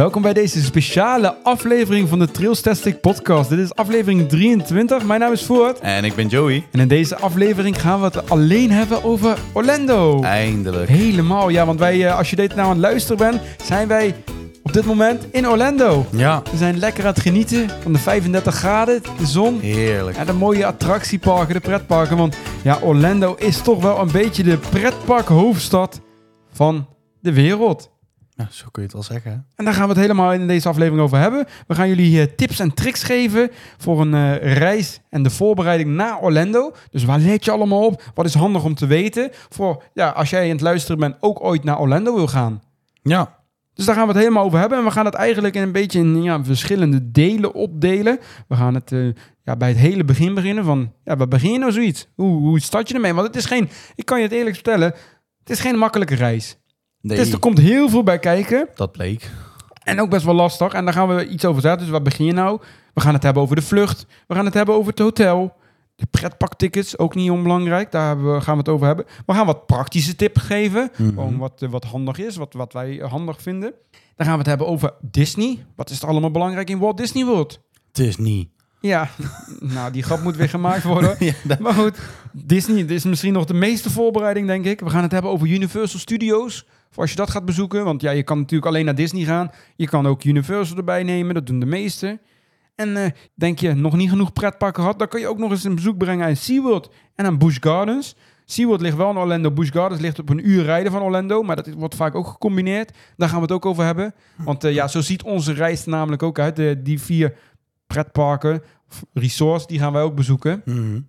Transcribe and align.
Welkom 0.00 0.22
bij 0.22 0.32
deze 0.32 0.62
speciale 0.62 1.36
aflevering 1.42 2.08
van 2.08 2.18
de 2.18 2.30
Trailstastic 2.30 3.00
podcast. 3.00 3.50
Dit 3.50 3.58
is 3.58 3.74
aflevering 3.74 4.28
23. 4.28 5.04
Mijn 5.04 5.20
naam 5.20 5.32
is 5.32 5.44
Voort. 5.44 5.80
En 5.80 6.04
ik 6.04 6.14
ben 6.14 6.26
Joey. 6.26 6.64
En 6.72 6.80
in 6.80 6.88
deze 6.88 7.16
aflevering 7.16 7.80
gaan 7.80 7.98
we 7.98 8.04
het 8.04 8.30
alleen 8.30 8.70
hebben 8.70 9.04
over 9.04 9.38
Orlando. 9.52 10.22
Eindelijk. 10.22 10.88
Helemaal, 10.88 11.48
ja, 11.48 11.66
want 11.66 11.78
wij, 11.78 12.06
eh, 12.06 12.18
als 12.18 12.30
je 12.30 12.36
dit 12.36 12.54
nou 12.54 12.60
aan 12.60 12.68
het 12.68 12.78
luisteren 12.78 13.16
bent, 13.16 13.40
zijn 13.62 13.88
wij 13.88 14.14
op 14.62 14.72
dit 14.72 14.84
moment 14.84 15.26
in 15.30 15.48
Orlando. 15.48 16.06
Ja, 16.10 16.42
We 16.50 16.56
zijn 16.56 16.78
lekker 16.78 17.04
aan 17.04 17.12
het 17.12 17.22
genieten 17.22 17.68
van 17.82 17.92
de 17.92 17.98
35 17.98 18.54
graden, 18.54 19.02
de 19.18 19.26
zon. 19.26 19.60
heerlijk. 19.60 20.16
Ja, 20.16 20.24
de 20.24 20.32
mooie 20.32 20.66
attractieparken, 20.66 21.54
de 21.54 21.60
pretparken. 21.60 22.16
Want 22.16 22.36
ja, 22.62 22.78
Orlando 22.82 23.34
is 23.38 23.62
toch 23.62 23.82
wel 23.82 23.98
een 23.98 24.12
beetje 24.12 24.42
de 24.42 24.56
pretparkhoofdstad 24.56 26.00
van 26.52 26.86
de 27.20 27.32
wereld. 27.32 27.90
Ja, 28.40 28.48
zo 28.50 28.64
kun 28.70 28.82
je 28.82 28.88
het 28.88 28.92
wel 28.92 29.02
zeggen. 29.02 29.30
hè? 29.30 29.36
En 29.54 29.64
daar 29.64 29.74
gaan 29.74 29.82
we 29.82 29.92
het 29.92 30.00
helemaal 30.00 30.32
in 30.32 30.46
deze 30.46 30.68
aflevering 30.68 31.02
over 31.02 31.18
hebben. 31.18 31.46
We 31.66 31.74
gaan 31.74 31.88
jullie 31.88 32.34
tips 32.34 32.58
en 32.60 32.74
tricks 32.74 33.02
geven 33.02 33.50
voor 33.78 34.00
een 34.00 34.14
eh, 34.14 34.54
reis 34.56 35.00
en 35.10 35.22
de 35.22 35.30
voorbereiding 35.30 35.90
naar 35.90 36.20
Orlando. 36.20 36.72
Dus 36.90 37.04
waar 37.04 37.18
let 37.18 37.44
je 37.44 37.50
allemaal 37.50 37.86
op? 37.86 38.02
Wat 38.14 38.26
is 38.26 38.34
handig 38.34 38.64
om 38.64 38.74
te 38.74 38.86
weten? 38.86 39.30
Voor 39.48 39.82
ja, 39.94 40.08
als 40.08 40.30
jij 40.30 40.42
aan 40.42 40.50
het 40.50 40.60
luisteren 40.60 40.98
bent, 40.98 41.16
ook 41.20 41.44
ooit 41.44 41.64
naar 41.64 41.78
Orlando 41.78 42.14
wil 42.14 42.26
gaan. 42.26 42.62
Ja. 43.02 43.38
Dus 43.74 43.84
daar 43.84 43.94
gaan 43.94 44.06
we 44.06 44.12
het 44.12 44.22
helemaal 44.22 44.44
over 44.44 44.58
hebben. 44.58 44.78
En 44.78 44.84
we 44.84 44.90
gaan 44.90 45.04
het 45.04 45.14
eigenlijk 45.14 45.54
in 45.54 45.62
een 45.62 45.72
beetje 45.72 45.98
in 45.98 46.22
ja, 46.22 46.44
verschillende 46.44 47.10
delen 47.10 47.54
opdelen. 47.54 48.18
We 48.48 48.54
gaan 48.54 48.74
het 48.74 48.92
eh, 48.92 49.08
ja, 49.44 49.56
bij 49.56 49.68
het 49.68 49.78
hele 49.78 50.04
begin 50.04 50.34
beginnen. 50.34 50.64
Van, 50.64 50.92
ja, 51.04 51.16
waar 51.16 51.28
begin 51.28 51.52
je 51.52 51.58
nou 51.58 51.72
zoiets? 51.72 52.08
Hoe, 52.14 52.38
hoe 52.40 52.60
start 52.60 52.88
je 52.88 52.94
ermee? 52.94 53.14
Want 53.14 53.26
het 53.26 53.36
is 53.36 53.44
geen, 53.44 53.68
ik 53.94 54.04
kan 54.04 54.18
je 54.18 54.24
het 54.24 54.32
eerlijk 54.32 54.54
vertellen, 54.54 54.94
het 55.38 55.50
is 55.50 55.60
geen 55.60 55.78
makkelijke 55.78 56.14
reis. 56.14 56.59
Nee, 57.00 57.16
Dus 57.16 57.32
er 57.32 57.38
komt 57.38 57.58
heel 57.58 57.88
veel 57.88 58.02
bij 58.02 58.18
kijken. 58.18 58.68
dat 58.74 58.92
bleek. 58.92 59.30
En 59.82 60.00
ook 60.00 60.10
best 60.10 60.24
wel 60.24 60.34
lastig. 60.34 60.72
En 60.72 60.84
daar 60.84 60.94
gaan 60.94 61.14
we 61.16 61.28
iets 61.28 61.44
over 61.44 61.60
zeggen. 61.62 61.80
Dus 61.80 61.88
waar 61.90 62.02
begin 62.02 62.26
je 62.26 62.32
nou? 62.32 62.60
We 62.94 63.00
gaan 63.00 63.14
het 63.14 63.22
hebben 63.22 63.42
over 63.42 63.56
de 63.56 63.62
vlucht. 63.62 64.06
We 64.26 64.34
gaan 64.34 64.44
het 64.44 64.54
hebben 64.54 64.74
over 64.74 64.90
het 64.90 64.98
hotel. 64.98 65.52
De 65.96 66.06
pretparktickets, 66.10 66.98
ook 66.98 67.14
niet 67.14 67.30
onbelangrijk. 67.30 67.90
Daar 67.90 68.16
gaan 68.42 68.52
we 68.54 68.58
het 68.60 68.68
over 68.68 68.86
hebben. 68.86 69.04
We 69.26 69.32
gaan 69.32 69.46
wat 69.46 69.66
praktische 69.66 70.16
tips 70.16 70.40
geven. 70.40 70.90
Gewoon 70.94 71.38
wat, 71.38 71.62
eh, 71.62 71.68
wat 71.68 71.84
handig 71.84 72.18
is, 72.18 72.36
wat, 72.36 72.52
wat 72.52 72.72
wij 72.72 73.02
handig 73.08 73.42
vinden. 73.42 73.72
Dan 74.16 74.26
gaan 74.26 74.32
we 74.34 74.38
het 74.40 74.46
hebben 74.48 74.66
over 74.66 74.92
Disney. 75.00 75.64
Wat 75.76 75.90
is 75.90 76.02
er 76.02 76.08
allemaal 76.08 76.30
belangrijk 76.30 76.70
in 76.70 76.78
Walt 76.78 76.96
Disney 76.96 77.24
World? 77.24 77.60
Niet. 78.18 78.48
Ja, 78.80 79.08
nou 79.74 79.92
die 79.92 80.02
grap 80.02 80.22
moet 80.22 80.36
weer 80.36 80.48
gemaakt 80.48 80.82
worden. 80.82 81.16
Ja, 81.26 81.32
dat- 81.44 81.58
Maar 81.58 81.72
goed, 81.74 81.98
Disney 82.32 82.76
dit 82.76 82.90
is 82.90 83.04
misschien 83.04 83.32
nog 83.32 83.44
de 83.44 83.54
meeste 83.54 83.90
voorbereiding, 83.90 84.46
denk 84.46 84.64
ik. 84.64 84.80
We 84.80 84.90
gaan 84.90 85.02
het 85.02 85.12
hebben 85.12 85.30
over 85.30 85.46
Universal 85.48 86.00
Studios. 86.00 86.66
Voor 86.90 87.02
als 87.02 87.10
je 87.10 87.16
dat 87.16 87.30
gaat 87.30 87.44
bezoeken. 87.44 87.84
Want 87.84 88.00
ja, 88.00 88.10
je 88.10 88.22
kan 88.22 88.38
natuurlijk 88.38 88.70
alleen 88.70 88.84
naar 88.84 88.94
Disney 88.94 89.24
gaan. 89.24 89.50
Je 89.76 89.88
kan 89.88 90.06
ook 90.06 90.24
Universal 90.24 90.76
erbij 90.76 91.02
nemen. 91.02 91.34
Dat 91.34 91.46
doen 91.46 91.60
de 91.60 91.66
meesten. 91.66 92.20
En 92.80 92.96
eh, 92.96 93.10
denk 93.34 93.58
je 93.58 93.74
nog 93.74 93.96
niet 93.96 94.08
genoeg 94.08 94.32
pretparken 94.32 94.82
gehad, 94.82 94.98
dan 94.98 95.08
kan 95.08 95.20
je 95.20 95.28
ook 95.28 95.38
nog 95.38 95.50
eens 95.50 95.64
een 95.64 95.74
bezoek 95.74 95.98
brengen 95.98 96.26
aan 96.26 96.36
SeaWorld 96.36 96.90
en 97.14 97.26
aan 97.26 97.38
Busch 97.38 97.58
Gardens. 97.60 98.16
SeaWorld 98.44 98.80
ligt 98.80 98.96
wel 98.96 99.10
in 99.10 99.16
Orlando, 99.16 99.50
Busch 99.50 99.72
Gardens 99.72 100.00
ligt 100.00 100.18
op 100.18 100.28
een 100.28 100.48
uur 100.48 100.62
rijden 100.62 100.92
van 100.92 101.02
Orlando, 101.02 101.42
maar 101.42 101.56
dat 101.56 101.72
wordt 101.72 101.94
vaak 101.94 102.14
ook 102.14 102.26
gecombineerd. 102.26 102.96
Daar 103.16 103.28
gaan 103.28 103.36
we 103.36 103.42
het 103.42 103.52
ook 103.52 103.66
over 103.66 103.84
hebben. 103.84 104.14
Want 104.36 104.64
eh, 104.64 104.72
ja, 104.72 104.88
zo 104.88 105.00
ziet 105.00 105.22
onze 105.22 105.52
reis 105.52 105.84
namelijk 105.84 106.22
ook 106.22 106.38
uit. 106.38 106.56
De, 106.56 106.80
die 106.82 107.00
vier 107.00 107.34
pretparken, 107.86 108.62
resorts, 109.12 109.66
die 109.66 109.78
gaan 109.78 109.92
wij 109.92 110.02
ook 110.02 110.14
bezoeken. 110.14 110.62
Mhm. 110.64 111.00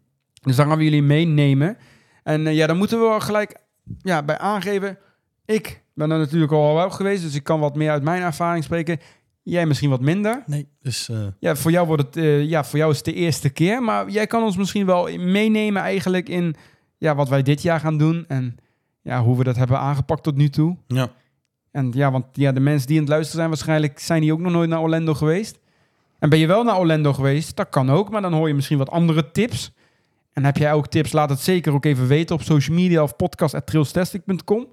Dus 0.41 0.55
daar 0.55 0.67
gaan 0.67 0.77
we 0.77 0.83
jullie 0.83 1.03
meenemen. 1.03 1.77
En 2.23 2.47
eh, 2.47 2.55
ja, 2.55 2.67
dan 2.67 2.77
moeten 2.77 2.99
we 2.99 3.05
wel 3.05 3.19
gelijk 3.19 3.61
ja, 3.97 4.23
bij 4.23 4.37
aangeven. 4.37 4.97
Ik 5.51 5.83
ben 5.93 6.11
er 6.11 6.17
natuurlijk 6.17 6.51
al 6.51 6.75
wel 6.75 6.89
geweest, 6.89 7.23
dus 7.23 7.35
ik 7.35 7.43
kan 7.43 7.59
wat 7.59 7.75
meer 7.75 7.91
uit 7.91 8.03
mijn 8.03 8.21
ervaring 8.21 8.63
spreken. 8.63 8.99
Jij 9.43 9.65
misschien 9.65 9.89
wat 9.89 10.01
minder. 10.01 10.43
Nee, 10.45 10.67
dus 10.81 11.09
eh, 11.09 11.17
Ja, 11.39 11.55
voor 11.55 11.71
jou 11.71 11.87
wordt 11.87 12.03
het, 12.03 12.17
eh, 12.17 12.43
ja, 12.43 12.63
voor 12.63 12.79
jou 12.79 12.91
is 12.91 12.97
het 12.97 13.05
de 13.05 13.13
eerste 13.13 13.49
keer. 13.49 13.83
Maar 13.83 14.09
jij 14.09 14.27
kan 14.27 14.43
ons 14.43 14.57
misschien 14.57 14.85
wel 14.85 15.17
meenemen 15.17 15.81
eigenlijk 15.81 16.29
in 16.29 16.55
ja, 16.97 17.15
wat 17.15 17.29
wij 17.29 17.41
dit 17.41 17.61
jaar 17.61 17.79
gaan 17.79 17.97
doen. 17.97 18.25
En 18.27 18.57
ja, 19.01 19.23
hoe 19.23 19.37
we 19.37 19.43
dat 19.43 19.55
hebben 19.55 19.79
aangepakt 19.79 20.23
tot 20.23 20.35
nu 20.35 20.49
toe. 20.49 20.77
ja. 20.87 21.11
En 21.71 21.91
ja, 21.93 22.11
want 22.11 22.25
ja, 22.33 22.51
de 22.51 22.59
mensen 22.59 22.87
die 22.87 22.95
aan 22.97 23.03
het 23.03 23.11
luisteren 23.11 23.39
zijn, 23.39 23.49
waarschijnlijk 23.49 23.99
zijn 23.99 24.21
die 24.21 24.33
ook 24.33 24.39
nog 24.39 24.51
nooit 24.51 24.69
naar 24.69 24.81
Orlando 24.81 25.13
geweest. 25.13 25.59
En 26.19 26.29
ben 26.29 26.39
je 26.39 26.47
wel 26.47 26.63
naar 26.63 26.77
Orlando 26.77 27.13
geweest? 27.13 27.55
Dat 27.55 27.69
kan 27.69 27.89
ook, 27.89 28.09
maar 28.09 28.21
dan 28.21 28.33
hoor 28.33 28.47
je 28.47 28.53
misschien 28.53 28.77
wat 28.77 28.89
andere 28.89 29.31
tips. 29.31 29.71
En 30.33 30.45
heb 30.45 30.57
jij 30.57 30.73
ook 30.73 30.87
tips? 30.87 31.11
Laat 31.11 31.29
het 31.29 31.39
zeker 31.39 31.73
ook 31.73 31.85
even 31.85 32.07
weten 32.07 32.35
op 32.35 32.41
social 32.41 32.75
media 32.75 33.03
of 33.03 33.15
podcast.trailstastic.com. 33.15 34.67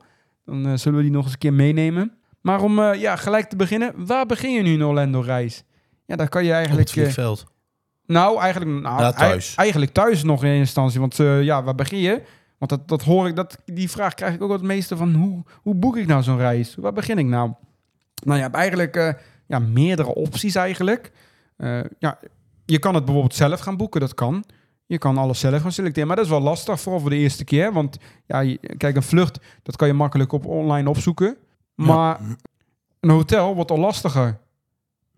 Dan 0.49 0.67
eh, 0.67 0.73
zullen 0.75 0.99
we 0.99 1.05
die 1.05 1.13
nog 1.15 1.25
eens 1.25 1.33
een 1.33 1.39
keer 1.39 1.53
meenemen. 1.53 2.13
Maar 2.41 2.63
om 2.63 2.79
eh, 2.79 3.01
ja, 3.01 3.17
gelijk 3.17 3.49
te 3.49 3.57
beginnen, 3.57 4.07
waar 4.07 4.27
begin 4.27 4.51
je 4.53 4.63
nu 4.63 4.73
een 4.75 4.85
Orlando-reis? 4.85 5.65
Ja, 6.07 6.17
daar 6.17 6.29
kan 6.29 6.43
je 6.45 6.49
Op 6.51 6.55
eigenlijk... 6.57 6.89
het 6.89 6.97
eh, 6.97 7.03
vliegveld. 7.03 7.47
nou, 8.07 8.41
eigenlijk, 8.41 8.81
nou, 8.83 9.01
Ja, 9.03 9.13
thuis. 9.13 9.47
ei- 9.49 9.57
eigenlijk 9.57 9.93
thuis 9.93 10.23
nog 10.23 10.45
in 10.45 10.51
instantie. 10.53 11.01
Want 11.01 11.17
ja, 11.17 11.63
waar 11.63 11.75
begin 11.75 11.99
je? 11.99 12.23
Want 12.59 12.71
dat, 12.71 12.89
dat 12.89 13.03
hoor 13.03 13.29
ik, 13.29 13.37
dat, 13.37 13.59
die 13.65 13.91
vraag 13.91 14.15
krijg 14.15 14.35
ik 14.35 14.43
ook 14.43 14.53
het 14.53 14.63
meeste 14.63 14.97
van 14.97 15.15
hoe, 15.15 15.43
hoe 15.63 15.75
boek 15.75 15.97
ik 15.97 16.07
nou 16.07 16.23
zo'n 16.23 16.39
reis? 16.39 16.75
Waar 16.75 16.93
begin 16.93 17.19
ik 17.19 17.27
nou? 17.27 17.53
Nou, 18.25 18.37
je 18.37 18.43
hebt 18.43 18.55
eigenlijk 18.55 19.17
ja, 19.47 19.59
meerdere 19.59 20.15
opties 20.15 20.55
eigenlijk. 20.55 21.13
Ja, 21.99 22.19
je 22.65 22.79
kan 22.79 22.95
het 22.95 23.05
bijvoorbeeld 23.05 23.35
zelf 23.35 23.61
gaan 23.61 23.77
boeken, 23.77 24.01
dat 24.01 24.15
kan. 24.15 24.45
Je 24.89 24.99
kan 24.99 25.19
alles 25.19 25.41
zelf 25.41 25.63
gaan 25.63 25.73
selecteren, 25.73 26.07
maar 26.09 26.17
dat 26.17 26.25
is 26.25 26.31
wel 26.31 26.41
lastig, 26.41 26.81
vooral 26.81 27.01
voor 27.01 27.11
de 27.11 27.17
eerste 27.17 27.45
keer. 27.45 27.73
Want 27.73 27.99
ja, 28.27 28.41
je- 28.41 28.59
kijk, 28.77 28.97
een 28.97 29.03
vlucht, 29.03 29.39
dat 29.63 29.77
kan 29.77 29.89
je 29.89 29.95
makkelijk 29.95 30.33
op 30.33 30.47
online 30.47 30.89
opzoeken. 30.89 31.37
Maar 31.75 32.21
een 33.01 33.11
hotel 33.11 33.55
wordt 33.55 33.71
al 33.71 33.79
lastiger. 33.79 34.39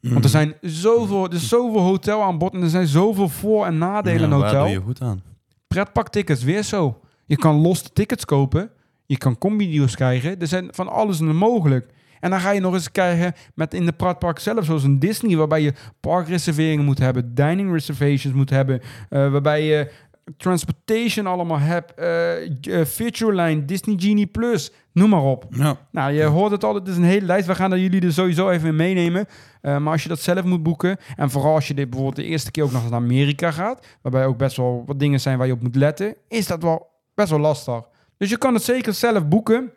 Want 0.01 0.15
er 0.15 0.21
Mhm. 0.21 0.29
zijn 0.29 0.55
zoveel, 0.61 1.25
er 1.25 1.33
is 1.35 1.49
zoveel 1.49 1.81
hotel 1.81 2.23
aan 2.23 2.39
bod 2.39 2.55
en 2.55 2.63
er 2.63 2.69
zijn 2.69 2.87
zoveel 2.87 3.29
voor- 3.29 3.67
en 3.67 3.79
nadelen 3.79 4.29
Ja, 4.31 4.35
hotel. 4.37 4.63
doe 4.65 4.73
je 4.73 4.81
goed 4.81 5.03
aan? 5.03 5.23
Pretparktickets, 5.69 6.43
weer 6.43 6.63
zo. 6.63 7.01
Je 7.27 7.37
kan 7.37 7.55
los 7.61 7.83
de 7.83 7.91
tickets 7.93 8.25
kopen. 8.25 8.71
Je 9.07 9.19
kan 9.19 9.39
combi-deals 9.39 9.95
krijgen. 9.95 10.41
Er 10.41 10.47
zijn 10.47 10.69
van 10.71 10.89
alles 10.89 11.21
mogelijk. 11.21 11.91
En 12.21 12.31
dan 12.31 12.41
ga 12.41 12.51
je 12.51 12.61
nog 12.61 12.75
eens 12.75 12.93
krijgen 12.93 13.35
met 13.55 13.75
in 13.75 13.87
de 13.87 13.93
pretpark 13.93 14.39
zelf, 14.39 14.65
zoals 14.65 14.85
een 14.85 14.99
Disney, 14.99 15.37
waarbij 15.37 15.63
je 15.63 15.73
parkreserveringen 16.01 16.85
moet 16.85 16.99
hebben, 16.99 17.35
dining 17.35 17.73
reservations 17.73 18.35
moet 18.35 18.51
hebben, 18.51 18.81
eh, 19.09 19.31
waarbij 19.31 19.65
je 19.65 19.91
transportation 20.37 21.27
allemaal 21.27 21.59
hebt, 21.59 21.95
eh 21.95 22.49
uh, 22.69 22.85
Virtual 22.85 23.33
Line, 23.33 23.65
Disney 23.65 23.97
Genie 23.99 24.27
Plus, 24.27 24.73
noem 24.93 25.11
maar 25.11 25.23
op. 25.23 25.47
Ja. 25.51 25.77
Nou, 25.91 26.13
je 26.13 26.25
hoort 26.25 26.51
het 26.51 26.65
al, 26.65 26.75
het 26.75 26.89
is 26.89 26.97
een 26.97 27.03
hele 27.03 27.27
lijst. 27.27 27.47
We 27.47 27.55
gaan 27.55 27.73
er 27.73 27.79
jullie 27.79 28.01
er 28.01 28.13
sowieso 28.13 28.51
even 28.51 28.69
in 28.69 28.77
meenemen. 28.77 29.27
Eh, 29.61 29.79
maar 29.79 29.93
als 29.93 30.03
je 30.03 30.09
dat 30.09 30.21
zelf 30.21 30.45
moet 30.45 30.63
boeken, 30.63 30.97
en 31.17 31.31
vooral 31.31 31.55
als 31.55 31.69
je 31.69 31.75
dit 31.75 31.91
bijvoorbeeld 31.91 32.27
de 32.27 32.33
eerste 32.33 32.51
keer 32.51 32.65
ook 32.65 32.73
nog 32.73 32.91
naar 32.91 33.01
Amerika 33.01 33.51
gaat, 33.51 33.87
waarbij 34.03 34.27
ook 34.27 34.37
best 34.37 34.57
wel 34.57 34.83
wat 34.87 34.99
dingen 34.99 35.21
zijn 35.21 35.39
waar 35.39 35.47
je 35.47 35.53
op 35.53 35.63
moet 35.63 35.77
letten, 35.77 36.15
is 36.29 36.47
dat 36.47 36.63
wel 36.63 36.91
best 37.15 37.31
wel 37.31 37.39
lastig. 37.39 37.83
Dus 38.17 38.31
je 38.31 38.39
kan 38.39 38.55
het 38.55 38.63
zeker 38.63 38.95
zelf 38.95 39.29
boeken, 39.29 39.73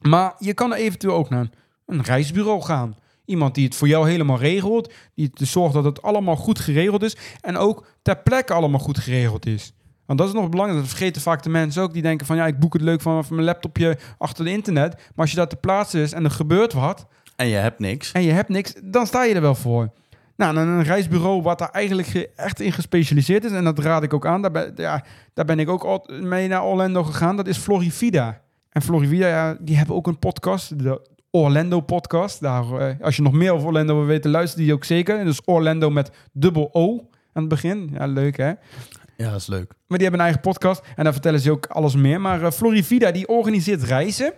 maar 0.00 0.34
je 0.38 0.54
kan 0.54 0.72
er 0.72 0.78
eventueel 0.78 1.14
ook 1.14 1.30
naar 1.30 1.48
een 1.86 2.02
reisbureau 2.02 2.62
gaan. 2.62 2.96
Iemand 3.24 3.54
die 3.54 3.64
het 3.64 3.74
voor 3.74 3.88
jou 3.88 4.08
helemaal 4.10 4.38
regelt, 4.38 4.92
die 5.14 5.30
zorgt 5.34 5.74
dat 5.74 5.84
het 5.84 6.02
allemaal 6.02 6.36
goed 6.36 6.58
geregeld 6.58 7.02
is 7.02 7.16
en 7.40 7.56
ook 7.56 7.86
ter 8.02 8.16
plekke 8.16 8.52
allemaal 8.52 8.80
goed 8.80 8.98
geregeld 8.98 9.46
is. 9.46 9.72
Want 10.06 10.18
dat 10.18 10.28
is 10.28 10.34
nog 10.34 10.48
belangrijk. 10.48 10.80
Dat 10.80 10.88
vergeten 10.90 11.22
vaak 11.22 11.42
de 11.42 11.48
mensen 11.48 11.82
ook. 11.82 11.92
Die 11.92 12.02
denken 12.02 12.26
van 12.26 12.36
ja, 12.36 12.46
ik 12.46 12.58
boek 12.58 12.72
het 12.72 12.82
leuk 12.82 13.00
van, 13.00 13.24
van 13.24 13.34
mijn 13.34 13.46
laptopje 13.46 13.98
achter 14.18 14.44
de 14.44 14.50
internet. 14.50 14.94
Maar 14.94 15.12
als 15.16 15.30
je 15.30 15.36
daar 15.36 15.48
te 15.48 15.56
plaatsen 15.56 16.00
is 16.00 16.12
en 16.12 16.24
er 16.24 16.30
gebeurt 16.30 16.72
wat 16.72 17.06
En 17.36 17.46
je 17.48 17.56
hebt 17.56 17.78
niks. 17.78 18.12
en 18.12 18.22
je 18.22 18.32
hebt 18.32 18.48
niks, 18.48 18.74
dan 18.84 19.06
sta 19.06 19.24
je 19.24 19.34
er 19.34 19.40
wel 19.40 19.54
voor. 19.54 19.90
Nou, 20.36 20.56
een 20.56 20.82
reisbureau 20.82 21.42
wat 21.42 21.58
daar 21.58 21.70
eigenlijk 21.70 22.08
ge- 22.08 22.30
echt 22.36 22.60
in 22.60 22.72
gespecialiseerd 22.72 23.44
is. 23.44 23.52
En 23.52 23.64
dat 23.64 23.78
raad 23.78 24.02
ik 24.02 24.14
ook 24.14 24.26
aan. 24.26 24.42
Daar 24.42 24.50
ben, 24.50 24.72
ja, 24.76 25.04
daar 25.34 25.44
ben 25.44 25.58
ik 25.58 25.68
ook 25.68 25.84
al 25.84 26.08
mee 26.20 26.48
naar 26.48 26.64
Orlando 26.64 27.02
gegaan. 27.02 27.36
Dat 27.36 27.46
is 27.46 27.56
Florivida. 27.56 28.40
En 28.70 28.82
Florivida, 28.82 29.28
ja, 29.28 29.56
die 29.60 29.76
hebben 29.76 29.94
ook 29.96 30.06
een 30.06 30.18
podcast. 30.18 30.78
De 30.78 31.00
Orlando 31.34 31.80
podcast. 31.80 32.40
Daar, 32.40 32.72
eh, 32.72 33.00
als 33.00 33.16
je 33.16 33.22
nog 33.22 33.32
meer 33.32 33.52
over 33.52 33.66
Orlando 33.66 33.94
wil 33.94 34.04
weten, 34.04 34.30
luister 34.30 34.58
die 34.58 34.72
ook 34.72 34.84
zeker. 34.84 35.24
Dus 35.24 35.40
Orlando 35.44 35.90
met 35.90 36.10
dubbel 36.32 36.68
O 36.72 36.98
aan 37.32 37.42
het 37.42 37.48
begin. 37.48 37.90
Ja, 37.92 38.06
leuk 38.06 38.36
hè? 38.36 38.52
Ja, 39.16 39.30
dat 39.30 39.40
is 39.40 39.46
leuk. 39.46 39.66
Maar 39.86 39.98
die 39.98 40.08
hebben 40.08 40.18
een 40.18 40.26
eigen 40.26 40.40
podcast 40.40 40.82
en 40.96 41.04
daar 41.04 41.12
vertellen 41.12 41.40
ze 41.40 41.50
ook 41.50 41.66
alles 41.66 41.94
meer. 41.94 42.20
Maar 42.20 42.42
eh, 42.42 42.50
Florivida 42.50 43.10
die 43.10 43.28
organiseert 43.28 43.82
reizen. 43.82 44.32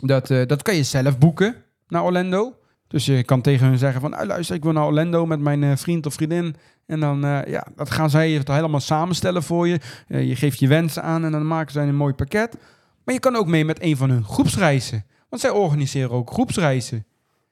Dat, 0.00 0.30
eh, 0.30 0.46
dat 0.46 0.62
kan 0.62 0.76
je 0.76 0.82
zelf 0.82 1.18
boeken 1.18 1.54
naar 1.88 2.04
Orlando. 2.04 2.58
Dus 2.88 3.06
je 3.06 3.24
kan 3.24 3.40
tegen 3.40 3.66
hun 3.66 3.78
zeggen 3.78 4.00
van, 4.00 4.14
ah, 4.14 4.26
luister, 4.26 4.56
ik 4.56 4.62
wil 4.62 4.72
naar 4.72 4.86
Orlando 4.86 5.26
met 5.26 5.40
mijn 5.40 5.78
vriend 5.78 6.06
of 6.06 6.14
vriendin. 6.14 6.56
En 6.86 7.00
dan 7.00 7.20
ja, 7.46 7.66
dat 7.76 7.90
gaan 7.90 8.10
zij 8.10 8.30
het 8.30 8.48
helemaal 8.48 8.80
samenstellen 8.80 9.42
voor 9.42 9.68
je. 9.68 9.80
Je 10.08 10.36
geeft 10.36 10.58
je 10.58 10.68
wensen 10.68 11.02
aan 11.02 11.24
en 11.24 11.32
dan 11.32 11.46
maken 11.46 11.72
zij 11.72 11.88
een 11.88 11.96
mooi 11.96 12.14
pakket. 12.14 12.56
Maar 13.04 13.14
je 13.14 13.20
kan 13.20 13.36
ook 13.36 13.46
mee 13.46 13.64
met 13.64 13.82
een 13.82 13.96
van 13.96 14.10
hun 14.10 14.24
groepsreizen. 14.24 15.04
Want 15.36 15.48
zij 15.48 15.60
organiseren 15.60 16.10
ook 16.10 16.30
groepsreizen. 16.30 17.06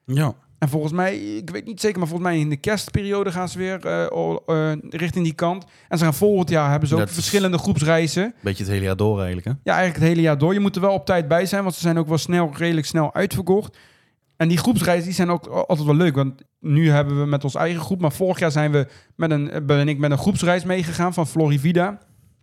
Ja. 0.05 0.35
En 0.59 0.69
volgens 0.69 0.93
mij, 0.93 1.17
ik 1.17 1.51
weet 1.51 1.67
niet 1.67 1.81
zeker, 1.81 1.99
maar 1.99 2.09
volgens 2.09 2.29
mij 2.29 2.39
in 2.39 2.49
de 2.49 2.57
kerstperiode 2.57 3.33
gaan 3.33 3.49
ze 3.49 3.59
weer 3.59 3.87
eh, 3.87 4.05
eh, 4.47 4.79
richting 4.91 5.25
die 5.25 5.35
kant. 5.35 5.65
En 5.89 5.99
ze 5.99 6.05
gaan 6.05 6.15
volgend 6.15 6.49
jaar 6.49 6.71
hebben 6.71 6.89
ze 6.89 6.95
ook 6.95 7.01
Dat 7.01 7.11
verschillende 7.11 7.59
groepsreizen. 7.59 8.35
Beetje 8.41 8.63
het 8.63 8.73
hele 8.73 8.85
jaar 8.85 8.97
door 8.97 9.17
eigenlijk, 9.17 9.47
hè? 9.47 9.53
Ja, 9.63 9.77
eigenlijk 9.77 9.99
het 9.99 10.09
hele 10.09 10.21
jaar 10.21 10.39
door. 10.39 10.53
Je 10.53 10.61
moet 10.61 10.75
er 10.75 10.81
wel 10.81 10.93
op 10.93 11.07
tijd 11.07 11.29
bij 11.29 11.47
zijn, 11.47 11.63
want 11.63 11.75
ze 11.75 11.81
zijn 11.81 11.99
ook 11.99 12.09
wel 12.09 12.19
snel, 12.19 12.51
redelijk 12.57 12.87
snel 12.87 13.15
uitverkocht. 13.15 13.79
En 14.37 14.49
die 14.49 14.59
groepsreizen 14.59 15.05
die 15.05 15.15
zijn 15.15 15.31
ook 15.31 15.47
altijd 15.47 15.87
wel 15.87 15.97
leuk. 15.97 16.15
Want 16.15 16.43
nu 16.61 16.91
hebben 16.91 17.21
we 17.21 17.27
met 17.27 17.45
ons 17.45 17.55
eigen 17.55 17.81
groep. 17.81 18.01
Maar 18.01 18.13
vorig 18.13 18.39
jaar 18.39 18.53
zijn 18.53 18.73
we 18.73 18.87
met 19.17 19.31
een, 19.31 19.67
ben 19.67 19.89
ik 19.89 19.99
met 19.99 20.11
een 20.11 20.19
groepsreis 20.19 20.65
meegegaan 20.65 21.15
van 21.15 21.27
Florivida. 21.27 21.99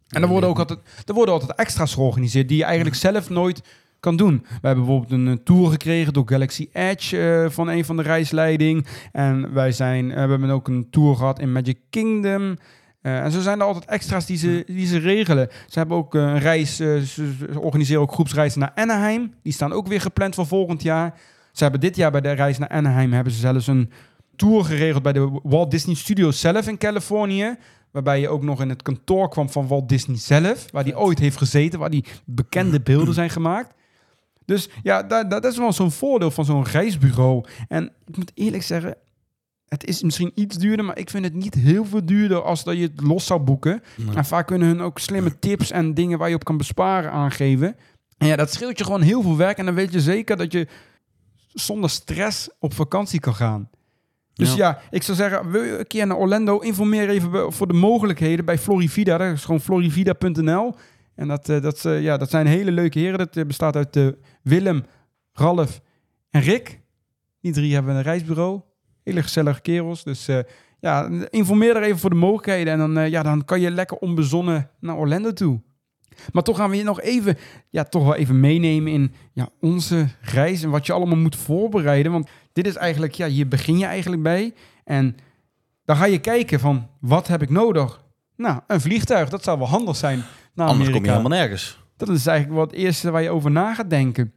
En 0.07 0.21
er 0.21 0.27
worden 0.27 0.49
ook 0.49 0.59
altijd, 0.59 0.79
er 1.05 1.13
worden 1.13 1.33
altijd 1.33 1.57
extra's 1.57 1.93
georganiseerd 1.93 2.47
die 2.47 2.57
je 2.57 2.63
eigenlijk 2.63 2.95
zelf 2.95 3.29
nooit 3.29 3.61
kan 4.01 4.15
doen. 4.15 4.45
We 4.61 4.67
hebben 4.67 4.85
bijvoorbeeld 4.85 5.11
een, 5.11 5.27
eh, 5.27 5.43
tour 5.43 5.71
gekregen 5.71 6.13
door 6.13 6.23
Galaxy 6.27 6.69
Edge 6.71 7.19
eh, 7.19 7.49
van 7.49 7.67
een 7.67 7.85
van 7.85 7.97
de 7.97 8.03
reisleiding. 8.03 8.85
En 9.11 9.53
wij 9.53 9.71
zijn, 9.71 10.11
eh, 10.11 10.23
we 10.23 10.29
hebben 10.29 10.49
ook 10.49 10.67
een 10.67 10.87
tour 10.89 11.15
gehad 11.15 11.39
in 11.39 11.51
Magic 11.51 11.77
Kingdom. 11.89 12.57
En 13.01 13.31
zo 13.31 13.39
zijn 13.39 13.59
er 13.59 13.65
altijd 13.65 13.85
extra's 13.85 14.25
die 14.25 14.37
ze, 14.37 14.63
die 14.67 14.85
ze 14.85 14.97
regelen. 14.97 15.49
Ze 15.67 15.79
hebben 15.79 15.97
ook 15.97 16.13
een 16.13 16.39
reis, 16.39 16.75
ze 16.75 17.33
organiseren 17.55 18.01
ook 18.01 18.11
groepsreizen 18.11 18.59
naar 18.59 18.71
Anaheim. 18.75 19.33
Die 19.43 19.53
staan 19.53 19.73
ook 19.73 19.87
weer 19.87 20.01
gepland 20.01 20.35
voor 20.35 20.47
volgend 20.47 20.81
jaar. 20.81 21.19
Ze 21.51 21.63
hebben 21.63 21.81
dit 21.81 21.95
jaar 21.95 22.11
bij 22.11 22.21
de 22.21 22.31
reis 22.31 22.57
naar 22.57 22.69
Anaheim 22.69 23.13
hebben 23.13 23.33
ze 23.33 23.39
zelfs 23.39 23.67
een 23.67 23.91
tour 24.35 24.65
geregeld 24.65 25.03
bij 25.03 25.13
de 25.13 25.39
Walt 25.43 25.71
Disney 25.71 25.95
Studios 25.95 26.39
zelf 26.39 26.67
in 26.67 26.77
Californië. 26.77 27.55
Waarbij 27.91 28.19
je 28.19 28.29
ook 28.29 28.43
nog 28.43 28.61
in 28.61 28.69
het 28.69 28.81
kantoor 28.81 29.29
kwam 29.29 29.49
van 29.49 29.67
Walt 29.67 29.89
Disney 29.89 30.17
zelf. 30.17 30.71
Waar 30.71 30.83
die 30.83 30.97
ooit 30.97 31.19
heeft 31.19 31.37
gezeten, 31.37 31.79
waar 31.79 31.89
die 31.89 32.05
bekende 32.25 32.81
beelden 32.81 33.13
zijn 33.13 33.29
gemaakt. 33.29 33.73
Dus 34.51 34.69
ja, 34.83 35.03
dat, 35.03 35.29
dat 35.29 35.45
is 35.45 35.57
wel 35.57 35.73
zo'n 35.73 35.91
voordeel 35.91 36.31
van 36.31 36.45
zo'n 36.45 36.63
reisbureau. 36.65 37.43
En 37.67 37.91
ik 38.07 38.17
moet 38.17 38.31
eerlijk 38.33 38.63
zeggen, 38.63 38.95
het 39.67 39.85
is 39.85 40.01
misschien 40.03 40.31
iets 40.35 40.57
duurder, 40.57 40.85
maar 40.85 40.97
ik 40.97 41.09
vind 41.09 41.23
het 41.23 41.33
niet 41.33 41.53
heel 41.53 41.85
veel 41.85 42.05
duurder 42.05 42.41
als 42.43 42.63
dat 42.63 42.75
je 42.75 42.81
het 42.81 43.01
los 43.01 43.25
zou 43.25 43.39
boeken. 43.39 43.81
Nee. 43.97 44.15
En 44.15 44.25
vaak 44.25 44.47
kunnen 44.47 44.67
hun 44.67 44.81
ook 44.81 44.99
slimme 44.99 45.39
tips 45.39 45.71
en 45.71 45.93
dingen 45.93 46.17
waar 46.17 46.29
je 46.29 46.35
op 46.35 46.43
kan 46.43 46.57
besparen 46.57 47.11
aangeven. 47.11 47.75
En 48.17 48.27
ja, 48.27 48.35
dat 48.35 48.53
scheelt 48.53 48.77
je 48.77 48.83
gewoon 48.83 49.01
heel 49.01 49.21
veel 49.21 49.37
werk. 49.37 49.57
En 49.57 49.65
dan 49.65 49.75
weet 49.75 49.93
je 49.93 50.01
zeker 50.01 50.37
dat 50.37 50.51
je 50.51 50.67
zonder 51.47 51.89
stress 51.89 52.49
op 52.59 52.73
vakantie 52.73 53.19
kan 53.19 53.35
gaan. 53.35 53.69
Dus 54.33 54.53
ja, 54.53 54.67
Ja. 54.67 54.81
ik 54.89 55.03
zou 55.03 55.17
zeggen, 55.17 55.51
wil 55.51 55.63
je 55.63 55.79
een 55.79 55.87
keer 55.87 56.07
naar 56.07 56.17
Orlando, 56.17 56.57
informeer 56.59 57.09
even 57.09 57.53
voor 57.53 57.67
de 57.67 57.73
mogelijkheden 57.73 58.45
bij 58.45 58.57
Florivida. 58.57 59.17
Dat 59.17 59.33
is 59.33 59.45
gewoon 59.45 59.61
florivida.nl. 59.61 60.75
En 61.15 61.27
dat, 61.27 61.49
eh, 61.49 61.61
dat, 61.61 61.85
eh, 61.85 62.01
ja, 62.01 62.17
dat 62.17 62.29
zijn 62.29 62.47
hele 62.47 62.71
leuke 62.71 62.99
heren. 62.99 63.17
Dat 63.17 63.37
eh, 63.37 63.45
bestaat 63.45 63.75
uit 63.75 64.15
Willem, 64.41 64.85
Ralf 65.33 65.81
en 66.29 66.41
Rick. 66.41 66.79
Die 67.41 67.51
drie 67.51 67.73
hebben 67.73 67.95
een 67.95 68.01
reisbureau. 68.01 68.61
Hele 69.03 69.21
gezellige 69.21 69.61
kerels. 69.61 70.03
Dus 70.03 70.29
ja, 70.79 71.09
informeer 71.29 71.75
er 71.75 71.83
even 71.83 71.99
voor 71.99 72.09
de 72.09 72.15
mogelijkheden. 72.15 72.73
En 72.73 72.93
dan, 72.93 73.09
ja, 73.09 73.23
dan 73.23 73.45
kan 73.45 73.59
je 73.59 73.71
lekker 73.71 73.97
onbezonnen 73.97 74.69
naar 74.79 74.97
Orlando 74.97 75.33
toe. 75.33 75.61
Maar 76.31 76.43
toch 76.43 76.57
gaan 76.57 76.69
we 76.69 76.75
je 76.77 76.83
nog 76.83 77.01
even, 77.01 77.37
ja, 77.69 77.83
toch 77.83 78.03
wel 78.03 78.15
even 78.15 78.39
meenemen 78.39 78.91
in 78.91 79.13
ja, 79.33 79.49
onze 79.59 80.07
reis 80.21 80.63
en 80.63 80.69
wat 80.69 80.85
je 80.85 80.93
allemaal 80.93 81.17
moet 81.17 81.35
voorbereiden. 81.35 82.11
Want 82.11 82.29
dit 82.53 82.67
is 82.67 82.75
eigenlijk, 82.75 83.13
ja, 83.13 83.27
hier 83.27 83.47
begin 83.47 83.77
je 83.77 83.85
eigenlijk 83.85 84.23
bij. 84.23 84.53
En 84.83 85.17
dan 85.85 85.95
ga 85.95 86.05
je 86.05 86.19
kijken 86.19 86.59
van, 86.59 86.87
wat 86.99 87.27
heb 87.27 87.41
ik 87.41 87.49
nodig? 87.49 88.03
Nou, 88.35 88.59
een 88.67 88.81
vliegtuig, 88.81 89.29
dat 89.29 89.43
zou 89.43 89.57
wel 89.57 89.67
handig 89.67 89.95
zijn 89.95 90.23
naar 90.61 90.69
Anders 90.69 90.89
Amerika. 90.89 91.11
kom 91.11 91.21
je 91.21 91.27
helemaal 91.27 91.47
nergens. 91.47 91.79
Dat 91.97 92.09
is 92.09 92.25
eigenlijk 92.25 92.59
wat 92.59 92.71
het 92.71 92.79
eerste 92.79 93.11
waar 93.11 93.21
je 93.21 93.29
over 93.29 93.51
na 93.51 93.73
gaat 93.73 93.89
denken. 93.89 94.33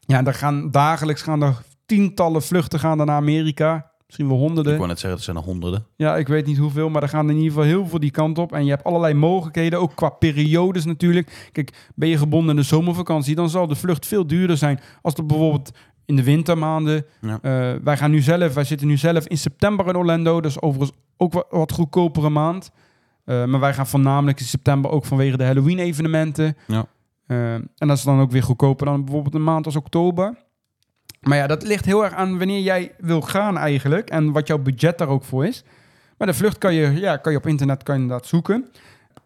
Ja, 0.00 0.24
er 0.24 0.34
gaan 0.34 0.70
dagelijks 0.70 1.22
gaan 1.22 1.42
er 1.42 1.62
tientallen 1.86 2.42
vluchten 2.42 2.78
gaan 2.78 2.96
naar 2.96 3.10
Amerika. 3.10 3.90
Misschien 4.06 4.28
wel 4.28 4.38
honderden. 4.38 4.72
Ik 4.72 4.78
wou 4.78 4.88
net 4.88 4.98
zeggen, 4.98 5.18
het 5.18 5.24
zijn 5.24 5.36
er 5.36 5.42
honderden. 5.42 5.86
Ja, 5.96 6.16
ik 6.16 6.28
weet 6.28 6.46
niet 6.46 6.58
hoeveel, 6.58 6.88
maar 6.88 7.02
er 7.02 7.08
gaan 7.08 7.30
in 7.30 7.36
ieder 7.36 7.48
geval 7.48 7.64
heel 7.64 7.86
veel 7.86 8.00
die 8.00 8.10
kant 8.10 8.38
op. 8.38 8.52
En 8.52 8.64
je 8.64 8.70
hebt 8.70 8.84
allerlei 8.84 9.14
mogelijkheden, 9.14 9.80
ook 9.80 9.94
qua 9.94 10.08
periodes 10.08 10.84
natuurlijk. 10.84 11.48
Kijk, 11.52 11.90
ben 11.94 12.08
je 12.08 12.18
gebonden 12.18 12.50
in 12.50 12.60
de 12.60 12.66
zomervakantie, 12.66 13.34
dan 13.34 13.50
zal 13.50 13.66
de 13.66 13.74
vlucht 13.74 14.06
veel 14.06 14.26
duurder 14.26 14.56
zijn 14.56 14.80
als 15.02 15.14
er 15.14 15.26
bijvoorbeeld 15.26 15.70
in 16.04 16.16
de 16.16 16.22
wintermaanden. 16.22 17.06
Ja. 17.20 17.38
Eh, 17.42 17.74
wij 17.84 17.96
gaan 17.96 18.10
nu 18.10 18.20
zelf, 18.20 18.54
wij 18.54 18.64
zitten 18.64 18.86
nu 18.86 18.96
zelf 18.96 19.26
in 19.26 19.38
september 19.38 19.88
in 19.88 19.96
Orlando, 19.96 20.40
dus 20.40 20.60
overigens 20.60 20.98
ook 21.16 21.32
wat, 21.32 21.46
wat 21.50 21.72
goedkopere 21.72 22.30
maand. 22.30 22.70
Eh, 23.30 23.44
maar 23.44 23.60
wij 23.60 23.74
gaan 23.74 23.86
voornamelijk 23.86 24.40
in 24.40 24.46
september 24.46 24.90
ook 24.90 25.04
vanwege 25.04 25.36
de 25.36 25.44
Halloween-evenementen. 25.44 26.56
Ja. 26.66 26.86
Eh, 27.26 27.54
en 27.54 27.70
dat 27.76 27.96
is 27.96 28.02
dan 28.02 28.20
ook 28.20 28.30
weer 28.30 28.42
goedkoper 28.42 28.86
dan 28.86 29.04
bijvoorbeeld 29.04 29.34
een 29.34 29.44
maand 29.44 29.66
als 29.66 29.76
oktober. 29.76 30.34
Maar 31.20 31.36
ja, 31.36 31.46
dat 31.46 31.62
ligt 31.62 31.84
heel 31.84 32.04
erg 32.04 32.12
aan 32.12 32.38
wanneer 32.38 32.60
jij 32.60 32.94
wil 32.98 33.20
gaan 33.20 33.58
eigenlijk. 33.58 34.10
En 34.10 34.32
wat 34.32 34.46
jouw 34.46 34.58
budget 34.58 34.98
daar 34.98 35.08
ook 35.08 35.24
voor 35.24 35.46
is. 35.46 35.64
Maar 36.18 36.26
de 36.26 36.34
vlucht 36.34 36.58
kan 36.58 36.74
je, 36.74 36.92
ja, 36.92 37.16
kan 37.16 37.32
je 37.32 37.38
op 37.38 37.46
internet 37.46 37.82
kan 37.82 38.02
je 38.02 38.08
dat 38.08 38.26
zoeken. 38.26 38.70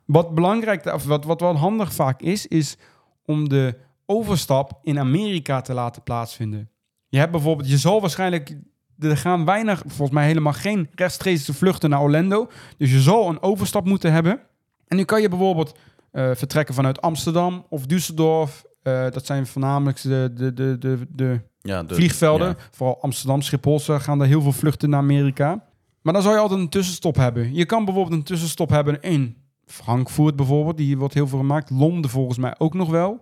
Wat 0.05 0.35
belangrijk, 0.35 0.85
of 0.85 1.05
wat, 1.05 1.25
wat 1.25 1.41
wel 1.41 1.57
handig 1.57 1.93
vaak 1.93 2.21
is, 2.21 2.47
is 2.47 2.77
om 3.25 3.49
de 3.49 3.75
overstap 4.07 4.79
in 4.83 4.99
Amerika 4.99 5.61
te 5.61 5.75
laten 5.75 6.03
plaatsvinden. 6.03 6.71
Je 7.09 7.19
hebt 7.19 7.33
bijvoorbeeld, 7.33 7.71
je 7.71 7.79
zal 7.79 8.00
waarschijnlijk, 8.00 8.57
er 8.99 9.17
gaan 9.17 9.44
weinig, 9.44 9.82
volgens 9.87 10.11
mij 10.11 10.26
helemaal 10.26 10.52
geen 10.52 10.88
rechtstreekse 10.94 11.55
vluchten 11.55 11.91
naar 11.91 12.00
Orlando. 12.00 12.50
Dus 12.79 12.91
je 12.91 13.00
zal 13.00 13.29
een 13.29 13.43
overstap 13.43 13.85
moeten 13.85 14.12
hebben. 14.12 14.41
En 14.88 14.96
nu 14.96 15.05
kan 15.05 15.20
je 15.23 15.29
bijvoorbeeld 15.29 15.79
eh, 16.11 16.31
vertrekken 16.35 16.75
vanuit 16.75 17.00
Amsterdam 17.00 17.67
of 17.69 17.82
Düsseldorf. 17.82 18.62
Eh, 18.82 19.11
dat 19.11 19.26
zijn 19.26 19.46
voornamelijk 19.46 20.02
de, 20.02 20.31
de, 20.35 20.52
de, 20.55 20.79
de, 20.79 21.06
de 21.11 21.41
Ja, 21.61 21.85
vliegvelden. 21.87 22.49
ja. 22.49 22.56
Vooral 22.70 23.02
Amsterdam, 23.02 23.43
Schiphol, 23.43 23.79
gaan 23.79 24.20
er 24.20 24.26
heel 24.26 24.43
veel 24.43 24.52
vluchten 24.52 24.91
naar 24.91 25.00
Amerika. 25.00 25.64
Maar 26.02 26.12
dan 26.12 26.23
zou 26.23 26.35
je 26.35 26.40
altijd 26.40 26.61
een 26.61 26.69
tussenstop 26.69 27.17
hebben. 27.17 27.55
Je 27.55 27.64
kan 27.64 27.85
bijvoorbeeld 27.85 28.17
een 28.17 28.25
tussenstop 28.25 28.69
hebben 28.70 29.00
in 29.00 29.37
Frankfurt 29.67 30.37
bijvoorbeeld. 30.37 30.76
Die 30.76 30.99
wordt 30.99 31.14
heel 31.14 31.29
veel 31.29 31.38
gemaakt. 31.38 31.70
Londen 31.70 32.11
volgens 32.11 32.38
mij 32.38 32.55
ook 32.58 32.75
nog 32.75 32.90
wel. 32.90 33.19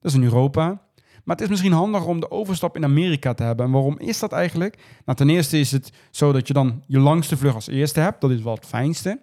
Dat 0.00 0.10
is 0.10 0.14
in 0.14 0.22
Europa. 0.24 0.82
Maar 1.24 1.36
het 1.36 1.44
is 1.44 1.50
misschien 1.50 1.72
handiger 1.72 2.08
om 2.08 2.20
de 2.20 2.30
overstap 2.30 2.76
in 2.76 2.84
Amerika 2.84 3.34
te 3.34 3.42
hebben. 3.42 3.66
En 3.66 3.72
waarom 3.72 3.98
is 3.98 4.18
dat 4.18 4.32
eigenlijk? 4.32 4.78
Nou, 5.04 5.18
ten 5.18 5.30
eerste 5.30 5.58
is 5.58 5.72
het 5.72 5.92
zo 6.10 6.32
dat 6.32 6.46
je 6.46 6.52
dan 6.52 6.82
je 6.86 6.98
langste 6.98 7.36
vlucht 7.36 7.54
als 7.54 7.66
eerste 7.66 8.00
hebt. 8.00 8.20
Dat 8.20 8.30
is 8.30 8.42
wel 8.42 8.54
het 8.54 8.66
fijnste. 8.66 9.20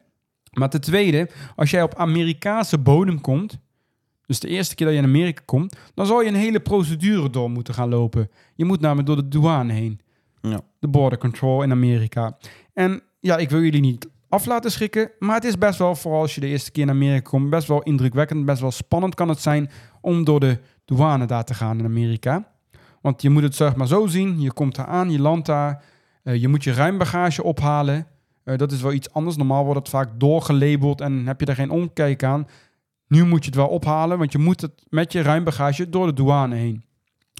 Maar 0.54 0.70
ten 0.70 0.82
tweede, 0.82 1.30
als 1.56 1.70
jij 1.70 1.84
op 1.84 1.96
Amerikaanse 1.96 2.78
bodem 2.78 3.22
komt, 3.22 3.60
dus 4.26 4.40
de 4.40 4.48
eerste 4.48 4.76
keer 4.76 4.86
dat 4.86 4.96
je 4.96 5.02
in 5.02 5.08
Amerika 5.08 5.42
komt, 5.46 5.76
dan 5.94 6.06
zal 6.06 6.22
je 6.22 6.28
een 6.28 6.36
hele 6.36 6.60
procedure 6.60 7.30
door 7.30 7.50
moeten 7.50 7.74
gaan 7.74 7.90
lopen. 7.90 8.30
Je 8.56 8.66
moet 8.66 8.80
namelijk 8.80 9.08
door 9.08 9.16
de 9.16 9.28
douane 9.28 9.74
heen. 9.74 10.00
Ja. 10.42 10.62
De 10.80 10.88
border 10.88 11.20
control 11.20 11.64
in 11.64 11.72
Amerika. 11.72 12.38
En 12.74 13.02
ja, 13.20 13.38
ik 13.38 13.50
wil 13.50 13.62
jullie 13.62 13.82
niet 13.82 14.10
af 14.30 14.46
laten 14.46 14.72
schrikken, 14.72 15.12
maar 15.20 15.36
het 15.36 15.44
is 15.44 15.58
best 15.58 15.80
wel, 15.80 15.96
vooral 15.96 16.22
als 16.22 16.36
je 16.36 16.42
de 16.42 16.48
eerste 16.48 16.72
keer 16.72 16.86
naar 16.86 16.96
Amerika 16.96 17.30
komt, 17.30 17.50
best 17.50 17.68
wel 17.68 17.84
indrukwekkend, 17.84 18.46
best 18.46 18.62
wel 18.62 18.72
spannend 18.72 19.16
kan 19.16 19.30
het 19.30 19.42
zijn 19.42 19.70
om 20.02 20.24
door 20.24 20.40
de 20.40 20.60
douane 20.90 21.26
daar 21.26 21.44
te 21.44 21.54
gaan 21.54 21.80
in 21.80 21.86
Amerika. 21.86 22.48
Want 23.02 23.22
je 23.22 23.30
moet 23.30 23.44
het 23.44 23.56
zeg 23.56 23.76
maar 23.76 23.88
zo 23.88 24.08
zien, 24.08 24.42
je 24.42 24.54
komt 24.54 24.76
daar 24.76 24.86
aan, 24.86 25.12
je 25.12 25.20
landt 25.20 25.46
daar, 25.46 25.84
eh, 26.24 26.42
je 26.42 26.48
moet 26.48 26.64
je 26.64 26.74
ruimbagage 26.74 27.44
ophalen. 27.44 28.08
Eh, 28.44 28.58
dat 28.58 28.72
is 28.72 28.82
wel 28.82 28.94
iets 28.94 29.14
anders. 29.14 29.36
Normaal 29.36 29.64
wordt 29.64 29.80
het 29.80 29.90
vaak 29.90 30.10
doorgelabeld 30.20 31.02
en 31.02 31.28
heb 31.28 31.40
je 31.40 31.46
er 31.46 31.56
geen 31.56 31.70
omkijk 31.70 32.24
aan. 32.24 32.48
Nu 33.08 33.26
moet 33.26 33.44
je 33.44 33.46
het 33.46 33.60
wel 33.60 33.68
ophalen, 33.68 34.18
want 34.18 34.32
je 34.32 34.38
moet 34.38 34.62
het 34.62 34.86
met 34.90 35.12
je 35.12 35.22
ruimbagage 35.22 35.90
door 35.90 36.06
de 36.06 36.14
douane 36.14 36.56
heen. 36.56 36.84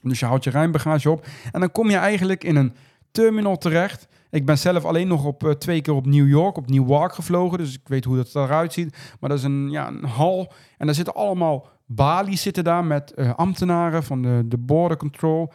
Dus 0.04 0.20
je 0.20 0.26
houdt 0.26 0.44
je 0.44 0.50
ruimbagage 0.50 1.10
op 1.10 1.28
en 1.52 1.60
dan 1.60 1.72
kom 1.72 1.90
je 1.90 1.98
eigenlijk 1.98 2.44
in 2.44 2.56
een 2.56 2.74
terminal 3.12 3.58
terecht. 3.58 4.08
Ik 4.30 4.46
ben 4.46 4.58
zelf 4.58 4.86
alleen 4.86 5.08
nog 5.08 5.26
op 5.26 5.44
eh, 5.44 5.52
twee 5.52 5.82
keer 5.82 5.94
op 5.94 6.06
New 6.06 6.28
York, 6.28 6.58
op 6.58 6.70
Newark 6.70 7.14
gevlogen, 7.14 7.58
dus 7.58 7.74
ik 7.74 7.88
weet 7.88 8.06
hoe 8.06 8.16
dat 8.16 8.36
eruit 8.36 8.74
ziet. 8.74 8.98
Maar 9.20 9.30
dat 9.30 9.40
is 9.40 9.46
een, 9.46 9.70
ja, 9.70 9.88
een 9.88 10.04
hal 10.04 10.52
en 10.78 10.86
daar 10.86 10.96
zitten 10.96 11.16
allemaal 11.16 11.79
balies 11.92 12.42
zitten 12.42 12.64
daar 12.64 12.86
met 12.86 13.14
eh, 13.14 13.34
ambtenaren 13.34 14.04
van 14.04 14.22
de, 14.22 14.44
de 14.46 14.58
border 14.58 14.98
control. 14.98 15.52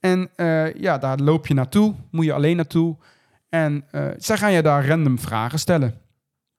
En 0.00 0.30
eh, 0.36 0.74
ja, 0.74 0.98
daar 0.98 1.18
loop 1.18 1.46
je 1.46 1.54
naartoe, 1.54 1.94
moet 2.10 2.24
je 2.24 2.32
alleen 2.32 2.56
naartoe. 2.56 2.96
En 3.48 3.84
eh, 3.90 4.06
zij 4.16 4.36
gaan 4.36 4.52
je 4.52 4.62
daar 4.62 4.86
random 4.86 5.18
vragen 5.18 5.58
stellen. 5.58 6.00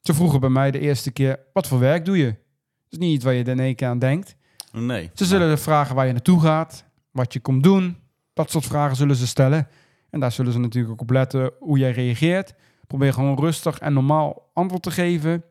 Ze 0.02 0.14
vroegen 0.14 0.40
bij 0.40 0.50
mij 0.50 0.72
de 0.72 0.80
eerste 0.80 1.12
keer, 1.12 1.40
wat 1.54 1.68
voor 1.68 1.80
werk 1.80 2.06
doe 2.06 2.18
je? 2.18 2.26
Dat 2.26 2.90
is 2.90 2.98
niet 2.98 3.14
iets 3.14 3.24
waar 3.24 3.34
je 3.34 3.44
in 3.44 3.60
één 3.60 3.76
keer 3.76 3.88
aan 3.88 4.00
denkt. 4.00 4.36
Nee. 4.72 5.10
Ze 5.14 5.26
zullen 5.26 5.60
vragen 5.60 5.96
waar 5.96 6.06
je 6.06 6.12
naartoe 6.12 6.42
gaat, 6.42 6.86
wat 7.12 7.34
je 7.34 7.40
komt 7.40 7.64
doen. 7.64 7.98
Dat 8.34 8.52
soort 8.52 8.66
vragen 8.66 8.96
zullen 8.96 9.16
ze 9.16 9.28
stellen. 9.28 9.68
En 10.10 10.20
daar 10.20 10.32
zullen 10.32 10.52
ze 10.52 10.60
natuurlijk 10.60 10.94
ook 10.94 11.02
op 11.02 11.10
letten 11.10 11.52
hoe 11.60 11.78
jij 11.78 11.92
reageert. 11.92 12.54
Probeer 12.88 13.14
gewoon 13.14 13.40
rustig 13.40 13.80
en 13.80 13.94
normaal 13.94 14.50
antwoord 14.54 14.84
te 14.84 14.92
geven. 14.92 15.44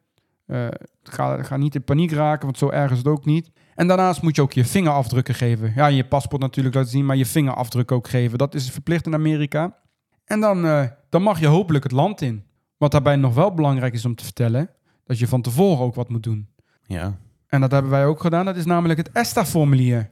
Eh, 0.49 0.67
ga, 1.03 1.43
ga 1.43 1.57
niet 1.57 1.75
in 1.75 1.85
paniek 1.85 2.13
raken, 2.13 2.45
want 2.45 2.59
zo 2.59 2.71
erg 2.71 2.91
is 2.91 2.99
het 2.99 3.07
ook 3.07 3.25
niet. 3.25 3.51
En 3.75 3.87
daarnaast 3.87 4.23
moet 4.23 4.37
je 4.37 4.43
ook 4.43 4.53
je 4.53 4.65
vingerafdrukken 4.65 5.35
geven. 5.35 5.73
Ja, 5.75 5.87
je 5.87 6.05
paspoort 6.05 6.43
natuurlijk 6.43 6.75
laten 6.75 6.91
zien, 6.91 7.07
maar 7.07 7.17
je 7.17 7.27
vingerafdruk 7.27 7.93
ook 7.93 8.09
geven. 8.09 8.39
Dat 8.39 8.55
is 8.55 8.71
verplicht 8.71 9.07
in 9.07 9.15
Amerika. 9.15 9.77
En 10.25 10.41
dan, 10.41 10.65
eh, 10.67 10.85
dan 11.09 11.23
mag 11.23 11.41
je 11.41 11.47
hopelijk 11.47 11.85
het 11.85 11.93
land 11.93 12.21
in. 12.21 12.45
Wat 12.77 12.91
daarbij 12.91 13.17
nog 13.17 13.35
wel 13.35 13.55
belangrijk 13.55 13.95
is 13.95 14.05
om 14.05 14.15
te 14.15 14.25
vertellen, 14.25 14.71
dat 15.05 15.19
je 15.19 15.29
van 15.29 15.43
tevoren 15.43 15.85
ook 15.85 15.95
wat 15.95 16.09
moet 16.09 16.23
doen. 16.23 16.49
Ja. 16.83 17.19
En 17.47 17.61
dat 17.61 17.71
hebben 17.71 17.91
wij 17.91 18.07
ook 18.07 18.21
gedaan. 18.21 18.45
Dat 18.45 18.57
is 18.57 18.65
namelijk 18.65 18.99
het 18.99 19.13
ESTA-formulier. 19.13 20.11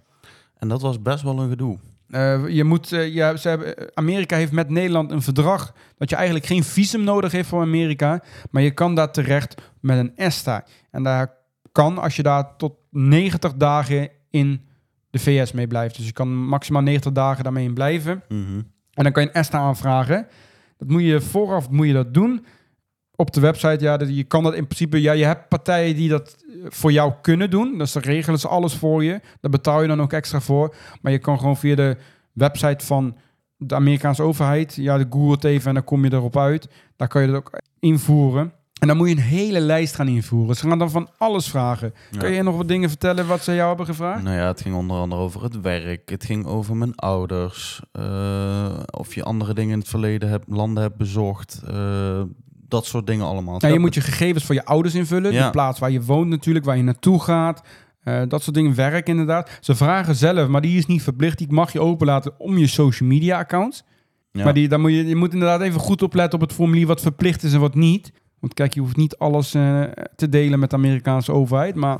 En 0.56 0.68
dat 0.68 0.82
was 0.82 1.02
best 1.02 1.22
wel 1.22 1.38
een 1.38 1.48
gedoe. 1.48 1.78
Eh, 2.10 2.48
je 2.48 2.64
moet, 2.64 2.88
ja, 2.88 3.36
ze 3.36 3.48
hebben, 3.48 3.90
Amerika 3.94 4.36
heeft 4.36 4.52
met 4.52 4.68
Nederland 4.68 5.10
een 5.10 5.22
verdrag 5.22 5.74
dat 5.98 6.10
je 6.10 6.16
eigenlijk 6.16 6.46
geen 6.46 6.64
visum 6.64 7.04
nodig 7.04 7.32
heeft 7.32 7.48
voor 7.48 7.60
Amerika, 7.60 8.22
maar 8.50 8.62
je 8.62 8.70
kan 8.70 8.94
daar 8.94 9.12
terecht 9.12 9.62
met 9.86 9.98
een 9.98 10.16
ESTA. 10.16 10.64
En 10.90 11.02
daar 11.02 11.34
kan, 11.72 11.98
als 11.98 12.16
je 12.16 12.22
daar 12.22 12.56
tot 12.56 12.72
90 12.90 13.54
dagen 13.54 14.08
in 14.30 14.60
de 15.10 15.18
VS 15.18 15.52
mee 15.52 15.66
blijft. 15.66 15.96
Dus 15.96 16.06
je 16.06 16.12
kan 16.12 16.36
maximaal 16.36 16.82
90 16.82 17.12
dagen 17.12 17.44
daarmee 17.44 17.64
in 17.64 17.74
blijven. 17.74 18.22
Mhm. 18.28 18.58
En 18.92 19.02
dan 19.04 19.12
kan 19.12 19.22
je 19.22 19.28
een 19.28 19.34
ESTA 19.34 19.58
aanvragen. 19.58 20.26
Dat 20.78 20.88
moet 20.88 21.02
je 21.02 21.20
vooraf 21.20 21.70
moet 21.70 21.86
je 21.86 21.92
dat 21.92 22.14
doen. 22.14 22.46
Op 23.16 23.32
de 23.32 23.40
website, 23.40 23.84
ja, 23.84 23.96
dat- 23.96 24.16
je 24.16 24.24
kan 24.24 24.42
dat 24.42 24.54
in 24.54 24.64
principe... 24.66 25.00
Ja, 25.00 25.12
je 25.12 25.24
hebt 25.24 25.48
partijen 25.48 25.96
die 25.96 26.08
dat 26.08 26.36
eh, 26.48 26.54
voor 26.68 26.92
jou 26.92 27.12
kunnen 27.22 27.50
doen. 27.50 27.78
Dus 27.78 27.92
dan 27.92 28.02
regelen 28.02 28.38
ze 28.38 28.48
alles 28.48 28.74
voor 28.74 29.04
je. 29.04 29.20
Daar 29.40 29.50
betaal 29.50 29.82
je 29.82 29.88
dan 29.88 30.00
ook 30.02 30.12
extra 30.12 30.40
voor. 30.40 30.74
Maar 31.02 31.12
je 31.12 31.18
kan 31.18 31.38
gewoon 31.38 31.56
via 31.56 31.74
de 31.74 31.96
website 32.32 32.84
van 32.86 33.16
de 33.56 33.74
Amerikaanse 33.74 34.22
overheid... 34.22 34.74
Ja, 34.74 34.98
de 34.98 35.06
Google 35.10 35.30
het 35.32 35.44
even 35.44 35.68
en 35.68 35.74
dan 35.74 35.84
kom 35.84 36.04
je 36.04 36.12
erop 36.12 36.36
uit. 36.36 36.68
Daar 36.96 37.08
kan 37.08 37.20
je 37.22 37.26
dat 37.28 37.36
ook 37.36 37.60
invoeren. 37.80 38.52
En 38.80 38.88
dan 38.88 38.96
moet 38.96 39.08
je 39.08 39.14
een 39.14 39.20
hele 39.20 39.60
lijst 39.60 39.94
gaan 39.94 40.08
invoeren. 40.08 40.56
Ze 40.56 40.68
gaan 40.68 40.78
dan 40.78 40.90
van 40.90 41.08
alles 41.18 41.48
vragen. 41.48 41.94
Ja. 42.10 42.18
Kan 42.18 42.32
je 42.32 42.42
nog 42.42 42.56
wat 42.56 42.68
dingen 42.68 42.88
vertellen 42.88 43.26
wat 43.26 43.42
ze 43.42 43.54
jou 43.54 43.68
hebben 43.68 43.86
gevraagd? 43.86 44.22
Nou 44.22 44.36
ja, 44.36 44.46
het 44.46 44.60
ging 44.60 44.74
onder 44.74 44.96
andere 44.96 45.20
over 45.20 45.42
het 45.42 45.60
werk. 45.60 46.10
Het 46.10 46.24
ging 46.24 46.46
over 46.46 46.76
mijn 46.76 46.94
ouders. 46.94 47.80
eh, 47.92 48.78
of 48.90 49.14
je 49.14 49.22
andere 49.22 49.54
dingen 49.54 49.72
in 49.72 49.78
het 49.78 49.88
verleden 49.88 50.28
hebt, 50.28 50.44
landen 50.48 50.82
hebt 50.82 50.96
bezocht. 50.96 51.62
eh, 51.68 52.22
dat 52.68 52.86
soort 52.86 53.06
dingen 53.06 53.26
allemaal. 53.26 53.56
Ja, 53.58 53.68
je 53.68 53.78
moet 53.78 53.94
je 53.94 54.00
gegevens 54.00 54.44
van 54.44 54.54
je 54.54 54.64
ouders 54.64 54.94
invullen. 54.94 55.32
Ja. 55.32 55.44
De 55.44 55.50
plaats 55.50 55.78
waar 55.78 55.90
je 55.90 56.02
woont 56.02 56.28
natuurlijk, 56.28 56.64
waar 56.64 56.76
je 56.76 56.82
naartoe 56.82 57.20
gaat. 57.22 57.62
Eh, 58.02 58.22
dat 58.28 58.42
soort 58.42 58.56
dingen. 58.56 58.74
Werk 58.74 59.08
inderdaad. 59.08 59.50
Ze 59.60 59.74
vragen 59.74 60.14
zelf, 60.14 60.48
maar 60.48 60.60
die 60.60 60.78
is 60.78 60.86
niet 60.86 61.02
verplicht. 61.02 61.38
Die 61.38 61.52
mag 61.52 61.72
je 61.72 61.80
openlaten 61.80 62.32
om 62.38 62.58
je 62.58 62.66
social 62.66 63.08
media 63.08 63.38
accounts. 63.38 63.84
Ja. 64.32 64.44
Maar 64.44 64.54
die, 64.54 64.68
dan 64.68 64.80
moet 64.80 64.90
je, 64.92 65.06
je 65.06 65.16
moet 65.16 65.32
inderdaad 65.32 65.60
even 65.60 65.80
goed 65.80 66.02
opletten 66.02 66.34
op 66.40 66.46
het 66.48 66.56
formulier 66.56 66.86
wat 66.86 67.00
verplicht 67.00 67.42
is 67.42 67.52
en 67.52 67.60
wat 67.60 67.74
niet. 67.74 68.12
Want 68.38 68.54
kijk, 68.54 68.74
je 68.74 68.80
hoeft 68.80 68.96
niet 68.96 69.16
alles 69.18 69.54
eh, 69.54 69.82
te 70.16 70.28
delen 70.28 70.58
met 70.58 70.70
de 70.70 70.76
Amerikaanse 70.76 71.32
overheid. 71.32 71.74
Maar 71.74 71.98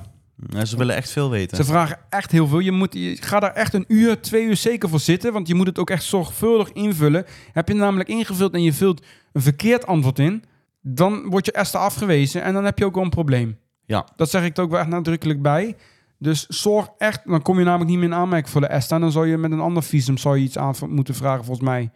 Ja, 0.49 0.65
ze 0.65 0.77
willen 0.77 0.97
echt 0.97 1.11
veel 1.11 1.31
weten. 1.31 1.57
ze 1.57 1.65
vragen 1.65 1.99
echt 2.09 2.31
heel 2.31 2.47
veel. 2.47 2.59
Je, 2.59 2.73
moet, 2.73 2.95
je 2.95 3.17
gaat 3.21 3.41
daar 3.41 3.53
echt 3.53 3.75
een 3.75 3.85
uur, 3.89 4.21
twee 4.21 4.45
uur 4.45 4.57
zeker 4.57 4.89
voor 4.89 5.01
zitten. 5.01 5.33
Want 5.33 5.49
je 5.49 5.55
moet 5.55 5.67
het 5.67 5.79
ook 5.79 5.91
echt 5.91 6.05
zorgvuldig 6.05 6.73
invullen. 6.73 7.25
Heb 7.53 7.69
je 7.69 7.75
namelijk 7.75 8.09
ingevuld 8.09 8.53
en 8.53 8.63
je 8.63 8.73
vult 8.73 9.03
een 9.33 9.43
verkeerd 9.43 9.87
antwoord 9.87 10.19
in... 10.19 10.45
dan 10.81 11.31
wordt 11.31 11.47
je 11.47 11.53
ESTA 11.53 11.79
afgewezen 11.79 12.43
en 12.43 12.55
dan 12.55 12.65
heb 12.65 12.79
je 12.79 12.85
ook 12.85 12.95
wel 12.95 13.05
een 13.05 13.11
probleem. 13.11 13.59
Ja. 13.87 14.07
Dat 14.17 14.31
zeg 14.31 14.45
ik 14.45 14.57
er 14.57 14.63
ook 14.63 14.71
wel 14.71 14.81
echt 14.81 14.89
nadrukkelijk 14.89 15.43
bij. 15.43 15.77
Dus 16.19 16.47
zorg 16.47 16.89
echt... 16.99 17.21
Dan 17.25 17.43
kom 17.43 17.59
je 17.59 17.65
namelijk 17.65 17.91
niet 17.91 17.99
meer 17.99 18.09
in 18.09 18.15
aanmerking 18.15 18.51
voor 18.51 18.61
de 18.61 18.67
ESTA. 18.67 18.99
Dan 18.99 19.13
zou 19.13 19.27
je 19.27 19.37
met 19.37 19.51
een 19.53 19.61
ander 19.61 19.83
visum 19.83 20.19
zou 20.19 20.37
je 20.37 20.45
iets 20.45 20.59
aan 20.59 20.75
moeten 20.89 21.15
vragen 21.15 21.45
volgens 21.45 21.67
mij. 21.67 21.91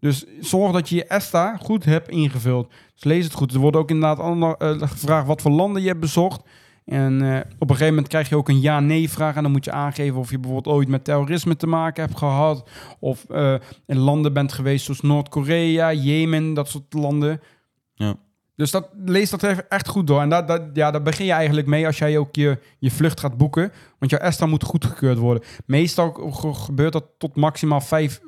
Dus 0.00 0.24
zorg 0.40 0.72
dat 0.72 0.88
je 0.88 0.96
je 0.96 1.04
ESTA 1.06 1.56
goed 1.56 1.84
hebt 1.84 2.08
ingevuld. 2.08 2.68
Dus 2.94 3.04
lees 3.04 3.24
het 3.24 3.32
goed. 3.32 3.52
Er 3.54 3.60
wordt 3.60 3.76
ook 3.76 3.90
inderdaad 3.90 4.18
ander, 4.18 4.54
eh, 4.56 4.80
gevraagd 4.80 5.26
wat 5.26 5.42
voor 5.42 5.50
landen 5.50 5.82
je 5.82 5.88
hebt 5.88 6.00
bezocht. 6.00 6.40
En 6.84 7.22
eh, 7.22 7.36
op 7.58 7.60
een 7.60 7.76
gegeven 7.76 7.86
moment 7.88 8.08
krijg 8.08 8.28
je 8.28 8.36
ook 8.36 8.48
een 8.48 8.60
ja-nee-vraag. 8.60 9.36
En 9.36 9.42
dan 9.42 9.52
moet 9.52 9.64
je 9.64 9.72
aangeven 9.72 10.18
of 10.18 10.30
je 10.30 10.38
bijvoorbeeld 10.38 10.74
ooit 10.76 10.88
met 10.88 11.04
terrorisme 11.04 11.56
te 11.56 11.66
maken 11.66 12.04
hebt 12.04 12.18
gehad. 12.18 12.68
Of 12.98 13.24
eh, 13.30 13.54
in 13.86 13.98
landen 13.98 14.32
bent 14.32 14.52
geweest 14.52 14.84
zoals 14.84 15.00
Noord-Korea, 15.00 15.92
Jemen, 15.92 16.54
dat 16.54 16.68
soort 16.68 16.92
landen. 16.92 17.40
Ja. 17.94 18.14
Dus 18.56 18.70
dat, 18.70 18.88
lees 19.04 19.30
dat 19.30 19.42
even 19.42 19.68
echt 19.68 19.88
goed 19.88 20.06
door. 20.06 20.20
En 20.20 20.28
dat, 20.28 20.48
dat, 20.48 20.62
ja, 20.72 20.90
daar 20.90 21.02
begin 21.02 21.26
je 21.26 21.32
eigenlijk 21.32 21.66
mee 21.66 21.86
als 21.86 21.98
jij 21.98 22.18
ook 22.18 22.34
je, 22.34 22.58
je 22.78 22.90
vlucht 22.90 23.20
gaat 23.20 23.36
boeken. 23.36 23.72
Want 23.98 24.10
jouw 24.10 24.20
ESTA 24.20 24.46
moet 24.46 24.64
goedgekeurd 24.64 25.18
worden. 25.18 25.42
Meestal 25.66 26.12
ge- 26.12 26.54
gebeurt 26.54 26.92
dat 26.92 27.04
tot 27.18 27.36
maximaal 27.36 27.80
vijf 27.80 28.20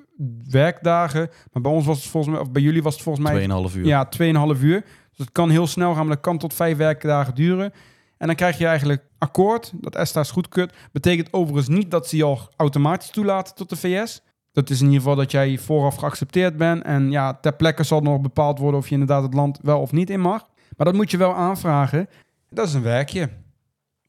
werkdagen. 0.50 1.30
Maar 1.52 1.62
bij 1.62 1.72
ons 1.72 1.86
was 1.86 1.96
het 1.96 2.06
volgens 2.10 2.34
mij, 2.34 2.42
of 2.42 2.50
bij 2.50 2.62
jullie 2.62 2.82
was 2.82 2.94
het 2.94 3.02
volgens 3.02 3.28
mij 3.28 3.48
2,5 3.70 3.76
uur. 3.76 3.86
ja, 3.86 4.08
2,5 4.56 4.60
uur. 4.62 4.80
Dus 5.10 5.18
het 5.18 5.32
kan 5.32 5.50
heel 5.50 5.66
snel 5.66 5.94
gaan, 5.94 6.06
maar 6.06 6.14
dat 6.14 6.24
kan 6.24 6.38
tot 6.38 6.54
vijf 6.54 6.76
werkdagen 6.76 7.34
duren. 7.34 7.72
En 8.16 8.26
dan 8.26 8.36
krijg 8.36 8.58
je 8.58 8.66
eigenlijk 8.66 9.02
akkoord, 9.18 9.72
dat 9.74 9.94
ESTA 9.94 10.20
is 10.20 10.30
goedkeurd. 10.30 10.74
Betekent 10.92 11.32
overigens 11.32 11.68
niet 11.68 11.90
dat 11.90 12.08
ze 12.08 12.16
je 12.16 12.24
al 12.24 12.38
automatisch 12.56 13.10
toelaten 13.10 13.54
tot 13.54 13.68
de 13.68 13.76
VS. 13.76 14.22
Dat 14.52 14.70
is 14.70 14.78
in 14.80 14.86
ieder 14.86 15.00
geval 15.00 15.16
dat 15.16 15.30
jij 15.30 15.58
vooraf 15.58 15.94
geaccepteerd 15.94 16.56
bent. 16.56 16.82
En 16.82 17.10
ja, 17.10 17.34
ter 17.34 17.52
plekke 17.54 17.82
zal 17.82 18.00
nog 18.00 18.20
bepaald 18.20 18.58
worden 18.58 18.80
of 18.80 18.86
je 18.86 18.92
inderdaad 18.92 19.22
het 19.22 19.34
land 19.34 19.58
wel 19.62 19.80
of 19.80 19.92
niet 19.92 20.10
in 20.10 20.20
mag. 20.20 20.46
Maar 20.76 20.86
dat 20.86 20.94
moet 20.94 21.10
je 21.10 21.16
wel 21.16 21.34
aanvragen. 21.34 22.08
Dat 22.48 22.66
is 22.66 22.74
een 22.74 22.82
werkje. 22.82 23.28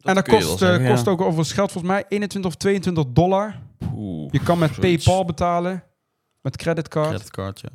en 0.01 0.15
dat 0.15 0.27
kost, 0.27 0.51
eh, 0.51 0.57
zeggen, 0.57 0.87
kost 0.87 1.05
ja. 1.05 1.11
ook 1.11 1.21
overigens 1.21 1.51
geld 1.53 1.71
volgens 1.71 1.93
mij 1.93 2.05
21 2.07 2.51
of 2.51 2.57
22 2.57 3.05
dollar. 3.07 3.61
Oeh, 3.95 4.31
Je 4.31 4.39
kan 4.39 4.59
met 4.59 4.73
zoiets. 4.73 5.05
PayPal 5.05 5.25
betalen, 5.25 5.83
met 6.41 6.57
creditcard. 6.57 7.07
Creditcard, 7.09 7.59
ja. 7.61 7.69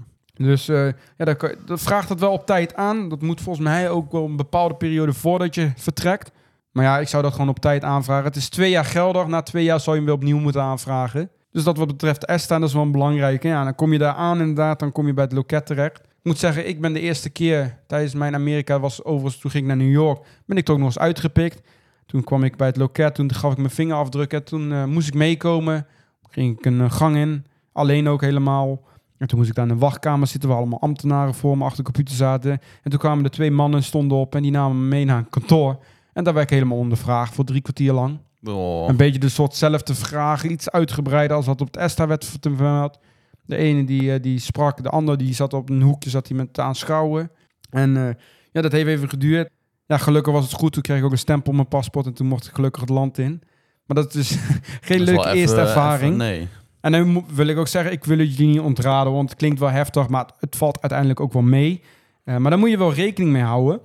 Dus 0.47 0.69
eh, 0.69 0.87
ja, 1.17 1.25
dat, 1.25 1.37
kan- 1.37 1.55
dat 1.67 1.81
vraagt 1.81 2.09
het 2.09 2.21
wel 2.21 2.33
op 2.33 2.47
tijd 2.47 2.75
aan. 2.75 3.09
Dat 3.09 3.23
moet 3.23 3.41
volgens 3.41 3.65
mij 3.67 3.91
ook 3.91 4.13
wel 4.13 4.25
een 4.25 4.37
bepaalde 4.37 4.75
periode 4.75 5.13
voordat 5.13 5.55
je 5.55 5.73
vertrekt. 5.77 6.31
Maar 6.73 6.85
ja, 6.85 6.99
ik 6.99 7.09
zou 7.09 7.23
dat 7.23 7.33
gewoon 7.33 7.49
op 7.49 7.59
tijd 7.59 7.85
aanvragen. 7.85 8.25
Het 8.25 8.37
is 8.37 8.49
twee 8.49 8.71
jaar 8.71 8.85
geldig. 8.85 9.27
Na 9.27 9.43
twee 9.43 9.65
jaar 9.65 9.81
zou 9.81 9.91
je 9.97 10.03
hem 10.03 10.11
weer 10.11 10.21
opnieuw 10.21 10.39
moeten 10.39 10.63
aanvragen. 10.63 11.31
Dus 11.53 11.65
dat 11.65 11.77
wat 11.77 11.87
betreft 11.87 12.25
ESTA, 12.25 12.59
dat 12.59 12.69
is 12.69 12.75
wel 12.75 12.83
een 12.83 12.93
belangrijke. 12.93 13.49
Ja, 13.49 13.65
dan 13.65 13.75
kom 13.75 13.93
je 13.93 13.99
daar 13.99 14.15
aan 14.15 14.41
inderdaad. 14.41 14.79
Dan 14.79 14.93
kom 14.93 15.07
je 15.07 15.15
bij 15.15 15.25
het 15.25 15.33
loket 15.33 15.67
terecht. 15.67 15.99
Ik 15.99 16.33
moet 16.33 16.39
zeggen, 16.39 16.69
ik 16.69 16.81
ben 16.81 16.93
de 16.93 17.01
eerste 17.01 17.31
keer 17.31 17.79
tijdens 17.87 18.15
mijn 18.15 18.35
Amerika 18.35 18.81
was 18.81 19.05
overigens, 19.05 19.39
toen 19.41 19.51
ging 19.51 19.63
ik 19.63 19.69
naar 19.69 19.79
New 19.87 19.93
York, 19.93 20.27
ben 20.47 20.57
ik 20.57 20.71
ook 20.71 20.77
nog 20.79 20.87
eens 20.87 20.99
uitgepikt. 20.99 21.61
Toen 22.07 22.25
kwam 22.25 22.45
ik 22.45 22.57
bij 22.57 22.67
het 22.67 22.77
loket, 22.77 23.15
toen 23.15 23.35
gaf 23.35 23.51
ik 23.53 23.59
mijn 23.59 23.71
vingerafdruk 23.71 24.33
en 24.33 24.45
toen 24.45 24.73
eh, 24.73 24.85
moest 24.85 25.09
ik 25.09 25.15
meekomen. 25.15 25.87
Ging 26.31 26.59
ik 26.59 26.65
een 26.67 26.81
eh, 26.81 26.91
gang 26.91 27.17
in, 27.17 27.47
alleen 27.77 28.09
ook 28.09 28.21
helemaal. 28.21 28.81
En 29.19 29.27
toen 29.27 29.39
moest 29.39 29.51
ik 29.51 29.57
daar 29.57 29.65
in 29.67 29.71
een 29.71 29.79
wachtkamer 29.79 30.27
zitten 30.27 30.49
waar 30.49 30.59
allemaal 30.59 30.81
ambtenaren 30.81 31.35
voor 31.35 31.59
me 31.59 31.65
achter 31.65 31.77
de 31.85 31.91
computer 31.93 32.15
zaten. 32.15 32.51
En 32.83 32.91
toen 32.91 32.99
kwamen 32.99 33.25
er 33.25 33.31
twee 33.31 33.51
mannen, 33.51 33.83
stonden 33.83 34.19
op 34.19 34.35
en 34.35 34.43
die 34.43 34.51
namen 34.51 34.83
me 34.83 34.87
mee 34.89 35.05
naar 35.05 35.19
een 35.19 35.29
kantoor. 35.31 35.79
En 36.13 36.25
daar 36.25 36.35
werd 36.35 36.51
ik 36.51 36.55
helemaal 36.55 36.79
ondervraagd 36.79 37.35
voor 37.35 37.45
drie 37.45 37.61
kwartier 37.61 37.93
lang. 37.93 38.19
Oh, 38.45 38.89
Een 38.89 38.97
beetje 38.97 39.19
de 39.21 39.29
soortzelfde 39.29 39.95
vragen, 39.95 40.51
iets 40.51 40.71
uitgebreider 40.71 41.37
als 41.37 41.47
wat 41.47 41.61
op 41.61 41.67
het 41.67 41.77
ESTA 41.77 42.07
werd 42.07 42.39
vermeld. 42.41 42.99
De 43.45 43.57
ene 43.57 43.85
die, 43.85 44.13
eh, 44.13 44.23
die 44.23 44.39
sprak, 44.39 44.83
de 44.83 44.89
ander 44.91 45.17
die 45.19 45.35
zat 45.35 45.53
op 45.55 45.71
een 45.71 45.83
hoekje 45.83 46.11
zat 46.11 46.29
hij 46.29 46.37
met 46.37 46.55
te 46.55 46.63
aanschouwen. 46.63 47.31
En 47.71 47.97
eh, 47.97 48.15
ja, 48.53 48.61
dat 48.63 48.73
heeft 48.73 48.87
even 48.89 49.09
geduurd. 49.09 49.51
Ja, 49.87 49.97
gelukkig 49.99 50.33
was 50.33 50.45
het 50.45 50.53
goed. 50.61 50.73
Toen 50.73 50.83
kreeg 50.83 50.99
ik 50.99 51.05
ook 51.05 51.11
een 51.13 51.19
stempel 51.19 51.51
op 51.51 51.57
mijn 51.57 51.69
paspoort 51.69 52.07
en 52.07 52.13
toen 52.15 52.27
mocht 52.27 52.47
ik 52.47 52.55
gelukkig 52.55 52.81
het 52.81 52.91
land 52.91 53.19
in. 53.19 53.43
Maar 53.87 53.97
dat 53.97 54.15
is 54.15 54.31
geen 54.81 54.99
dat 54.99 55.09
is 55.09 55.15
leuke 55.15 55.29
eerste 55.33 55.57
even- 55.57 55.67
ervaring. 55.69 56.03
even- 56.15 56.17
nee. 56.17 56.49
En 56.87 56.93
dan 56.93 57.25
wil 57.35 57.47
ik 57.47 57.59
ook 57.59 57.69
zeggen, 57.69 57.93
ik 57.93 58.05
wil 58.05 58.19
jullie 58.19 58.47
niet 58.47 58.61
ontraden, 58.61 59.13
want 59.13 59.29
het 59.29 59.39
klinkt 59.39 59.59
wel 59.59 59.71
heftig, 59.71 60.09
maar 60.09 60.27
het 60.39 60.57
valt 60.57 60.81
uiteindelijk 60.81 61.21
ook 61.21 61.33
wel 61.33 61.43
mee. 61.43 61.83
Eh, 62.25 62.37
maar 62.37 62.51
daar 62.51 62.61
moet 62.61 62.71
je 62.71 62.79
wel 62.79 62.93
rekening 62.93 63.33
mee 63.33 63.43
houden. 63.43 63.81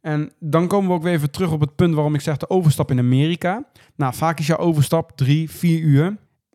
En 0.00 0.32
dan 0.38 0.66
komen 0.66 0.88
we 0.88 0.94
ook 0.94 1.02
weer 1.02 1.12
even 1.12 1.30
terug 1.30 1.52
op 1.52 1.60
het 1.60 1.74
punt 1.74 1.94
waarom 1.94 2.14
ik 2.14 2.20
zeg 2.20 2.36
de 2.36 2.50
overstap 2.50 2.90
in 2.90 2.98
Amerika. 2.98 3.64
Nou, 3.96 4.14
vaak 4.14 4.38
is 4.38 4.46
jouw 4.46 4.56
overstap 4.56 5.12
drie, 5.16 5.50
vier 5.50 5.80
uur. 5.80 6.06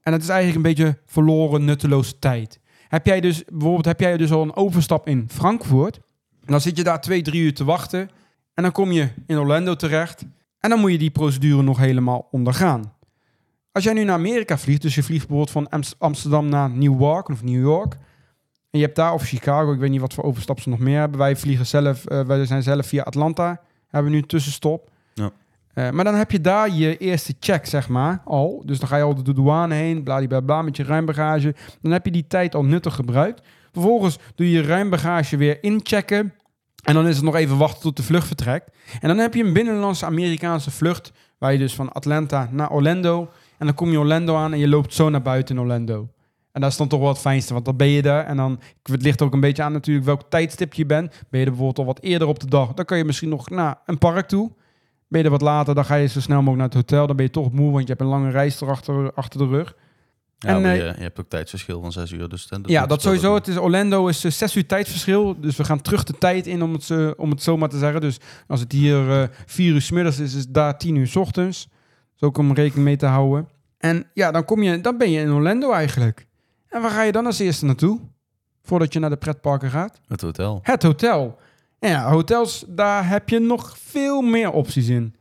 En 0.01 0.11
dat 0.11 0.21
is 0.21 0.29
eigenlijk 0.29 0.55
een 0.55 0.75
beetje 0.75 0.97
verloren, 1.05 1.65
nutteloze 1.65 2.19
tijd. 2.19 2.59
Heb 2.87 3.05
jij 3.05 3.21
dus, 3.21 3.43
bijvoorbeeld, 3.45 3.85
heb 3.85 3.99
jij 3.99 4.17
dus 4.17 4.31
al 4.31 4.41
een 4.41 4.55
overstap 4.55 5.07
in 5.07 5.25
Frankfurt. 5.31 5.95
En 6.45 6.51
dan 6.51 6.61
zit 6.61 6.77
je 6.77 6.83
daar 6.83 7.01
twee, 7.01 7.21
drie 7.21 7.41
uur 7.41 7.53
te 7.53 7.63
wachten. 7.63 8.09
En 8.53 8.63
dan 8.63 8.71
kom 8.71 8.91
je 8.91 9.09
in 9.27 9.37
Orlando 9.37 9.75
terecht. 9.75 10.25
En 10.59 10.69
dan 10.69 10.79
moet 10.79 10.91
je 10.91 10.97
die 10.97 11.11
procedure 11.11 11.61
nog 11.61 11.77
helemaal 11.77 12.27
ondergaan. 12.31 12.93
Als 13.71 13.83
jij 13.83 13.93
nu 13.93 14.03
naar 14.03 14.15
Amerika 14.15 14.57
vliegt, 14.57 14.81
dus 14.81 14.95
je 14.95 15.03
vliegt 15.03 15.27
bijvoorbeeld 15.27 15.51
van 15.51 15.69
Ams- 15.69 15.95
Amsterdam 15.97 16.49
naar 16.49 16.69
Newark 16.69 17.29
of 17.29 17.43
New 17.43 17.61
York. 17.61 17.93
En 18.69 18.79
je 18.79 18.85
hebt 18.85 18.95
daar, 18.95 19.13
of 19.13 19.23
Chicago, 19.23 19.73
ik 19.73 19.79
weet 19.79 19.89
niet 19.89 20.01
wat 20.01 20.13
voor 20.13 20.23
overstap 20.23 20.59
ze 20.59 20.69
nog 20.69 20.79
meer 20.79 20.99
hebben. 20.99 21.19
Wij 21.19 21.35
vliegen 21.35 21.65
zelf, 21.65 22.05
eh, 22.05 22.21
wij 22.21 22.45
zijn 22.45 22.63
zelf 22.63 22.85
via 22.85 23.03
Atlanta, 23.03 23.61
hebben 23.87 24.11
we 24.11 24.17
nu 24.17 24.21
een 24.21 24.27
tussenstop. 24.27 24.89
Ja. 25.13 25.31
Eh, 25.73 25.89
maar 25.89 26.03
dan 26.03 26.15
heb 26.15 26.31
je 26.31 26.41
daar 26.41 26.69
je 26.69 26.97
eerste 26.97 27.33
check, 27.39 27.65
zeg 27.65 27.89
maar, 27.89 28.21
al. 28.25 28.61
Dus 28.65 28.79
dan 28.79 28.87
ga 28.87 28.97
je 28.97 29.03
al 29.03 29.23
de 29.23 29.33
douane 29.33 29.73
heen, 29.73 30.03
bladibla 30.03 30.61
met 30.61 30.77
je 30.77 30.83
ruimbagage. 30.83 31.55
Dan 31.81 31.91
heb 31.91 32.05
je 32.05 32.11
die 32.11 32.27
tijd 32.27 32.55
al 32.55 32.63
nuttig 32.63 32.95
gebruikt. 32.95 33.41
Vervolgens 33.71 34.17
doe 34.35 34.51
je 34.51 34.57
je 34.61 34.67
ruimbagage 34.67 35.37
weer 35.37 35.63
inchecken. 35.63 36.33
En 36.83 36.93
dan 36.93 37.07
is 37.07 37.15
het 37.15 37.25
nog 37.25 37.35
even 37.35 37.57
wachten 37.57 37.81
tot 37.81 37.97
de 37.97 38.03
vlucht 38.03 38.27
vertrekt. 38.27 38.71
En 38.99 39.07
dan 39.07 39.17
heb 39.17 39.33
je 39.33 39.43
een 39.43 39.53
binnenlandse 39.53 40.05
Amerikaanse 40.05 40.71
vlucht, 40.71 41.11
waar 41.37 41.51
je 41.51 41.57
dus 41.57 41.75
van 41.75 41.91
Atlanta 41.91 42.49
naar 42.51 42.71
Orlando. 42.71 43.29
En 43.59 43.65
dan 43.65 43.75
kom 43.75 43.91
je 43.91 43.99
Orlando 43.99 44.35
aan 44.35 44.53
en 44.53 44.59
je 44.59 44.67
loopt 44.67 44.93
zo 44.93 45.09
naar 45.09 45.21
buiten 45.21 45.55
in 45.55 45.61
Orlando. 45.61 46.09
En 46.51 46.61
dat 46.61 46.71
is 46.71 46.77
dan 46.77 46.87
toch 46.87 46.99
wel 46.99 47.09
het 47.09 47.19
fijnste, 47.19 47.53
want 47.53 47.65
dan 47.65 47.75
ben 47.75 47.87
je 47.87 48.01
daar. 48.01 48.25
En 48.25 48.37
dan, 48.37 48.59
het 48.83 49.01
ligt 49.01 49.21
ook 49.21 49.33
een 49.33 49.39
beetje 49.39 49.63
aan 49.63 49.71
natuurlijk 49.71 50.05
welk 50.05 50.21
tijdstip 50.29 50.73
je 50.73 50.85
bent. 50.85 51.09
Ben 51.29 51.39
je 51.39 51.45
er 51.45 51.51
bijvoorbeeld 51.51 51.79
al 51.79 51.85
wat 51.85 52.01
eerder 52.01 52.27
op 52.27 52.39
de 52.39 52.47
dag, 52.47 52.73
dan 52.73 52.85
kan 52.85 52.97
je 52.97 53.05
misschien 53.05 53.29
nog 53.29 53.49
naar 53.49 53.77
een 53.85 53.97
park 53.97 54.27
toe. 54.27 54.51
Ben 55.07 55.19
je 55.19 55.25
er 55.25 55.31
wat 55.31 55.41
later, 55.41 55.75
dan 55.75 55.85
ga 55.85 55.95
je 55.95 56.07
zo 56.07 56.19
snel 56.19 56.41
mogelijk 56.41 56.57
naar 56.57 56.67
het 56.67 56.91
hotel. 56.91 57.07
Dan 57.07 57.15
ben 57.15 57.25
je 57.25 57.31
toch 57.31 57.51
moe, 57.51 57.71
want 57.71 57.81
je 57.81 57.89
hebt 57.89 58.01
een 58.01 58.07
lange 58.07 58.29
reis 58.29 58.61
erachter 58.61 59.13
achter 59.13 59.39
de 59.39 59.47
rug. 59.47 59.75
Ja, 60.37 60.49
En, 60.49 60.65
eh, 60.65 60.75
je, 60.75 60.83
je 60.83 61.01
hebt 61.01 61.19
ook 61.19 61.29
tijdsverschil 61.29 61.81
van 61.81 61.91
6 61.91 62.11
uur. 62.11 62.29
Dus 62.29 62.49
ja, 62.65 62.85
dat 62.85 63.01
sowieso. 63.01 63.35
Het 63.35 63.47
is 63.47 63.57
Orlando 63.57 64.07
is 64.07 64.23
eh, 64.23 64.31
zes 64.31 64.55
uur 64.55 64.65
tijdverschil. 64.65 65.39
Dus 65.39 65.55
we 65.55 65.63
gaan 65.63 65.81
terug 65.81 66.03
de 66.03 66.17
tijd 66.17 66.47
in, 66.47 66.63
om 66.63 66.73
het, 66.73 67.15
om 67.17 67.29
het 67.29 67.43
zo 67.43 67.57
maar 67.57 67.69
te 67.69 67.77
zeggen. 67.77 68.01
Dus 68.01 68.17
als 68.47 68.59
het 68.59 68.71
hier 68.71 69.11
eh 69.11 69.27
vier 69.45 69.73
uur 69.73 69.81
's 69.81 69.91
middags 69.91 70.19
is, 70.19 70.33
is 70.35 70.43
het 70.43 70.53
daar 70.53 70.77
tien 70.77 70.95
uur 70.95 71.07
's 71.07 71.15
ochtends. 71.15 71.69
Dus 72.19 72.29
ook 72.29 72.37
om 72.37 72.53
rekening 72.53 72.85
mee 72.85 72.97
te 72.97 73.05
houden. 73.05 73.49
En 73.77 74.05
ja, 74.13 74.31
dan, 74.31 74.45
kom 74.45 74.63
je, 74.63 74.81
dan 74.81 74.97
ben 74.97 75.11
je 75.11 75.19
in 75.19 75.31
Orlando 75.31 75.71
eigenlijk. 75.71 76.27
En 76.67 76.81
waar 76.81 76.91
ga 76.91 77.01
je 77.01 77.11
dan 77.11 77.25
als 77.25 77.39
eerste 77.39 77.65
naartoe? 77.65 77.99
Voordat 78.63 78.93
je 78.93 78.99
naar 78.99 79.09
de 79.09 79.17
pretparken 79.17 79.69
gaat? 79.69 79.99
Het 80.07 80.21
hotel. 80.21 80.59
Het 80.63 80.83
hotel. 80.83 81.37
En 81.79 81.89
ja, 81.89 82.09
hotels, 82.09 82.65
daar 82.67 83.09
heb 83.09 83.29
je 83.29 83.39
nog 83.39 83.77
veel 83.77 84.21
meer 84.21 84.51
opties 84.51 84.87
in. 84.87 85.15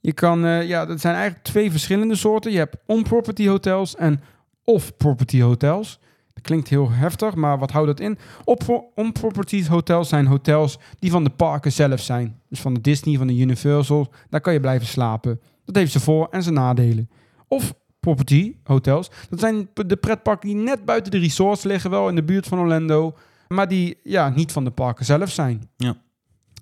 Je 0.00 0.12
kan, 0.12 0.44
eh, 0.44 0.68
ja, 0.68 0.86
dat 0.86 1.00
zijn 1.00 1.14
eigenlijk 1.14 1.44
twee 1.44 1.70
verschillende 1.70 2.14
soorten. 2.14 2.52
Je 2.52 2.58
hebt 2.58 2.76
on-property 2.86 3.48
hotels 3.48 3.96
en 3.96 4.20
off-property 4.64 5.40
hotels. 5.40 6.00
Dat 6.34 6.42
klinkt 6.42 6.68
heel 6.68 6.90
heftig, 6.90 7.34
maar 7.34 7.58
wat 7.58 7.70
houdt 7.70 7.86
dat 7.86 8.00
in? 8.00 8.18
Op 8.44 8.90
on-property 8.94 9.66
hotels 9.66 10.08
zijn 10.08 10.26
hotels 10.26 10.78
die 10.98 11.10
van 11.10 11.24
de 11.24 11.30
parken 11.30 11.72
zelf 11.72 12.00
zijn. 12.00 12.40
Dus 12.48 12.60
van 12.60 12.74
de 12.74 12.80
Disney, 12.80 13.16
van 13.16 13.26
de 13.26 13.36
Universal. 13.36 14.12
Daar 14.28 14.40
kan 14.40 14.52
je 14.52 14.60
blijven 14.60 14.86
slapen. 14.86 15.40
Dat 15.64 15.76
heeft 15.76 15.92
ze 15.92 16.00
voor- 16.00 16.28
en 16.30 16.42
zijn 16.42 16.54
nadelen. 16.54 17.10
Of 17.48 17.74
property 18.00 18.56
hotels. 18.64 19.10
Dat 19.30 19.40
zijn 19.40 19.68
de 19.74 19.96
pretparken 19.96 20.48
die 20.48 20.56
net 20.56 20.84
buiten 20.84 21.10
de 21.10 21.18
resorts 21.18 21.62
liggen, 21.62 21.90
wel 21.90 22.08
in 22.08 22.14
de 22.14 22.22
buurt 22.22 22.46
van 22.46 22.58
Orlando. 22.58 23.14
Maar 23.48 23.68
die 23.68 23.98
ja, 24.02 24.28
niet 24.28 24.52
van 24.52 24.64
de 24.64 24.70
parken 24.70 25.04
zelf 25.04 25.30
zijn. 25.30 25.68
Ja. 25.76 25.96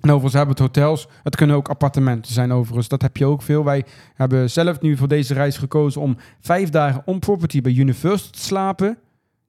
En 0.00 0.08
overigens 0.08 0.32
hebben 0.32 0.54
het 0.54 0.64
hotels, 0.64 1.08
het 1.22 1.36
kunnen 1.36 1.56
ook 1.56 1.68
appartementen 1.68 2.32
zijn 2.32 2.52
overigens. 2.52 2.88
Dat 2.88 3.02
heb 3.02 3.16
je 3.16 3.26
ook 3.26 3.42
veel. 3.42 3.64
Wij 3.64 3.84
hebben 4.14 4.50
zelf 4.50 4.80
nu 4.80 4.96
voor 4.96 5.08
deze 5.08 5.34
reis 5.34 5.56
gekozen 5.56 6.00
om 6.00 6.16
vijf 6.40 6.70
dagen 6.70 7.02
on 7.04 7.18
property 7.18 7.60
bij 7.60 7.72
Universal 7.72 8.30
te 8.30 8.38
slapen. 8.38 8.98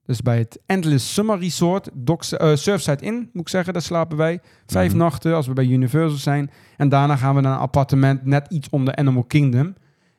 Dus 0.06 0.22
bij 0.22 0.38
het 0.38 0.60
Endless 0.66 1.14
Summer 1.14 1.38
Resort, 1.38 1.90
eh, 2.04 2.54
Surfside 2.54 3.04
Inn 3.04 3.30
moet 3.32 3.42
ik 3.42 3.48
zeggen, 3.48 3.72
daar 3.72 3.82
slapen 3.82 4.16
wij. 4.16 4.40
Vijf 4.66 4.88
Mhm. 4.90 4.98
nachten 4.98 5.34
als 5.34 5.46
we 5.46 5.52
bij 5.52 5.66
Universal 5.66 6.18
zijn. 6.18 6.50
En 6.76 6.88
daarna 6.88 7.16
gaan 7.16 7.34
we 7.34 7.40
naar 7.40 7.52
een 7.52 7.58
appartement 7.58 8.24
net 8.24 8.46
iets 8.50 8.68
onder 8.68 8.96
Animal 8.96 9.24
Kingdom. 9.24 9.74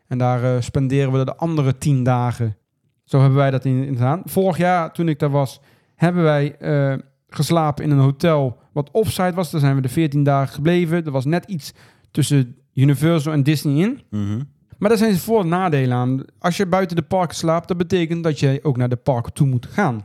En 0.08 0.18
daar 0.18 0.44
eh, 0.44 0.62
spenderen 0.62 1.12
we 1.12 1.26
de 1.26 1.36
andere 1.36 1.78
tien 1.78 2.04
dagen. 2.04 2.58
Zo 3.04 3.20
hebben 3.20 3.38
wij 3.38 3.52
dat 3.52 3.66
in, 3.66 3.84
in 3.86 3.96
gedaan. 3.96 4.22
Vorig 4.26 4.58
jaar, 4.58 4.94
toen 4.94 5.08
ik 5.10 5.20
daar 5.20 5.30
was, 5.30 5.60
hebben 5.96 6.24
wij 6.24 6.56
eh, 6.58 6.94
geslapen 7.30 7.84
in 7.84 7.92
een 7.92 7.98
hotel 8.00 8.58
wat 8.74 8.92
offsite 8.92 9.34
was. 9.36 9.52
Daar 9.52 9.62
zijn 9.62 9.76
we 9.76 9.82
de 9.82 9.90
14 9.90 10.24
dagen 10.24 10.54
gebleven. 10.54 11.06
Er 11.06 11.12
was 11.12 11.26
net 11.26 11.46
iets 11.46 11.74
tussen 12.12 12.56
Universal 12.74 13.34
en 13.34 13.44
Disney 13.44 13.84
in. 13.84 14.02
Mhm. 14.10 14.42
Maar 14.78 14.90
daar 14.90 14.98
zijn 14.98 15.18
voor- 15.18 15.42
en 15.42 15.48
nadelen 15.48 15.98
aan. 15.98 16.24
Als 16.40 16.58
je 16.58 16.66
buiten 16.66 16.96
de 16.96 17.02
parken 17.02 17.36
slaapt, 17.36 17.68
dat 17.68 17.78
betekent 17.78 18.24
dat 18.24 18.40
je 18.40 18.60
ook 18.64 18.78
naar 18.78 18.90
de 18.90 18.96
parken 18.96 19.34
toe 19.34 19.48
moet 19.48 19.66
gaan. 19.66 19.96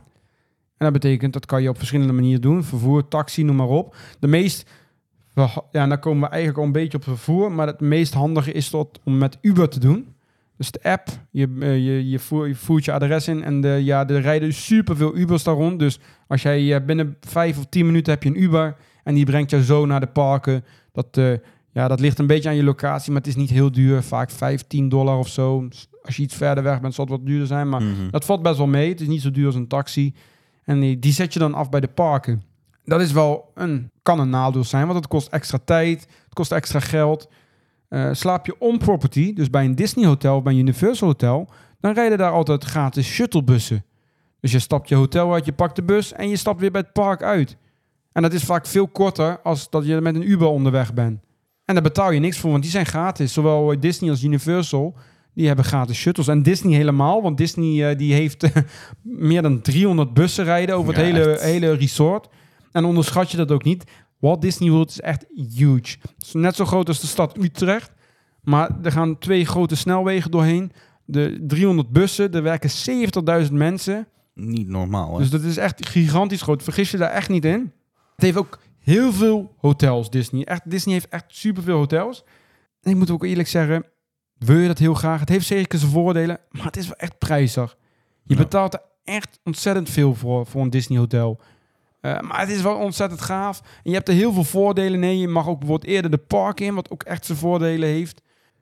En 0.77 0.91
dat 0.91 1.01
betekent, 1.01 1.33
dat 1.33 1.45
kan 1.45 1.61
je 1.61 1.69
op 1.69 1.77
verschillende 1.77 2.13
manieren 2.13 2.41
doen. 2.41 2.63
Vervoer, 2.63 3.07
taxi, 3.07 3.43
noem 3.43 3.55
maar 3.55 3.67
op. 3.67 3.95
De 4.19 4.27
meest, 4.27 4.69
ja, 5.71 5.87
dan 5.87 5.99
komen 5.99 6.21
we 6.21 6.27
eigenlijk 6.27 6.59
al 6.59 6.65
een 6.65 6.71
beetje 6.71 6.97
op 6.97 7.03
vervoer. 7.03 7.51
Maar 7.51 7.67
het 7.67 7.79
meest 7.79 8.13
handige 8.13 8.51
is 8.51 8.69
tot 8.69 8.99
om 9.03 9.17
met 9.17 9.37
Uber 9.41 9.69
te 9.69 9.79
doen. 9.79 10.13
Dus 10.57 10.71
de 10.71 10.83
app, 10.83 11.07
je, 11.31 11.49
eh, 11.59 11.75
je, 11.75 12.09
je, 12.09 12.19
je 12.47 12.55
voert 12.55 12.85
je 12.85 12.91
adres 12.91 13.27
in 13.27 13.43
en 13.43 13.61
de, 13.61 13.67
ja, 13.67 14.07
er 14.07 14.21
rijden 14.21 14.53
superveel 14.53 15.17
Ubers 15.17 15.43
daar 15.43 15.55
rond. 15.55 15.79
Dus 15.79 15.99
als 16.27 16.41
jij 16.41 16.75
eh, 16.75 16.85
binnen 16.85 17.17
vijf 17.19 17.57
of 17.57 17.65
tien 17.69 17.85
minuten 17.85 18.13
heb 18.13 18.23
je 18.23 18.29
een 18.29 18.41
Uber 18.41 18.75
en 19.03 19.13
die 19.13 19.25
brengt 19.25 19.49
jou 19.51 19.63
zo 19.63 19.85
naar 19.85 19.99
de 19.99 20.07
parken. 20.07 20.63
Dat, 20.91 21.17
eh, 21.17 21.33
ja, 21.73 21.87
dat 21.87 21.99
ligt 21.99 22.19
een 22.19 22.27
beetje 22.27 22.49
aan 22.49 22.55
je 22.55 22.63
locatie, 22.63 23.11
maar 23.11 23.21
het 23.21 23.29
is 23.29 23.35
niet 23.35 23.49
heel 23.49 23.71
duur. 23.71 24.03
Vaak 24.03 24.29
15 24.31 24.89
dollar 24.89 25.17
of 25.17 25.27
zo. 25.27 25.67
Als 26.03 26.15
je 26.15 26.21
iets 26.23 26.35
verder 26.35 26.63
weg 26.63 26.81
bent, 26.81 26.93
zal 26.93 27.05
het 27.05 27.13
wat 27.13 27.25
duurder 27.25 27.47
zijn. 27.47 27.69
Maar 27.69 27.81
Mhm. 27.81 28.09
dat 28.11 28.25
valt 28.25 28.41
best 28.41 28.57
wel 28.57 28.67
mee. 28.67 28.89
Het 28.89 29.01
is 29.01 29.07
niet 29.07 29.21
zo 29.21 29.31
duur 29.31 29.45
als 29.45 29.55
een 29.55 29.67
taxi. 29.67 30.13
En 30.63 30.79
die, 30.79 30.99
die 30.99 31.13
zet 31.13 31.33
je 31.33 31.39
dan 31.39 31.53
af 31.53 31.69
bij 31.69 31.79
de 31.79 31.87
parken. 31.87 32.43
Dat 32.83 33.01
is 33.01 33.11
wel 33.11 33.51
een, 33.55 33.91
kan 34.01 34.19
een 34.19 34.29
nadeel 34.29 34.63
zijn, 34.63 34.83
want 34.85 34.97
het 34.97 35.07
kost 35.07 35.27
extra 35.27 35.59
tijd. 35.65 36.01
Het 36.23 36.33
kost 36.33 36.51
extra 36.51 36.79
geld. 36.79 37.29
Eh, 37.87 38.09
slaap 38.11 38.45
je 38.45 38.55
on 38.59 38.77
property, 38.77 39.33
dus 39.33 39.49
bij 39.49 39.65
een 39.65 39.75
Disney 39.75 40.05
hotel, 40.05 40.41
bij 40.41 40.53
een 40.53 40.59
Universal 40.59 41.07
hotel, 41.07 41.49
dan 41.79 41.93
rijden 41.93 42.17
daar 42.17 42.31
altijd 42.31 42.63
gratis 42.63 43.07
shuttlebussen. 43.07 43.85
Dus 44.39 44.51
je 44.51 44.59
stapt 44.59 44.89
je 44.89 44.95
hotel 44.95 45.33
uit, 45.33 45.45
je 45.45 45.53
pakt 45.53 45.75
de 45.75 45.83
bus 45.83 46.13
en 46.13 46.29
je 46.29 46.35
stapt 46.35 46.59
weer 46.59 46.71
bij 46.71 46.81
het 46.81 46.93
park 46.93 47.23
uit. 47.23 47.57
En 48.11 48.21
dat 48.21 48.33
is 48.33 48.43
vaak 48.43 48.65
veel 48.65 48.87
korter 48.87 49.39
als 49.41 49.69
dat 49.69 49.85
je 49.85 50.01
met 50.01 50.15
een 50.15 50.29
Uber 50.29 50.47
onderweg 50.47 50.93
bent. 50.93 51.19
En 51.71 51.77
daar 51.77 51.91
betaal 51.91 52.11
je 52.11 52.19
niks 52.19 52.37
voor, 52.37 52.51
want 52.51 52.61
die 52.63 52.71
zijn 52.71 52.85
gratis. 52.85 53.33
Zowel 53.33 53.79
Disney 53.79 54.09
als 54.09 54.23
Universal, 54.23 54.95
die 55.33 55.47
hebben 55.47 55.65
gratis 55.65 55.97
shuttles. 55.97 56.27
En 56.27 56.43
Disney 56.43 56.75
helemaal, 56.75 57.21
want 57.21 57.37
Disney 57.37 57.89
eh, 57.89 57.97
die 57.97 58.13
heeft 58.13 58.43
eh, 58.43 58.55
meer 59.01 59.41
dan 59.41 59.61
300 59.61 60.13
bussen 60.13 60.43
rijden 60.43 60.75
over 60.75 60.93
het 60.93 61.05
Ja, 61.05 61.13
hele, 61.13 61.31
echt. 61.31 61.41
hele 61.41 61.73
resort. 61.73 62.27
En 62.71 62.85
onderschat 62.85 63.31
je 63.31 63.37
dat 63.37 63.51
ook 63.51 63.63
niet. 63.63 63.83
Walt 64.19 64.41
Disney 64.41 64.69
World 64.69 64.89
is 64.89 65.01
echt 65.01 65.25
huge. 65.55 65.97
Het 66.01 66.25
is 66.25 66.33
net 66.33 66.55
zo 66.55 66.65
groot 66.65 66.87
als 66.87 67.01
de 67.01 67.07
stad 67.07 67.37
Utrecht. 67.37 67.91
Maar 68.41 68.69
er 68.83 68.91
gaan 68.91 69.17
twee 69.17 69.45
grote 69.45 69.75
snelwegen 69.75 70.31
doorheen. 70.31 70.71
De 71.05 71.43
300 71.47 71.89
bussen, 71.89 72.33
er 72.33 72.43
werken 72.43 72.69
70.000 73.47 73.51
mensen. 73.53 74.07
Niet 74.33 74.67
normaal, 74.67 75.13
hè? 75.13 75.17
Dus 75.19 75.29
dat 75.29 75.41
is 75.41 75.57
echt 75.57 75.87
gigantisch 75.87 76.41
groot. 76.41 76.63
Vergis 76.63 76.91
je 76.91 76.97
daar 76.97 77.11
echt 77.11 77.29
niet 77.29 77.45
in. 77.45 77.71
Het 78.15 78.25
heeft 78.25 78.37
ook 78.37 78.59
heel 78.81 79.13
veel 79.13 79.53
hotels, 79.57 80.09
Disney. 80.09 80.45
Echt, 80.45 80.69
Disney 80.69 80.93
heeft 80.93 81.07
echt 81.09 81.25
superveel 81.27 81.77
hotels. 81.77 82.23
En 82.81 82.91
ik 82.91 82.97
moet 82.97 83.09
ook 83.11 83.23
eerlijk 83.23 83.47
zeggen, 83.47 83.85
wil 84.37 84.57
je 84.57 84.67
dat 84.67 84.77
heel 84.77 84.93
graag? 84.93 85.19
Het 85.19 85.29
heeft 85.29 85.45
zeker 85.45 85.79
zijn 85.79 85.91
voordelen, 85.91 86.39
maar 86.49 86.65
het 86.65 86.77
is 86.77 86.85
wel 86.87 86.95
echt 86.97 87.17
prijzig. 87.17 87.77
Je 88.23 88.33
Ja. 88.33 88.41
betaalt 88.41 88.73
er 88.73 88.81
echt 89.03 89.39
ontzettend 89.43 89.89
veel 89.89 90.15
voor, 90.15 90.45
voor 90.45 90.61
een 90.61 90.69
Disney 90.69 90.97
hotel. 90.99 91.39
Eh, 92.01 92.19
maar 92.19 92.39
het 92.39 92.49
is 92.49 92.61
wel 92.61 92.75
ontzettend 92.77 93.21
gaaf. 93.21 93.59
En 93.59 93.89
je 93.89 93.93
hebt 93.93 94.07
er 94.07 94.13
heel 94.13 94.33
veel 94.33 94.43
voordelen. 94.43 94.99
Nee, 94.99 95.17
je 95.17 95.27
mag 95.27 95.47
ook 95.47 95.59
bijvoorbeeld 95.59 95.89
eerder 95.91 96.11
de 96.11 96.17
park 96.17 96.59
in, 96.59 96.73
wat 96.75 96.89
ook 96.91 97.03
echt 97.03 97.25
zijn 97.25 97.37
voordelen 97.37 97.89
heeft. 97.89 98.21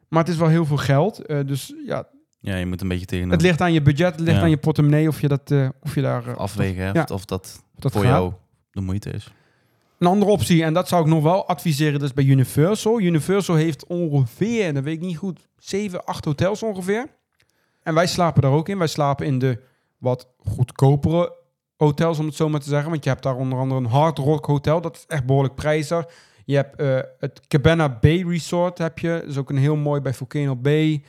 Maar 0.09 0.19
het 0.23 0.31
is 0.31 0.37
wel 0.37 0.47
heel 0.47 0.65
veel 0.65 0.77
geld. 0.77 1.25
Eh, 1.25 1.39
dus 1.45 1.73
ja, 1.85 2.07
Ja, 2.41 2.55
je 2.55 2.65
moet 2.65 2.81
een 2.81 2.87
beetje 2.87 3.05
tegen 3.05 3.29
het 3.29 3.41
ligt 3.41 3.61
aan 3.61 3.73
je 3.73 3.81
budget, 3.81 4.11
het 4.11 4.19
ligt 4.19 4.37
Ja. 4.37 4.43
aan 4.43 4.49
je 4.49 4.57
portemonnee 4.57 5.07
of 5.07 5.21
je, 5.21 5.27
dat, 5.27 5.51
eh, 5.51 5.69
of 5.81 5.95
je 5.95 6.01
daar... 6.01 6.35
afwegen 6.35 6.83
hebt 6.83 7.09
Ja. 7.09 7.15
of 7.15 7.25
dat, 7.25 7.63
dat 7.75 7.91
voor 7.91 8.01
gaat. 8.01 8.09
jou 8.11 8.33
de 8.71 8.81
moeite 8.81 9.09
is. 9.09 9.33
Een 9.99 10.07
andere 10.07 10.31
optie, 10.31 10.63
en 10.63 10.73
dat 10.73 10.87
zou 10.87 11.01
ik 11.01 11.09
nog 11.09 11.23
wel 11.23 11.47
adviseren, 11.47 12.01
is 12.01 12.13
bij 12.13 12.23
Universal. 12.23 12.99
Universal 12.99 13.55
heeft 13.55 13.87
ongeveer, 13.87 14.65
en 14.65 14.73
dat 14.73 14.83
weet 14.83 14.95
ik 14.95 15.01
niet 15.01 15.17
goed, 15.17 15.47
7, 15.57 16.05
8 16.05 16.25
hotels 16.25 16.63
ongeveer. 16.63 17.07
En 17.83 17.93
wij 17.93 18.07
slapen 18.07 18.41
daar 18.41 18.51
ook 18.51 18.69
in. 18.69 18.77
Wij 18.77 18.87
slapen 18.87 19.25
in 19.25 19.39
de 19.39 19.59
wat 19.97 20.27
goedkopere 20.37 21.35
hotels, 21.77 22.19
om 22.19 22.25
het 22.25 22.35
zo 22.35 22.49
maar 22.49 22.59
te 22.59 22.69
zeggen. 22.69 22.89
Want 22.89 23.03
je 23.03 23.09
hebt 23.09 23.23
daar 23.23 23.35
onder 23.35 23.59
andere 23.59 23.79
een 23.79 23.85
Hard 23.85 24.17
Rock 24.17 24.45
Hotel, 24.45 24.81
dat 24.81 24.95
is 24.95 25.05
echt 25.07 25.25
behoorlijk 25.25 25.55
prijzig. 25.55 26.05
Je 26.45 26.55
hebt 26.55 26.75
eh, 26.75 26.99
het 27.19 27.47
Cabana 27.47 27.97
Bay 28.01 28.23
Resort, 28.27 28.77
heb 28.77 28.99
je. 28.99 29.17
Dat 29.19 29.29
is 29.29 29.37
ook 29.37 29.49
een 29.49 29.57
heel 29.57 29.75
mooi 29.75 30.01
bij 30.01 30.13
Volcano 30.13 30.55
Bay. 30.55 31.03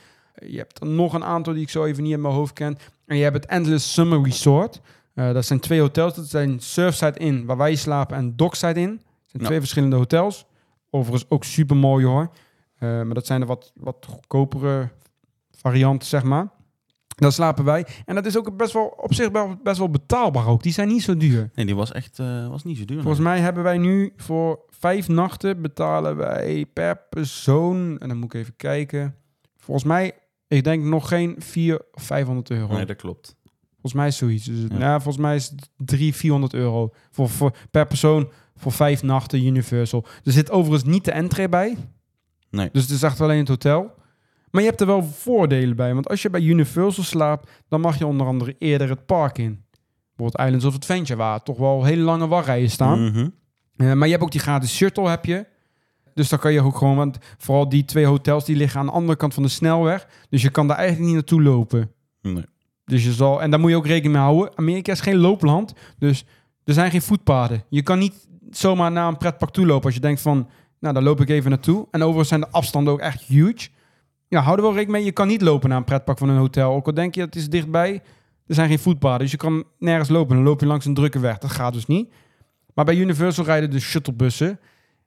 Je 0.45 0.57
hebt 0.57 0.81
er 0.81 0.87
nog 0.87 1.13
een 1.13 1.23
aantal 1.23 1.53
die 1.53 1.61
ik 1.61 1.69
zo 1.69 1.85
even 1.85 2.03
niet 2.03 2.13
in 2.13 2.21
mijn 2.21 2.33
hoofd 2.33 2.53
ken. 2.53 2.77
En 3.05 3.17
je 3.17 3.23
hebt 3.23 3.35
het 3.35 3.45
Endless 3.45 3.93
Summer 3.93 4.23
Resort. 4.23 4.81
Eh, 5.13 5.33
dat 5.33 5.45
zijn 5.45 5.59
twee 5.59 5.79
hotels. 5.79 6.13
Dat 6.15 6.27
zijn 6.27 6.59
Surfside 6.59 7.19
Inn, 7.19 7.45
waar 7.45 7.57
wij 7.57 7.75
slapen, 7.75 8.17
en 8.17 8.35
Dockside 8.35 8.79
Inn. 8.79 8.95
Dat 8.95 9.03
zijn 9.25 9.41
Ja. 9.41 9.47
twee 9.47 9.59
verschillende 9.59 9.95
hotels. 9.95 10.45
Overigens 10.89 11.29
ook 11.29 11.43
super 11.43 11.75
mooi 11.75 12.05
hoor. 12.05 12.29
Eh, 12.77 12.89
maar 12.89 13.13
dat 13.13 13.25
zijn 13.25 13.39
de 13.39 13.45
wat, 13.45 13.71
wat 13.75 14.05
goedkopere 14.09 14.89
varianten, 15.51 16.07
zeg 16.07 16.23
maar. 16.23 16.49
Daar 17.15 17.31
slapen 17.31 17.63
wij. 17.63 17.85
En 18.05 18.15
dat 18.15 18.25
is 18.25 18.37
ook 18.37 18.57
best 18.57 18.73
wel 18.73 18.85
op 18.97 19.13
zich 19.13 19.31
best 19.63 19.77
wel 19.77 19.89
betaalbaar 19.89 20.47
ook. 20.47 20.63
Die 20.63 20.71
zijn 20.73 20.87
niet 20.87 21.03
zo 21.03 21.17
duur. 21.17 21.49
Nee, 21.55 21.65
die 21.65 21.75
was 21.75 21.91
echt 21.91 22.19
eh, 22.19 22.47
was 22.47 22.63
niet 22.63 22.77
zo 22.77 22.85
duur. 22.85 23.01
Volgens 23.01 23.23
mij 23.23 23.39
hebben 23.39 23.63
wij 23.63 23.77
nu 23.77 24.13
voor 24.15 24.59
vijf 24.69 25.07
nachten 25.07 25.61
betalen 25.61 26.15
wij 26.15 26.65
per 26.73 26.97
persoon. 27.09 27.97
En 27.99 28.07
dan 28.07 28.17
moet 28.17 28.33
ik 28.33 28.39
even 28.41 28.55
kijken. 28.55 29.15
Volgens 29.57 29.85
mij, 29.85 30.11
ik 30.47 30.63
denk 30.63 30.83
nog 30.83 31.07
geen 31.07 31.35
400 31.37 31.89
of 31.95 32.03
500 32.03 32.49
euro. 32.49 32.73
Nee, 32.73 32.85
dat 32.85 32.95
klopt. 32.95 33.35
Volgens 33.81 33.93
mij 33.93 34.07
is 34.07 34.17
zoiets. 34.17 34.45
Dus, 34.45 34.59
Ja. 34.69 34.79
ja. 34.79 34.99
volgens 34.99 35.23
mij 35.23 35.35
is 35.35 35.49
het 35.49 35.69
300, 35.77 36.17
400 36.19 36.53
euro 36.53 36.93
voor, 37.11 37.29
voor, 37.29 37.55
per 37.71 37.87
persoon 37.87 38.29
voor 38.55 38.71
vijf 38.71 39.03
nachten 39.03 39.45
Universal. 39.45 40.05
Er 40.23 40.31
zit 40.31 40.51
overigens 40.51 40.91
niet 40.91 41.05
de 41.05 41.11
entree 41.11 41.49
bij. 41.49 41.77
Nee. 42.49 42.69
Dus 42.71 42.81
het 42.81 42.91
is 42.91 43.03
echt 43.03 43.21
alleen 43.21 43.39
het 43.39 43.47
hotel. 43.47 43.91
Maar 44.51 44.61
je 44.61 44.67
hebt 44.67 44.81
er 44.81 44.87
wel 44.87 45.03
voordelen 45.03 45.75
bij. 45.75 45.93
Want 45.93 46.09
als 46.09 46.21
je 46.21 46.29
bij 46.29 46.41
Universal 46.41 47.03
slaapt, 47.03 47.49
dan 47.67 47.81
mag 47.81 47.97
je 47.97 48.05
onder 48.05 48.27
andere 48.27 48.55
eerder 48.57 48.89
het 48.89 49.05
park 49.05 49.37
in. 49.37 49.63
Bijvoorbeeld 50.15 50.45
Islands 50.45 50.65
of 50.65 50.75
Adventure, 50.75 51.19
waar 51.19 51.43
toch 51.43 51.57
wel 51.57 51.83
hele 51.83 52.01
lange 52.01 52.27
wachtrijen 52.27 52.69
staan. 52.69 52.99
Eh, 53.75 53.93
maar 53.93 54.05
je 54.05 54.11
hebt 54.13 54.23
ook 54.23 54.31
die 54.31 54.41
gratis 54.41 54.75
shuttle, 54.75 55.09
heb 55.09 55.25
je. 55.25 55.45
Dus 56.13 56.29
dan 56.29 56.39
kan 56.39 56.53
je 56.53 56.61
ook 56.61 56.77
gewoon, 56.77 56.95
want 56.95 57.17
vooral 57.37 57.69
die 57.69 57.85
twee 57.85 58.05
hotels 58.05 58.45
die 58.45 58.55
liggen 58.55 58.79
aan 58.79 58.85
de 58.85 58.91
andere 58.91 59.17
kant 59.17 59.33
van 59.33 59.43
de 59.43 59.49
snelweg. 59.49 60.07
Dus 60.29 60.41
je 60.41 60.49
kan 60.49 60.67
daar 60.67 60.77
eigenlijk 60.77 61.07
niet 61.07 61.15
naartoe 61.15 61.41
lopen. 61.41 61.91
Nee. 62.21 62.45
Dus 62.91 63.03
je 63.03 63.11
zal, 63.11 63.41
en 63.41 63.49
daar 63.51 63.59
moet 63.59 63.69
je 63.69 63.75
ook 63.75 63.85
rekening 63.85 64.13
mee 64.13 64.23
houden. 64.23 64.57
Amerika 64.57 64.91
is 64.91 65.01
geen 65.01 65.17
loopland, 65.17 65.73
dus 65.97 66.25
er 66.63 66.73
zijn 66.73 66.91
geen 66.91 67.01
voetpaden. 67.01 67.63
Je 67.69 67.81
kan 67.81 67.99
niet 67.99 68.27
zomaar 68.49 68.91
naar 68.91 69.07
een 69.07 69.17
pretpark 69.17 69.51
toe 69.51 69.65
lopen 69.65 69.85
als 69.85 69.93
je 69.93 69.99
denkt 69.99 70.21
van, 70.21 70.49
nou, 70.79 70.93
daar 70.93 71.03
loop 71.03 71.21
ik 71.21 71.29
even 71.29 71.49
naartoe. 71.49 71.87
En 71.91 72.01
overigens 72.01 72.27
zijn 72.27 72.41
de 72.41 72.49
afstanden 72.49 72.93
ook 72.93 72.99
echt 72.99 73.21
huge. 73.21 73.69
Ja, 74.27 74.41
hou 74.41 74.55
er 74.55 74.61
wel 74.61 74.71
rekening 74.71 74.97
mee. 74.97 75.05
Je 75.05 75.11
kan 75.11 75.27
niet 75.27 75.41
lopen 75.41 75.69
naar 75.69 75.77
een 75.77 75.83
pretpark 75.83 76.17
van 76.17 76.29
een 76.29 76.37
hotel. 76.37 76.73
Ook 76.73 76.85
al 76.85 76.93
denk 76.93 77.15
je, 77.15 77.21
het 77.21 77.35
is 77.35 77.49
dichtbij. 77.49 77.93
Er 78.47 78.55
zijn 78.55 78.69
geen 78.69 78.79
voetpaden, 78.79 79.19
dus 79.19 79.31
je 79.31 79.37
kan 79.37 79.63
nergens 79.79 80.09
lopen. 80.09 80.35
Dan 80.35 80.45
loop 80.45 80.59
je 80.59 80.65
langs 80.65 80.85
een 80.85 80.93
drukke 80.93 81.19
weg. 81.19 81.37
Dat 81.37 81.51
gaat 81.51 81.73
dus 81.73 81.85
niet. 81.85 82.13
Maar 82.73 82.85
bij 82.85 82.95
Universal 82.95 83.45
rijden 83.45 83.69
de 83.69 83.79
shuttlebussen. 83.79 84.49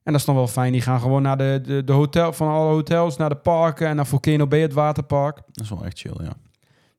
En 0.03 0.13
dat 0.13 0.15
is 0.15 0.25
dan 0.25 0.35
wel 0.35 0.47
fijn. 0.47 0.73
Die 0.73 0.81
gaan 0.81 1.01
gewoon 1.01 1.23
naar 1.23 1.37
de, 1.37 1.61
de, 1.63 1.85
de 1.85 1.93
hotel, 1.93 2.33
van 2.33 2.49
alle 2.49 2.73
hotels, 2.73 3.17
naar 3.17 3.29
de 3.29 3.37
parken 3.37 3.89
en 3.89 3.97
naar 3.97 4.07
Volcano 4.07 4.47
Bay, 4.47 4.61
het 4.61 4.73
waterpark. 4.73 5.37
Dat 5.37 5.65
is 5.65 5.71
wel 5.71 5.85
echt 5.85 5.99
chill, 5.99 6.17
ja. 6.19 6.33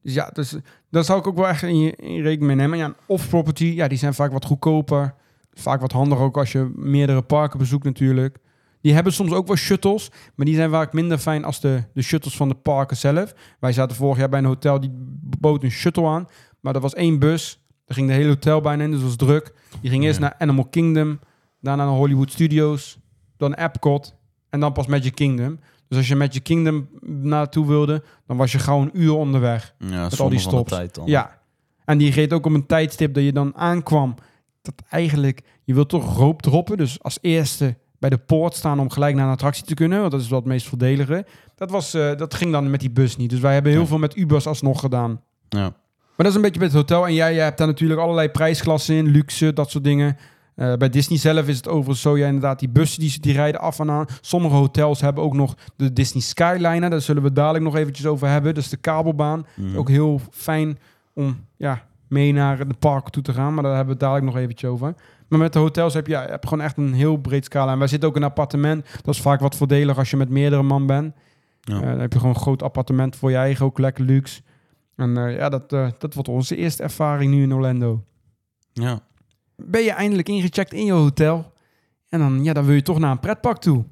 Dus 0.05 0.13
ja, 0.13 0.29
dus, 0.33 0.55
dat 0.89 1.05
zou 1.05 1.19
ik 1.19 1.27
ook 1.27 1.35
wel 1.35 1.47
echt 1.47 1.63
in, 1.63 1.95
in 1.95 2.21
rekening 2.21 2.41
mee 2.41 2.55
nemen. 2.55 2.77
Ja, 2.77 2.93
off-property, 3.05 3.65
ja, 3.65 3.87
die 3.87 3.97
zijn 3.97 4.13
vaak 4.13 4.31
wat 4.31 4.45
goedkoper. 4.45 5.13
Vaak 5.53 5.81
wat 5.81 5.91
handiger 5.91 6.25
ook 6.25 6.37
als 6.37 6.51
je 6.51 6.71
meerdere 6.75 7.21
parken 7.21 7.59
bezoekt 7.59 7.83
natuurlijk. 7.83 8.37
Die 8.81 8.93
hebben 8.93 9.13
soms 9.13 9.31
ook 9.31 9.47
wel 9.47 9.55
shuttles, 9.55 10.11
maar 10.35 10.45
die 10.45 10.55
zijn 10.55 10.69
vaak 10.69 10.93
minder 10.93 11.17
fijn 11.17 11.43
als 11.43 11.59
de, 11.59 11.83
de 11.93 12.01
shuttles 12.01 12.35
van 12.35 12.49
de 12.49 12.55
parken 12.55 12.97
zelf. 12.97 13.33
Wij 13.59 13.71
zaten 13.73 13.95
vorig 13.95 14.17
jaar 14.17 14.29
bij 14.29 14.39
een 14.39 14.45
hotel, 14.45 14.79
die 14.79 14.91
bood 15.39 15.63
een 15.63 15.71
shuttle 15.71 16.07
aan. 16.07 16.27
Maar 16.59 16.73
dat 16.73 16.81
was 16.81 16.93
één 16.93 17.19
bus 17.19 17.59
Daar 17.85 17.97
ging 17.97 18.07
de 18.07 18.13
hele 18.13 18.27
hotel 18.27 18.61
bijna 18.61 18.83
in, 18.83 18.91
dus 18.91 19.01
was 19.01 19.15
druk. 19.15 19.53
Je 19.81 19.89
ging 19.89 20.03
eerst 20.03 20.19
Ja. 20.19 20.25
naar 20.25 20.35
Animal 20.37 20.65
Kingdom, 20.65 21.19
daarna 21.61 21.85
naar 21.85 21.93
Hollywood 21.93 22.31
Studios, 22.31 22.97
dan 23.37 23.53
Epcot 23.53 24.15
en 24.49 24.59
dan 24.59 24.73
pas 24.73 24.87
Magic 24.87 25.15
Kingdom. 25.15 25.59
Dus 25.89 25.97
als 25.97 26.07
je 26.07 26.15
Magic 26.15 26.43
Kingdom 26.43 26.87
naartoe 27.01 27.67
wilde, 27.67 28.03
dan 28.27 28.37
was 28.37 28.51
je 28.51 28.59
gauw 28.59 28.81
een 28.81 28.89
uur 28.93 29.13
onderweg. 29.13 29.73
Ja, 29.79 30.09
al 30.17 30.29
die 30.29 30.39
stops. 30.39 30.71
tijd 30.71 30.95
dan. 30.95 31.05
Ja. 31.07 31.39
En 31.85 31.97
die 31.97 32.11
reed 32.11 32.33
ook 32.33 32.45
op 32.45 32.53
een 32.53 32.65
tijdstip 32.65 33.13
dat 33.13 33.23
je 33.23 33.31
dan 33.33 33.55
aankwam. 33.55 34.15
Dat 34.61 34.73
eigenlijk, 34.89 35.41
je 35.63 35.73
wilt 35.73 35.89
toch 35.89 36.15
roop 36.17 36.41
droppen. 36.41 36.77
Dus 36.77 37.03
als 37.03 37.17
eerste 37.21 37.77
bij 37.99 38.09
de 38.09 38.17
poort 38.17 38.53
staan 38.53 38.79
om 38.79 38.89
gelijk 38.89 39.15
naar 39.15 39.25
een 39.25 39.31
attractie 39.31 39.65
te 39.65 39.73
kunnen. 39.73 39.99
Want 39.99 40.11
dat 40.11 40.21
is 40.21 40.29
wel 40.29 40.39
het 40.39 40.47
meest 40.47 40.67
voordelige. 40.67 41.25
Dat, 41.55 41.71
was, 41.71 41.93
eh, 41.93 42.15
dat 42.15 42.33
ging 42.33 42.51
dan 42.51 42.69
met 42.69 42.79
die 42.79 42.91
bus 42.91 43.17
niet. 43.17 43.29
Dus 43.29 43.39
wij 43.39 43.53
hebben 43.53 43.71
heel 43.71 43.81
Ja. 43.81 43.87
veel 43.87 43.97
met 43.97 44.17
Ubers 44.17 44.47
alsnog 44.47 44.79
gedaan. 44.79 45.21
Ja. 45.49 45.59
Maar 45.59 46.25
dat 46.25 46.27
is 46.27 46.35
een 46.35 46.41
beetje 46.41 46.59
bij 46.59 46.67
het 46.67 46.75
hotel. 46.77 47.07
En 47.07 47.13
jij, 47.13 47.33
jij 47.35 47.43
hebt 47.43 47.57
daar 47.57 47.67
natuurlijk 47.67 47.99
allerlei 47.99 48.29
prijsklassen 48.29 48.95
in. 48.95 49.05
Luxe, 49.07 49.53
dat 49.53 49.69
soort 49.71 49.83
dingen. 49.83 50.17
Eh, 50.55 50.73
bij 50.73 50.89
Disney 50.89 51.17
zelf 51.17 51.47
is 51.47 51.57
het 51.57 51.67
overigens 51.67 52.01
zo. 52.01 52.17
Ja, 52.17 52.25
inderdaad, 52.25 52.59
die 52.59 52.69
bussen 52.69 52.99
die, 52.99 53.19
die 53.19 53.33
rijden 53.33 53.61
af 53.61 53.79
en 53.79 53.91
aan. 53.91 54.05
Sommige 54.21 54.55
hotels 54.55 55.01
hebben 55.01 55.23
ook 55.23 55.33
nog 55.33 55.55
de 55.75 55.93
Disney 55.93 56.21
Skyliner. 56.21 56.89
Daar 56.89 57.01
zullen 57.01 57.23
we 57.23 57.33
dadelijk 57.33 57.63
nog 57.63 57.75
eventjes 57.75 58.05
over 58.05 58.27
hebben. 58.27 58.53
Is 58.53 58.69
de 58.69 58.77
kabelbaan. 58.77 59.45
Mhm. 59.55 59.77
Ook 59.77 59.89
heel 59.89 60.21
fijn 60.31 60.79
om 61.13 61.39
ja, 61.57 61.83
mee 62.07 62.33
naar 62.33 62.67
de 62.67 62.73
park 62.79 63.09
toe 63.09 63.23
te 63.23 63.33
gaan. 63.33 63.53
Maar 63.53 63.63
daar 63.63 63.75
hebben 63.75 63.97
we 63.97 63.99
het 63.99 64.09
dadelijk 64.09 64.33
nog 64.33 64.43
eventjes 64.43 64.69
over. 64.69 64.93
Maar 65.27 65.39
met 65.39 65.53
de 65.53 65.59
hotels 65.59 65.93
heb 65.93 66.07
je, 66.07 66.13
ja, 66.13 66.25
hebt 66.25 66.47
gewoon 66.47 66.63
echt 66.63 66.77
een 66.77 66.93
heel 66.93 67.17
breed 67.17 67.45
scala. 67.45 67.71
En 67.71 67.79
wij 67.79 67.87
zitten 67.87 68.09
ook 68.09 68.15
in 68.15 68.21
een 68.21 68.27
appartement. 68.27 68.85
Dat 69.03 69.15
is 69.15 69.21
vaak 69.21 69.39
wat 69.39 69.55
voordelig 69.55 69.97
als 69.97 70.09
je 70.09 70.17
met 70.17 70.29
meerdere 70.29 70.63
man 70.63 70.85
bent. 70.85 71.15
Ja. 71.61 71.75
Eh, 71.75 71.81
dan 71.81 71.99
heb 71.99 72.13
je 72.13 72.19
gewoon 72.19 72.33
een 72.35 72.41
groot 72.41 72.63
appartement 72.63 73.15
voor 73.15 73.29
je 73.29 73.37
eigen, 73.37 73.65
ook 73.65 73.79
lekker 73.79 74.03
luxe. 74.03 74.41
En 74.95 75.17
eh, 75.17 75.35
ja, 75.37 75.49
dat, 75.49 75.69
dat 75.69 76.13
wordt 76.13 76.29
onze 76.29 76.55
eerste 76.55 76.83
ervaring 76.83 77.33
nu 77.33 77.41
in 77.41 77.53
Orlando. 77.53 78.03
ja. 78.73 79.01
Ben 79.57 79.81
je 79.83 79.91
eindelijk 79.91 80.29
ingecheckt 80.29 80.73
in 80.73 80.85
je 80.85 80.91
hotel? 80.91 81.53
En 82.09 82.19
dan, 82.19 82.43
ja, 82.43 82.53
dan 82.53 82.65
wil 82.65 82.75
je 82.75 82.81
toch 82.81 82.99
naar 82.99 83.11
een 83.11 83.19
pretpark 83.19 83.57
toe. 83.57 83.85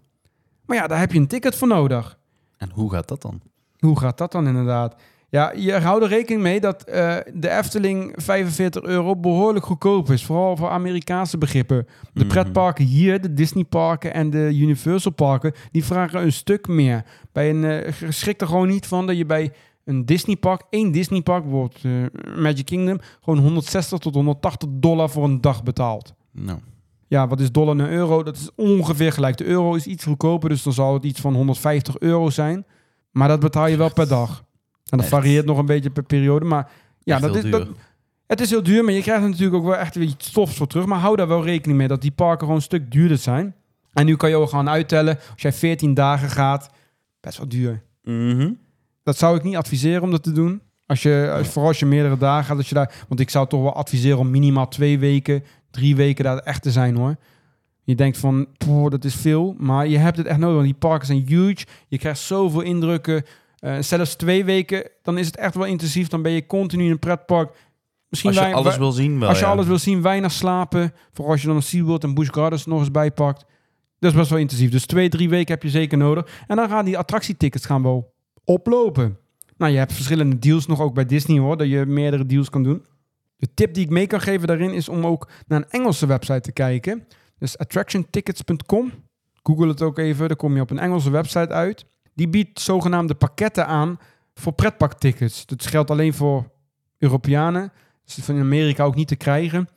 Maar 0.66 0.78
ja, 0.78 0.88
daar 0.88 1.00
heb 1.00 1.12
je 1.12 1.20
een 1.20 1.28
ticket 1.28 1.56
voor 1.56 1.68
nodig. 1.68 2.18
En 2.58 2.70
hoe 2.74 2.92
gaat 2.92 3.08
dat 3.08 3.22
dan? 3.22 3.42
Hoe 3.80 4.00
gaat 4.00 4.18
dat 4.18 4.32
dan 4.32 4.48
inderdaad? 4.48 4.96
Ja, 5.30 5.52
je 5.56 5.74
houdt 5.74 6.04
er 6.04 6.10
rekening 6.10 6.42
mee 6.42 6.60
dat 6.60 6.84
eh, 6.84 7.18
de 7.34 7.50
Efteling 7.50 8.14
45 8.16 8.84
euro 8.84 9.16
behoorlijk 9.16 9.66
goedkoop 9.66 10.10
is. 10.10 10.26
Vooral 10.26 10.58
voor 10.58 10.70
Amerikaanse 10.70 11.38
begrippen. 11.38 11.88
De 12.14 12.20
Mhm. 12.20 12.28
pretparken 12.34 12.86
hier, 12.86 13.22
de 13.22 13.34
Disneyparken 13.34 14.14
en 14.14 14.30
de 14.30 14.50
Universal 14.60 15.12
parken, 15.12 15.54
die 15.72 15.84
vragen 15.86 16.22
een 16.22 16.34
stuk 16.34 16.68
meer. 16.68 17.04
Bij 17.32 17.50
een, 17.50 17.64
eh, 17.64 17.94
schrik 18.10 18.42
er 18.42 18.48
gewoon 18.48 18.68
niet 18.68 18.88
van 18.88 19.08
dat 19.08 19.18
je 19.18 19.26
bij 19.26 19.52
een 19.86 20.06
Disneypark, 20.06 20.62
één 20.70 20.92
Disneypark, 20.92 21.44
bijvoorbeeld 21.44 21.84
eh, 21.84 22.36
Magic 22.38 22.66
Kingdom, 22.66 23.00
gewoon 23.22 23.40
160 23.40 24.00
tot 24.00 24.14
180 24.14 24.70
dollar 24.72 25.10
voor 25.10 25.24
een 25.24 25.42
dag 25.42 25.64
betaalt. 25.64 26.14
Nou, 26.32 26.60
Ja, 27.08 27.28
wat 27.28 27.40
is 27.40 27.52
dollar 27.52 27.76
naar 27.76 27.90
euro? 27.90 28.24
Dat 28.24 28.36
is 28.36 28.50
ongeveer 28.56 29.12
gelijk. 29.12 29.38
De 29.38 29.46
euro 29.46 29.76
is 29.76 29.86
iets 29.88 30.04
goedkoper, 30.04 30.50
dus 30.50 30.64
dan 30.64 30.74
zal 30.74 30.94
het 30.94 31.04
iets 31.04 31.22
van 31.22 31.34
150 31.34 32.00
euro 32.00 32.30
zijn. 32.30 32.66
Maar 33.12 33.28
dat 33.28 33.40
betaal 33.40 33.68
je 33.68 33.78
wel 33.78 33.94
per 33.94 34.08
dag. 34.08 34.44
En 34.90 34.98
dat 34.98 35.08
varieert 35.08 35.46
nog 35.46 35.58
een 35.58 35.66
beetje 35.66 35.90
per 35.90 36.04
periode. 36.04 36.46
Maar 36.46 36.72
ja, 37.00 37.14
echt 37.16 37.24
dat 37.24 37.36
is, 37.36 37.52
dat, 37.52 37.68
het 38.28 38.42
is 38.42 38.50
heel 38.50 38.64
duur, 38.64 38.84
maar 38.84 38.94
je 38.94 39.02
krijgt 39.02 39.24
er 39.24 39.30
natuurlijk 39.30 39.56
ook 39.56 39.66
wel 39.66 39.76
echt 39.78 39.96
weer 39.96 40.08
iets 40.08 40.28
stofs 40.28 40.56
voor 40.56 40.68
terug. 40.68 40.86
Maar 40.86 41.00
hou 41.00 41.16
daar 41.16 41.28
wel 41.28 41.44
rekening 41.44 41.78
mee 41.78 41.88
dat 41.88 42.02
die 42.02 42.12
parken 42.12 42.40
gewoon 42.40 42.56
een 42.56 42.62
stuk 42.62 42.92
duurder 42.92 43.18
zijn. 43.18 43.56
En 43.94 44.06
nu 44.06 44.16
kan 44.16 44.30
je 44.30 44.36
ook 44.36 44.50
gaan 44.50 44.70
uittellen, 44.70 45.18
als 45.32 45.42
jij 45.42 45.54
14 45.54 45.94
dagen 45.94 46.30
gaat, 46.30 46.70
best 47.20 47.38
wel 47.38 47.48
duur. 47.48 47.84
Mhm. 48.04 48.52
Dat 49.04 49.18
zou 49.18 49.38
ik 49.38 49.44
niet 49.44 49.56
adviseren 49.56 50.02
om 50.02 50.12
dat 50.12 50.24
te 50.24 50.32
doen. 50.32 50.62
Als 50.86 51.02
je, 51.02 51.34
als, 51.38 51.48
vooral 51.48 51.68
als 51.70 51.80
je 51.80 51.86
meerdere 51.86 52.18
dagen 52.18 52.46
gaat, 52.46 52.58
als 52.58 52.70
je 52.70 52.76
daar, 52.76 52.94
want 53.08 53.20
ik 53.20 53.30
zou 53.30 53.48
toch 53.48 53.62
wel 53.62 53.74
adviseren 53.76 54.18
om 54.18 54.30
minimaal 54.30 54.68
twee 54.68 55.00
weken, 55.00 55.44
drie 55.72 55.96
weken 55.96 56.24
daar 56.24 56.38
echt 56.38 56.62
te 56.62 56.72
zijn 56.72 56.96
hoor. 56.96 57.16
Je 57.84 57.96
denkt 57.96 58.18
van, 58.18 58.48
poh, 58.58 58.90
dat 58.90 59.04
is 59.06 59.16
veel, 59.16 59.56
maar 59.58 59.88
je 59.88 59.98
hebt 59.98 60.18
het 60.18 60.26
echt 60.28 60.38
nodig. 60.38 60.56
Want 60.56 60.68
die 60.68 60.76
parken 60.78 61.08
zijn 61.08 61.24
huge. 61.28 61.66
Je 61.88 61.98
krijgt 61.98 62.20
zoveel 62.20 62.62
indrukken. 62.62 63.24
Eh, 63.60 63.78
zelfs 63.80 64.16
twee 64.16 64.46
weken, 64.46 64.90
dan 65.02 65.18
is 65.18 65.26
het 65.26 65.38
echt 65.38 65.56
wel 65.56 65.66
intensief. 65.66 66.08
Dan 66.08 66.22
ben 66.22 66.32
je 66.32 66.46
continu 66.46 66.86
in 66.86 66.92
een 66.92 67.00
pretpark. 67.00 67.56
Misschien 68.10 68.32
Als 68.32 68.40
je 68.40 68.46
wij- 68.46 68.54
alles 68.56 68.78
wil 68.78 68.92
zien 68.92 69.20
wel, 69.20 69.30
als 69.30 69.40
je 69.40 69.46
ja. 69.46 69.52
alles 69.52 69.66
wil 69.66 69.80
zien, 69.80 70.02
weinig 70.02 70.32
slapen. 70.32 70.94
Vooral 71.12 71.32
als 71.34 71.42
je 71.42 71.48
dan 71.48 71.56
een 71.56 71.64
SeaWorld 71.64 72.04
en 72.04 72.14
Busch 72.14 72.34
Gardens 72.34 72.66
nog 72.66 72.80
eens 72.80 72.92
bijpakt. 72.92 73.46
Dat 74.00 74.12
is 74.12 74.18
best 74.18 74.30
wel 74.30 74.40
intensief. 74.40 74.72
Dus 74.72 74.86
twee, 74.86 75.10
drie 75.10 75.30
weken 75.30 75.54
heb 75.54 75.64
je 75.64 75.70
zeker 75.70 75.98
nodig. 75.98 76.44
En 76.48 76.56
dan 76.56 76.70
gaan 76.70 76.86
die 76.86 76.98
attractietickets 76.98 77.66
gaan 77.66 77.84
wel 77.84 78.13
oplopen. 78.46 79.18
Nou, 79.58 79.72
je 79.72 79.78
hebt 79.78 79.94
verschillende 79.94 80.40
deals 80.40 80.66
nog 80.66 80.82
ook 80.82 80.94
bij 80.94 81.06
Disney 81.06 81.40
hoor. 81.40 81.58
Dat 81.58 81.68
je 81.70 81.86
meerdere 81.86 82.26
deals 82.26 82.50
kan 82.50 82.64
doen. 82.64 82.86
De 83.38 83.54
tip 83.54 83.74
die 83.74 83.84
ik 83.84 83.90
mee 83.90 84.08
kan 84.08 84.22
geven 84.22 84.48
daarin 84.48 84.74
is 84.74 84.90
om 84.90 85.06
ook 85.06 85.30
naar 85.48 85.60
een 85.60 85.70
Engelse 85.70 86.06
website 86.06 86.40
te 86.42 86.52
kijken. 86.52 87.08
Dus 87.38 87.58
attractiontickets.com. 87.58 88.92
Google 89.44 89.68
het 89.68 89.82
ook 89.82 89.98
even. 89.98 90.28
Dan 90.28 90.38
kom 90.38 90.56
je 90.56 90.62
op 90.62 90.70
een 90.70 90.80
Engelse 90.80 91.10
website 91.10 91.48
uit. 91.54 91.86
Die 92.14 92.30
biedt 92.30 92.60
zogenaamde 92.60 93.16
pakketten 93.16 93.68
aan 93.68 93.98
voor 94.34 94.54
pretparktickets. 94.54 95.46
Dat 95.46 95.66
geldt 95.66 95.90
alleen 95.92 96.14
voor 96.14 96.50
Europeanen. 96.98 97.62
Dat 98.06 98.18
is 98.18 98.24
van 98.24 98.40
Amerika 98.40 98.84
ook 98.84 98.96
niet 98.96 99.08
te 99.08 99.16
krijgen. 99.16 99.68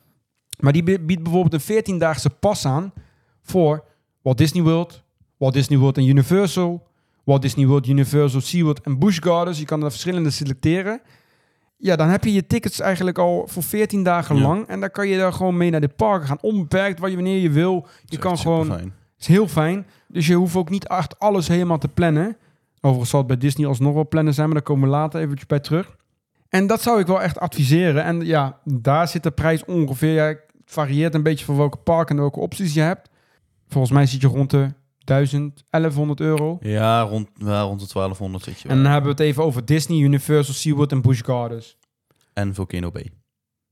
Maar 0.59 0.73
die 0.73 0.83
bie- 0.83 0.99
biedt 0.99 1.23
bijvoorbeeld 1.23 1.53
een 1.69 1.75
14-daagse 1.95 2.29
pas 2.29 2.65
aan 2.65 2.93
voor 3.41 3.83
Walt 4.21 4.37
Disney 4.37 4.63
World, 4.63 5.03
Walt 5.37 5.53
Disney 5.53 5.77
World 5.77 5.97
en 5.97 6.07
Universal, 6.07 6.87
Walt 7.27 7.41
Disney 7.41 7.65
World, 7.65 7.87
Universal, 7.87 8.41
SeaWorld 8.41 8.81
en 8.81 8.99
Busch 8.99 9.23
Gardens. 9.23 9.59
Je 9.59 9.65
kan 9.65 9.83
er 9.83 9.89
verschillende 9.91 10.29
selecteren. 10.29 11.01
Ja, 11.77 11.95
dan 11.95 12.07
heb 12.09 12.23
je 12.23 12.33
je 12.33 12.47
tickets 12.47 12.79
eigenlijk 12.79 13.17
al 13.17 13.47
voor 13.47 13.63
14 13.63 14.03
dagen 14.03 14.35
Ja. 14.35 14.41
lang. 14.41 14.67
En 14.67 14.79
dan 14.79 14.91
kan 14.91 15.07
je 15.07 15.17
daar 15.17 15.33
gewoon 15.33 15.57
mee 15.57 15.69
naar 15.69 15.81
de 15.81 15.87
parken 15.87 16.27
gaan. 16.27 16.37
Onbeperkt, 16.41 16.99
waar 16.99 17.09
je, 17.09 17.15
wanneer 17.15 17.39
je 17.41 17.49
wil. 17.49 17.73
Je 17.73 17.81
Dat 18.01 18.11
is 18.11 18.17
kan 18.17 18.37
gewoon 18.37 18.63
superfijn. 18.63 18.93
is 19.19 19.27
heel 19.27 19.47
fijn. 19.47 19.85
Dus 20.07 20.27
je 20.27 20.33
hoeft 20.35 20.55
ook 20.55 20.69
niet 20.69 20.87
echt 20.87 21.19
alles 21.19 21.47
helemaal 21.47 21.77
te 21.77 21.87
plannen. 21.87 22.37
Overigens 22.75 23.09
zal 23.09 23.19
het 23.19 23.27
bij 23.27 23.37
Disney 23.37 23.67
alsnog 23.67 23.93
wel 23.93 24.07
plannen 24.07 24.33
zijn, 24.33 24.45
maar 24.45 24.55
daar 24.55 24.65
komen 24.65 24.83
we 24.89 24.95
later 24.95 25.21
eventjes 25.21 25.47
bij 25.47 25.59
terug. 25.59 25.95
En 26.49 26.67
dat 26.67 26.81
zou 26.81 26.99
ik 26.99 27.07
wel 27.07 27.21
echt 27.21 27.39
adviseren. 27.39 28.03
En 28.03 28.25
ja, 28.25 28.59
daar 28.63 29.07
zit 29.07 29.23
de 29.23 29.31
prijs 29.31 29.65
ongeveer. 29.65 30.13
Ja, 30.13 30.25
het 30.25 30.41
varieert 30.65 31.13
een 31.13 31.23
beetje 31.23 31.45
voor 31.45 31.57
welke 31.57 31.77
park 31.77 32.09
en 32.09 32.17
welke 32.17 32.39
opties 32.39 32.73
je 32.73 32.81
hebt. 32.81 33.09
Volgens 33.67 33.93
mij 33.93 34.05
zit 34.05 34.21
je 34.21 34.27
rond 34.27 34.49
de 34.49 34.73
1000, 35.07 35.63
1100 35.69 36.19
euro. 36.19 36.57
Ja, 36.61 37.01
rond, 37.01 37.27
ja, 37.33 37.61
rond 37.61 37.79
de 37.79 37.87
1200 37.93 38.43
zit 38.43 38.59
je 38.61 38.67
En 38.67 38.73
wel. 38.73 38.83
dan 38.83 38.91
hebben 38.91 39.15
we 39.15 39.17
het 39.23 39.27
even 39.31 39.43
over 39.43 39.65
Disney, 39.65 39.97
Universal, 39.99 40.53
SeaWorld 40.53 40.91
en 40.91 41.01
Busch 41.01 41.25
Gardens. 41.25 41.77
En 42.33 42.55
Volcano 42.55 42.91
Bay. 42.91 43.09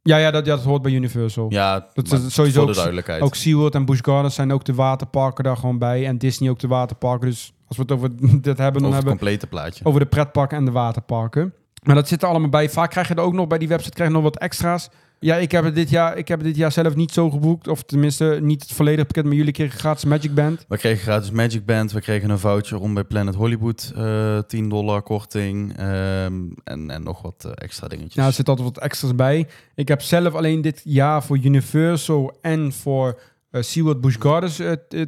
Ja, 0.01 0.17
ja, 0.17 0.31
dat, 0.31 0.45
ja, 0.45 0.55
dat 0.55 0.63
hoort 0.65 0.81
bij 0.81 0.91
Universal. 0.91 1.45
Ja, 1.51 1.87
Dat 1.93 2.11
is 2.11 2.33
sowieso 2.33 2.55
voor 2.57 2.63
de 2.65 2.69
ook- 2.69 2.75
duidelijkheid. 2.75 3.21
Ook 3.21 3.35
SeaWorld 3.35 3.75
en 3.75 3.85
Busch 3.85 4.03
Gardens 4.03 4.35
zijn 4.35 4.51
ook 4.53 4.65
de 4.65 4.73
waterparken 4.73 5.43
daar 5.43 5.57
gewoon 5.57 5.77
bij. 5.77 6.05
En 6.07 6.17
Disney 6.17 6.49
ook 6.49 6.59
de 6.59 6.67
waterparken. 6.67 7.27
Dus 7.29 7.53
als 7.67 7.77
we 7.77 7.83
het 7.83 7.91
over 7.91 8.09
dit 8.41 8.57
hebben, 8.57 8.61
dan 8.61 8.65
over 8.65 8.85
het 8.85 8.93
hebben 8.93 9.17
complete 9.17 9.47
plaatje. 9.47 9.85
over 9.85 9.99
de 9.99 10.05
pretparken 10.05 10.57
en 10.57 10.65
de 10.65 10.71
waterparken. 10.71 11.53
Maar 11.83 11.95
dat 11.95 12.07
zit 12.07 12.21
er 12.23 12.27
allemaal 12.29 12.49
bij. 12.49 12.69
Vaak 12.69 12.89
krijg 12.89 13.07
je 13.07 13.13
er 13.15 13.21
ook 13.21 13.33
nog 13.33 13.47
bij 13.47 13.57
die 13.57 13.67
website 13.67 13.93
krijg 13.93 14.09
je 14.09 14.15
nog 14.15 14.23
wat 14.23 14.37
extra's. 14.37 14.89
Ja, 15.19 15.35
ik 15.35 15.51
heb 15.51 15.63
het 15.63 15.75
dit 15.75 15.89
jaar, 15.89 16.17
ik 16.17 16.27
heb 16.27 16.43
dit 16.43 16.55
jaar 16.55 16.71
zelf 16.71 16.95
niet 16.95 17.11
zo 17.11 17.29
geboekt. 17.29 17.67
Of 17.67 17.83
tenminste, 17.83 18.39
niet 18.41 18.61
het 18.61 18.71
volledige 18.71 19.05
pakket, 19.05 19.25
maar 19.25 19.33
jullie 19.33 19.51
kregen 19.53 19.79
gratis 19.79 20.05
Magic 20.05 20.33
Band. 20.33 20.65
We 20.67 20.77
kregen 20.77 21.01
gratis 21.03 21.31
Magic 21.31 21.65
Band. 21.65 21.91
We 21.91 22.01
kregen 22.01 22.29
een 22.29 22.39
voucher 22.39 22.79
om 22.79 22.93
bij 22.93 23.03
Planet 23.03 23.35
Hollywood 23.35 23.93
eh 23.95 24.39
10 24.39 24.69
dollar 24.69 25.01
korting. 25.01 25.77
ehm, 25.77 26.33
en, 26.63 26.89
en 26.89 27.03
nog 27.03 27.21
wat 27.21 27.45
eh, 27.45 27.51
extra 27.55 27.87
dingetjes. 27.87 28.15
Nou, 28.15 28.27
er 28.27 28.33
zit 28.33 28.49
altijd 28.49 28.67
wat 28.67 28.83
extra's 28.83 29.15
bij. 29.15 29.47
Ik 29.75 29.87
heb 29.87 30.01
zelf 30.01 30.33
alleen 30.33 30.61
dit 30.61 30.81
jaar 30.83 31.23
voor 31.23 31.39
Universal 31.43 32.37
en 32.41 32.73
voor 32.73 33.19
eh 33.51 33.61
SeaWorld 33.61 34.01
Busch 34.01 34.21
Gardens 34.21 34.61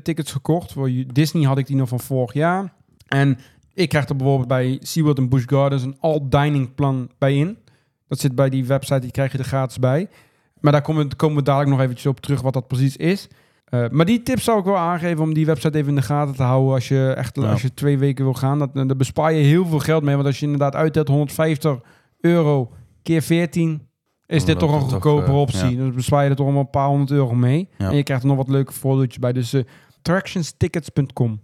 tickets 0.04 0.32
gekocht. 0.32 0.72
Voor 0.74 0.92
Disney 1.14 1.44
had 1.46 1.58
ik 1.58 1.68
die 1.68 1.76
nog 1.76 1.90
van 1.90 2.00
vorig 2.00 2.34
jaar. 2.34 2.74
En 3.08 3.38
ik 3.74 3.90
krijg 3.90 4.10
er 4.10 4.16
bijvoorbeeld 4.16 4.48
bij 4.48 4.80
SeaWorld 4.82 5.18
en 5.18 5.30
Busch 5.30 5.48
Gardens 5.50 5.84
een 5.84 5.98
all-dining 6.00 6.76
plan 6.76 7.10
bij 7.18 7.36
in. 7.36 7.58
Dat 8.08 8.20
zit 8.20 8.36
bij 8.36 8.50
die 8.50 8.66
website, 8.66 9.00
die 9.00 9.12
krijg 9.12 9.32
je 9.32 9.38
er 9.38 9.44
gratis 9.44 9.80
bij. 9.80 10.08
Maar 10.60 10.72
daar 10.72 10.82
komen 10.82 11.10
we, 11.10 11.16
komen 11.16 11.36
we 11.38 11.44
dadelijk 11.44 11.72
nog 11.72 11.80
eventjes 11.82 12.06
op 12.06 12.20
terug 12.20 12.42
wat 12.42 12.54
dat 12.54 12.68
precies 12.68 12.98
is. 12.98 13.28
Eh, 13.66 13.86
maar 13.90 14.06
die 14.06 14.24
tips 14.24 14.44
zou 14.44 14.60
ik 14.60 14.66
wel 14.66 14.78
aangeven 14.78 15.24
om 15.24 15.34
die 15.34 15.46
website 15.46 15.78
even 15.78 15.90
in 15.90 15.96
de 15.96 16.02
gaten 16.02 16.36
te 16.36 16.44
houden 16.44 16.74
als 16.74 16.88
je 16.88 17.14
echt 17.18 17.36
Ja. 17.36 17.52
als 17.52 17.62
je 17.62 17.74
twee 17.74 17.98
weken 17.98 18.24
wil 18.24 18.34
gaan. 18.34 18.60
Dat, 18.60 18.74
daar 18.74 18.96
bespaar 18.96 19.34
je 19.34 19.44
heel 19.44 19.66
veel 19.66 19.80
geld 19.80 20.04
mee. 20.04 20.16
Want 20.16 20.28
als 20.28 20.40
je 20.40 20.46
inderdaad 20.46 20.76
uittelt 20.76 21.08
150 21.08 21.80
euro 22.22 22.72
keer 23.02 23.22
14, 23.22 23.82
is 24.26 24.46
dit 24.46 24.60
toch 24.60 24.74
een 24.74 24.82
goedkopere 24.82 25.32
eh, 25.32 25.40
optie. 25.40 25.70
ja. 25.70 25.78
Dan 25.78 25.94
bespaar 25.94 26.24
je 26.24 26.30
er 26.30 26.36
toch 26.36 26.48
een 26.56 26.70
paar 26.70 26.88
honderd 26.88 27.12
euro 27.12 27.34
mee. 27.36 27.70
Ja. 27.78 27.90
En 27.90 27.96
je 27.96 28.04
krijgt 28.04 28.24
er 28.24 28.30
nog 28.30 28.38
wat 28.38 28.50
leuke 28.50 28.74
voordeeltjes 28.74 29.20
bij. 29.20 29.34
Dus 29.34 29.54
eh 29.54 29.64
attractionstickets.com. 29.98 31.40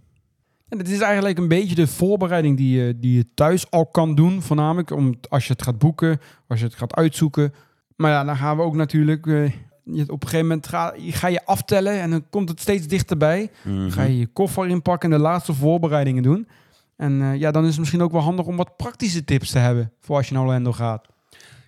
En 0.68 0.78
het 0.78 0.88
is 0.88 1.00
eigenlijk 1.00 1.38
een 1.38 1.48
beetje 1.48 1.74
de 1.74 1.86
voorbereiding 1.86 2.56
die 2.56 2.80
je, 2.82 2.98
die 2.98 3.16
je 3.16 3.26
thuis 3.34 3.70
al 3.70 3.86
kan 3.86 4.14
doen. 4.14 4.42
Voornamelijk 4.42 4.90
om, 4.90 5.14
als 5.28 5.46
je 5.46 5.52
het 5.52 5.62
gaat 5.62 5.78
boeken, 5.78 6.20
als 6.48 6.58
je 6.58 6.64
het 6.64 6.74
gaat 6.74 6.94
uitzoeken. 6.94 7.54
Maar 7.96 8.10
ja, 8.10 8.24
dan 8.24 8.36
gaan 8.36 8.56
we 8.56 8.62
ook 8.62 8.74
natuurlijk... 8.74 9.26
eh, 9.26 9.52
je- 9.84 10.02
op 10.08 10.22
een 10.22 10.28
gegeven 10.28 10.46
moment 10.46 10.66
ga, 10.66 10.94
je- 10.98 11.12
ga 11.12 11.26
je 11.28 11.46
aftellen 11.46 12.00
en 12.00 12.10
dan 12.10 12.24
komt 12.30 12.48
het 12.48 12.60
steeds 12.60 12.86
dichterbij. 12.86 13.50
Ga 13.88 14.02
je 14.02 14.18
je 14.18 14.26
koffer 14.26 14.66
inpakken 14.68 15.12
en 15.12 15.16
de 15.16 15.22
laatste 15.22 15.54
voorbereidingen 15.54 16.22
doen. 16.22 16.48
En 16.96 17.22
eh, 17.22 17.36
ja, 17.40 17.50
dan 17.50 17.62
is 17.62 17.68
het 17.70 17.78
misschien 17.78 18.02
ook 18.02 18.12
wel 18.12 18.20
handig 18.20 18.46
om 18.46 18.56
wat 18.56 18.76
praktische 18.76 19.24
tips 19.24 19.50
te 19.50 19.58
hebben 19.58 19.92
voor 20.00 20.16
als 20.16 20.28
je 20.28 20.34
naar 20.34 20.42
Orlando 20.42 20.72
gaat. 20.72 21.06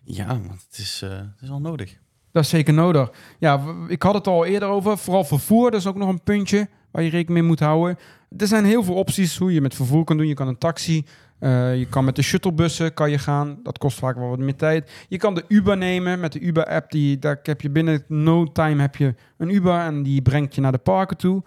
Ja, 0.05 0.27
want 0.27 0.67
het 0.71 0.79
is, 0.79 1.01
eh, 1.05 1.11
het 1.11 1.41
is 1.41 1.49
wel 1.49 1.61
nodig. 1.61 1.97
Dat 2.33 2.45
is 2.45 2.51
zeker 2.51 2.75
nodig. 2.75 3.11
Ja, 3.39 3.63
ik 3.89 4.03
had 4.03 4.15
het 4.15 4.27
al 4.27 4.45
eerder 4.45 4.69
over. 4.69 4.99
Vooral 4.99 5.25
vervoer, 5.25 5.71
dat 5.71 5.81
is 5.81 5.87
ook 5.87 5.97
nog 5.97 6.09
een 6.09 6.23
puntje 6.23 6.69
waar 6.91 7.03
je 7.03 7.11
rekening 7.11 7.39
mee 7.39 7.49
moet 7.49 7.61
houden. 7.61 7.97
Er 8.37 8.47
zijn 8.47 8.65
heel 8.65 8.83
veel 8.83 8.95
opties 8.95 9.37
hoe 9.37 9.53
je 9.53 9.61
met 9.61 9.75
vervoer 9.75 10.05
kan 10.05 10.17
doen. 10.17 10.27
Je 10.27 10.35
kan 10.35 10.49
een 10.49 10.59
taxi, 10.59 11.07
eh, 11.39 11.79
je 11.79 11.87
kan 11.87 12.05
met 12.05 12.17
de 12.17 12.23
shuttlebussen 12.23 12.95
kan 12.95 13.11
je 13.11 13.19
gaan. 13.19 13.59
Dat 13.63 13.79
kost 13.79 13.99
vaak 13.99 14.17
wel 14.17 14.29
wat 14.29 14.39
meer 14.39 14.57
tijd. 14.57 14.91
Je 15.09 15.17
kan 15.17 15.35
de 15.35 15.45
Uber 15.49 15.77
nemen 15.77 16.21
met 16.21 16.33
de 16.33 16.41
Uber-app. 16.41 16.91
Die, 16.91 17.19
daar 17.19 17.39
heb 17.43 17.61
je 17.61 17.71
binnen 17.71 18.05
no 18.09 18.53
time 18.53 18.81
heb 18.81 18.97
je 18.97 19.15
een 19.37 19.55
Uber 19.55 19.81
en 19.81 20.03
die 20.03 20.23
brengt 20.23 20.55
je 20.55 20.61
naar 20.61 20.73
de 20.73 20.79
parken 20.79 21.17
toe. 21.17 21.43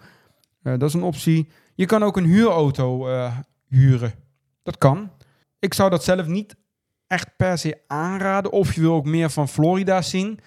Eh, 0.62 0.72
dat 0.78 0.88
is 0.88 0.94
een 0.94 1.02
optie. 1.02 1.48
Je 1.74 1.86
kan 1.86 2.02
ook 2.02 2.16
een 2.16 2.24
huurauto 2.24 3.08
eh, 3.08 3.36
huren. 3.68 4.12
Dat 4.62 4.78
kan. 4.78 5.10
Ik 5.58 5.74
zou 5.74 5.90
dat 5.90 6.04
zelf 6.04 6.26
niet 6.26 6.56
echt 7.06 7.36
per 7.36 7.58
se 7.58 7.80
aanraden. 7.86 8.52
Of 8.52 8.72
je 8.74 8.80
wil 8.80 8.94
ook 8.94 9.06
meer 9.06 9.30
van 9.30 9.48
Florida 9.48 10.02
zien. 10.02 10.40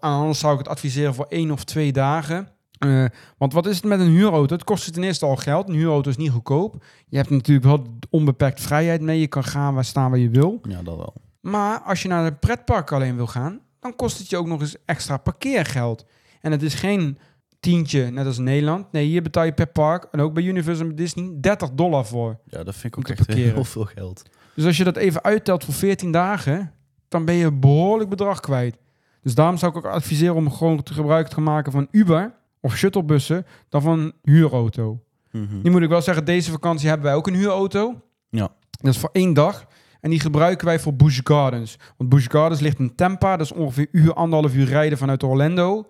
Anders 0.00 0.38
zou 0.38 0.52
ik 0.52 0.58
het 0.58 0.68
adviseren 0.68 1.14
voor 1.14 1.26
één 1.28 1.50
of 1.50 1.64
twee 1.64 1.92
dagen. 1.92 2.55
Eh, 2.78 3.04
want 3.38 3.52
wat 3.52 3.66
is 3.66 3.76
het 3.76 3.84
met 3.84 4.00
een 4.00 4.10
huurauto? 4.10 4.54
Het 4.54 4.64
kost 4.64 4.84
je 4.84 4.90
ten 4.90 5.02
eerste 5.02 5.26
al 5.26 5.36
geld. 5.36 5.68
Een 5.68 5.74
huurauto 5.74 6.10
is 6.10 6.16
niet 6.16 6.30
goedkoop. 6.30 6.84
Je 7.06 7.16
hebt 7.16 7.30
natuurlijk 7.30 7.66
wel 7.66 7.86
onbeperkt 8.10 8.60
vrijheid 8.60 9.00
mee. 9.00 9.20
Je 9.20 9.26
kan 9.26 9.44
gaan 9.44 9.74
waar 9.74 9.84
staan 9.84 10.10
waar 10.10 10.18
je 10.18 10.30
wil. 10.30 10.60
Ja, 10.68 10.82
dat 10.82 10.96
wel. 10.96 11.14
Maar 11.40 11.80
als 11.80 12.02
je 12.02 12.08
naar 12.08 12.26
een 12.26 12.38
pretpark 12.38 12.92
alleen 12.92 13.16
wil 13.16 13.26
gaan, 13.26 13.60
dan 13.80 13.96
kost 13.96 14.18
het 14.18 14.30
je 14.30 14.36
ook 14.36 14.46
nog 14.46 14.60
eens 14.60 14.76
extra 14.84 15.16
parkeergeld. 15.16 16.04
En 16.40 16.52
het 16.52 16.62
is 16.62 16.74
geen 16.74 17.18
tientje, 17.60 18.10
net 18.10 18.26
als 18.26 18.38
in 18.38 18.44
Nederland. 18.44 18.92
Nee, 18.92 19.06
hier 19.06 19.22
betaal 19.22 19.44
je 19.44 19.52
per 19.52 19.66
park, 19.66 20.08
en 20.10 20.20
ook 20.20 20.34
bij 20.34 20.42
Universal 20.42 20.86
en 20.86 20.94
Disney, 20.94 21.36
30 21.40 21.70
dollar 21.70 22.06
voor. 22.06 22.38
Ja, 22.44 22.64
dat 22.64 22.74
vind 22.74 22.96
ik 22.96 22.98
ook 22.98 23.08
echt 23.08 23.34
heel 23.34 23.64
veel 23.64 23.84
geld. 23.84 24.22
Dus 24.54 24.64
als 24.64 24.76
je 24.76 24.84
dat 24.84 24.96
even 24.96 25.22
uittelt 25.22 25.64
voor 25.64 25.74
14 25.74 26.10
dagen, 26.12 26.72
dan 27.08 27.24
ben 27.24 27.34
je 27.34 27.44
een 27.44 27.60
behoorlijk 27.60 28.10
bedrag 28.10 28.40
kwijt. 28.40 28.76
Dus 29.22 29.34
daarom 29.34 29.56
zou 29.56 29.70
ik 29.70 29.78
ook 29.78 29.92
adviseren 29.92 30.34
om 30.34 30.50
gewoon 30.52 30.82
te 30.82 30.94
gebruik 30.94 31.28
te 31.28 31.40
maken 31.40 31.72
van 31.72 31.88
Uber 31.90 32.34
of 32.66 32.76
shuttlebussen 32.76 33.46
dan 33.68 33.82
van 33.82 33.98
een 33.98 34.12
huurauto. 34.22 35.00
Mhm. 35.30 35.60
Nu 35.62 35.70
moet 35.70 35.82
ik 35.82 35.88
wel 35.88 36.02
zeggen, 36.02 36.24
deze 36.24 36.50
vakantie 36.50 36.88
hebben 36.88 37.06
wij 37.06 37.14
ook 37.16 37.26
een 37.26 37.34
huurauto. 37.34 38.00
Ja. 38.28 38.48
Dat 38.70 38.94
is 38.94 39.00
voor 39.00 39.10
één 39.12 39.34
dag. 39.34 39.66
En 40.00 40.10
die 40.10 40.20
gebruiken 40.20 40.66
wij 40.66 40.78
voor 40.80 40.94
Busch 40.94 41.20
Gardens. 41.24 41.78
Want 41.96 42.10
Busch 42.10 42.30
Gardens 42.30 42.60
ligt 42.60 42.78
in 42.78 42.94
Tampa. 42.94 43.36
Dat 43.36 43.46
is 43.46 43.52
ongeveer 43.52 43.88
een 43.92 44.00
uur, 44.00 44.14
anderhalf 44.14 44.54
uur 44.54 44.66
rijden 44.66 44.98
vanuit 44.98 45.22
Orlando. 45.22 45.86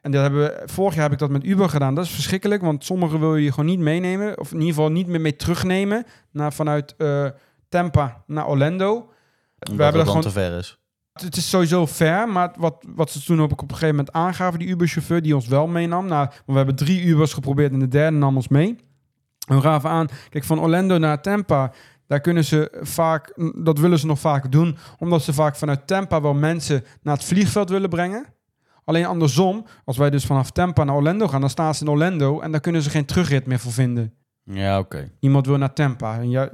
En 0.00 0.10
dat 0.10 0.22
hebben 0.22 0.40
we, 0.40 0.62
vorig 0.64 0.94
jaar 0.94 1.02
heb 1.02 1.12
ik 1.12 1.18
dat 1.18 1.30
met 1.30 1.44
Uber 1.44 1.68
gedaan. 1.68 1.94
Dat 1.94 2.04
is 2.04 2.10
verschrikkelijk, 2.10 2.62
want 2.62 2.84
sommige 2.84 3.18
wil 3.18 3.36
je 3.36 3.50
gewoon 3.50 3.66
niet 3.66 3.78
meenemen. 3.78 4.38
Of 4.38 4.52
in 4.52 4.58
ieder 4.58 4.74
geval 4.74 4.90
niet 4.90 5.06
meer 5.06 5.20
mee 5.20 5.36
terugnemen. 5.36 6.04
Naar, 6.30 6.52
vanuit 6.52 6.94
eh, 6.96 7.26
Tampa 7.68 8.22
naar 8.26 8.46
Orlando. 8.48 8.90
Omdat 8.94 9.12
hebben 9.84 9.92
dat 9.92 10.06
gewoon- 10.06 10.20
te 10.22 10.30
ver 10.30 10.58
is. 10.58 10.78
Het 11.12 11.36
is 11.36 11.48
sowieso 11.48 11.86
fair, 11.86 12.28
maar 12.28 12.52
wat, 12.58 12.84
wat 12.94 13.10
ze 13.10 13.24
toen 13.24 13.42
ook 13.42 13.52
op 13.52 13.60
een 13.60 13.68
gegeven 13.68 13.96
moment 13.96 14.12
aangaven, 14.14 14.58
die 14.58 14.68
Uber-chauffeur 14.68 15.22
die 15.22 15.34
ons 15.34 15.46
wel 15.46 15.66
meenam. 15.66 16.06
Nou, 16.06 16.28
we 16.46 16.52
hebben 16.52 16.76
drie 16.76 17.02
Ubers 17.02 17.32
geprobeerd 17.32 17.72
en 17.72 17.78
de 17.78 17.88
derde 17.88 18.16
nam 18.16 18.36
ons 18.36 18.48
mee. 18.48 18.76
En 19.48 19.56
we 19.56 19.62
gaven 19.62 19.90
aan, 19.90 20.08
kijk, 20.28 20.44
van 20.44 20.60
Orlando 20.60 20.98
naar 20.98 21.22
Tampa, 21.22 21.72
daar 22.06 22.20
kunnen 22.20 22.44
ze 22.44 22.78
vaak, 22.80 23.38
dat 23.56 23.78
willen 23.78 23.98
ze 23.98 24.06
nog 24.06 24.18
vaak 24.18 24.52
doen, 24.52 24.76
omdat 24.98 25.22
ze 25.22 25.32
vaak 25.32 25.56
vanuit 25.56 25.86
Tampa 25.86 26.20
wel 26.20 26.34
mensen 26.34 26.84
naar 27.02 27.14
het 27.14 27.24
vliegveld 27.24 27.68
willen 27.68 27.88
brengen. 27.88 28.26
Alleen 28.84 29.06
andersom, 29.06 29.66
als 29.84 29.96
wij 29.96 30.10
dus 30.10 30.26
vanaf 30.26 30.50
Tampa 30.50 30.84
naar 30.84 30.94
Orlando 30.94 31.28
gaan, 31.28 31.40
dan 31.40 31.50
staan 31.50 31.74
ze 31.74 31.84
in 31.84 31.90
Orlando 31.90 32.40
en 32.40 32.50
daar 32.50 32.60
kunnen 32.60 32.82
ze 32.82 32.90
geen 32.90 33.04
terugrit 33.04 33.46
meer 33.46 33.58
voor 33.58 33.72
vinden. 33.72 34.14
Ja, 34.44 34.78
oké. 34.78 35.10
Iemand 35.20 35.46
wil 35.46 35.58
naar 35.58 35.72
Tampa. 35.72 36.18
En, 36.18 36.30
ja, 36.30 36.50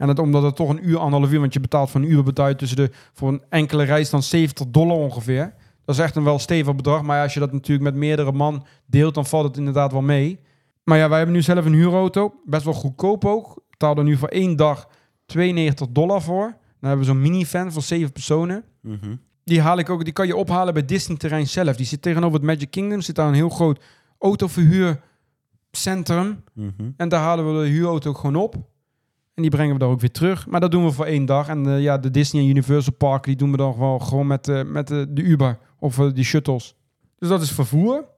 en 0.00 0.06
dat, 0.06 0.18
omdat 0.18 0.42
het 0.42 0.56
toch 0.56 0.68
een 0.68 0.88
uur, 0.88 0.98
anderhalf 0.98 1.32
uur, 1.32 1.40
want 1.40 1.52
je 1.52 1.60
betaalt 1.60 1.90
voor 1.90 2.00
een 2.00 2.10
uur 2.10 2.22
betaal 2.22 2.48
je 2.48 2.56
tussen 2.56 2.76
de, 2.76 2.90
voor 3.12 3.28
een 3.28 3.42
enkele 3.48 3.82
reis 3.82 4.10
dan 4.10 4.22
70 4.22 4.66
dollar 4.68 4.96
ongeveer. 4.96 5.54
Dat 5.84 5.94
is 5.94 6.00
echt 6.00 6.16
een 6.16 6.24
wel 6.24 6.38
stevig 6.38 6.76
bedrag. 6.76 7.02
Maar 7.02 7.22
als 7.22 7.34
je 7.34 7.40
dat 7.40 7.52
natuurlijk 7.52 7.90
met 7.90 7.94
meerdere 7.94 8.32
man 8.32 8.66
deelt, 8.86 9.14
dan 9.14 9.26
valt 9.26 9.44
het 9.44 9.56
inderdaad 9.56 9.92
wel 9.92 10.02
mee. 10.02 10.40
Maar 10.84 10.98
ja, 10.98 11.08
wij 11.08 11.16
hebben 11.16 11.36
nu 11.36 11.42
zelf 11.42 11.64
een 11.64 11.72
huurauto. 11.72 12.34
Best 12.44 12.64
wel 12.64 12.72
goedkoop 12.72 13.24
ook. 13.24 13.54
We 13.54 13.62
betaalden 13.70 14.04
nu 14.04 14.16
voor 14.16 14.28
één 14.28 14.56
dag 14.56 14.88
92 15.26 15.86
dollar 15.90 16.22
voor. 16.22 16.44
Dan 16.44 16.88
hebben 16.88 16.98
we 16.98 17.04
zo'n 17.04 17.20
minivan 17.20 17.72
voor 17.72 17.82
zeven 17.82 18.12
personen. 18.12 18.64
Mhm. 18.80 19.14
Die 19.44 19.60
haal 19.60 19.78
ik 19.78 19.90
ook, 19.90 20.04
die 20.04 20.12
kan 20.12 20.26
je 20.26 20.36
ophalen 20.36 20.74
bij 20.74 20.84
Disney 20.84 21.16
terrein 21.16 21.48
zelf. 21.48 21.76
Die 21.76 21.86
zit 21.86 22.02
tegenover 22.02 22.38
het 22.38 22.46
Magic 22.46 22.70
Kingdom. 22.70 23.00
Zit 23.00 23.14
daar 23.14 23.28
een 23.28 23.34
heel 23.34 23.48
groot 23.48 23.80
autoverhuurcentrum. 24.18 26.44
Mhm. 26.54 26.90
En 26.96 27.08
daar 27.08 27.20
halen 27.20 27.54
we 27.54 27.62
de 27.62 27.68
huurauto 27.68 28.14
gewoon 28.14 28.36
op. 28.36 28.68
En 29.40 29.46
die 29.46 29.56
brengen 29.56 29.74
we 29.74 29.80
daar 29.80 29.88
ook 29.88 30.00
weer 30.00 30.10
terug. 30.10 30.46
Maar 30.46 30.60
dat 30.60 30.70
doen 30.70 30.84
we 30.84 30.92
voor 30.92 31.04
één 31.04 31.24
dag. 31.24 31.48
En 31.48 31.66
eh, 31.66 31.82
ja, 31.82 31.98
de 31.98 32.10
Disney 32.10 32.42
en 32.42 32.48
Universal 32.48 32.92
Park, 32.92 33.24
die 33.24 33.36
doen 33.36 33.50
we 33.50 33.56
dan 33.56 33.78
wel 33.78 33.98
gewoon 33.98 34.26
met, 34.26 34.48
eh, 34.48 34.62
met 34.64 34.90
eh, 34.90 35.02
de 35.08 35.22
Uber 35.22 35.58
of 35.78 35.96
die 35.96 36.24
shuttles. 36.24 36.74
Dus 37.18 37.28
dat 37.28 37.42
is 37.42 37.50
vervoer. 37.50 38.08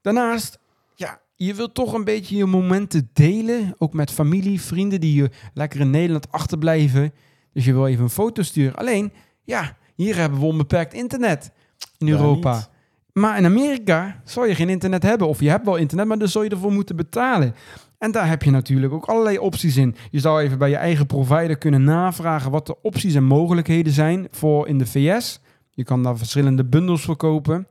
Daarnaast, 0.00 0.58
ja, 0.94 1.20
je 1.34 1.54
wilt 1.54 1.74
toch 1.74 1.92
een 1.92 2.04
beetje 2.04 2.36
je 2.36 2.46
momenten 2.46 3.10
delen. 3.12 3.74
Ook 3.78 3.92
met 3.92 4.10
familie, 4.10 4.60
vrienden 4.60 5.00
die 5.00 5.14
je 5.14 5.30
lekker 5.54 5.80
in 5.80 5.90
Nederland 5.90 6.32
achterblijven. 6.32 7.12
Dus 7.52 7.64
je 7.64 7.72
wil 7.72 7.86
even 7.86 8.02
een 8.02 8.10
foto 8.10 8.42
sturen. 8.42 8.76
Alleen, 8.76 9.12
ja, 9.44 9.76
hier 9.94 10.16
hebben 10.16 10.38
we 10.38 10.44
onbeperkt 10.44 10.94
internet 10.94 11.52
in 11.98 12.08
Europa. 12.08 12.68
Maar 13.20 13.38
in 13.38 13.44
Amerika 13.44 14.20
zal 14.24 14.46
je 14.46 14.54
geen 14.54 14.68
internet 14.68 15.02
hebben. 15.02 15.28
Of 15.28 15.40
je 15.40 15.48
hebt 15.48 15.64
wel 15.64 15.76
internet, 15.76 16.06
maar 16.06 16.18
dan 16.18 16.28
zul 16.28 16.42
je 16.42 16.50
ervoor 16.50 16.72
moeten 16.72 16.96
betalen. 16.96 17.54
En 17.98 18.10
daar 18.12 18.28
heb 18.28 18.42
je 18.42 18.50
natuurlijk 18.50 18.92
ook 18.92 19.04
allerlei 19.04 19.38
opties 19.38 19.76
in. 19.76 19.96
Je 20.10 20.20
zou 20.20 20.40
even 20.40 20.58
bij 20.58 20.70
je 20.70 20.76
eigen 20.76 21.06
provider 21.06 21.58
kunnen 21.58 21.84
navragen 21.84 22.50
wat 22.50 22.66
de 22.66 22.82
opties 22.82 23.14
en 23.14 23.24
mogelijkheden 23.24 23.92
zijn 23.92 24.28
voor 24.30 24.68
in 24.68 24.78
de 24.78 24.86
VS. 24.86 25.40
Je 25.70 25.84
kan 25.84 26.02
daar 26.02 26.16
verschillende 26.16 26.64
bundels 26.64 27.02
verkopen. 27.02 27.66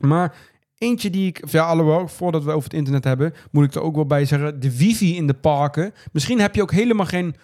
Maar 0.00 0.34
eentje 0.78 1.10
die 1.10 1.26
ik, 1.26 1.50
ja, 1.50 1.64
alhoewel, 1.64 2.08
voordat 2.08 2.44
we 2.44 2.50
over 2.50 2.64
het 2.64 2.78
internet 2.78 3.04
hebben, 3.04 3.32
moet 3.50 3.64
ik 3.64 3.74
er 3.74 3.82
ook 3.82 3.94
wel 3.94 4.06
bij 4.06 4.24
zeggen, 4.24 4.60
de 4.60 4.76
wifi 4.76 5.16
in 5.16 5.26
de 5.26 5.34
parken. 5.34 5.94
Misschien 6.12 6.40
heb 6.40 6.54
je 6.54 6.62
ook 6.62 6.72
helemaal 6.72 7.06
geen 7.06 7.34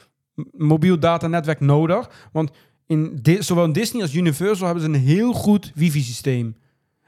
mobiel 0.52 0.98
datanetwerk 0.98 1.60
nodig. 1.60 2.28
Want 2.32 2.50
in 2.86 3.20
zowel 3.38 3.72
Disney 3.72 4.02
als 4.02 4.14
Universal 4.14 4.66
hebben 4.66 4.84
ze 4.84 4.90
een 4.90 5.06
heel 5.06 5.32
goed 5.32 5.72
wifi-systeem. 5.74 6.56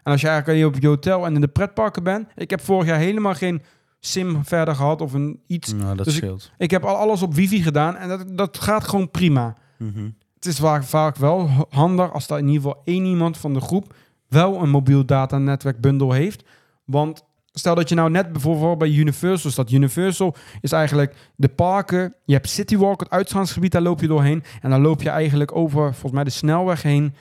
En 0.06 0.12
als 0.12 0.20
je 0.20 0.28
eigenlijk 0.28 0.66
op 0.66 0.82
je 0.82 0.88
hotel 0.88 1.26
en 1.26 1.34
in 1.34 1.40
de 1.40 1.48
pretparken 1.48 2.02
bent, 2.02 2.28
ik 2.34 2.50
heb 2.50 2.60
vorig 2.60 2.86
jaar 2.86 2.98
helemaal 2.98 3.34
geen 3.34 3.62
sim 4.00 4.44
verder 4.44 4.74
gehad 4.74 5.00
of 5.00 5.12
een 5.12 5.40
iets. 5.46 5.72
Nou, 5.72 5.96
dat 5.96 6.04
Dus 6.04 6.14
scheelt. 6.14 6.50
Ik 6.58 6.70
heb 6.70 6.84
al 6.84 6.96
alles 6.96 7.22
op 7.22 7.34
wifi 7.34 7.62
gedaan 7.62 7.96
en 7.96 8.08
dat, 8.08 8.24
dat 8.32 8.58
gaat 8.58 8.88
gewoon 8.88 9.10
prima. 9.10 9.54
Mhm. 9.78 10.08
Het 10.34 10.46
is 10.46 10.58
vaak, 10.58 10.84
vaak 10.84 11.16
wel 11.16 11.48
handig 11.70 12.12
als 12.12 12.26
daar 12.26 12.38
in 12.38 12.46
ieder 12.48 12.62
geval 12.62 12.82
één 12.84 13.04
iemand 13.04 13.38
van 13.38 13.54
de 13.54 13.60
groep 13.60 13.94
wel 14.28 14.62
een 14.62 14.70
mobiel 14.70 15.04
datanetwerk 15.04 15.80
bundel 15.80 16.12
heeft. 16.12 16.44
Want 16.84 17.24
stel 17.52 17.74
dat 17.74 17.88
je 17.88 17.94
nou 17.94 18.10
net 18.10 18.32
bijvoorbeeld 18.32 18.78
bij 18.78 18.90
Universal 18.90 19.50
staat. 19.50 19.70
Universal 19.70 20.34
is 20.60 20.72
eigenlijk 20.72 21.14
de 21.36 21.48
parken. 21.48 22.14
Je 22.24 22.34
hebt 22.34 22.48
Citywalk, 22.48 23.00
het 23.00 23.10
uitgaansgebied, 23.10 23.72
daar 23.72 23.82
loop 23.82 24.00
je 24.00 24.06
doorheen. 24.06 24.42
En 24.62 24.70
dan 24.70 24.80
loop 24.80 25.02
je 25.02 25.10
eigenlijk 25.10 25.56
over 25.56 25.90
volgens 25.92 26.12
mij 26.12 26.24
de 26.24 26.30
snelweg 26.30 26.82
heen. 26.82 27.14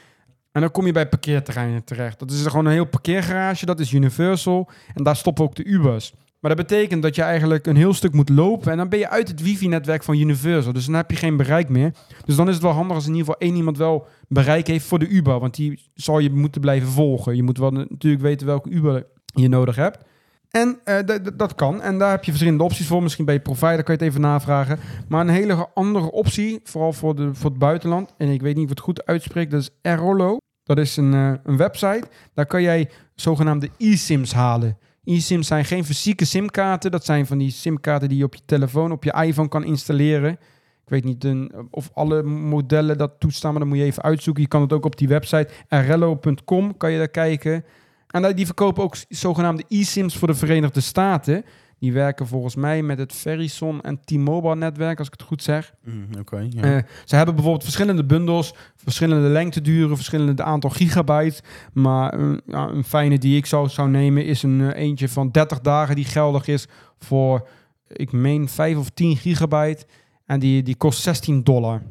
En 0.56 0.62
dan 0.62 0.72
kom 0.72 0.86
je 0.86 0.91
bij 0.91 1.10
parkeerterreinen 1.10 1.84
terecht. 1.84 2.20
Dat 2.20 2.32
is 2.32 2.46
gewoon 2.46 2.65
een 2.65 2.72
heel 2.72 2.86
parkeergarage, 2.86 3.65
dat 3.65 3.80
is 3.80 3.91
Universal. 3.91 4.70
En 4.94 5.04
daar 5.04 5.15
stoppen 5.15 5.44
ook 5.44 5.56
de 5.56 5.63
Ubers. 5.63 6.13
Maar 6.39 6.56
dat 6.56 6.68
betekent 6.68 7.02
dat 7.02 7.15
je 7.15 7.22
eigenlijk 7.22 7.68
een 7.68 7.76
heel 7.76 7.94
stuk 7.94 8.13
moet 8.13 8.30
lopen. 8.30 8.72
En 8.72 8.78
dan 8.78 8.89
ben 8.89 9.00
je 9.00 9.10
uit 9.10 9.28
het 9.28 9.41
wifi-netwerk 9.41 10.04
van 10.04 10.18
Universal. 10.18 10.74
Dus 10.74 10.86
dan 10.86 10.96
heb 10.96 11.12
je 11.12 11.18
geen 11.18 11.38
bereik 11.38 11.70
meer. 11.70 11.91
Dus 12.26 12.36
dan 12.36 12.48
is 12.48 12.54
het 12.54 12.63
wel 12.63 12.72
handig 12.72 12.96
als 12.96 13.06
in 13.08 13.13
ieder 13.13 13.26
geval 13.26 13.48
één 13.48 13.56
iemand 13.56 13.78
wel 13.78 14.08
bereik 14.28 14.68
heeft 14.68 14.86
voor 14.86 15.00
de 15.00 15.08
Uber. 15.08 15.39
Want 15.39 15.56
die 15.56 15.89
zal 15.94 16.20
je 16.20 16.30
moeten 16.30 16.62
blijven 16.62 16.88
volgen. 16.88 17.36
Je 17.36 17.44
moet 17.44 17.58
wel 17.58 17.72
natuurlijk 17.72 18.24
weten 18.24 18.48
welke 18.48 18.70
Uber 18.70 19.06
je 19.26 19.50
nodig 19.50 19.76
hebt. 19.76 20.06
En 20.50 20.80
eh, 20.84 21.20
dat 21.36 21.56
kan. 21.56 21.82
En 21.82 21.98
daar 21.98 22.12
heb 22.12 22.24
je 22.24 22.32
verschillende 22.32 22.63
opties 22.63 22.88
voor. 22.88 23.04
Misschien 23.04 23.26
bij 23.26 23.34
je 23.34 23.39
provider 23.39 23.84
kan 23.84 23.96
je 23.96 24.04
het 24.04 24.10
even 24.10 24.22
navragen. 24.22 24.80
Maar 25.08 25.22
een 25.22 25.30
hele 25.30 25.68
andere 25.74 26.12
optie, 26.12 26.60
vooral 26.63 26.94
voor, 26.94 27.15
de, 27.15 27.34
voor 27.34 27.50
het 27.50 27.60
buitenland. 27.60 28.13
En 28.18 28.30
ik 28.30 28.41
weet 28.41 28.56
niet 28.56 28.63
of 28.63 28.70
het 28.70 28.80
goed 28.80 29.06
uitspreek. 29.06 29.52
Dat 29.52 29.62
is 29.62 29.70
Airolo. 29.82 30.38
Dat 30.65 30.78
is 30.78 30.97
een, 30.97 31.13
eh, 31.13 31.34
een 31.43 31.58
website. 31.58 32.08
Daar 32.34 32.45
kan 32.45 32.62
jij 32.62 32.89
zogenaamde 33.15 33.69
e-sims 33.78 34.34
halen. 34.34 34.78
E-sims 35.04 35.47
zijn 35.47 35.65
geen 35.65 35.86
fysieke 35.86 36.25
simkaarten. 36.25 36.91
Dat 36.91 37.06
zijn 37.06 37.25
van 37.25 37.38
die 37.38 37.51
simkaarten 37.51 38.10
die 38.10 38.17
je 38.17 38.23
op 38.23 38.36
je 38.36 38.41
telefoon, 38.45 38.91
op 38.91 39.04
je 39.04 39.13
iPhone 39.13 39.47
kan 39.47 39.63
installeren. 39.63 40.32
Ik 40.32 40.91
weet 40.91 41.04
niet 41.04 41.49
of 41.71 41.89
alle 41.93 42.23
modellen 42.23 42.97
dat 42.97 43.12
toestaan, 43.19 43.51
maar 43.51 43.60
dan 43.60 43.69
moet 43.69 43.78
je 43.78 43.84
even 43.84 44.04
uitzoeken. 44.04 44.43
Je 44.43 44.49
kan 44.49 44.62
het 44.62 44.73
ook 44.73 44.86
op 44.86 44.97
die 44.97 45.08
website 45.08 45.49
arello.com 45.67 46.78
kan 46.78 46.91
je 46.91 46.97
daar 46.97 47.08
kijken. 47.08 47.65
En 48.08 48.36
die 48.36 48.45
verkopen 48.45 48.84
ook 48.84 48.95
zogenaamde 49.10 49.63
e-sims 49.67 50.17
voor 50.17 50.28
de 50.28 50.36
Verenigde 50.36 50.82
Staten. 50.82 51.45
Die 51.86 51.93
werken 51.93 52.28
volgens 52.28 52.56
mij 52.56 52.84
met 52.84 52.98
het 52.98 53.13
Verizon 53.13 53.82
en 53.82 54.00
T-Mobile 54.06 54.56
netwerk, 54.56 54.98
als 54.98 55.08
ik 55.08 55.13
het 55.13 55.21
goed 55.21 55.43
zeg. 55.43 55.74
Mhm, 55.84 56.19
Oké. 56.19 56.48
Eh, 56.62 56.78
ze 57.04 57.15
hebben 57.15 57.36
bijvoorbeeld 57.36 57.63
verschillende 57.63 58.06
bundels, 58.06 58.54
verschillende 58.76 59.28
lengteduren, 59.28 59.95
verschillende 59.95 60.43
aantal 60.43 60.69
gigabyte. 60.69 61.41
Maar 61.74 62.13
eh, 62.13 62.38
ja, 62.45 62.67
een 62.67 62.84
fijne 62.84 63.17
die 63.17 63.38
ik 63.38 63.45
zou, 63.45 63.69
zou 63.69 63.89
nemen 63.89 64.26
is 64.26 64.43
een 64.43 64.62
eh, 64.62 64.82
eentje 64.82 65.10
van 65.10 65.32
30 65.32 65.62
dagen 65.62 65.95
die 65.95 66.06
geldig 66.06 66.48
is 66.48 66.67
voor, 67.00 67.48
ik 67.88 68.12
meen, 68.12 68.50
5 68.50 68.78
of 68.78 68.89
10 68.89 69.17
gigabyte. 69.17 69.86
En 70.26 70.39
die, 70.39 70.63
die 70.63 70.76
kost 70.76 71.02
16 71.02 71.43
dollar. 71.43 71.82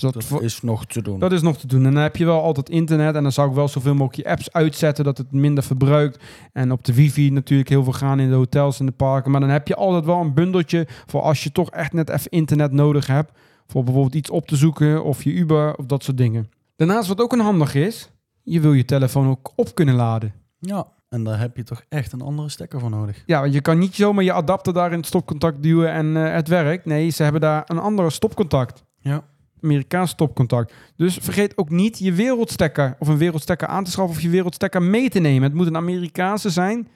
Dus 0.00 0.12
Dat 0.12 0.24
voor- 0.24 0.42
is 0.42 0.62
nog 0.62 0.86
te 0.86 1.02
doen. 1.02 1.18
Dat 1.18 1.32
is 1.32 1.42
nog 1.42 1.56
te 1.58 1.66
doen. 1.66 1.86
En 1.86 1.94
dan 1.94 2.02
heb 2.02 2.16
je 2.16 2.24
wel 2.24 2.42
altijd 2.42 2.68
internet. 2.68 3.14
En 3.14 3.22
dan 3.22 3.32
zou 3.32 3.48
ik 3.48 3.54
wel 3.54 3.68
zoveel 3.68 3.94
mogelijk 3.94 4.14
je 4.26 4.30
apps 4.32 4.52
uitzetten. 4.52 5.04
Dat 5.04 5.18
het 5.18 5.32
minder 5.32 5.64
verbruikt. 5.64 6.24
En 6.52 6.72
op 6.72 6.84
de 6.84 6.94
wifi 6.94 7.30
natuurlijk 7.30 7.68
heel 7.68 7.84
veel 7.84 7.92
gaan 7.92 8.20
in 8.20 8.28
de 8.28 8.34
hotels 8.34 8.80
en 8.80 8.86
de 8.86 8.92
parken. 8.92 9.30
Maar 9.30 9.40
dan 9.40 9.50
heb 9.50 9.68
je 9.68 9.74
altijd 9.74 10.04
wel 10.04 10.20
een 10.20 10.34
bundeltje. 10.34 10.86
Voor 11.06 11.20
als 11.20 11.44
je 11.44 11.52
toch 11.52 11.70
echt 11.70 11.92
net 11.92 12.08
even 12.10 12.30
internet 12.30 12.72
nodig 12.72 13.06
hebt. 13.06 13.32
Voor 13.66 13.84
bijvoorbeeld 13.84 14.14
iets 14.14 14.30
op 14.30 14.46
te 14.46 14.56
zoeken. 14.56 15.04
Of 15.04 15.22
je 15.24 15.32
Uber 15.32 15.74
of 15.76 15.86
dat 15.86 16.02
soort 16.04 16.16
dingen. 16.16 16.50
Daarnaast 16.76 17.08
wat 17.08 17.20
ook 17.20 17.32
een 17.32 17.40
handig 17.40 17.74
is. 17.74 18.10
Je 18.42 18.60
wil 18.60 18.72
je 18.72 18.84
telefoon 18.84 19.28
ook 19.28 19.52
op 19.56 19.74
kunnen 19.74 19.94
laden. 19.94 20.32
Ja, 20.58 20.86
en 21.08 21.24
daar 21.24 21.38
heb 21.38 21.56
je 21.56 21.62
toch 21.62 21.82
echt 21.88 22.12
een 22.12 22.20
andere 22.22 22.48
stekker 22.48 22.80
voor 22.80 22.90
nodig. 22.90 23.22
Ja, 23.26 23.40
want 23.40 23.52
je 23.52 23.60
kan 23.60 23.78
niet 23.78 23.94
zomaar 23.94 24.24
je 24.24 24.32
adapter 24.32 24.72
daar 24.72 24.92
in 24.92 24.98
het 24.98 25.06
stopcontact 25.06 25.62
duwen 25.62 25.92
en 25.92 26.16
eh, 26.26 26.32
het 26.32 26.48
werkt. 26.48 26.84
Nee, 26.84 27.10
ze 27.10 27.22
hebben 27.22 27.40
daar 27.40 27.62
een 27.66 27.78
andere 27.78 28.10
stopcontact. 28.10 28.84
Ja. 29.00 29.22
Amerikaans 29.62 30.10
stopcontact. 30.10 30.72
Dus 30.96 31.18
vergeet 31.20 31.56
ook 31.56 31.70
niet 31.70 31.98
je 31.98 32.12
wereldstekker 32.12 32.96
of 32.98 33.08
een 33.08 33.16
wereldstekker 33.18 33.68
aan 33.68 33.84
te 33.84 33.90
schaffen 33.90 34.16
of 34.16 34.22
je 34.22 34.28
wereldstekker 34.28 34.82
mee 34.82 35.08
te 35.08 35.18
nemen. 35.18 35.42
Het 35.42 35.54
moet 35.54 35.66
een 35.66 35.76
Amerikaanse 35.76 36.50
zijn, 36.50 36.88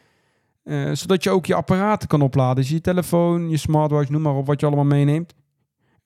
eh, 0.65 0.91
zodat 0.93 1.23
je 1.25 1.31
ook 1.31 1.47
je 1.47 1.55
apparaten 1.55 2.09
kan 2.09 2.23
opladen. 2.23 2.57
Dus 2.57 2.69
je 2.69 2.81
telefoon, 2.81 3.51
je 3.51 3.57
smartwatch, 3.57 4.09
noem 4.11 4.23
maar 4.23 4.35
op 4.35 4.47
wat 4.47 4.61
je 4.61 4.67
allemaal 4.67 4.85
meeneemt. 4.85 5.35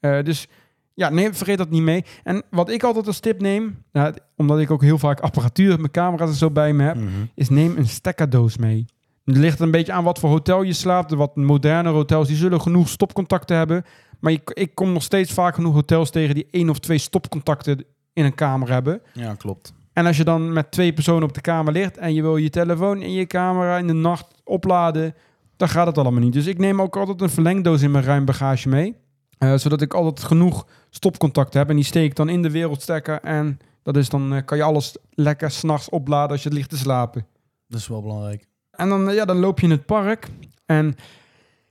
Eh, 0.01 0.23
dus 0.23 0.49
ja, 0.95 1.09
neem, 1.09 1.35
vergeet 1.35 1.59
dat 1.59 1.71
niet 1.71 1.83
mee. 1.83 2.05
En 2.25 2.42
wat 2.51 2.71
ik 2.71 2.83
altijd 2.83 3.07
als 3.07 3.21
tip 3.21 3.40
neem, 3.40 3.83
nou, 3.92 4.14
omdat 4.37 4.59
ik 4.59 4.71
ook 4.71 4.83
heel 4.83 4.99
vaak 4.99 5.21
apparatuur, 5.21 5.77
mijn 5.79 5.90
camera's 5.90 6.29
en 6.29 6.35
zo 6.35 6.51
bij 6.51 6.73
me 6.73 6.83
heb, 6.83 6.97
Mhm. 6.97 7.07
is 7.35 7.49
neem 7.49 7.77
een 7.77 7.88
stekkerdoos 7.88 8.57
mee. 8.57 8.85
Het 9.25 9.37
ligt 9.37 9.61
een 9.61 9.71
beetje 9.71 9.92
aan 9.92 10.05
wat 10.05 10.19
voor 10.19 10.31
hotel 10.31 10.62
je 10.62 10.73
slaapt. 10.73 11.09
De 11.09 11.16
wat 11.16 11.37
moderne 11.37 11.88
hotels 11.90 12.29
die 12.29 12.37
zullen 12.37 12.61
genoeg 12.61 12.88
stopcontacten 12.88 13.57
hebben. 13.57 13.85
Maar 14.20 14.33
ik, 14.33 14.50
ik 14.50 14.74
kom 14.74 14.92
nog 14.92 15.02
steeds 15.02 15.33
vaak 15.33 15.55
genoeg 15.55 15.74
hotels 15.74 16.11
tegen 16.11 16.35
die 16.35 16.46
één 16.50 16.70
of 16.70 16.79
twee 16.79 16.98
stopcontacten 16.98 17.85
in 18.12 18.24
een 18.24 18.35
kamer 18.35 18.70
hebben. 18.70 19.02
Ja, 19.12 19.35
klopt. 19.35 19.72
En 19.92 20.07
als 20.07 20.16
je 20.16 20.24
dan 20.24 20.52
met 20.52 20.70
twee 20.70 20.92
personen 20.92 21.22
op 21.22 21.35
de 21.35 21.40
kamer 21.40 21.72
ligt 21.72 21.96
en 21.96 22.14
je 22.14 22.22
wil 22.22 22.37
je 22.37 22.50
telefoon 22.50 23.02
en 23.02 23.12
je 23.12 23.26
camera 23.26 23.79
in 23.79 23.87
de 23.87 23.92
nacht 23.92 24.26
opladen, 24.44 25.14
dan 25.57 25.68
gaat 25.68 25.87
het 25.87 25.98
allemaal 25.98 26.20
niet. 26.22 26.33
Dus 26.33 26.46
ik 26.46 26.59
neem 26.59 26.81
ook 26.83 26.96
altijd 26.96 27.20
een 27.20 27.31
verlengdoos 27.31 27.83
in 27.83 27.90
mijn 27.90 28.05
ruim 28.05 28.24
bagage 28.24 28.68
mee. 28.68 28.94
eh, 29.38 29.55
zodat 29.55 29.81
ik 29.81 29.94
altijd 29.94 30.26
genoeg 30.26 30.66
stopcontacten 30.90 31.59
heb. 31.61 31.68
En 31.70 31.76
die 31.76 31.85
steek 31.85 32.05
ik 32.05 32.16
dan 32.16 32.29
in 32.29 32.42
de 32.42 32.50
wereldstekker. 32.50 33.20
En 33.20 33.59
dat 33.83 33.96
is 33.96 34.09
dan 34.09 34.35
eh, 34.35 34.44
kan 34.44 34.57
je 34.57 34.62
alles 34.64 34.96
lekker 35.11 35.50
s'nachts 35.50 35.88
opladen 35.88 36.31
als 36.31 36.42
je 36.42 36.48
het 36.48 36.57
ligt 36.59 36.70
te 36.70 36.76
slapen. 36.76 37.26
Dat 37.68 37.81
is 37.81 37.88
wel 37.88 38.02
belangrijk. 38.02 38.46
En 38.70 38.88
dan, 38.88 39.09
eh, 39.09 39.14
ja, 39.14 39.24
dan 39.24 39.38
loop 39.38 39.59
je 39.61 39.66
in 39.66 39.72
het 39.72 39.87
park. 39.87 40.29
En 40.66 40.96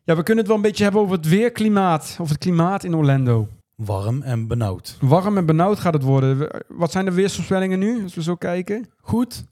ja, 0.05 0.15
we 0.15 0.23
kunnen 0.23 0.37
het 0.37 0.47
wel 0.47 0.55
een 0.55 0.61
beetje 0.61 0.83
hebben 0.83 1.01
over 1.01 1.15
het 1.15 1.27
weerklimaat. 1.27 2.17
Of 2.21 2.29
het 2.29 2.37
klimaat 2.37 2.83
in 2.83 2.95
Orlando. 2.95 3.47
Warm 3.75 4.21
en 4.21 4.47
benauwd. 4.47 4.97
Warm 5.01 5.37
en 5.37 5.45
benauwd 5.45 5.79
gaat 5.79 5.93
het 5.93 6.03
worden. 6.03 6.49
Wat 6.67 6.91
zijn 6.91 7.05
de 7.05 7.11
weersvoorspellingen 7.11 7.79
nu, 7.79 8.03
als 8.03 8.15
we 8.15 8.23
zo 8.23 8.35
kijken? 8.35 8.89
Goed, 9.01 9.43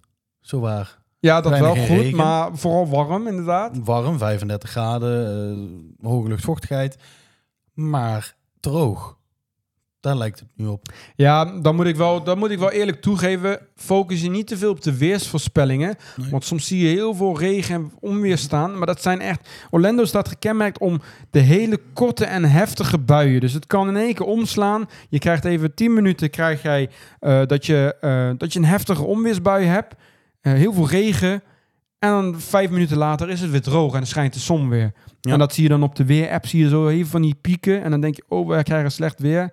zo 0.42 0.60
waar. 0.60 1.02
Ja, 1.20 1.42
dat 1.42 1.52
Weinig 1.52 1.74
wel 1.74 1.86
goed, 1.86 1.98
regen. 1.98 2.18
maar 2.18 2.58
vooral 2.58 2.88
warm 2.88 3.28
inderdaad. 3.28 3.78
Warm, 3.84 4.18
35 4.18 4.70
graden, 4.70 5.28
eh, 6.02 6.08
hoge 6.08 6.28
luchtvochtigheid. 6.28 6.98
Maar 7.74 8.36
droog. 8.60 9.18
Daar 10.04 10.18
lijkt 10.18 10.40
het 10.40 10.50
nu 10.56 10.66
op. 10.66 10.94
Ja, 11.16 11.46
dan 11.46 11.76
moet 11.76 11.86
ik 11.86 11.96
wel, 11.96 12.24
dan 12.24 12.38
moet 12.38 12.50
ik 12.50 12.60
wel 12.60 12.72
eerlijk 12.72 13.02
toegeven. 13.02 13.60
Focus 13.76 14.22
je 14.22 14.30
niet 14.30 14.48
te 14.48 14.58
veel 14.58 14.70
op 14.70 14.82
de 14.82 14.98
weersvoorspellingen. 14.98 15.96
Nee. 16.16 16.30
Want 16.30 16.46
soms 16.46 16.68
zie 16.68 16.88
je 16.88 16.96
heel 16.96 17.14
veel 17.14 17.40
regen 17.40 17.76
en 17.76 17.92
onweer 18.00 18.38
staan. 18.38 18.78
Maar 18.78 18.88
dat 18.88 19.02
zijn 19.02 19.22
echt... 19.22 19.50
Orlando 19.70 20.06
staat 20.06 20.28
gekenmerkt 20.28 20.80
om 20.80 21.02
de 21.30 21.40
hele 21.40 21.80
korte 21.94 22.26
en 22.26 22.44
heftige 22.44 22.98
buien. 22.98 23.40
Dus 23.40 23.54
het 23.54 23.68
kan 23.68 23.88
in 23.88 23.96
één 23.96 24.14
keer 24.14 24.26
omslaan. 24.26 24.90
Je 25.10 25.20
krijgt 25.20 25.46
even 25.46 25.74
10 25.74 25.94
minuten 25.94 26.30
krijg 26.30 26.62
jij, 26.62 26.90
eh, 27.20 27.42
dat, 27.46 27.66
je, 27.66 27.96
eh, 28.02 28.30
dat 28.38 28.54
je 28.54 28.60
een 28.60 28.66
heftige 28.66 29.04
onweersbui 29.04 29.66
hebt. 29.66 29.96
Eh, 30.42 30.54
heel 30.54 30.74
veel 30.74 30.90
regen. 30.90 31.44
En 32.00 32.10
dan 32.10 32.40
vijf 32.40 32.70
minuten 32.70 32.98
later 32.98 33.30
is 33.30 33.42
het 33.42 33.52
weer 33.52 33.62
droog 33.62 33.92
en 33.92 33.98
dan 33.98 34.08
schijnt 34.08 34.34
de 34.34 34.40
zon 34.40 34.70
weer. 34.70 34.92
Ja. 35.22 35.32
En 35.32 35.40
dat 35.40 35.54
zie 35.54 35.64
je 35.64 35.70
dan 35.70 35.84
op 35.84 35.96
de 35.96 36.06
weer-app. 36.06 36.46
Zie 36.46 36.64
je 36.64 36.70
zo 36.70 36.88
even 36.88 37.12
van 37.12 37.22
die 37.22 37.36
pieken. 37.42 37.84
En 37.84 37.92
dan 37.92 38.02
denk 38.02 38.16
je, 38.16 38.24
oh, 38.28 38.48
we 38.48 38.64
krijgen 38.64 38.92
slecht 38.92 39.20
weer. 39.20 39.52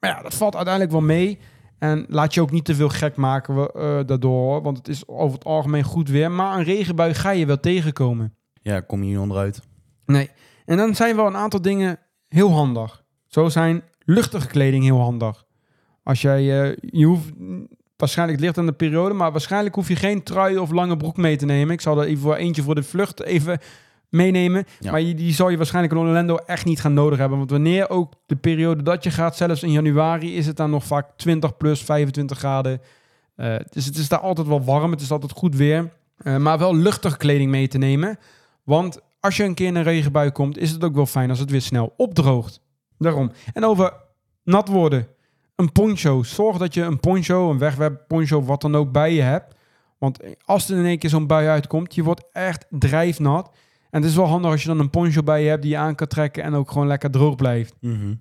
Maar 0.00 0.10
ja, 0.10 0.22
dat 0.22 0.34
valt 0.34 0.54
uiteindelijk 0.54 0.94
wel 0.94 1.02
mee. 1.02 1.38
En 1.78 2.04
laat 2.08 2.34
je 2.34 2.40
ook 2.40 2.50
niet 2.50 2.64
te 2.64 2.74
veel 2.74 2.88
gek 2.88 3.16
maken 3.16 3.70
eh, 3.70 4.00
daardoor. 4.06 4.62
Want 4.62 4.76
het 4.76 4.88
is 4.88 5.08
over 5.08 5.34
het 5.34 5.44
algemeen 5.44 5.82
goed 5.82 6.08
weer. 6.08 6.30
Maar 6.30 6.56
een 6.56 6.64
regenbui 6.64 7.14
ga 7.14 7.30
je 7.30 7.46
wel 7.46 7.60
tegenkomen. 7.60 8.34
Ja, 8.62 8.80
kom 8.80 9.02
je 9.02 9.08
niet 9.10 9.18
onderuit. 9.18 9.60
Nee. 10.06 10.30
En 10.64 10.76
dan 10.76 10.94
zijn 10.94 11.16
wel 11.16 11.26
een 11.26 11.36
aantal 11.36 11.62
dingen 11.62 11.98
heel 12.28 12.50
handig. 12.50 13.04
Zo 13.26 13.48
zijn 13.48 13.82
luchtige 14.04 14.46
kleding 14.46 14.84
heel 14.84 15.00
handig. 15.00 15.44
Als 16.02 16.22
jij, 16.22 16.62
eh, 16.62 16.76
je 16.80 17.04
hoeft, 17.04 17.32
waarschijnlijk 17.96 18.38
het 18.38 18.46
ligt 18.46 18.58
aan 18.58 18.66
de 18.66 18.72
periode, 18.72 19.14
maar 19.14 19.30
waarschijnlijk 19.30 19.74
hoef 19.74 19.88
je 19.88 19.96
geen 19.96 20.22
trui 20.22 20.58
of 20.58 20.70
lange 20.70 20.96
broek 20.96 21.16
mee 21.16 21.36
te 21.36 21.46
nemen. 21.46 21.74
Ik 21.74 21.80
zal 21.80 22.00
er 22.00 22.06
even 22.06 22.22
voor 22.22 22.34
eentje 22.34 22.62
voor 22.62 22.74
de 22.74 22.82
vlucht 22.82 23.22
even 23.22 23.58
meenemen. 24.10 24.64
Ja. 24.80 24.90
Maar 24.90 25.00
je, 25.00 25.14
die 25.14 25.32
zal 25.32 25.48
je 25.48 25.56
waarschijnlijk 25.56 25.94
in 25.94 26.00
Orlando 26.00 26.36
echt 26.36 26.64
niet 26.64 26.80
gaan 26.80 26.94
nodig 26.94 27.18
hebben. 27.18 27.38
Want 27.38 27.50
wanneer 27.50 27.90
ook 27.90 28.12
de 28.26 28.36
periode 28.36 28.82
dat 28.82 29.04
je 29.04 29.10
gaat, 29.10 29.36
zelfs 29.36 29.62
in 29.62 29.72
januari, 29.72 30.36
is 30.36 30.46
het 30.46 30.56
dan 30.56 30.70
nog 30.70 30.84
vaak 30.84 31.06
20 31.16 31.56
plus 31.56 31.82
25 31.82 32.38
graden. 32.38 32.80
Eh, 33.36 33.54
dus 33.70 33.84
het 33.84 33.96
is 33.96 34.08
daar 34.08 34.18
altijd 34.18 34.46
wel 34.46 34.64
warm. 34.64 34.90
Het 34.90 35.00
is 35.00 35.10
altijd 35.10 35.32
goed 35.32 35.56
weer. 35.56 35.92
Eh, 36.16 36.36
maar 36.36 36.58
wel 36.58 36.76
luchtige 36.76 37.16
kleding 37.16 37.50
mee 37.50 37.68
te 37.68 37.78
nemen. 37.78 38.18
Want 38.62 39.00
als 39.20 39.36
je 39.36 39.44
een 39.44 39.54
keer 39.54 39.66
in 39.66 39.74
een 39.74 39.82
regenbui 39.82 40.30
komt, 40.30 40.58
is 40.58 40.70
het 40.70 40.84
ook 40.84 40.94
wel 40.94 41.06
fijn 41.06 41.30
als 41.30 41.38
het 41.38 41.50
weer 41.50 41.62
snel 41.62 41.94
opdroogt. 41.96 42.60
Daarom. 42.98 43.32
En 43.52 43.64
over 43.64 43.92
nat 44.44 44.68
worden. 44.68 45.06
Een 45.56 45.72
poncho. 45.72 46.22
Zorg 46.22 46.56
dat 46.56 46.74
je 46.74 46.82
een 46.82 47.00
poncho, 47.00 47.50
een 47.50 47.58
wegwerp 47.58 48.04
poncho, 48.08 48.42
wat 48.42 48.60
dan 48.60 48.76
ook 48.76 48.92
bij 48.92 49.14
je 49.14 49.22
hebt. 49.22 49.54
Want 49.98 50.18
als 50.44 50.68
er 50.68 50.78
in 50.78 50.84
één 50.84 50.98
keer 50.98 51.10
zo'n 51.10 51.26
bui 51.26 51.48
uitkomt, 51.48 51.94
je 51.94 52.02
wordt 52.02 52.24
echt 52.32 52.66
drijfnat. 52.70 53.50
En 53.90 54.00
het 54.00 54.10
is 54.10 54.16
wel 54.16 54.26
handig 54.26 54.50
als 54.50 54.62
je 54.62 54.68
dan 54.68 54.78
een 54.78 54.90
poncho 54.90 55.22
bij 55.22 55.42
je 55.42 55.48
hebt 55.48 55.62
die 55.62 55.70
je 55.70 55.76
aan 55.76 55.94
kan 55.94 56.06
trekken 56.06 56.42
en 56.42 56.54
ook 56.54 56.70
gewoon 56.70 56.86
lekker 56.86 57.10
droog 57.10 57.34
blijft. 57.36 57.74
Mhm. 57.80 58.14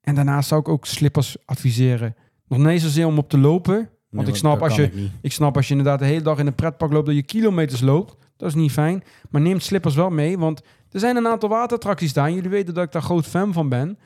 En 0.00 0.14
daarnaast 0.14 0.48
zou 0.48 0.60
ik 0.60 0.68
ook 0.68 0.86
slippers 0.86 1.36
adviseren. 1.44 2.14
Nog 2.48 2.58
niet 2.58 2.80
zozeer 2.80 3.06
om 3.06 3.18
op 3.18 3.28
te 3.28 3.38
lopen. 3.38 3.76
Want 4.10 4.28
ik 4.28 4.34
snap 4.36 4.62
als 4.62 4.74
je- 4.76 5.08
ik 5.20 5.32
snap 5.32 5.56
als 5.56 5.66
je 5.68 5.74
inderdaad 5.74 5.98
de 5.98 6.04
hele 6.04 6.22
dag 6.22 6.38
in 6.38 6.46
een 6.46 6.54
pretpark 6.54 6.92
loopt 6.92 7.06
dat 7.06 7.14
je 7.14 7.22
kilometers 7.22 7.80
loopt. 7.80 8.16
Dat 8.36 8.48
is 8.48 8.54
niet 8.54 8.72
fijn. 8.72 9.02
Maar 9.30 9.40
neem 9.40 9.60
slippers 9.60 9.94
wel 9.94 10.10
mee, 10.10 10.38
want 10.38 10.62
er 10.90 11.00
zijn 11.00 11.16
een 11.16 11.26
aantal 11.26 11.48
waterattracties 11.48 12.12
daar. 12.12 12.30
Jullie 12.30 12.50
weten 12.50 12.74
dat 12.74 12.84
ik 12.84 12.92
daar 12.92 13.02
groot 13.02 13.26
fan 13.26 13.52
van 13.52 13.68
ben. 13.68 13.98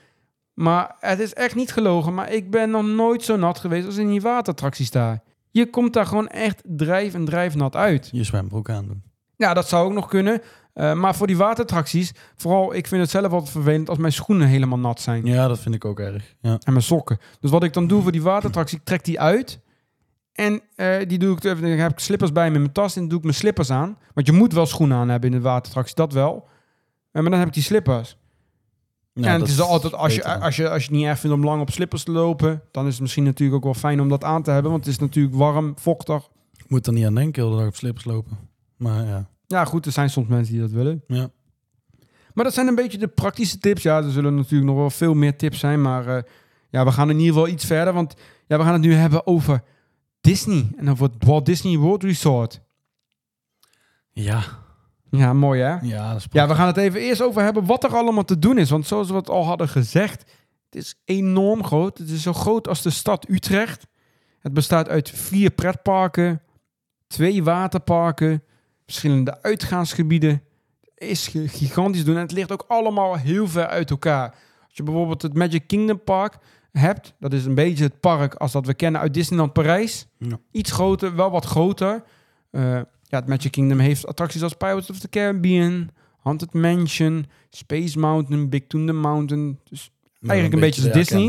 Maar 0.54 0.96
het 1.00 1.18
is 1.18 1.34
echt 1.34 1.54
niet 1.54 1.72
gelogen. 1.72 2.14
Maar 2.14 2.32
ik 2.32 2.50
ben 2.50 2.70
nog 2.70 2.84
nooit 2.86 3.22
zo 3.22 3.36
nat 3.36 3.58
geweest 3.58 3.86
als 3.86 3.96
in 3.96 4.08
die 4.08 4.20
waterattracties 4.20 4.90
daar. 4.90 5.22
Je 5.50 5.70
komt 5.70 5.92
daar 5.92 6.06
gewoon 6.06 6.28
echt 6.28 6.62
drijf 6.66 7.14
en 7.14 7.24
drijfnat 7.24 7.76
uit. 7.76 8.08
Je 8.12 8.24
zwembroek 8.24 8.70
aandoen. 8.70 9.02
Ja, 9.36 9.54
dat 9.54 9.68
zou 9.68 9.86
ook 9.86 9.92
nog 9.92 10.08
kunnen. 10.08 10.40
Eh, 10.74 10.94
maar 10.94 11.14
voor 11.14 11.26
die 11.26 11.36
waterattracties, 11.36 12.12
vooral 12.36 12.74
ik 12.74 12.86
vind 12.86 13.00
het 13.00 13.10
zelf 13.10 13.32
altijd 13.32 13.50
vervelend 13.50 13.88
als 13.88 13.98
mijn 13.98 14.12
schoenen 14.12 14.48
helemaal 14.48 14.78
nat 14.78 15.00
zijn. 15.00 15.26
Ja, 15.26 15.48
dat 15.48 15.58
vind 15.58 15.74
ik 15.74 15.84
ook 15.84 16.00
erg. 16.00 16.34
Ja. 16.40 16.50
En 16.50 16.72
mijn 16.72 16.84
sokken. 16.84 17.18
Dus 17.40 17.50
wat 17.50 17.62
ik 17.62 17.72
dan 17.72 17.86
doe 17.86 18.02
voor 18.02 18.12
die 18.12 18.22
waterattractie, 18.22 18.78
ik 18.78 18.84
trek 18.84 19.04
die 19.04 19.20
uit. 19.20 19.60
En 20.32 20.60
eh, 20.76 20.96
die 21.08 21.18
doe 21.18 21.36
ik, 21.36 21.42
dan 21.42 21.62
heb 21.62 21.92
ik 21.92 21.98
slippers 21.98 22.32
bij 22.32 22.48
me 22.48 22.54
in 22.54 22.60
mijn 22.60 22.72
tas 22.72 22.94
en 22.94 23.00
dan 23.00 23.08
doe 23.08 23.18
ik 23.18 23.24
mijn 23.24 23.36
slippers 23.36 23.70
aan. 23.70 23.98
Want 24.14 24.26
je 24.26 24.32
moet 24.32 24.52
wel 24.52 24.66
schoenen 24.66 24.96
aan 24.96 25.08
hebben 25.08 25.30
in 25.30 25.36
de 25.36 25.42
waterattractie, 25.42 25.94
dat 25.94 26.12
wel. 26.12 26.48
Eh, 27.10 27.22
maar 27.22 27.30
dan 27.30 27.38
heb 27.38 27.48
ik 27.48 27.54
die 27.54 27.62
slippers. 27.62 28.16
Nou, 29.12 29.34
en 29.34 29.40
het 29.40 29.48
is 29.48 29.60
altijd, 29.60 29.94
als 29.94 30.14
je, 30.14 30.24
als, 30.24 30.56
je, 30.56 30.68
als 30.68 30.84
je 30.84 30.88
het 30.88 30.98
niet 30.98 31.06
erg 31.06 31.18
vindt 31.18 31.36
om 31.36 31.44
lang 31.44 31.60
op 31.60 31.70
slippers 31.70 32.02
te 32.02 32.10
lopen, 32.10 32.62
dan 32.70 32.86
is 32.86 32.92
het 32.92 33.02
misschien 33.02 33.24
natuurlijk 33.24 33.56
ook 33.56 33.64
wel 33.64 33.74
fijn 33.80 34.00
om 34.00 34.08
dat 34.08 34.24
aan 34.24 34.42
te 34.42 34.50
hebben. 34.50 34.70
Want 34.70 34.84
het 34.84 34.94
is 34.94 35.00
natuurlijk 35.00 35.34
warm, 35.34 35.72
vochtig. 35.76 36.28
Ik 36.56 36.70
moet 36.70 36.86
er 36.86 36.92
niet 36.92 37.06
aan 37.06 37.14
denken, 37.14 37.42
heel 37.42 37.50
de 37.50 37.56
dag 37.58 37.66
op 37.66 37.76
slippers 37.76 38.04
lopen. 38.04 38.38
Maar 38.76 39.04
ja. 39.06 39.28
Ja, 39.46 39.64
goed, 39.64 39.86
er 39.86 39.92
zijn 39.92 40.10
soms 40.10 40.28
mensen 40.28 40.52
die 40.52 40.62
dat 40.62 40.70
willen. 40.70 41.02
ja. 41.06 41.30
Maar 42.34 42.44
dat 42.44 42.54
zijn 42.54 42.66
een 42.66 42.74
beetje 42.74 42.98
de 42.98 43.08
praktische 43.08 43.58
tips. 43.58 43.82
Ja, 43.82 43.96
er 43.96 44.10
zullen 44.10 44.34
natuurlijk 44.34 44.70
nog 44.70 44.76
wel 44.76 44.90
veel 44.90 45.14
meer 45.14 45.36
tips 45.36 45.58
zijn. 45.58 45.82
Maar 45.82 46.06
eh, 46.06 46.22
ja, 46.70 46.84
we 46.84 46.92
gaan 46.92 47.10
in 47.10 47.18
ieder 47.18 47.34
geval 47.34 47.48
iets 47.48 47.64
verder. 47.64 47.92
Want 47.94 48.14
ja, 48.46 48.58
we 48.58 48.64
gaan 48.64 48.72
het 48.72 48.82
nu 48.82 48.94
hebben 48.94 49.26
over 49.26 49.62
Disney. 50.20 50.66
En 50.76 50.90
over 50.90 51.04
het 51.04 51.24
Walt 51.24 51.46
Disney 51.46 51.76
World 51.76 52.02
Resort. 52.02 52.60
Ja. 54.10 54.42
Ja, 55.10 55.32
mooi 55.32 55.60
hè? 55.62 55.76
Ja, 55.80 56.08
dat 56.12 56.16
is 56.16 56.26
Ja, 56.30 56.48
we 56.48 56.54
gaan 56.54 56.66
het 56.66 56.76
even 56.76 57.00
eerst 57.00 57.22
over 57.22 57.42
hebben 57.42 57.66
wat 57.66 57.84
er 57.84 57.96
allemaal 57.96 58.24
te 58.24 58.38
doen 58.38 58.58
is. 58.58 58.70
Want 58.70 58.86
zoals 58.86 59.08
we 59.08 59.14
het 59.14 59.30
al 59.30 59.44
hadden 59.44 59.68
gezegd, 59.68 60.20
het 60.70 60.74
is 60.82 60.94
enorm 61.04 61.64
groot. 61.64 61.98
Het 61.98 62.08
is 62.10 62.22
zo 62.22 62.32
groot 62.32 62.68
als 62.68 62.82
de 62.82 62.90
stad 62.90 63.28
Utrecht. 63.28 63.86
Het 64.40 64.52
bestaat 64.52 64.88
uit 64.88 65.10
vier 65.10 65.50
pretparken, 65.50 66.42
twee 67.06 67.42
waterparken, 67.44 68.42
verschillende 68.86 69.42
uitgaansgebieden. 69.42 70.42
Is 70.94 71.26
gi- 71.26 71.48
gigantisch 71.48 72.04
doen 72.04 72.14
en 72.14 72.20
het 72.20 72.32
ligt 72.32 72.52
ook 72.52 72.64
allemaal 72.68 73.16
heel 73.16 73.48
ver 73.48 73.66
uit 73.66 73.90
elkaar. 73.90 74.34
Als 74.64 74.76
je 74.76 74.82
bijvoorbeeld 74.82 75.22
het 75.22 75.34
Magic 75.34 75.66
Kingdom 75.66 76.02
Park 76.04 76.36
hebt, 76.72 77.14
dat 77.20 77.32
is 77.32 77.44
een 77.44 77.54
beetje 77.54 77.84
het 77.84 78.00
park 78.00 78.34
als 78.34 78.52
dat 78.52 78.66
we 78.66 78.74
kennen 78.74 79.00
uit 79.00 79.14
Disneyland 79.14 79.52
Parijs. 79.52 80.06
Ja. 80.18 80.38
Iets 80.50 80.70
groter, 80.72 81.16
wel 81.16 81.30
wat 81.30 81.44
groter. 81.44 82.02
Eh, 82.50 82.62
ja, 83.02 83.18
het 83.18 83.26
Magic 83.26 83.50
Kingdom 83.50 83.78
heeft 83.78 84.06
attracties 84.06 84.42
als 84.42 84.52
Pirates 84.54 84.90
of 84.90 84.98
the 84.98 85.08
Caribbean, 85.08 85.88
Haunted 86.22 86.52
Mansion, 86.52 87.26
Space 87.50 87.98
Mountain, 87.98 88.48
Big 88.48 88.62
Thunder 88.68 88.94
Mountain. 88.94 89.58
Dus 89.68 89.90
Eigenlijk 90.20 90.54
een 90.54 90.68
beetje 90.68 90.82
als 90.82 90.92
Disney. 91.08 91.28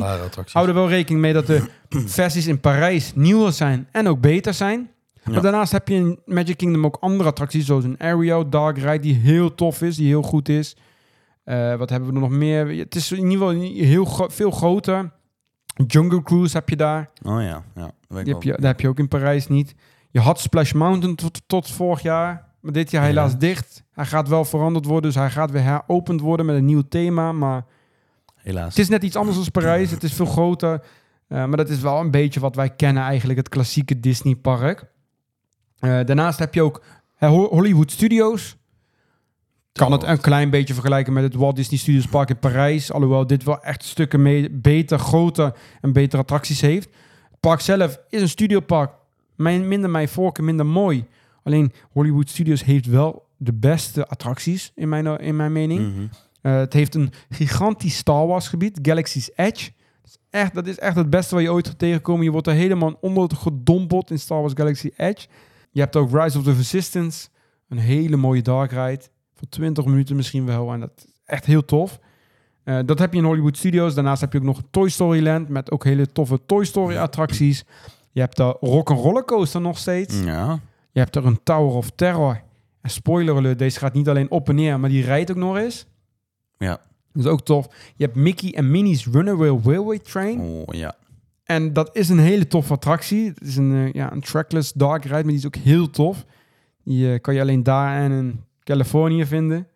Hou 0.53 0.67
er 0.67 0.73
wel 0.73 0.89
rekening 0.89 1.21
mee 1.21 1.33
dat 1.33 1.47
de 1.47 1.63
versies 1.89 2.47
in 2.47 2.59
Parijs 2.59 3.11
nieuwer 3.15 3.51
zijn 3.53 3.87
en 3.91 4.07
ook 4.07 4.21
beter 4.21 4.53
zijn. 4.53 4.89
Ja. 5.25 5.31
Maar 5.31 5.41
daarnaast 5.41 5.71
heb 5.71 5.87
je 5.87 5.95
in 5.95 6.19
Magic 6.25 6.57
Kingdom 6.57 6.85
ook 6.85 6.97
andere 6.99 7.29
attracties, 7.29 7.65
zoals 7.65 7.83
een 7.83 7.99
Aerial 7.99 8.49
Dark 8.49 8.77
Ride, 8.77 8.99
die 8.99 9.13
heel 9.15 9.55
tof 9.55 9.81
is, 9.81 9.95
die 9.95 10.07
heel 10.07 10.21
goed 10.21 10.49
is. 10.49 10.75
Eh, 11.43 11.75
wat 11.75 11.89
hebben 11.89 12.09
we 12.09 12.15
er 12.15 12.21
nog 12.21 12.29
meer? 12.29 12.77
Het 12.77 12.95
is 12.95 13.11
in 13.11 13.29
ieder 13.31 13.47
geval 13.47 13.61
heel 13.63 14.05
gro- 14.05 14.29
veel 14.29 14.51
groter. 14.51 15.11
Jungle 15.87 16.21
Cruise 16.23 16.57
heb 16.57 16.69
je 16.69 16.75
daar. 16.75 17.09
Oh 17.23 17.41
ja, 17.41 17.63
ja. 17.75 17.91
Die 18.23 18.33
heb 18.33 18.43
je, 18.43 18.51
dat 18.51 18.61
heb 18.63 18.79
je 18.79 18.87
ook 18.87 18.99
in 18.99 19.07
Parijs 19.07 19.47
niet. 19.47 19.75
Je 20.09 20.19
had 20.19 20.39
Splash 20.39 20.71
Mountain 20.71 21.15
tot, 21.15 21.41
tot 21.47 21.69
vorig 21.71 22.01
jaar. 22.01 22.53
Maar 22.61 22.71
dit 22.73 22.91
jaar 22.91 23.01
Ja. 23.01 23.07
helaas 23.07 23.37
dicht. 23.37 23.83
Hij 23.91 24.05
gaat 24.05 24.27
wel 24.27 24.45
veranderd 24.45 24.85
worden. 24.85 25.11
Dus 25.11 25.19
hij 25.19 25.29
gaat 25.29 25.51
weer 25.51 25.63
heropend 25.63 26.21
worden 26.21 26.45
met 26.45 26.55
een 26.55 26.65
nieuw 26.65 26.83
thema. 26.89 27.31
Maar 27.31 27.65
Helaas. 28.35 28.69
het 28.69 28.77
is 28.79 28.89
net 28.89 29.03
iets 29.03 29.15
anders 29.15 29.37
dan 29.37 29.51
Parijs. 29.51 29.91
Het 29.91 30.03
is 30.03 30.13
veel 30.13 30.25
groter. 30.25 30.83
Eh, 31.27 31.37
maar 31.37 31.57
dat 31.57 31.69
is 31.69 31.79
wel 31.79 31.99
een 31.99 32.11
beetje 32.11 32.39
wat 32.39 32.55
wij 32.55 32.69
kennen 32.69 33.03
eigenlijk. 33.03 33.39
Het 33.39 33.49
klassieke 33.49 33.99
Disney 33.99 34.35
park. 34.35 34.79
Eh, 34.79 34.85
daarnaast 36.05 36.39
heb 36.39 36.53
je 36.53 36.61
ook 36.61 36.81
eh, 37.17 37.29
Ho- 37.29 37.49
Hollywood 37.49 37.91
Studios. 37.91 38.57
Kan 39.71 39.91
het 39.91 40.03
een 40.03 40.21
klein 40.21 40.49
beetje 40.49 40.73
vergelijken 40.73 41.13
met 41.13 41.23
het 41.23 41.35
Walt 41.35 41.55
Disney 41.55 41.79
Studios 41.79 42.07
Park 42.07 42.29
in 42.29 42.39
Parijs. 42.39 42.91
Alhoewel 42.91 43.27
dit 43.27 43.43
wel 43.43 43.61
echt 43.63 43.83
stukken 43.83 44.21
mee, 44.21 44.49
beter, 44.51 44.99
groter 44.99 45.55
en 45.81 45.93
betere 45.93 46.21
attracties 46.21 46.61
heeft. 46.61 46.89
Het 47.29 47.39
park 47.39 47.59
zelf 47.59 47.99
is 48.09 48.21
een 48.21 48.29
studiopark. 48.29 48.91
Mijn, 49.35 49.67
minder 49.67 49.89
mijn 49.89 50.07
voorkeur, 50.07 50.45
minder 50.45 50.65
mooi. 50.65 51.05
Alleen 51.43 51.71
Hollywood 51.91 52.29
Studios 52.29 52.63
heeft 52.63 52.85
wel 52.85 53.25
de 53.37 53.53
beste 53.53 54.07
attracties, 54.07 54.71
in 54.75 54.89
mijn, 54.89 55.05
in 55.19 55.35
mijn 55.35 55.51
mening. 55.51 55.93
Mhm. 55.93 56.05
Eh, 56.41 56.55
het 56.57 56.73
heeft 56.73 56.95
een 56.95 57.11
gigantisch 57.29 57.97
Star 57.97 58.27
Wars 58.27 58.47
gebied, 58.47 58.79
Galaxy's 58.81 59.29
Edge. 59.35 59.71
Dat 60.01 60.13
is, 60.13 60.17
echt, 60.29 60.53
dat 60.53 60.67
is 60.67 60.79
echt 60.79 60.95
het 60.95 61.09
beste 61.09 61.35
wat 61.35 61.43
je 61.43 61.51
ooit 61.51 61.67
gaat 61.67 61.79
tegenkomen. 61.79 62.23
Je 62.23 62.31
wordt 62.31 62.47
er 62.47 62.53
helemaal 62.53 62.97
onder 63.01 63.29
gedompeld 63.35 64.11
in 64.11 64.19
Star 64.19 64.39
Wars 64.39 64.53
Galaxy 64.55 64.89
Edge. 64.95 65.27
Je 65.75 65.81
hebt 65.81 65.95
ook 65.95 66.11
Rise 66.11 66.37
of 66.37 66.43
the 66.43 66.53
Resistance. 66.53 67.27
Een 67.69 67.77
hele 67.77 68.15
mooie 68.15 68.41
dark 68.41 68.71
ride. 68.71 69.01
Voor 69.33 69.49
20 69.49 69.85
minuten 69.85 70.15
misschien 70.15 70.45
wel. 70.45 70.73
En 70.73 70.79
dat 70.79 70.91
is 70.95 71.05
echt 71.25 71.45
heel 71.45 71.65
tof. 71.65 71.99
Eh, 72.63 72.79
dat 72.85 72.99
heb 72.99 73.13
je 73.13 73.19
in 73.19 73.25
Hollywood 73.25 73.57
Studios. 73.57 73.93
Daarnaast 73.93 74.21
heb 74.21 74.33
je 74.33 74.37
ook 74.37 74.43
nog 74.45 74.61
Toy 74.71 74.89
Story 74.89 75.23
Land. 75.23 75.49
Met 75.49 75.71
ook 75.71 75.83
hele 75.83 76.11
toffe 76.11 76.39
Toy 76.45 76.65
Story 76.65 76.97
attracties. 76.97 77.65
Je 78.11 78.19
hebt 78.19 78.37
de 78.37 78.57
Rock'n'Roller 78.59 79.25
Coaster 79.25 79.61
nog 79.61 79.77
steeds. 79.77 80.21
Ja. 80.23 80.59
Je 80.91 80.99
hebt 80.99 81.15
er 81.15 81.25
een 81.25 81.39
Tower 81.43 81.75
of 81.75 81.89
Terror. 81.89 82.41
En 82.81 82.89
spoiler 82.89 83.35
alert, 83.35 83.59
deze 83.59 83.79
gaat 83.79 83.93
niet 83.93 84.09
alleen 84.09 84.31
op 84.31 84.49
en 84.49 84.55
neer, 84.55 84.79
maar 84.79 84.89
die 84.89 85.03
rijdt 85.03 85.31
ook 85.31 85.37
nog 85.37 85.57
eens. 85.57 85.85
Ja. 86.57 86.79
Dat 87.13 87.23
is 87.23 87.29
ook 87.29 87.41
tof. 87.41 87.67
Je 87.95 88.03
hebt 88.03 88.15
Mickey 88.15 88.53
en 88.53 88.71
Minnie's 88.71 89.05
Runaway 89.05 89.59
Railway 89.63 89.99
Train. 89.99 90.39
Oh 90.39 90.63
ja. 90.75 90.95
En 91.45 91.73
dat 91.73 91.95
is 91.95 92.09
een 92.09 92.19
hele 92.19 92.47
toffe 92.47 92.73
attractie. 92.73 93.27
Het 93.27 93.41
is 93.41 93.57
een, 93.57 93.73
eh, 93.73 93.93
ja, 93.93 94.11
een 94.11 94.21
trackless 94.21 94.73
dark 94.73 95.03
ride, 95.03 95.15
maar 95.15 95.23
die 95.23 95.35
is 95.35 95.45
ook 95.45 95.55
heel 95.55 95.89
tof. 95.89 96.25
Die 96.83 97.11
eh, 97.11 97.21
kan 97.21 97.33
je 97.33 97.41
alleen 97.41 97.63
daar 97.63 97.97
en 98.01 98.11
in 98.11 98.43
Californië 98.63 99.25
vinden. 99.25 99.67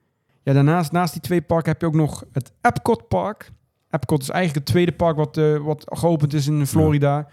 Ja, 0.43 0.53
daarnaast, 0.53 0.91
naast 0.91 1.13
die 1.13 1.21
twee 1.21 1.41
parken 1.41 1.71
heb 1.71 1.81
je 1.81 1.87
ook 1.87 1.93
nog 1.93 2.23
het 2.31 2.51
Epcot 2.61 3.07
Park. 3.07 3.51
Epcot 3.89 4.21
is 4.21 4.29
eigenlijk 4.29 4.65
het 4.65 4.73
tweede 4.75 4.91
park 4.91 5.15
wat, 5.15 5.37
eh, 5.37 5.57
wat 5.57 5.83
geopend 5.85 6.33
is 6.33 6.47
in 6.47 6.67
Florida. 6.67 7.27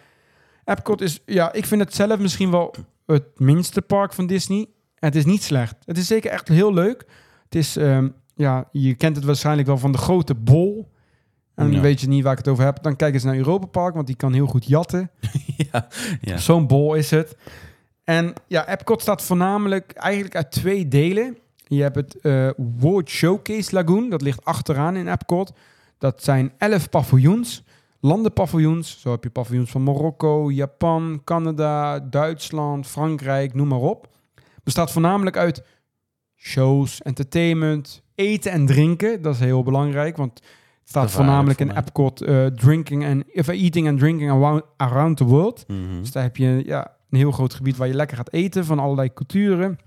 Epcot 0.65 1.01
is, 1.01 1.23
ja, 1.27 1.53
ik 1.53 1.67
vind 1.67 1.81
het 1.81 1.95
zelf 1.95 2.19
misschien 2.19 2.51
wel 2.51 2.75
het 3.07 3.41
minste 3.41 3.83
park 3.83 4.13
van 4.13 4.27
Disney. 4.27 4.67
Het 4.95 5.15
is 5.15 5.25
niet 5.25 5.43
slecht. 5.43 5.77
Het 5.85 5.99
is 5.99 6.07
zeker 6.07 6.31
echt 6.31 6.49
heel 6.49 6.75
leuk. 6.75 7.07
Het 7.45 7.55
is, 7.55 7.77
ehm, 7.77 8.09
ja, 8.35 8.69
je 8.73 8.95
kent 8.95 9.17
het 9.17 9.25
waarschijnlijk 9.25 9.69
wel 9.69 9.79
van 9.79 9.93
de 9.93 9.99
grote 9.99 10.35
bol. 10.35 10.91
En 11.57 11.73
Ja. 11.73 11.81
weet 11.81 12.01
je 12.01 12.09
niet 12.09 12.23
waar 12.23 12.33
ik 12.33 12.39
het 12.39 12.49
over 12.49 12.65
heb, 12.65 12.83
dan 12.83 12.97
kijk 12.97 13.15
eens 13.15 13.23
naar 13.23 13.37
Europa 13.37 13.67
Park, 13.67 13.95
want 13.95 14.07
die 14.07 14.17
kan 14.17 14.33
heel 14.33 14.47
goed 14.47 14.67
jatten. 14.67 15.11
ja. 15.73 15.89
Ja. 16.21 16.37
Zo'n 16.37 16.67
bol 16.67 16.95
is 16.95 17.11
het. 17.11 17.37
En 18.05 18.33
ja, 18.47 18.69
Epcot 18.69 19.01
staat 19.03 19.23
voornamelijk 19.23 19.93
eigenlijk 19.93 20.37
uit 20.37 20.51
twee 20.51 20.89
delen. 20.89 21.37
Je 21.67 21.83
hebt 21.83 21.97
het 21.97 22.21
eh, 22.21 22.51
World 22.79 23.09
Showcase 23.11 23.75
Lagoon, 23.75 24.09
dat 24.11 24.23
ligt 24.23 24.45
achteraan 24.45 24.97
in 24.97 25.09
Epcot. 25.09 25.53
Dat 25.99 26.23
zijn 26.23 26.53
elf 26.59 26.89
paviljoens, 26.91 27.63
landenpaviljoens. 28.01 29.01
Zo 29.01 29.11
heb 29.11 29.23
je 29.23 29.31
paviljoens 29.31 29.71
van 29.71 29.83
Marokko, 29.83 30.51
Japan, 30.51 31.21
Canada, 31.25 32.01
Duitsland, 32.01 32.87
Frankrijk, 32.87 33.55
noem 33.55 33.69
maar 33.69 33.79
op. 33.81 34.09
Bestaat 34.65 34.93
voornamelijk 34.93 35.37
uit 35.37 35.63
shows, 36.37 37.03
entertainment, 37.03 38.03
eten 38.15 38.53
en 38.53 38.67
drinken. 38.67 39.23
Dat 39.23 39.35
is 39.35 39.41
heel 39.41 39.63
belangrijk, 39.63 40.17
want 40.17 40.41
staat 40.89 41.11
voornamelijk 41.11 41.61
in 41.61 41.77
Epcot 41.77 42.21
eh, 42.21 42.47
drinking 42.47 43.07
and, 43.07 43.25
of, 43.35 43.49
eh, 43.49 43.63
eating 43.63 43.89
and 43.89 43.99
drinking 43.99 44.31
around, 44.31 44.63
around 44.77 45.17
the 45.17 45.25
world. 45.25 45.65
Mhm. 45.69 46.01
Dus 46.01 46.13
daar 46.13 46.23
heb 46.23 46.37
je 46.37 46.63
ja, 46.67 46.93
een 47.11 47.19
heel 47.19 47.31
groot 47.31 47.55
gebied 47.55 47.77
waar 47.77 47.89
je 47.89 47.95
lekker 47.95 48.17
gaat 48.17 48.33
eten 48.33 48.65
van 48.65 48.79
allerlei 48.79 49.13
culturen. 49.13 49.79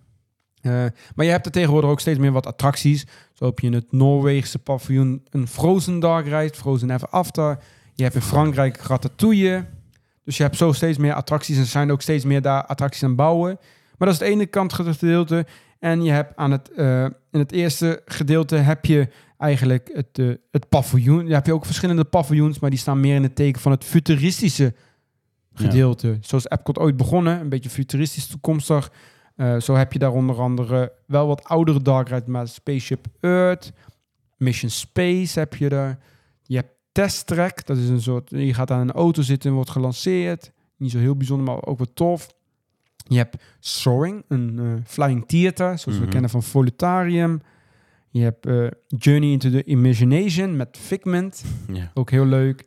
Eh, 0.62 0.72
maar 1.16 1.26
je 1.26 1.32
hebt 1.32 1.46
er 1.46 1.52
tegenwoordig 1.52 1.90
ook 1.90 2.00
steeds 2.00 2.20
meer 2.20 2.32
wat 2.32 2.46
attracties. 2.46 3.06
Zo 3.34 3.46
heb 3.46 3.60
je 3.60 3.68
in 3.68 3.74
het 3.74 3.92
Noorweegse 3.92 4.60
paviljoen 4.60 5.26
een 5.30 5.48
Frozen 5.48 6.00
Dark 6.00 6.26
Ride, 6.26 6.54
Frozen 6.56 6.90
Ever 6.90 7.08
After. 7.10 7.58
Je 7.94 8.04
hebt 8.04 8.16
in 8.16 8.22
Frankrijk 8.22 8.78
Ratatouille. 8.78 9.66
Dus 10.24 10.38
je 10.38 10.44
hebt 10.44 10.58
zo 10.58 10.72
steeds 10.72 10.98
meer 10.98 11.14
attracties 11.14 11.56
en 11.56 11.62
er 11.62 11.68
zijn 11.68 11.92
ook 11.92 12.02
steeds 12.02 12.26
meer 12.26 12.42
daar 12.42 12.66
attracties 12.66 13.04
aan 13.04 13.16
bouwen. 13.16 13.58
Maar 13.98 14.08
dat 14.08 14.14
is 14.14 14.20
het 14.20 14.30
ene 14.30 14.46
kant 14.46 14.74
gedeelte. 14.74 15.46
En 15.80 16.04
je 16.04 16.12
hebt 16.12 16.36
aan 16.36 16.52
het, 16.52 16.70
in 17.32 17.40
het 17.40 17.52
eerste 17.52 18.02
gedeelte 18.06 18.56
heb 18.56 18.86
je 18.86 19.10
eigenlijk 19.40 19.90
het, 19.94 20.20
eh, 20.20 20.30
het 20.52 20.70
paviljoen. 20.70 21.28
Je 21.28 21.34
hebt 21.34 21.46
je 21.46 21.54
ook 21.54 21.66
verschillende 21.66 22.04
paviljoens, 22.04 22.60
maar 22.60 22.70
die 22.70 22.80
staan 22.80 23.00
meer 23.00 23.16
in 23.16 23.24
het 23.24 23.36
teken 23.36 23.62
van 23.62 23.72
het 23.72 23.84
futuristische 23.84 24.74
gedeelte. 25.54 26.18
Zoals 26.22 26.48
Epcot 26.50 26.78
ooit 26.78 26.98
begonnen, 26.98 27.40
een 27.40 27.50
beetje 27.50 27.70
futuristisch 27.70 28.28
toekomstig. 28.28 28.92
Eh, 29.36 29.60
zo 29.60 29.76
heb 29.76 29.94
je 29.94 30.00
daar 30.00 30.12
onder 30.14 30.40
andere 30.42 30.92
wel 31.06 31.28
wat 31.28 31.44
oudere 31.44 31.82
dark 31.82 32.10
rides, 32.10 32.28
maar 32.28 32.48
Spaceship 32.48 33.08
Earth, 33.20 33.72
Mission 34.38 34.70
Space 34.70 35.40
heb 35.40 35.56
je 35.56 35.70
daar. 35.70 36.00
Je 36.44 36.56
hebt 36.56 36.72
Test 36.92 37.28
Track, 37.28 37.66
dat 37.66 37.78
is 37.78 37.90
een 37.90 38.02
soort, 38.02 38.30
je 38.30 38.54
gaat 38.54 38.72
aan 38.72 38.80
een 38.80 38.92
auto 38.92 39.22
zitten 39.22 39.50
en 39.50 39.56
wordt 39.56 39.70
gelanceerd. 39.70 40.52
Niet 40.78 40.92
zo 40.92 40.98
heel 40.98 41.16
bijzonder, 41.16 41.46
maar 41.46 41.64
ook 41.66 41.80
wat 41.80 41.90
tof. 41.94 42.28
Je 43.08 43.18
hebt 43.18 43.44
Soaring, 43.60 44.24
een 44.28 44.60
eh, 44.60 44.66
flying 44.86 45.28
theater, 45.28 45.78
zoals 45.78 45.98
we 45.98 46.04
Mhm. 46.04 46.12
kennen 46.12 46.30
van 46.30 46.44
Volutarium. 46.44 47.42
Je 48.12 48.22
hebt 48.22 48.46
eh, 48.46 48.68
Journey 48.88 49.32
into 49.32 49.50
the 49.50 49.64
Imagination 49.64 50.56
met 50.56 50.78
Figment. 50.82 51.44
Ja. 51.74 51.92
Ook 51.94 52.10
heel 52.12 52.26
leuk. 52.26 52.66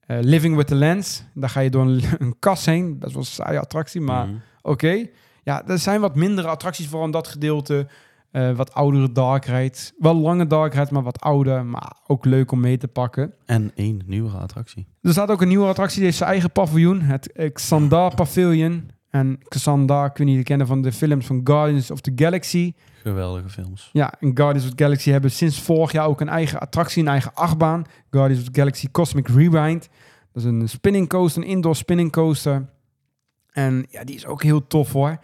Eh, 0.00 0.18
Living 0.20 0.56
with 0.56 0.66
the 0.66 0.74
Lens. 0.74 1.24
Daar 1.34 1.48
ga 1.50 1.60
je 1.60 1.70
door 1.70 1.82
een, 1.86 2.02
een 2.18 2.34
kas 2.38 2.64
heen. 2.66 2.98
Best 2.98 3.12
wel 3.12 3.22
een 3.22 3.28
saaie 3.28 3.58
attractie, 3.58 4.00
maar 4.00 4.26
Mhm. 4.26 4.36
oké. 4.62 5.06
Ja, 5.42 5.66
er 5.66 5.78
zijn 5.78 6.00
wat 6.00 6.14
mindere 6.14 6.48
attracties 6.48 6.86
voor 6.88 7.04
in 7.04 7.10
dat 7.10 7.28
gedeelte. 7.28 7.86
Eh, 8.30 8.56
wat 8.56 8.74
oudere 8.74 9.12
dark 9.12 9.44
rides. 9.44 9.92
Wel 9.98 10.14
lange 10.14 10.46
dark 10.46 10.74
rides, 10.74 10.90
maar 10.90 11.02
wat 11.02 11.20
ouder. 11.20 11.66
Maar 11.66 11.96
ook 12.06 12.24
leuk 12.24 12.52
om 12.52 12.60
mee 12.60 12.76
te 12.76 12.88
pakken. 12.88 13.34
En 13.46 13.70
één 13.74 14.02
nieuwe 14.06 14.30
attractie. 14.30 14.86
Er 15.02 15.10
staat 15.12 15.30
ook 15.30 15.42
een 15.42 15.48
nieuwe 15.48 15.66
attractie. 15.66 15.96
Die 15.96 16.04
heeft 16.04 16.16
zijn 16.16 16.30
eigen 16.30 16.50
paviljoen. 16.52 17.00
Het 17.00 17.50
Xandar 17.52 18.14
Pavilion. 18.14 18.90
En 19.10 19.38
Xandar 19.48 20.12
kun 20.12 20.28
je 20.28 20.42
kennen 20.42 20.66
van 20.66 20.82
de 20.82 20.92
films 20.92 21.26
van 21.26 21.40
Guardians 21.44 21.90
of 21.90 22.00
the 22.00 22.12
Galaxy. 22.16 22.72
Geweldige 23.02 23.48
films. 23.48 23.90
Ja, 23.92 24.14
en 24.20 24.30
Guardians 24.36 24.64
of 24.68 24.74
the 24.74 24.82
Galaxy 24.84 25.10
hebben 25.10 25.30
sinds 25.30 25.60
vorig 25.62 25.92
jaar 25.92 26.06
ook 26.06 26.20
een 26.20 26.28
eigen 26.28 26.60
attractie, 26.60 27.02
een 27.02 27.08
eigen 27.08 27.34
achtbaan. 27.34 27.84
Guardians 28.10 28.42
of 28.42 28.48
the 28.52 28.58
Galaxy 28.60 28.90
Cosmic 28.90 29.28
Rewind. 29.28 29.88
Dat 30.32 30.42
is 30.42 30.48
een 30.48 30.68
spinning 30.68 31.08
coaster, 31.08 31.42
een 31.42 31.48
indoor 31.48 31.76
spinning 31.76 32.12
coaster. 32.12 32.68
En 33.52 33.86
ja, 33.88 34.04
die 34.04 34.14
is 34.14 34.26
ook 34.26 34.42
heel 34.42 34.66
tof 34.66 34.92
hoor. 34.92 35.18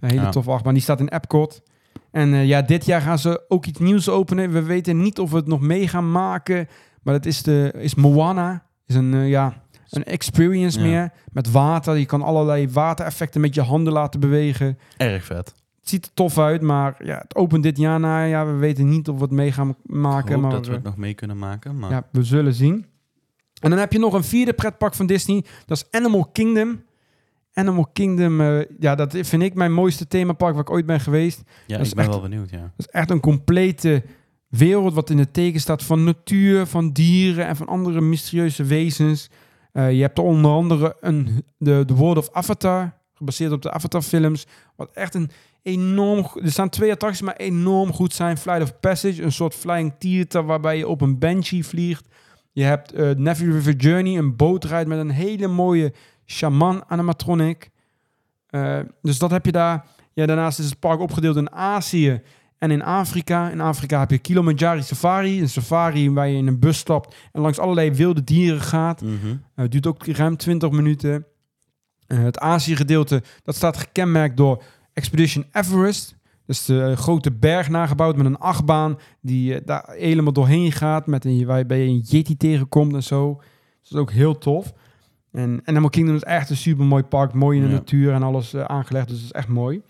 Een 0.00 0.08
hele 0.08 0.20
Ja. 0.20 0.30
toffe 0.30 0.50
achtbaan. 0.50 0.74
Die 0.74 0.82
staat 0.82 1.00
in 1.00 1.08
Epcot. 1.08 1.62
En 2.10 2.32
eh, 2.34 2.46
ja, 2.46 2.62
dit 2.62 2.84
jaar 2.86 3.00
gaan 3.00 3.18
ze 3.18 3.44
ook 3.48 3.66
iets 3.66 3.78
nieuws 3.78 4.08
openen. 4.08 4.50
We 4.52 4.62
weten 4.62 4.96
niet 5.02 5.18
of 5.18 5.30
we 5.30 5.36
het 5.36 5.46
nog 5.46 5.60
mee 5.60 5.88
gaan 5.88 6.10
maken. 6.10 6.68
Maar 7.02 7.14
dat 7.14 7.26
is, 7.26 7.42
de, 7.42 7.72
is 7.78 7.94
Moana. 7.94 8.64
Is 8.86 8.94
een, 8.94 9.14
eh, 9.14 9.28
ja, 9.28 9.62
een 9.96 10.04
experience 10.04 10.78
Ja. 10.80 10.84
meer. 10.86 11.12
Met 11.32 11.50
water. 11.50 11.96
Je 11.96 12.06
kan 12.06 12.22
allerlei 12.22 12.68
watereffecten 12.68 13.40
met 13.40 13.54
je 13.54 13.60
handen 13.62 13.92
laten 13.92 14.20
bewegen. 14.20 14.78
Erg 14.96 15.24
vet. 15.24 15.54
Het 15.80 15.94
ziet 15.94 16.04
er 16.06 16.10
tof 16.14 16.38
uit, 16.38 16.62
maar 16.62 16.96
ja, 17.04 17.18
het 17.18 17.34
opent 17.36 17.62
dit 17.62 17.76
jaar 17.78 18.00
na. 18.00 18.24
Ja, 18.24 18.46
we 18.46 18.52
weten 18.52 18.88
niet 18.88 19.08
of 19.08 19.16
we 19.16 19.22
het 19.22 19.30
mee 19.30 19.52
gaan 19.52 19.68
Ik 19.68 19.76
maken. 19.84 20.32
hoop 20.32 20.42
maar 20.42 20.50
dat 20.50 20.64
we 20.64 20.68
we- 20.70 20.74
het 20.76 20.84
nog 20.84 20.96
mee 20.96 21.14
kunnen 21.14 21.38
maken. 21.38 21.78
Maar 21.78 21.90
ja, 21.90 22.06
we 22.12 22.22
zullen 22.24 22.54
zien. 22.54 22.86
En 23.60 23.70
dan 23.70 23.78
heb 23.78 23.92
je 23.92 23.98
nog 23.98 24.12
een 24.14 24.24
vierde 24.24 24.52
pretpark 24.52 24.94
van 24.94 25.06
Disney. 25.06 25.44
Dat 25.66 25.76
is 25.76 25.86
Animal 26.00 26.24
Kingdom. 26.32 26.82
Animal 27.52 27.86
Kingdom, 27.92 28.40
eh, 28.40 28.58
ja, 28.78 28.94
dat 28.94 29.16
vind 29.20 29.42
ik 29.42 29.54
mijn 29.54 29.72
mooiste 29.72 30.06
themapark 30.08 30.52
waar 30.52 30.62
ik 30.62 30.70
ooit 30.70 30.86
ben 30.86 31.00
geweest. 31.00 31.42
ja, 31.66 31.76
dat 31.78 31.86
ik 31.86 31.94
ben 31.94 32.04
echt- 32.04 32.12
wel 32.12 32.22
benieuwd, 32.22 32.50
ja. 32.50 32.58
Dat 32.60 32.86
is 32.86 32.86
echt 32.88 33.10
een 33.10 33.20
complete 33.20 34.02
wereld 34.48 34.94
wat 34.94 35.10
in 35.10 35.18
het 35.18 35.32
teken 35.32 35.60
staat 35.60 35.82
van 35.82 36.04
natuur, 36.04 36.66
van 36.66 36.92
dieren 36.92 37.46
en 37.46 37.56
van 37.56 37.66
andere 37.66 38.00
mysterieuze 38.00 38.64
wezens. 38.64 39.30
Eh, 39.76 39.92
je 39.92 40.00
hebt 40.00 40.18
er 40.18 40.24
onder 40.24 40.50
andere 40.50 40.96
een, 41.00 41.44
de, 41.58 41.82
de 41.86 41.94
World 41.94 42.16
of 42.16 42.28
Avatar, 42.32 42.92
gebaseerd 43.14 43.52
op 43.52 43.62
de 43.62 43.70
Avatar-films. 43.70 44.46
Wat 44.76 44.90
echt 44.92 45.14
een 45.14 45.30
enorm... 45.62 46.26
Er 46.42 46.50
staan 46.50 46.68
twee 46.68 46.92
attracties, 46.92 47.22
maar 47.22 47.36
enorm 47.36 47.92
goed 47.92 48.12
zijn. 48.12 48.38
Flight 48.38 48.62
of 48.62 48.80
Passage, 48.80 49.22
een 49.22 49.32
soort 49.32 49.54
flying 49.54 49.94
theater 49.98 50.44
waarbij 50.44 50.76
je 50.76 50.88
op 50.88 51.00
een 51.00 51.18
banshee 51.18 51.66
vliegt. 51.66 52.08
Je 52.52 52.62
hebt 52.62 52.92
eh 52.92 53.10
Navy 53.10 53.44
River 53.44 53.74
Journey, 53.74 54.18
een 54.18 54.36
bootrijd 54.36 54.86
met 54.86 54.98
een 54.98 55.10
hele 55.10 55.46
mooie 55.46 55.92
shaman 56.26 56.84
animatronic. 56.86 57.70
Eh, 58.46 58.78
dus 59.02 59.18
dat 59.18 59.30
heb 59.30 59.44
je 59.44 59.52
daar. 59.52 59.86
Ja, 60.12 60.26
daarnaast 60.26 60.58
is 60.58 60.70
het 60.70 60.78
park 60.78 61.00
opgedeeld 61.00 61.36
in 61.36 61.52
Azië 61.52 62.22
en 62.58 62.70
in 62.70 62.82
Afrika. 62.82 63.50
In 63.50 63.60
Afrika 63.60 63.98
heb 63.98 64.10
je 64.10 64.18
Kilimanjaro 64.18 64.80
Safari. 64.80 65.40
Een 65.40 65.48
safari 65.48 66.10
waar 66.10 66.28
je 66.28 66.36
in 66.36 66.46
een 66.46 66.58
bus 66.58 66.78
stapt 66.78 67.14
en 67.32 67.40
langs 67.40 67.58
allerlei 67.58 67.90
wilde 67.90 68.24
dieren 68.24 68.60
gaat. 68.60 69.00
Mhm. 69.02 69.26
Uh, 69.26 69.36
het 69.54 69.70
duurt 69.72 69.86
ook 69.86 70.06
ruim 70.06 70.36
20 70.36 70.70
minuten. 70.70 71.26
Eh, 72.06 72.18
het 72.22 72.38
Azië-gedeelte, 72.38 73.22
dat 73.42 73.54
staat 73.54 73.76
gekenmerkt 73.76 74.36
door 74.36 74.62
Expedition 74.92 75.44
Everest. 75.52 76.16
Dus 76.46 76.64
de 76.64 76.82
eh, 76.82 76.96
grote 76.96 77.32
berg 77.32 77.68
nagebouwd 77.68 78.16
met 78.16 78.26
een 78.26 78.38
achtbaan 78.38 78.98
die 79.20 79.54
eh, 79.54 79.60
daar 79.64 79.84
helemaal 79.88 80.32
doorheen 80.32 80.72
gaat. 80.72 81.06
Met 81.06 81.24
een, 81.24 81.46
waarbij 81.46 81.78
je 81.82 81.88
een 81.88 82.04
Yeti 82.08 82.36
tegenkomt 82.36 82.94
en 82.94 83.02
zo. 83.02 83.34
Dus 83.80 83.90
dat 83.90 83.92
is 83.92 83.98
ook 83.98 84.10
heel 84.12 84.38
tof. 84.38 84.72
En 85.32 85.60
Animal 85.64 85.90
Kingdom 85.90 86.14
is 86.14 86.22
echt 86.22 86.50
een 86.50 86.56
super 86.56 86.84
mooi 86.84 87.02
park. 87.02 87.32
Mooi 87.32 87.56
in 87.58 87.64
de 87.64 87.70
Ja. 87.70 87.74
natuur 87.76 88.12
en 88.12 88.22
alles 88.22 88.54
eh, 88.54 88.64
aangelegd. 88.64 89.08
Dus 89.08 89.16
dat 89.16 89.24
is 89.26 89.32
echt 89.32 89.48
mooi. 89.48 89.82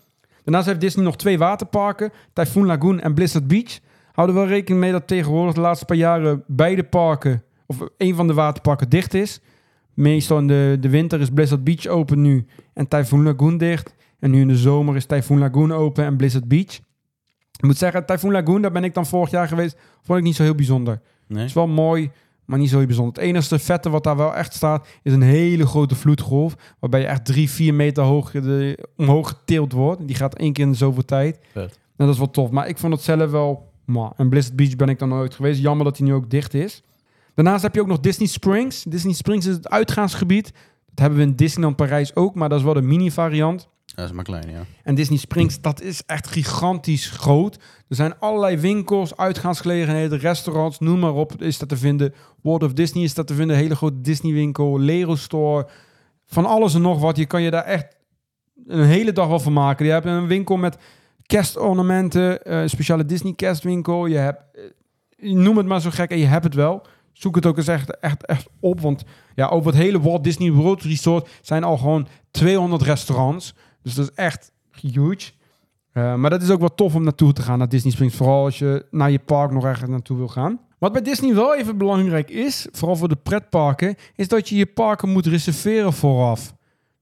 Daarnaast 0.47 0.67
heeft 0.67 0.81
Disney 0.81 1.05
nog 1.05 1.15
twee 1.15 1.37
waterparken. 1.37 2.11
Typhoon 2.33 2.65
Lagoon 2.65 2.99
en 2.99 3.13
Blizzard 3.13 3.47
Beach. 3.47 3.79
Houden 4.11 4.35
wel 4.35 4.47
rekening 4.47 4.81
mee 4.81 4.91
dat 4.91 5.07
tegenwoordig 5.07 5.53
de 5.53 5.61
laatste 5.61 5.85
paar 5.85 5.97
jaren 5.97 6.43
beide 6.45 6.83
parken, 6.83 7.43
of 7.65 7.77
een 7.97 8.15
van 8.15 8.27
de 8.27 8.33
waterparken 8.33 8.89
dicht 8.89 9.13
is. 9.13 9.41
Meestal 9.93 10.37
in 10.37 10.47
de, 10.47 10.77
de 10.79 10.89
winter 10.89 11.19
is 11.21 11.29
Blizzard 11.29 11.63
Beach 11.63 11.87
open 11.87 12.21
nu 12.21 12.45
en 12.73 12.87
Typhoon 12.87 13.23
Lagoon 13.23 13.57
dicht. 13.57 13.95
En 14.19 14.31
nu 14.31 14.41
in 14.41 14.47
de 14.47 14.57
zomer 14.57 14.95
is 14.95 15.05
Typhoon 15.05 15.39
Lagoon 15.39 15.71
open 15.71 16.05
en 16.05 16.17
Blizzard 16.17 16.47
Beach. 16.47 16.79
Ik 17.51 17.63
moet 17.63 17.77
zeggen, 17.77 18.05
Typhoon 18.05 18.31
Lagoon, 18.31 18.61
daar 18.61 18.71
ben 18.71 18.83
ik 18.83 18.93
dan 18.93 19.05
vorig 19.05 19.29
jaar 19.29 19.47
geweest, 19.47 19.77
vond 20.01 20.19
ik 20.19 20.25
niet 20.25 20.35
zo 20.35 20.43
heel 20.43 20.55
bijzonder. 20.55 21.01
Nee? 21.27 21.39
Het 21.39 21.47
is 21.47 21.53
wel 21.53 21.67
mooi, 21.67 22.11
maar 22.47 22.59
niet 22.59 22.69
zo 22.69 22.77
heel 22.77 22.85
bijzonder. 22.85 23.13
Het 23.13 23.23
enige 23.23 23.59
vette 23.59 23.89
wat 23.89 24.03
daar 24.03 24.17
wel 24.17 24.35
echt 24.35 24.53
staat, 24.53 24.87
is 25.03 25.13
een 25.13 25.21
hele 25.21 25.65
grote 25.65 25.95
vloedgolf. 25.95 26.55
Waarbij 26.79 26.99
je 26.99 27.05
echt 27.05 27.25
drie, 27.25 27.49
vier 27.49 27.73
meter 27.73 28.03
hoog 28.03 28.31
de, 28.31 28.87
omhoog 28.97 29.27
getild 29.27 29.71
wordt. 29.71 30.07
Die 30.07 30.15
gaat 30.15 30.35
één 30.35 30.53
keer 30.53 30.65
in 30.65 30.75
zoveel 30.75 31.05
tijd. 31.05 31.39
Vet. 31.51 31.53
Nou, 31.53 31.69
dat 31.95 32.09
is 32.09 32.17
wel 32.17 32.31
tof. 32.31 32.49
Maar 32.49 32.67
ik 32.67 32.77
vond 32.77 32.93
het 32.93 33.01
zelf 33.01 33.31
wel... 33.31 33.71
Maar, 33.85 34.11
en 34.17 34.29
Blizzard 34.29 34.55
Beach 34.55 34.75
ben 34.75 34.89
ik 34.89 34.99
dan 34.99 35.09
nooit 35.09 35.35
geweest. 35.35 35.61
Jammer 35.61 35.85
dat 35.85 35.97
hij 35.97 36.07
nu 36.07 36.13
ook 36.13 36.29
dicht 36.29 36.53
is. 36.53 36.83
Daarnaast 37.33 37.63
heb 37.63 37.75
je 37.75 37.81
ook 37.81 37.87
nog 37.87 37.99
Disney 37.99 38.27
Springs. 38.27 38.83
Disney 38.83 39.13
Springs 39.13 39.45
is 39.45 39.55
het 39.55 39.69
uitgaansgebied. 39.69 40.51
Dat 40.89 40.99
hebben 40.99 41.17
we 41.19 41.25
in 41.25 41.35
Disneyland 41.35 41.75
Parijs 41.75 42.15
ook, 42.15 42.35
maar 42.35 42.49
dat 42.49 42.57
is 42.57 42.63
wel 42.63 42.73
de 42.73 42.81
mini 42.81 43.11
variant. 43.11 43.69
Dat 43.95 44.05
is 44.05 44.11
maar 44.11 44.23
klein, 44.23 44.49
ja. 44.49 44.65
En 44.83 44.95
Disney 44.95 45.17
Springs, 45.17 45.61
dat 45.61 45.81
is 45.81 46.03
echt 46.05 46.27
gigantisch 46.27 47.09
groot. 47.09 47.55
Er 47.87 47.95
zijn 47.95 48.19
allerlei 48.19 48.57
winkels, 48.57 49.17
uitgaansgelegenheden, 49.17 50.19
restaurants, 50.19 50.79
noem 50.79 50.99
maar 50.99 51.13
op, 51.13 51.41
is 51.41 51.57
dat 51.57 51.69
te 51.69 51.77
vinden. 51.77 52.13
World 52.41 52.63
of 52.63 52.73
Disney 52.73 53.03
is 53.03 53.13
dat 53.13 53.27
te 53.27 53.33
vinden, 53.33 53.55
hele 53.55 53.75
grote 53.75 54.01
Disney 54.01 54.33
winkel, 54.33 54.79
Lego 54.79 55.15
Store. 55.15 55.67
Van 56.25 56.45
alles 56.45 56.73
en 56.73 56.81
nog 56.81 56.99
wat. 56.99 57.17
Je 57.17 57.25
kan 57.25 57.41
je 57.41 57.51
daar 57.51 57.63
echt 57.63 57.95
een 58.67 58.83
hele 58.83 59.11
dag 59.11 59.27
wel 59.27 59.39
van 59.39 59.53
maken. 59.53 59.85
Je 59.85 59.91
hebt 59.91 60.05
een 60.05 60.27
winkel 60.27 60.57
met 60.57 60.77
kerstornamenten, 61.25 62.43
eh, 62.43 62.61
een 62.61 62.69
speciale 62.69 63.05
Disney 63.05 63.33
kerstwinkel. 63.33 64.05
Je 64.05 64.17
hebt, 64.17 64.41
eh, 64.51 65.33
noem 65.33 65.57
het 65.57 65.65
maar 65.65 65.81
zo 65.81 65.89
gek 65.89 66.11
en 66.11 66.17
je 66.19 66.25
hebt 66.25 66.43
het 66.43 66.53
wel. 66.53 66.85
Zoek 67.13 67.35
het 67.35 67.45
ook 67.45 67.57
eens 67.57 67.67
echt, 67.67 67.99
echt, 67.99 68.25
echt 68.25 68.47
op, 68.59 68.79
want 68.81 69.03
ja, 69.35 69.47
over 69.47 69.71
het 69.71 69.81
hele 69.81 70.01
Walt 70.01 70.23
Disney 70.23 70.51
World 70.51 70.81
Resort 70.81 71.29
zijn 71.41 71.63
al 71.63 71.77
gewoon 71.77 72.07
200 72.31 72.81
restaurants. 72.81 73.55
Dus 73.87 73.95
dat 73.95 74.09
is 74.09 74.15
echt 74.15 74.51
huge. 74.81 75.31
Uh, 75.93 76.15
maar 76.15 76.29
dat 76.29 76.41
is 76.41 76.49
ook 76.49 76.59
wel 76.59 76.75
tof 76.75 76.95
om 76.95 77.03
naartoe 77.03 77.33
te 77.33 77.41
gaan, 77.41 77.57
naar 77.57 77.69
Disney 77.69 77.91
Springs. 77.91 78.15
Vooral 78.15 78.43
als 78.43 78.59
je 78.59 78.85
naar 78.91 79.11
je 79.11 79.19
park 79.19 79.51
nog 79.51 79.65
ergens 79.65 79.89
naartoe 79.89 80.17
wil 80.17 80.27
gaan. 80.27 80.59
Wat 80.77 80.91
bij 80.91 81.01
Disney 81.01 81.35
wel 81.35 81.55
even 81.55 81.77
belangrijk 81.77 82.29
is, 82.29 82.67
vooral 82.71 82.95
voor 82.95 83.09
de 83.09 83.15
pretparken, 83.15 83.95
is 84.15 84.27
dat 84.27 84.49
je 84.49 84.55
je 84.55 84.65
parken 84.65 85.09
moet 85.09 85.25
reserveren 85.25 85.93
vooraf. 85.93 86.53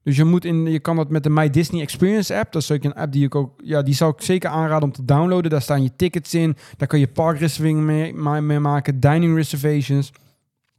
Dus 0.03 0.15
je, 0.15 0.23
moet 0.23 0.45
in, 0.45 0.65
je 0.65 0.79
kan 0.79 0.95
dat 0.95 1.09
met 1.09 1.23
de 1.23 1.29
My 1.29 1.49
Disney 1.49 1.81
Experience 1.81 2.35
app. 2.35 2.51
Dat 2.51 2.61
is 2.61 2.69
een 2.69 2.93
app 2.93 3.11
die 3.11 3.25
ik 3.25 3.35
ook, 3.35 3.61
ja, 3.63 3.81
die 3.81 3.93
zou 3.93 4.13
ik 4.17 4.21
zeker 4.21 4.49
aanraden 4.49 4.83
om 4.83 4.91
te 4.91 5.05
downloaden. 5.05 5.51
Daar 5.51 5.61
staan 5.61 5.83
je 5.83 5.95
tickets 5.95 6.33
in. 6.33 6.55
Daar 6.77 6.87
kan 6.87 6.99
je 6.99 7.07
parkreservering 7.07 7.79
mee, 7.79 8.13
mee 8.41 8.59
maken, 8.59 8.99
dining 8.99 9.35
reservations. 9.35 10.11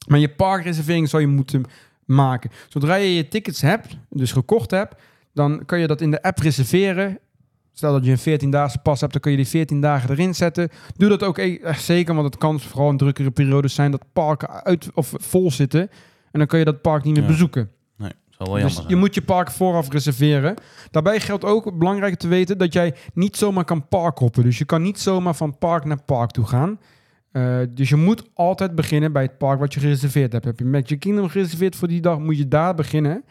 Maar 0.09 0.19
je 0.19 0.29
parkreservering 0.29 1.09
zou 1.09 1.23
je 1.23 1.29
moeten 1.29 1.65
maken. 2.07 2.51
Zodra 2.69 2.95
je 2.95 3.15
je 3.15 3.29
tickets 3.29 3.61
hebt, 3.61 3.97
dus 4.11 4.33
gekocht 4.33 4.71
hebt, 4.71 4.95
dan 5.37 5.63
kan 5.67 5.79
je 5.81 5.87
dat 5.87 6.01
in 6.01 6.11
de 6.11 6.23
app 6.23 6.39
reserveren. 6.39 7.19
Stel 7.73 7.93
dat 7.93 8.05
je 8.05 8.11
een 8.11 8.41
14-daagse 8.41 8.79
pas 8.79 9.01
hebt, 9.01 9.13
dan 9.13 9.21
kun 9.21 9.31
je 9.31 9.37
die 9.37 9.47
14 9.47 9.81
dagen 9.81 10.11
erin 10.11 10.35
zetten. 10.35 10.69
Doe 10.97 11.09
dat 11.09 11.23
ook 11.23 11.39
echt 11.39 11.83
zeker, 11.83 12.15
want 12.15 12.27
het 12.27 12.37
kan 12.39 12.61
vooral 12.61 12.91
in 12.91 12.97
drukkere 12.97 13.31
periodes 13.31 13.75
zijn 13.75 13.91
dat 13.91 14.05
parken 14.13 14.65
uit 14.65 14.89
of 14.95 15.13
vol 15.17 15.51
zitten. 15.51 15.81
En 16.31 16.39
dan 16.39 16.47
kan 16.47 16.59
je 16.59 16.65
dat 16.65 16.81
park 16.83 17.05
niet 17.05 17.15
meer 17.15 17.23
Ja. 17.23 17.29
bezoeken. 17.29 17.71
Nee, 17.97 18.11
zal 18.29 18.47
wel 18.47 18.47
jammer 18.47 18.65
Dus 18.65 18.75
zijn. 18.77 18.89
je 18.89 18.97
moet 18.97 19.15
je 19.15 19.23
park 19.23 19.51
vooraf 19.51 19.91
reserveren. 19.91 20.55
Daarbij 20.91 21.21
geldt 21.21 21.45
ook 21.45 21.79
belangrijk 21.79 22.15
te 22.19 22.29
weten 22.29 22.59
dat 22.59 22.73
jij 22.73 22.95
niet 23.15 23.37
zomaar 23.37 23.65
kan 23.65 23.89
parkhoppen. 23.89 24.43
Dus 24.43 24.59
je 24.59 24.65
kan 24.65 24.83
niet 24.83 24.99
zomaar 25.01 25.35
van 25.35 25.59
park 25.59 25.85
naar 25.85 26.03
park 26.03 26.31
toe 26.31 26.47
gaan. 26.47 26.79
Uh, 27.33 27.59
dus 27.71 27.89
je 27.89 27.97
moet 27.97 28.23
altijd 28.35 28.75
beginnen 28.75 29.13
bij 29.13 29.23
het 29.23 29.39
park 29.39 29.59
wat 29.59 29.75
je 29.75 29.81
gereserveerd 29.81 30.33
hebt. 30.33 30.45
Heb 30.45 30.59
je 30.59 30.65
Magic 30.65 31.01
Kingdom 31.01 31.29
gereserveerd 31.29 31.77
voor 31.77 31.89
die 31.89 32.01
dag, 32.01 32.19
moet 32.19 32.39
je 32.39 32.49
daar 32.49 32.75
beginnen. 32.75 33.25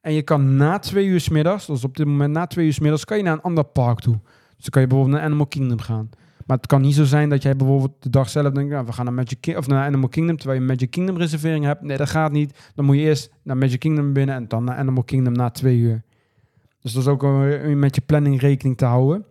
En 0.00 0.12
je 0.12 0.22
kan 0.22 0.56
na 0.56 0.78
twee 0.78 1.06
uur 1.06 1.20
's 1.20 1.28
middags, 1.28 1.66
dus 1.66 1.84
op 1.84 1.96
dit 1.96 2.06
moment 2.06 2.32
na 2.32 2.46
twee 2.46 2.66
uur 2.66 2.72
's 2.72 2.78
middags, 2.78 3.04
kan 3.04 3.16
je 3.16 3.22
naar 3.22 3.32
een 3.32 3.42
ander 3.42 3.64
park 3.64 4.00
toe. 4.00 4.18
Dus 4.22 4.64
dan 4.64 4.70
kan 4.70 4.82
je 4.82 4.88
bijvoorbeeld 4.88 5.16
naar 5.16 5.26
Animal 5.26 5.46
Kingdom 5.46 5.80
gaan. 5.80 6.10
Maar 6.46 6.56
het 6.56 6.66
kan 6.66 6.80
niet 6.80 6.94
zo 6.94 7.04
zijn 7.04 7.28
dat 7.28 7.42
jij 7.42 7.56
bijvoorbeeld 7.56 7.92
de 7.98 8.10
dag 8.10 8.28
zelf 8.28 8.52
denkt, 8.52 8.70
nou, 8.70 8.86
we 8.86 8.92
gaan 8.92 9.04
naar, 9.04 9.14
Magic 9.14 9.56
of 9.56 9.66
naar 9.66 9.86
Animal 9.86 10.08
Kingdom, 10.08 10.36
terwijl 10.36 10.60
je 10.60 10.66
een 10.66 10.72
Magic 10.72 10.90
Kingdom 10.90 11.16
reservering 11.16 11.64
hebt. 11.64 11.82
Nee, 11.82 11.96
dat 11.96 12.08
gaat 12.08 12.32
niet. 12.32 12.70
Dan 12.74 12.84
moet 12.84 12.96
je 12.96 13.02
eerst 13.02 13.30
naar 13.42 13.56
Magic 13.56 13.78
Kingdom 13.78 14.12
binnen 14.12 14.34
en 14.34 14.48
dan 14.48 14.64
naar 14.64 14.76
Animal 14.76 15.02
Kingdom 15.02 15.32
na 15.32 15.50
twee 15.50 15.78
uur. 15.78 16.02
Dus 16.80 16.92
dat 16.92 17.02
is 17.02 17.08
ook 17.08 17.22
om 17.22 17.78
met 17.78 17.94
je 17.94 18.00
planning 18.00 18.40
rekening 18.40 18.76
te 18.76 18.84
houden. 18.84 19.24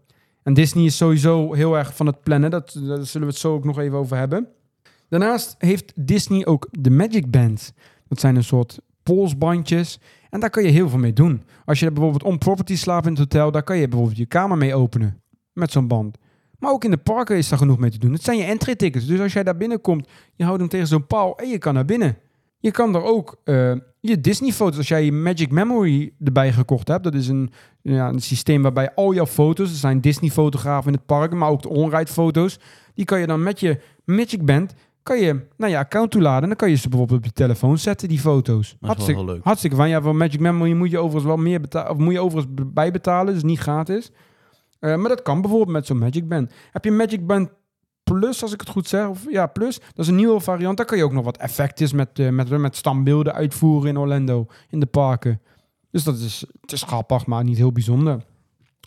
En 0.44 0.54
Disney 0.54 0.86
is 0.86 0.98
sowieso 0.98 1.54
heel 1.54 1.78
erg 1.78 1.96
van 1.96 2.06
het 2.06 2.24
plannen. 2.24 2.50
Dat, 2.50 2.80
daar 2.84 3.06
zullen 3.06 3.28
we 3.28 3.34
het 3.34 3.42
zo 3.42 3.54
ook 3.54 3.64
nog 3.64 3.80
even 3.80 3.98
over 3.98 4.18
hebben. 4.18 4.48
Daarnaast 5.10 5.56
heeft 5.58 5.94
Disney 5.96 6.46
ook 6.46 6.68
de 6.72 6.90
Magic 6.90 7.32
Band. 7.32 7.74
Dat 8.08 8.20
zijn 8.20 8.36
een 8.36 8.44
soort 8.44 8.80
polsbandjes. 9.08 10.00
En 10.30 10.40
daar 10.40 10.50
kan 10.50 10.64
je 10.64 10.70
heel 10.70 10.90
veel 10.90 11.00
mee 11.00 11.14
doen. 11.14 11.44
Als 11.66 11.80
je 11.80 11.92
bijvoorbeeld 11.92 12.24
on 12.24 12.38
property 12.38 12.76
slaapt 12.76 13.06
in 13.06 13.12
het 13.12 13.20
hotel, 13.20 13.52
daar 13.52 13.64
kan 13.64 13.78
je 13.78 13.88
bijvoorbeeld 13.88 14.18
je 14.18 14.26
kamer 14.26 14.58
mee 14.58 14.76
openen. 14.76 15.22
Met 15.54 15.72
zo'n 15.72 15.88
band. 15.88 16.18
Maar 16.60 16.72
ook 16.72 16.84
in 16.84 16.92
de 16.92 16.98
parken 16.98 17.38
is 17.38 17.50
daar 17.50 17.60
genoeg 17.60 17.78
mee 17.78 17.90
te 17.90 17.98
doen. 17.98 18.14
Het 18.14 18.24
zijn 18.24 18.38
je 18.38 18.44
entry 18.44 18.76
tickets. 18.76 19.06
Dus 19.06 19.20
als 19.20 19.34
jij 19.34 19.44
daar 19.44 19.58
binnenkomt, 19.58 20.08
je 20.36 20.44
houdt 20.44 20.60
hem 20.60 20.70
tegen 20.70 20.88
zo'n 20.88 21.08
paal 21.08 21.38
en 21.38 21.50
je 21.50 21.58
kan 21.58 21.74
naar 21.74 21.86
binnen. 21.86 22.18
Je 22.60 22.72
kan 22.72 22.96
er 22.96 23.04
ook 23.04 23.42
uh, 23.46 23.72
je 24.00 24.22
Disney-foto's, 24.22 24.78
als 24.78 24.88
jij 24.88 25.06
je 25.06 25.12
Magic 25.12 25.52
Memory 25.52 26.14
erbij 26.24 26.52
gekocht 26.52 26.88
hebt, 26.88 27.04
dat 27.04 27.14
is 27.14 27.28
een, 27.28 27.52
ja, 27.82 28.08
een 28.08 28.20
systeem 28.20 28.62
waarbij 28.62 28.94
al 28.94 29.14
jouw 29.14 29.26
foto's, 29.26 29.70
er 29.70 29.76
zijn 29.76 30.02
Disney-fotografen 30.02 30.92
in 30.92 30.98
het 30.98 31.06
park, 31.06 31.34
maar 31.34 31.50
ook 31.50 31.62
de 31.62 31.70
onride 31.70 32.12
foto's, 32.12 32.60
die 32.94 33.06
kan 33.06 33.20
je 33.20 33.28
dan 33.28 33.44
met 33.44 33.60
je 33.60 33.80
Magic 34.06 34.46
Band, 34.46 34.74
kan 35.08 35.20
je 35.20 35.48
naar 35.58 35.70
je 35.70 35.78
account 35.78 36.12
toeladen 36.12 36.42
en 36.42 36.48
dan 36.48 36.58
kan 36.58 36.70
je 36.70 36.76
ze 36.76 36.90
bijvoorbeeld 36.90 37.20
op 37.20 37.26
je 37.26 37.32
telefoon 37.32 37.78
zetten, 37.78 38.08
die 38.08 38.20
foto's. 38.20 38.70
Dat 38.70 38.82
is 38.82 38.88
hartstikke, 38.88 39.26
wel 39.26 39.34
leuk. 39.34 39.44
hartstikke 39.44 39.76
van. 39.76 39.90
Ja, 39.90 40.02
voor 40.02 40.16
Magic 40.16 40.40
Memory 40.40 40.74
moet 40.74 40.92
je 40.92 40.98
overigens 40.98 41.26
wel 41.26 41.38
meer 41.38 41.62
betalen, 41.62 41.92
of 41.92 41.98
moet 41.98 42.14
je 42.14 42.20
overigens 42.20 42.54
bijbetalen, 42.74 43.34
dus 43.34 43.44
niet 43.44 43.60
gratis. 43.60 44.12
Uh, 44.80 44.96
maar 44.96 45.10
dat 45.10 45.22
kan 45.22 45.42
bijvoorbeeld 45.42 45.72
met 45.72 45.86
zo'n 45.86 45.98
Magic 45.98 46.28
Band. 46.28 46.52
Heb 46.72 46.84
je 46.84 46.92
Magic 46.92 47.28
Band 47.28 47.50
Plus, 48.04 48.42
als 48.42 48.54
ik 48.54 48.60
het 48.60 48.70
goed 48.70 48.88
zeg. 48.88 49.08
Of, 49.08 49.26
ja, 49.30 49.48
Plus. 49.48 49.80
Dat 49.80 50.06
is 50.06 50.08
een 50.08 50.16
nieuwe 50.16 50.40
variant. 50.40 50.78
Daar 50.78 50.86
kan 50.86 50.98
je 50.98 51.04
ook 51.04 51.12
nog 51.12 51.24
wat 51.24 51.38
effecten 51.38 51.96
met, 51.96 52.20
uh, 52.20 52.30
met, 52.30 52.50
met 52.50 52.76
standbeelden 52.76 53.34
uitvoeren 53.34 53.90
in 53.90 53.98
Orlando. 53.98 54.48
In 54.70 54.80
de 54.80 54.86
parken. 54.86 55.42
Dus 55.92 56.04
dat 56.04 56.18
is, 56.18 56.46
het 56.62 56.72
is 56.72 56.82
grappig, 56.82 57.26
maar 57.26 57.44
niet 57.44 57.58
heel 57.58 57.72
bijzonder. 57.72 58.24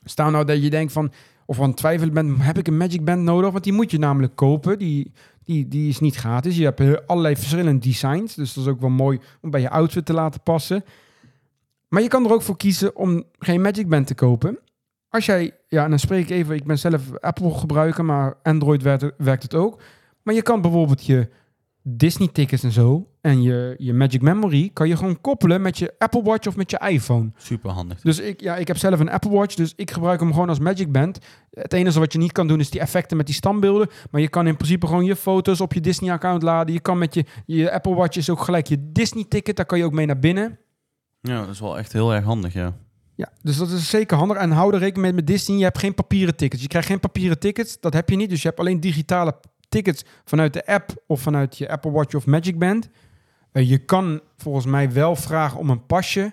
Staan 0.04 0.32
nou 0.32 0.44
dat 0.44 0.62
je 0.62 0.70
denkt 0.70 0.92
van... 0.92 1.12
Of 1.50 1.60
aan 1.60 1.74
twijfel 1.74 2.10
bent, 2.10 2.42
heb 2.42 2.58
ik 2.58 2.66
een 2.66 2.76
Magic 2.76 3.04
Band 3.04 3.22
nodig? 3.22 3.50
Want 3.50 3.64
die 3.64 3.72
moet 3.72 3.90
je 3.90 3.98
namelijk 3.98 4.36
kopen. 4.36 4.78
Die, 4.78 5.12
die, 5.44 5.68
die 5.68 5.88
is 5.88 6.00
niet 6.00 6.16
gratis. 6.16 6.56
Je 6.56 6.64
hebt 6.64 7.06
allerlei 7.06 7.36
verschillende 7.36 7.80
designs. 7.80 8.34
Dus 8.34 8.54
dat 8.54 8.64
is 8.64 8.70
ook 8.70 8.80
wel 8.80 8.90
mooi 8.90 9.20
om 9.40 9.50
bij 9.50 9.60
je 9.60 9.70
outfit 9.70 10.06
te 10.06 10.12
laten 10.12 10.40
passen. 10.42 10.84
Maar 11.88 12.02
je 12.02 12.08
kan 12.08 12.24
er 12.24 12.32
ook 12.32 12.42
voor 12.42 12.56
kiezen 12.56 12.96
om 12.96 13.24
geen 13.38 13.60
Magic 13.60 13.88
Band 13.88 14.06
te 14.06 14.14
kopen. 14.14 14.58
Als 15.08 15.26
jij, 15.26 15.56
ja, 15.68 15.84
en 15.84 15.90
dan 15.90 15.98
spreek 15.98 16.22
ik 16.22 16.30
even, 16.30 16.54
ik 16.54 16.64
ben 16.64 16.78
zelf 16.78 17.18
Apple 17.20 17.54
gebruiker, 17.54 18.04
maar 18.04 18.36
Android 18.42 18.82
werkt, 18.82 19.12
werkt 19.16 19.42
het 19.42 19.54
ook. 19.54 19.82
Maar 20.22 20.34
je 20.34 20.42
kan 20.42 20.60
bijvoorbeeld 20.60 21.06
je 21.06 21.28
Disney-tickets 21.82 22.62
en 22.62 22.72
zo 22.72 23.08
en 23.20 23.42
je, 23.42 23.74
je 23.78 23.92
Magic 23.92 24.22
Memory 24.22 24.70
kan 24.72 24.88
je 24.88 24.96
gewoon 24.96 25.20
koppelen 25.20 25.62
met 25.62 25.78
je 25.78 25.94
Apple 25.98 26.22
Watch 26.22 26.46
of 26.46 26.56
met 26.56 26.70
je 26.70 26.80
iPhone. 26.88 27.30
Super 27.36 27.70
handig. 27.70 28.00
Dus 28.00 28.18
ik, 28.18 28.40
ja, 28.40 28.56
ik 28.56 28.66
heb 28.66 28.76
zelf 28.76 29.00
een 29.00 29.10
Apple 29.10 29.30
Watch, 29.30 29.54
dus 29.54 29.72
ik 29.76 29.90
gebruik 29.90 30.20
hem 30.20 30.32
gewoon 30.32 30.48
als 30.48 30.58
Magic 30.58 30.92
Band. 30.92 31.18
Het 31.50 31.72
enige 31.72 31.98
wat 31.98 32.12
je 32.12 32.18
niet 32.18 32.32
kan 32.32 32.48
doen 32.48 32.60
is 32.60 32.70
die 32.70 32.80
effecten 32.80 33.16
met 33.16 33.26
die 33.26 33.34
standbeelden. 33.34 33.88
Maar 34.10 34.20
je 34.20 34.28
kan 34.28 34.46
in 34.46 34.56
principe 34.56 34.86
gewoon 34.86 35.04
je 35.04 35.16
foto's 35.16 35.60
op 35.60 35.72
je 35.72 35.80
Disney-account 35.80 36.42
laden. 36.42 36.74
Je 36.74 36.80
kan 36.80 36.98
met 36.98 37.14
je, 37.14 37.24
je 37.46 37.72
Apple 37.72 37.94
Watch 37.94 38.16
is 38.16 38.30
ook 38.30 38.40
gelijk 38.40 38.66
je 38.66 38.90
Disney-ticket, 38.92 39.56
daar 39.56 39.66
kan 39.66 39.78
je 39.78 39.84
ook 39.84 39.92
mee 39.92 40.06
naar 40.06 40.18
binnen. 40.18 40.58
Ja, 41.20 41.40
dat 41.40 41.48
is 41.48 41.60
wel 41.60 41.78
echt 41.78 41.92
heel 41.92 42.14
erg 42.14 42.24
handig, 42.24 42.52
ja. 42.52 42.76
Ja, 43.14 43.32
dus 43.42 43.56
dat 43.56 43.70
is 43.70 43.90
zeker 43.90 44.16
handig. 44.16 44.36
En 44.36 44.50
hou 44.50 44.72
er 44.72 44.78
rekening 44.78 45.04
mee 45.04 45.12
met 45.12 45.26
Disney. 45.26 45.58
Je 45.58 45.64
hebt 45.64 45.78
geen 45.78 45.94
papieren 45.94 46.36
tickets. 46.36 46.62
Je 46.62 46.68
krijgt 46.68 46.88
geen 46.88 47.00
papieren 47.00 47.38
tickets. 47.38 47.80
Dat 47.80 47.92
heb 47.92 48.10
je 48.10 48.16
niet. 48.16 48.30
Dus 48.30 48.42
je 48.42 48.48
hebt 48.48 48.60
alleen 48.60 48.80
digitale 48.80 49.34
tickets 49.70 50.04
vanuit 50.24 50.52
de 50.52 50.66
app 50.66 51.02
of 51.06 51.20
vanuit 51.20 51.58
je 51.58 51.68
Apple 51.68 51.90
Watch 51.90 52.14
of 52.14 52.26
Magic 52.26 52.58
Band. 52.58 52.88
Eh, 53.52 53.68
je 53.68 53.78
kan 53.78 54.20
volgens 54.36 54.66
mij 54.66 54.92
wel 54.92 55.16
vragen 55.16 55.58
om 55.58 55.70
een 55.70 55.86
pasje. 55.86 56.32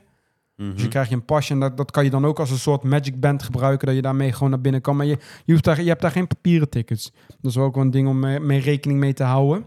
Mhm. 0.55 0.71
Dus 0.71 0.81
je 0.81 0.87
krijgt 0.87 1.09
je 1.09 1.15
een 1.15 1.25
pasje 1.25 1.53
en 1.53 1.59
dat, 1.59 1.77
dat 1.77 1.91
kan 1.91 2.03
je 2.03 2.09
dan 2.09 2.25
ook 2.25 2.39
als 2.39 2.51
een 2.51 2.57
soort 2.57 2.83
Magic 2.83 3.19
Band 3.19 3.43
gebruiken, 3.43 3.87
dat 3.87 3.95
je 3.95 4.01
daarmee 4.01 4.31
gewoon 4.31 4.49
naar 4.49 4.61
binnen 4.61 4.81
kan. 4.81 4.95
Maar 4.95 5.05
je, 5.05 5.17
je, 5.45 5.51
hoeft 5.51 5.63
daar, 5.63 5.81
je 5.81 5.87
hebt 5.87 6.01
daar 6.01 6.11
geen 6.11 6.27
papieren 6.27 6.69
tickets. 6.69 7.11
Dat 7.27 7.51
is 7.51 7.55
wel 7.55 7.65
ook 7.65 7.75
wel 7.75 7.83
een 7.83 7.91
ding 7.91 8.07
om 8.07 8.19
mee, 8.19 8.39
mee 8.39 8.59
rekening 8.59 8.99
mee 8.99 9.13
te 9.13 9.23
houden. 9.23 9.65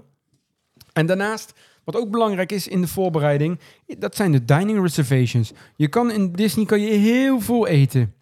En 0.93 1.07
daarnaast, 1.07 1.53
wat 1.85 1.97
ook 1.97 2.11
belangrijk 2.11 2.53
is 2.53 2.69
in 2.69 2.81
de 2.81 2.89
voorbereiding, 2.89 3.61
dat 3.99 4.17
zijn 4.17 4.33
de 4.33 4.45
dining 4.45 4.83
reservations. 4.83 5.53
Je 5.77 5.89
kan 5.89 6.11
in 6.11 6.33
Disney 6.33 6.65
kan 6.65 6.81
je 6.81 6.91
heel 6.91 7.41
veel 7.41 7.67
eten. 7.67 8.15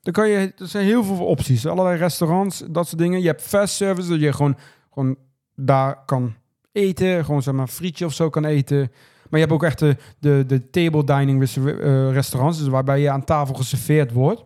Dan 0.00 0.12
kan 0.12 0.28
je, 0.28 0.52
er 0.58 0.68
zijn 0.68 0.84
heel 0.84 1.04
veel 1.04 1.26
opties. 1.26 1.66
Allerlei 1.66 1.98
restaurants, 1.98 2.62
dat 2.70 2.88
soort 2.88 3.00
dingen. 3.00 3.20
Je 3.20 3.26
hebt 3.26 3.42
fast 3.42 3.74
service, 3.74 4.08
dat 4.08 4.20
je 4.20 4.32
gewoon, 4.32 4.56
gewoon 4.94 5.16
daar 5.54 6.04
kan 6.04 6.34
eten. 6.72 7.24
Gewoon 7.24 7.42
zeg 7.42 7.54
maar 7.54 7.68
frietje 7.68 8.04
of 8.04 8.12
zo 8.12 8.30
kan 8.30 8.44
eten. 8.44 8.78
Maar 9.30 9.40
je 9.40 9.46
hebt 9.46 9.52
ook 9.52 9.64
echt 9.64 9.78
de, 9.78 9.96
de, 10.18 10.44
de 10.46 10.70
table 10.70 11.04
dining 11.04 11.50
restaurants, 12.12 12.58
dus 12.58 12.68
waarbij 12.68 13.00
je 13.00 13.10
aan 13.10 13.24
tafel 13.24 13.54
geserveerd 13.54 14.12
wordt. 14.12 14.44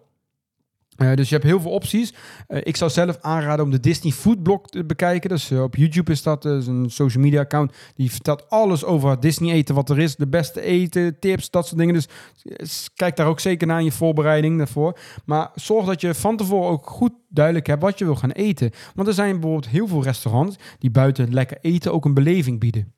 Eh, 0.99 1.15
dus 1.15 1.29
je 1.29 1.35
hebt 1.35 1.47
heel 1.47 1.61
veel 1.61 1.71
opties. 1.71 2.15
Eh, 2.47 2.61
ik 2.63 2.77
zou 2.77 2.91
zelf 2.91 3.19
aanraden 3.21 3.65
om 3.65 3.71
de 3.71 3.81
Disney 3.81 4.13
Food 4.13 4.43
Blog 4.43 4.63
te 4.63 4.85
bekijken. 4.85 5.29
Dus 5.31 5.51
eh, 5.51 5.63
op 5.63 5.77
YouTube 5.77 6.13
is 6.13 6.23
dat 6.23 6.43
dus 6.43 6.67
een 6.67 6.91
social 6.91 7.23
media 7.23 7.41
account. 7.41 7.73
Die 7.95 8.11
vertelt 8.11 8.51
alles 8.51 8.85
over 8.85 9.11
het 9.11 9.23
Disney 9.23 9.53
eten 9.55 9.75
wat 9.75 9.91
er 9.91 9.99
is. 9.99 10.17
De 10.17 10.29
beste 10.29 10.61
eten, 10.61 11.19
tips, 11.19 11.51
dat 11.51 11.67
soort 11.67 11.79
dingen. 11.79 11.95
Dus 12.43 12.89
kijk 12.95 13.17
daar 13.17 13.27
ook 13.27 13.41
zeker 13.41 13.67
naar 13.67 13.79
in 13.79 13.85
je 13.85 13.93
voorbereiding 13.93 14.59
daarvoor. 14.59 14.99
Maar 15.25 15.51
zorg 15.55 15.87
dat 15.87 16.01
je 16.01 16.15
van 16.15 16.37
tevoren 16.37 16.71
ook 16.71 16.91
goed 16.91 17.13
duidelijk 17.29 17.67
hebt 17.67 17.83
wat 17.83 17.99
je 17.99 18.05
wil 18.05 18.17
gaan 18.17 18.31
eten. 18.31 18.71
Want 18.95 19.09
er 19.09 19.15
zijn 19.15 19.33
bijvoorbeeld 19.33 19.69
heel 19.69 19.89
veel 19.89 20.03
restaurants 20.03 20.57
die 20.79 20.91
buiten 20.91 21.33
lekker 21.33 21.59
eten 21.61 21.93
ook 21.93 22.05
een 22.05 22.15
beleving 22.15 22.61
bieden. 22.61 22.95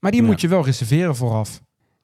Maar 0.00 0.10
die 0.10 0.20
Ja. 0.20 0.26
moet 0.26 0.40
je 0.40 0.48
wel 0.48 0.64
reserveren 0.64 1.16
vooraf. 1.16 1.60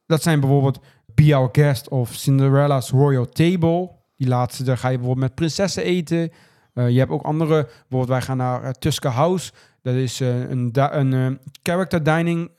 Dat 0.06 0.22
zijn 0.22 0.40
bijvoorbeeld 0.40 0.80
Be 1.14 1.34
Our 1.34 1.48
Guest 1.52 1.88
of 1.88 2.14
Cinderella's 2.14 2.90
Royal 2.90 3.28
Table. 3.28 3.90
Die 4.16 4.28
laatste, 4.28 4.64
daar 4.64 4.78
ga 4.78 4.88
je 4.88 4.96
bijvoorbeeld 4.96 5.26
met 5.26 5.34
prinsessen 5.34 5.82
eten. 5.82 6.30
Eh, 6.74 6.88
je 6.90 6.98
hebt 6.98 7.10
ook 7.10 7.22
andere, 7.22 7.62
bijvoorbeeld 7.64 8.08
wij 8.08 8.22
gaan 8.22 8.36
naar 8.36 8.62
uh, 8.62 8.70
Tusker 8.70 9.10
House. 9.10 9.52
Dat 9.82 9.94
is 9.94 10.20
eh, 10.20 10.40
een, 10.50 10.70
een 10.78 11.40
character 11.62 12.02
dining 12.02 12.50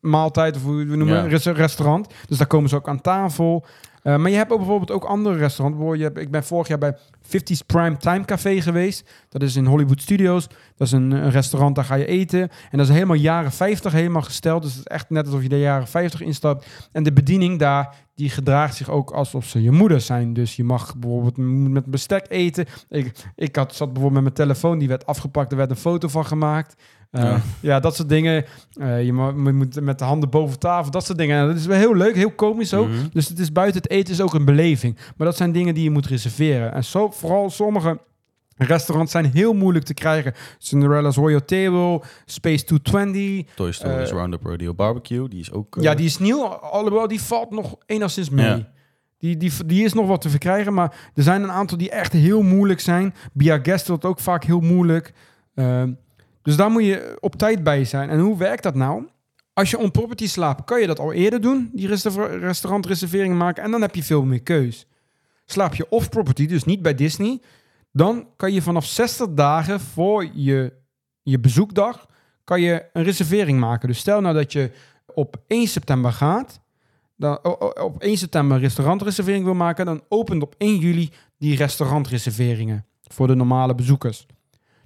maaltijd, 0.00 0.56
of 0.56 0.62
hoe 0.62 0.84
we 0.84 0.96
noemen 0.96 1.30
Ja. 1.30 1.52
restaurant. 1.52 2.14
Dus 2.28 2.38
daar 2.38 2.46
komen 2.46 2.68
ze 2.68 2.76
ook 2.76 2.88
aan 2.88 3.00
tafel. 3.00 3.64
Eh, 4.02 4.16
maar 4.16 4.30
je 4.30 4.36
hebt 4.36 4.50
ook 4.50 4.58
bijvoorbeeld 4.58 4.90
ook 4.90 5.04
andere 5.04 5.36
restaurants. 5.36 5.98
Je 5.98 6.02
hebt, 6.02 6.18
ik 6.18 6.30
ben 6.30 6.44
vorig 6.44 6.68
jaar 6.68 6.78
bij 6.78 6.96
50's 7.22 7.62
Prime 7.62 7.96
Time 7.96 8.24
Café 8.24 8.60
geweest. 8.60 9.10
Dat 9.28 9.42
is 9.42 9.56
in 9.56 9.66
Hollywood 9.66 10.00
Studios. 10.00 10.46
Dat 10.76 10.86
is 10.86 10.92
een, 10.92 11.30
restaurant, 11.30 11.74
daar 11.74 11.84
ga 11.84 11.94
je 11.94 12.06
eten. 12.06 12.40
En 12.40 12.78
dat 12.78 12.86
is 12.86 12.92
helemaal 12.92 13.16
jaren 13.16 13.52
50 13.52 13.92
helemaal 13.92 14.22
gesteld. 14.22 14.62
Dus 14.62 14.70
het 14.70 14.80
is 14.80 14.86
echt 14.86 15.10
net 15.10 15.26
alsof 15.26 15.42
je 15.42 15.48
de 15.48 15.58
jaren 15.58 15.86
50 15.86 16.20
instapt. 16.20 16.66
En 16.92 17.02
de 17.02 17.12
bediening 17.12 17.58
daar, 17.58 17.94
die 18.14 18.30
gedraagt 18.30 18.74
zich 18.74 18.90
ook 18.90 19.10
alsof 19.10 19.44
ze 19.44 19.62
je 19.62 19.70
moeder 19.70 20.00
zijn. 20.00 20.32
Dus 20.32 20.56
je 20.56 20.64
mag 20.64 20.96
bijvoorbeeld 20.96 21.36
met 21.70 21.86
bestek 21.86 22.26
eten. 22.28 22.66
Ik, 22.88 23.12
ik 23.34 23.56
had, 23.56 23.74
zat 23.74 23.92
bijvoorbeeld 23.92 24.24
met 24.24 24.34
mijn 24.34 24.48
telefoon, 24.48 24.78
die 24.78 24.88
werd 24.88 25.06
afgepakt. 25.06 25.50
Er 25.50 25.56
werd 25.56 25.70
een 25.70 25.76
foto 25.76 26.08
van 26.08 26.26
gemaakt. 26.26 26.82
Uh, 27.12 27.22
ja. 27.22 27.40
Ja. 27.60 27.80
dat 27.80 27.96
soort 27.96 28.08
dingen. 28.08 28.44
Uh, 28.74 29.04
je, 29.04 29.12
moet 29.12 29.80
met 29.80 29.98
de 29.98 30.04
handen 30.04 30.30
boven 30.30 30.58
tafel, 30.58 30.90
dat 30.90 31.04
soort 31.04 31.18
dingen. 31.18 31.40
En 31.40 31.46
dat 31.46 31.56
is 31.56 31.66
wel 31.66 31.78
heel 31.78 31.94
leuk, 31.96 32.14
heel 32.14 32.30
komisch 32.30 32.74
ook. 32.74 32.88
Mhm. 32.88 33.06
Dus 33.12 33.28
het 33.28 33.38
is 33.38 33.52
buiten 33.52 33.82
het 33.82 33.90
eten 33.90 34.12
is 34.12 34.20
ook 34.20 34.34
een 34.34 34.44
beleving. 34.44 34.96
Maar 35.16 35.26
dat 35.26 35.36
zijn 35.36 35.52
dingen 35.52 35.74
die 35.74 35.84
je 35.84 35.90
moet 35.90 36.06
reserveren. 36.06 36.72
En 36.72 36.84
zo, 36.84 37.10
vooral 37.10 37.50
sommige 37.50 37.98
restaurants 38.56 39.12
zijn 39.12 39.24
heel 39.32 39.52
moeilijk 39.52 39.84
te 39.84 39.94
krijgen. 39.94 40.32
Cinderella's 40.58 41.16
Royal 41.16 41.44
Table, 41.44 42.02
Space 42.24 42.64
220. 42.64 43.54
Toy 43.54 43.72
Story's 43.72 44.10
Eh, 44.10 44.16
Roundup 44.16 44.44
Rodeo 44.44 44.74
Barbecue, 44.74 45.28
die 45.28 45.40
is 45.40 45.52
ook... 45.52 45.76
eh, 45.76 45.82
Ja, 45.82 45.94
die 45.94 46.06
is 46.06 46.18
nieuw. 46.18 46.44
Alhoewel, 46.46 47.08
die 47.08 47.20
valt 47.20 47.50
nog 47.50 47.76
enigszins 47.86 48.30
mee. 48.30 48.46
Ja. 48.46 48.68
Die, 49.18 49.36
die, 49.36 49.52
die 49.66 49.84
is 49.84 49.92
nog 49.92 50.06
wat 50.06 50.20
te 50.20 50.28
verkrijgen, 50.30 50.74
maar 50.74 51.10
er 51.14 51.22
zijn 51.22 51.42
een 51.42 51.50
aantal 51.50 51.78
die 51.78 51.90
echt 51.90 52.12
heel 52.12 52.42
moeilijk 52.42 52.80
zijn. 52.80 53.14
Bia 53.32 53.58
Guest 53.62 53.88
wordt 53.88 54.04
ook 54.04 54.20
vaak 54.20 54.44
heel 54.44 54.60
moeilijk. 54.60 55.12
Ehm, 55.54 55.92
dus 56.42 56.56
daar 56.56 56.70
moet 56.70 56.84
je 56.84 57.16
op 57.20 57.34
tijd 57.36 57.62
bij 57.62 57.84
zijn. 57.84 58.10
En 58.10 58.18
hoe 58.18 58.36
werkt 58.36 58.62
dat 58.62 58.74
nou? 58.74 59.08
Als 59.52 59.70
je 59.70 59.78
on 59.78 59.90
property 59.90 60.28
slaapt, 60.28 60.64
kan 60.64 60.80
je 60.80 60.86
dat 60.86 60.98
al 60.98 61.12
eerder 61.12 61.40
doen, 61.40 61.70
die 61.72 61.86
restaur- 61.86 62.38
restaurantreserveringen 62.38 63.36
maken. 63.36 63.62
En 63.62 63.70
dan 63.70 63.80
heb 63.80 63.94
je 63.94 64.02
veel 64.02 64.24
meer 64.24 64.42
keus. 64.42 64.86
Slaap 65.46 65.74
je 65.74 65.88
off 65.88 66.08
property, 66.08 66.46
dus 66.46 66.64
niet 66.64 66.82
bij 66.82 66.94
Disney, 66.94 67.40
dan 67.92 68.28
kan 68.36 68.52
je 68.52 68.62
vanaf 68.62 68.84
60 68.84 69.28
dagen 69.30 69.80
voor 69.80 70.28
je, 70.32 70.72
je 71.22 71.38
bezoekdag 71.40 72.06
kan 72.44 72.60
je 72.60 72.84
een 72.92 73.02
reservering 73.02 73.60
maken. 73.60 73.88
Dus 73.88 73.98
stel 73.98 74.20
nou 74.20 74.34
dat 74.34 74.52
je 74.52 74.70
op 75.14 75.36
1 75.46 75.66
september 75.66 76.12
gaat, 76.12 76.60
dan, 77.16 77.44
op 77.82 78.02
1 78.02 78.16
september 78.16 78.56
een 78.56 78.62
restaurantreservering 78.62 79.44
wil 79.44 79.54
maken, 79.54 79.86
dan 79.86 80.02
opent 80.08 80.42
op 80.42 80.54
1 80.58 80.78
juli 80.78 81.10
die 81.38 81.56
restaurantreserveringen 81.56 82.86
voor 83.00 83.26
de 83.26 83.34
normale 83.34 83.74
bezoekers. 83.74 84.26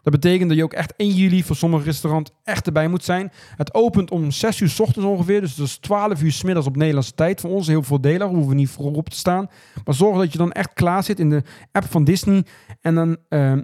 Dat 0.04 0.12
betekent 0.12 0.48
dat 0.48 0.58
je 0.58 0.64
ook 0.64 0.72
echt 0.72 0.94
1 0.96 1.10
juli 1.10 1.42
voor 1.42 1.56
sommige 1.56 1.84
restaurants 1.84 2.30
echt 2.42 2.66
erbij 2.66 2.88
moet 2.88 3.04
zijn. 3.04 3.32
Het 3.56 3.74
opent 3.74 4.10
om 4.10 4.30
6 4.30 4.60
uur 4.60 4.68
s 4.68 4.80
ochtends 4.80 5.08
ongeveer, 5.08 5.40
dus 5.40 5.54
dat 5.54 5.66
is 5.66 5.76
12 5.76 6.22
uur 6.22 6.32
s 6.32 6.42
middags 6.42 6.66
op 6.66 6.76
Nederlandse 6.76 7.14
tijd. 7.14 7.40
Voor 7.40 7.50
ons 7.50 7.66
heel 7.66 7.82
voordelig, 7.82 8.28
hoeven 8.28 8.48
we 8.48 8.54
niet 8.54 8.68
voorop 8.68 9.08
te 9.08 9.16
staan. 9.16 9.50
Maar 9.84 9.94
zorg 9.94 10.18
dat 10.18 10.32
je 10.32 10.38
dan 10.38 10.52
echt 10.52 10.72
klaar 10.72 11.02
zit 11.02 11.18
in 11.18 11.30
de 11.30 11.42
app 11.72 11.90
van 11.90 12.04
Disney 12.04 12.44
en 12.80 12.94
dan 12.94 13.16
ehm, 13.28 13.62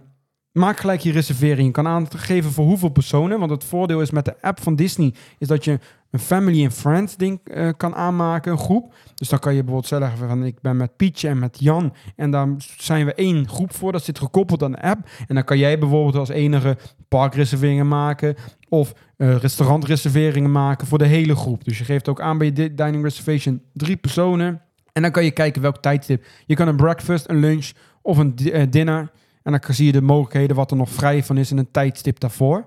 maak 0.52 0.78
gelijk 0.78 1.00
je 1.00 1.12
reservering. 1.12 1.66
Je 1.66 1.72
kan 1.72 1.86
aangeven 1.86 2.50
voor 2.50 2.64
hoeveel 2.64 2.88
personen, 2.88 3.38
want 3.38 3.50
het 3.50 3.64
voordeel 3.64 4.00
is 4.00 4.10
met 4.10 4.24
de 4.24 4.42
app 4.42 4.62
van 4.62 4.76
Disney 4.76 5.14
is 5.38 5.48
dat 5.48 5.64
je 5.64 5.78
een 6.10 6.18
family 6.18 6.62
and 6.64 6.72
friends 6.74 7.16
ding 7.16 7.40
eh, 7.44 7.68
kan 7.76 7.94
aanmaken, 7.94 8.52
een 8.52 8.58
groep. 8.58 8.94
Dus 9.14 9.28
dan 9.28 9.38
kan 9.38 9.54
je 9.54 9.58
bijvoorbeeld 9.64 10.02
zeggen 10.02 10.28
van 10.28 10.44
ik 10.44 10.60
ben 10.60 10.76
met 10.76 10.96
Pietje 10.96 11.28
en 11.28 11.38
met 11.38 11.56
Jan 11.60 11.94
en 12.16 12.30
daar 12.30 12.48
zijn 12.58 13.06
we 13.06 13.14
één 13.14 13.48
groep 13.48 13.74
voor. 13.74 13.92
Dat 13.92 14.04
zit 14.04 14.18
gekoppeld 14.18 14.62
aan 14.62 14.72
de 14.72 14.82
app. 14.82 15.08
En 15.26 15.34
dan 15.34 15.44
kan 15.44 15.58
jij 15.58 15.78
bijvoorbeeld 15.78 16.16
als 16.16 16.28
enige 16.28 16.76
parkreserveringen 17.08 17.88
maken 17.88 18.34
of 18.68 18.92
eh, 19.16 19.36
restaurantreserveringen 19.36 20.52
maken 20.52 20.86
voor 20.86 20.98
de 20.98 21.06
hele 21.06 21.36
groep. 21.36 21.64
Dus 21.64 21.78
je 21.78 21.84
geeft 21.84 22.08
ook 22.08 22.20
aan 22.20 22.38
bij 22.38 22.46
je 22.46 22.52
di- 22.52 22.74
dining 22.74 23.02
reservation 23.02 23.62
drie 23.72 23.96
personen. 23.96 24.62
En 24.92 25.02
dan 25.02 25.10
kan 25.10 25.24
je 25.24 25.30
kijken 25.30 25.62
welk 25.62 25.76
tijdstip. 25.76 26.24
Je 26.46 26.54
kan 26.54 26.68
een 26.68 26.76
breakfast, 26.76 27.28
een 27.28 27.40
lunch 27.40 27.70
of 28.02 28.18
een 28.18 28.36
eh, 28.36 28.66
dinner. 28.70 29.10
En 29.42 29.52
dan 29.52 29.74
zie 29.74 29.86
je 29.86 29.92
de 29.92 30.02
mogelijkheden 30.02 30.56
wat 30.56 30.70
er 30.70 30.76
nog 30.76 30.90
vrij 30.90 31.24
van 31.24 31.36
is 31.36 31.50
en 31.50 31.58
een 31.58 31.70
tijdstip 31.70 32.20
daarvoor. 32.20 32.66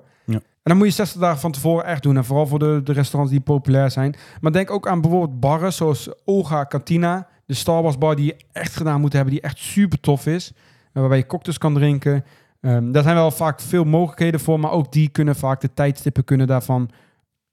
En 0.64 0.70
dan 0.72 0.78
moet 0.78 0.88
je 0.88 0.94
60 0.94 1.22
dagen 1.22 1.40
van 1.40 1.52
tevoren 1.52 1.86
echt 1.86 2.04
doen. 2.04 2.18
En 2.18 2.26
vooral 2.26 2.48
voor 2.48 2.60
de, 2.60 2.82
de 2.84 2.94
restaurants 2.94 3.32
die 3.32 3.42
populair 3.42 3.92
zijn. 3.92 4.16
Maar 4.42 4.52
denk 4.52 4.72
ook 4.72 4.88
aan 4.88 5.02
bijvoorbeeld 5.02 5.40
barren 5.40 5.74
zoals 5.74 6.10
Olga 6.26 6.66
Cantina. 6.66 7.28
De 7.46 7.54
Star 7.54 7.82
Wars 7.82 7.98
bar 7.98 8.16
die 8.16 8.26
je 8.26 8.38
echt 8.52 8.76
gedaan 8.76 9.02
moet 9.02 9.14
hebben. 9.14 9.34
Die 9.34 9.42
echt 9.42 9.58
super 9.58 10.00
tof 10.00 10.26
is. 10.26 10.54
Waarbij 10.94 11.18
je 11.18 11.26
cocktails 11.26 11.58
kan 11.58 11.74
drinken. 11.74 12.26
Ehm, 12.62 12.92
daar 12.92 13.04
zijn 13.04 13.16
wel 13.16 13.32
vaak 13.32 13.62
veel 13.62 13.84
mogelijkheden 13.84 14.40
voor. 14.40 14.60
Maar 14.60 14.72
ook 14.72 14.92
die 14.92 15.10
kunnen 15.10 15.36
vaak 15.36 15.62
de 15.62 15.74
tijdstippen 15.74 16.24
kunnen 16.24 16.48
daarvan 16.48 16.90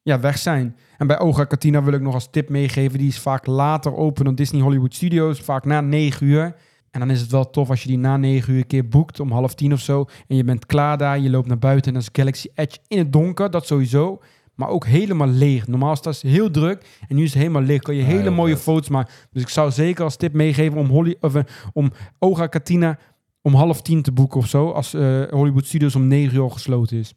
ja, 0.03 0.21
weg 0.21 0.39
zijn. 0.39 0.77
En 0.99 1.07
bij 1.07 1.19
Olga 1.19 1.47
Cantina 1.47 1.83
wil 1.83 1.93
ik 1.93 2.01
nog 2.01 2.15
als 2.15 2.31
tip 2.31 2.49
meegeven. 2.49 2.99
Die 2.99 3.09
is 3.09 3.19
vaak 3.19 3.47
later 3.47 3.97
open 3.97 4.25
dan 4.25 4.35
Disney 4.35 4.63
Hollywood 4.63 4.95
Studios. 4.95 5.41
Vaak 5.41 5.65
na 5.65 5.81
9 5.81 6.27
uur. 6.27 6.55
En 6.91 7.01
dan 7.01 7.11
is 7.11 7.21
het 7.21 7.31
wel 7.31 7.51
tof 7.51 7.71
als 7.71 7.83
je 7.83 7.89
die 7.89 7.99
na 7.99 8.17
9 8.17 8.53
uur 8.53 8.59
een 8.59 8.67
keer 8.67 8.89
boekt 8.89 9.21
om 9.21 9.33
half 9.33 9.55
tien 9.55 9.73
of 9.73 9.81
zo. 9.81 10.07
En 10.27 10.37
je 10.37 10.45
bent 10.45 10.67
klaar 10.67 10.99
daar, 10.99 11.19
je 11.19 11.31
loopt 11.31 11.49
naar 11.49 11.59
buiten 11.59 11.87
en 11.87 11.93
dan 11.93 12.03
is 12.03 12.09
Galaxy 12.13 12.49
Edge 12.55 12.79
in 12.87 12.99
het 12.99 13.13
donker, 13.13 13.51
dat 13.51 13.67
sowieso. 13.67 14.21
Maar 14.55 14.69
ook 14.69 14.87
helemaal 14.87 15.29
leeg. 15.29 15.67
Normaal 15.67 15.93
is 15.93 16.05
het 16.05 16.21
heel 16.21 16.51
druk 16.51 16.99
en 17.09 17.17
nu 17.17 17.23
is 17.23 17.31
het 17.31 17.39
helemaal 17.39 17.63
leeg. 17.63 17.81
Kan 17.81 17.95
je 17.95 18.03
hele 18.03 18.31
mooie 18.31 18.55
vet. 18.55 18.63
foto's 18.63 18.89
maken. 18.89 19.13
Dus 19.31 19.43
ik 19.43 19.49
zou 19.49 19.71
zeker 19.71 20.05
als 20.05 20.17
tip 20.17 20.33
meegeven 20.33 20.79
om, 20.79 20.87
Holly, 20.87 21.17
of, 21.21 21.35
eh, 21.35 21.43
om 21.73 21.93
Oga 22.19 22.47
Katina 22.47 22.99
om 23.43 23.55
half 23.55 23.83
tien 23.83 24.03
te 24.03 24.13
boeken 24.13 24.41
of 24.41 24.47
zo. 24.47 24.71
Als 24.71 24.95
eh, 24.95 25.23
Hollywood 25.31 25.67
Studios 25.67 25.95
om 25.95 26.07
9 26.07 26.35
uur 26.35 26.43
al 26.43 26.49
gesloten 26.49 26.99
is. 26.99 27.15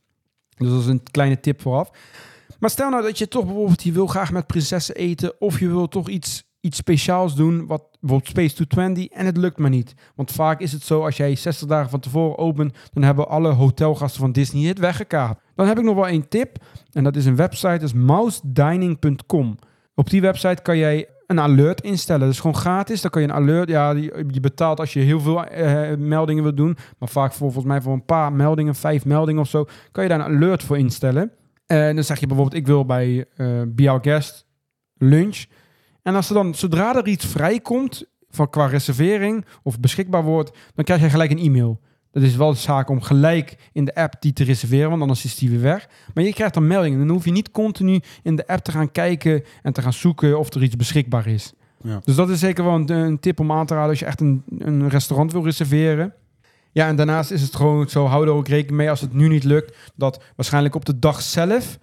Dus 0.58 0.70
dat 0.70 0.80
is 0.80 0.86
een 0.86 1.04
kleine 1.12 1.40
tip 1.40 1.62
vooraf. 1.62 1.90
Maar 2.60 2.70
stel 2.70 2.90
nou 2.90 3.04
dat 3.04 3.18
je 3.18 3.28
toch 3.28 3.46
bijvoorbeeld, 3.46 3.84
je 3.84 3.92
wil 3.92 4.08
graag 4.08 4.32
met 4.32 4.48
prinsessen 4.48 4.96
eten. 4.96 5.42
Of 5.42 5.60
je 5.60 5.68
wil 5.68 5.88
toch 5.88 6.10
iets, 6.10 6.44
iets 6.64 6.78
speciaals 6.78 7.36
doen. 7.36 7.66
Wat 7.68 7.84
bijvoorbeeld 8.00 8.30
Space 8.30 8.54
220. 8.54 9.18
En 9.18 9.26
het 9.26 9.38
lukt 9.38 9.58
maar 9.58 9.70
niet. 9.70 9.94
Want 10.16 10.32
vaak 10.32 10.60
is 10.60 10.72
het 10.72 10.84
zo, 10.84 11.04
als 11.04 11.18
jij 11.18 11.36
60 11.36 11.68
dagen 11.68 11.90
van 11.90 12.00
tevoren 12.00 12.38
opent. 12.38 12.78
Dan 12.94 13.04
hebben 13.04 13.28
alle 13.28 13.50
hotelgasten 13.50 14.22
van 14.22 14.32
Disney 14.32 14.68
het 14.68 14.80
weggekaapt. 14.80 15.42
Dan 15.56 15.68
heb 15.68 15.78
ik 15.78 15.84
nog 15.84 15.96
wel 15.96 16.08
één 16.08 16.28
tip. 16.28 16.58
En 16.92 17.04
dat 17.04 17.16
is 17.16 17.26
een 17.26 17.36
website, 17.36 17.78
dat 17.78 17.94
mousedining.com. 17.94 19.58
Op 19.96 20.10
die 20.10 20.22
website 20.22 20.62
kan 20.62 20.78
jij 20.78 21.08
een 21.28 21.40
alert 21.40 21.82
instellen. 21.82 22.22
Dat 22.22 22.30
is 22.30 22.40
gewoon 22.40 22.56
gratis. 22.56 23.02
Dan 23.02 23.12
kan 23.12 23.22
je 23.22 23.28
een 23.28 23.34
alert, 23.34 23.70
ja, 23.70 23.92
je 23.92 24.40
betaalt 24.42 24.80
als 24.80 24.94
je 24.94 25.00
heel 25.00 25.20
veel 25.20 25.46
eh, 25.46 25.98
meldingen 25.98 26.44
wilt 26.44 26.58
doen. 26.58 26.78
Maar 26.98 27.10
vaak 27.10 27.34
volgens 27.34 27.66
mij 27.66 27.82
voor 27.82 27.94
een 27.94 28.06
paar 28.06 28.34
meldingen, 28.34 28.76
vijf 28.76 29.06
meldingen 29.06 29.42
of 29.42 29.50
zo, 29.50 29.66
kan 29.92 30.04
je 30.04 30.10
daar 30.10 30.20
een 30.20 30.36
alert 30.36 30.64
voor 30.64 30.78
instellen. 30.78 31.32
En 31.66 31.96
dan 31.96 32.04
zeg 32.04 32.20
je 32.20 32.28
bijvoorbeeld, 32.28 32.58
ik 32.58 32.68
wil 32.68 32.86
bij 32.86 33.26
eh 33.36 33.62
Be 33.68 33.90
Our 33.90 34.00
Guest 34.02 34.46
lunch. 34.98 35.46
En 36.04 36.16
als 36.16 36.28
er 36.28 36.34
dan, 36.34 36.56
zodra 36.56 36.96
er 36.96 37.08
iets 37.08 37.26
vrijkomt 37.26 38.06
van 38.30 38.50
qua 38.50 38.66
reservering 38.66 39.46
of 39.64 39.80
beschikbaar 39.80 40.24
wordt, 40.24 40.52
dan 40.76 40.86
krijg 40.86 41.02
je 41.02 41.10
gelijk 41.10 41.32
een 41.32 41.40
e-mail. 41.40 41.80
Dat 42.12 42.24
is 42.24 42.36
wel 42.36 42.52
de 42.52 42.60
zaak 42.60 42.90
om 42.90 43.02
gelijk 43.02 43.58
in 43.72 43.86
de 43.86 43.96
app 43.96 44.14
die 44.20 44.34
te 44.34 44.44
reserveren, 44.44 44.90
want 44.90 45.02
anders 45.02 45.26
is 45.26 45.36
die 45.36 45.50
weer 45.50 45.62
weg. 45.62 45.88
Maar 46.14 46.24
je 46.24 46.34
krijgt 46.34 46.54
dan 46.54 46.68
meldingen. 46.68 47.00
Dan 47.00 47.10
hoef 47.10 47.26
je 47.26 47.32
niet 47.32 47.52
continu 47.52 48.00
in 48.24 48.36
de 48.36 48.48
app 48.48 48.64
te 48.64 48.72
gaan 48.72 48.92
kijken 48.92 49.44
en 49.62 49.74
te 49.74 49.82
gaan 49.82 49.94
zoeken 49.94 50.40
of 50.40 50.54
er 50.54 50.64
iets 50.64 50.76
beschikbaar 50.76 51.28
is. 51.28 51.54
Ja. 51.84 52.02
Dus 52.04 52.16
dat 52.16 52.30
is 52.30 52.40
zeker 52.40 52.64
wel 52.64 52.74
een, 52.74 52.92
een 52.92 53.20
tip 53.20 53.40
om 53.40 53.52
aan 53.52 53.66
te 53.66 53.74
raden 53.74 53.90
als 53.90 54.00
je 54.00 54.06
echt 54.06 54.22
een, 54.22 54.44
een 54.58 54.90
restaurant 54.90 55.32
wil 55.32 55.44
reserveren. 55.44 56.14
Ja, 56.72 56.88
en 56.88 56.96
daarnaast 56.96 57.32
is 57.32 57.42
het 57.42 57.56
gewoon 57.56 57.90
zo, 57.90 58.06
hou 58.06 58.28
er 58.28 58.34
ook 58.34 58.48
rekening 58.48 58.78
mee 58.78 58.90
als 58.90 59.02
het 59.02 59.14
nu 59.14 59.28
niet 59.28 59.44
lukt, 59.44 59.78
dat 59.96 60.24
waarschijnlijk 60.36 60.76
op 60.76 60.86
de 60.86 61.00
dag 61.00 61.22
zelf 61.22 61.80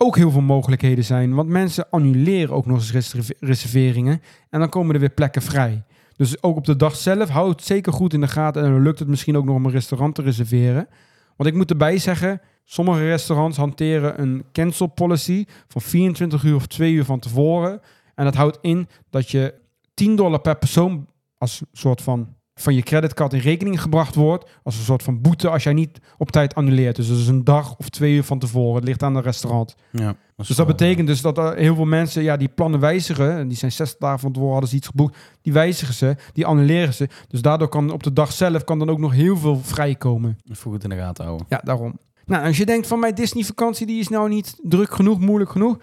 ook 0.00 0.16
heel 0.16 0.30
veel 0.30 0.40
mogelijkheden 0.40 1.04
zijn. 1.04 1.34
Want 1.34 1.48
mensen 1.48 1.90
annuleren 1.90 2.54
ook 2.54 2.66
nog 2.66 2.76
eens 2.76 2.92
reserve- 2.92 3.36
reserveringen 3.40 4.22
en 4.50 4.60
dan 4.60 4.68
komen 4.68 4.94
er 4.94 5.00
weer 5.00 5.10
plekken 5.10 5.42
vrij. 5.42 5.84
Dus 6.16 6.42
ook 6.42 6.56
op 6.56 6.64
de 6.64 6.76
dag 6.76 6.96
zelf, 6.96 7.28
hou 7.28 7.48
het 7.48 7.64
zeker 7.64 7.92
goed 7.92 8.12
in 8.12 8.20
de 8.20 8.28
gaten 8.28 8.64
en 8.64 8.70
dan 8.70 8.82
lukt 8.82 8.98
het 8.98 9.08
misschien 9.08 9.36
ook 9.36 9.44
nog 9.44 9.54
om 9.54 9.64
een 9.64 9.70
restaurant 9.70 10.14
te 10.14 10.22
reserveren. 10.22 10.88
Want 11.36 11.48
ik 11.50 11.56
moet 11.56 11.70
erbij 11.70 11.98
zeggen, 11.98 12.40
sommige 12.64 13.04
restaurants 13.04 13.56
hanteren 13.56 14.20
een 14.20 14.44
cancel 14.52 14.86
policy 14.86 15.44
van 15.68 15.82
24 15.82 16.42
uur 16.42 16.54
of 16.54 16.66
2 16.66 16.92
uur 16.92 17.04
van 17.04 17.18
tevoren. 17.18 17.80
En 18.14 18.24
dat 18.24 18.34
houdt 18.34 18.58
in 18.60 18.88
dat 19.10 19.30
je 19.30 19.54
10 19.94 20.16
dollar 20.16 20.40
per 20.40 20.58
persoon 20.58 21.06
als 21.38 21.62
soort 21.72 22.02
van 22.02 22.36
van 22.60 22.74
je 22.74 22.82
creditcard 22.82 23.32
in 23.32 23.38
rekening 23.40 23.82
gebracht 23.82 24.14
wordt. 24.14 24.50
Als 24.62 24.76
een 24.76 24.84
soort 24.84 25.02
van 25.02 25.20
boete 25.20 25.48
als 25.48 25.62
jij 25.62 25.72
niet 25.72 25.98
op 26.18 26.30
tijd 26.30 26.54
annuleert. 26.54 26.96
Dus 26.96 27.08
dat 27.08 27.16
is 27.18 27.28
een 27.28 27.44
dag 27.44 27.76
of 27.76 27.88
twee 27.88 28.14
uur 28.14 28.24
van 28.24 28.38
tevoren. 28.38 28.74
Het 28.74 28.84
ligt 28.84 29.02
aan 29.02 29.14
het 29.14 29.24
restaurant. 29.24 29.74
Ja, 29.92 30.14
Dus 30.36 30.48
dat 30.48 30.56
wel- 30.56 30.66
betekent 30.66 31.06
dus 31.06 31.20
dat 31.20 31.38
er 31.38 31.56
heel 31.56 31.74
veel 31.74 31.84
mensen 31.84 32.22
ja, 32.22 32.36
die 32.36 32.48
plannen 32.48 32.80
wijzigen. 32.80 33.36
En 33.36 33.48
die 33.48 33.56
zijn 33.56 33.72
60 33.72 33.98
dagen 33.98 34.18
van 34.18 34.32
tevoren 34.32 34.52
hadden 34.52 34.70
ze 34.70 34.76
iets 34.76 34.86
geboekt. 34.86 35.16
Die 35.42 35.52
wijzigen 35.52 35.94
ze, 35.94 36.16
die 36.32 36.46
annuleren 36.46 36.94
ze. 36.94 37.08
Dus 37.28 37.42
daardoor 37.42 37.68
kan 37.68 37.90
op 37.90 38.02
de 38.02 38.12
dag 38.12 38.32
zelf 38.32 38.64
kan 38.64 38.78
dan 38.78 38.90
ook 38.90 38.98
nog 38.98 39.12
heel 39.12 39.36
veel 39.36 39.58
vrijkomen. 39.62 40.38
Even 40.50 40.70
goed 40.70 40.82
in 40.84 40.90
de 40.90 40.96
gaten 40.96 41.24
houden. 41.24 41.46
Ja, 41.48 41.60
daarom. 41.64 41.98
Nou, 42.26 42.46
als 42.46 42.56
je 42.56 42.66
denkt 42.66 42.86
van 42.86 42.98
mijn 42.98 43.14
Disney 43.14 43.44
vakantie 43.44 43.86
die 43.86 43.98
is 44.00 44.08
nou 44.08 44.28
niet 44.28 44.58
druk 44.62 44.94
genoeg, 44.94 45.20
moeilijk 45.20 45.50
genoeg. 45.50 45.78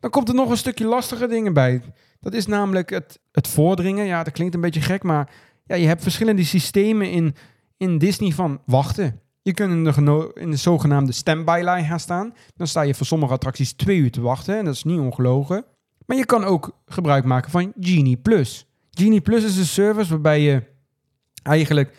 Dan 0.00 0.10
komt 0.10 0.28
er 0.28 0.34
nog 0.34 0.50
een 0.50 0.56
stukje 0.56 0.84
lastige 0.86 1.26
dingen 1.26 1.52
bij. 1.52 1.82
Dat 2.20 2.32
is 2.34 2.46
namelijk 2.46 2.90
het, 2.90 3.18
het 3.32 3.48
voordringen. 3.48 4.06
Ja, 4.06 4.22
dat 4.22 4.32
klinkt 4.32 4.54
een 4.54 4.60
beetje 4.60 4.80
gek, 4.80 5.02
maar 5.02 5.30
ja, 5.64 5.74
je 5.74 5.86
hebt 5.86 6.02
verschillende 6.02 6.44
systemen 6.44 7.10
in, 7.10 7.34
in 7.76 7.98
Disney 7.98 8.30
van 8.30 8.60
wachten. 8.66 9.20
Je 9.42 9.54
kunt 9.54 9.72
in 9.72 9.84
de, 9.84 10.30
in 10.34 10.50
de 10.50 10.56
zogenaamde 10.56 11.12
standby-line 11.12 11.84
gaan 11.84 12.00
staan. 12.00 12.34
Dan 12.56 12.66
sta 12.66 12.82
je 12.82 12.94
voor 12.94 13.06
sommige 13.06 13.32
attracties 13.32 13.72
twee 13.72 13.98
uur 13.98 14.10
te 14.10 14.20
wachten. 14.20 14.58
En 14.58 14.64
dat 14.64 14.74
is 14.74 14.84
niet 14.84 14.98
ongelogen. 14.98 15.64
Maar 16.06 16.16
je 16.16 16.26
kan 16.26 16.44
ook 16.44 16.82
gebruik 16.86 17.24
maken 17.24 17.50
van 17.50 17.72
Genie 17.80 18.16
Plus. 18.16 18.66
Genie 18.90 19.20
Plus 19.20 19.44
is 19.44 19.56
een 19.56 19.64
service 19.64 20.10
waarbij 20.10 20.40
je 20.40 20.62
eigenlijk 21.42 21.96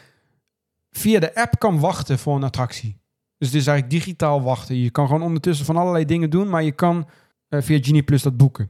via 0.92 1.20
de 1.20 1.36
app 1.36 1.60
kan 1.60 1.80
wachten 1.80 2.20
voor 2.20 2.36
een 2.36 2.44
attractie. 2.44 2.98
Dus 3.38 3.48
het 3.48 3.58
is 3.58 3.68
eigenlijk 3.68 3.98
digitaal 3.98 4.42
wachten. 4.42 4.76
Je 4.76 4.90
kan 4.90 5.08
gewoon 5.08 5.22
ondertussen 5.22 5.66
van 5.66 5.78
allerlei 5.78 6.06
dingen 6.06 6.30
doen, 6.30 6.50
maar 6.50 6.64
je 6.64 6.72
kan 6.72 7.08
eh, 7.48 7.62
via 7.62 7.80
Genie 7.82 8.04
Plus 8.04 8.22
dat 8.22 8.38
boeken. 8.38 8.70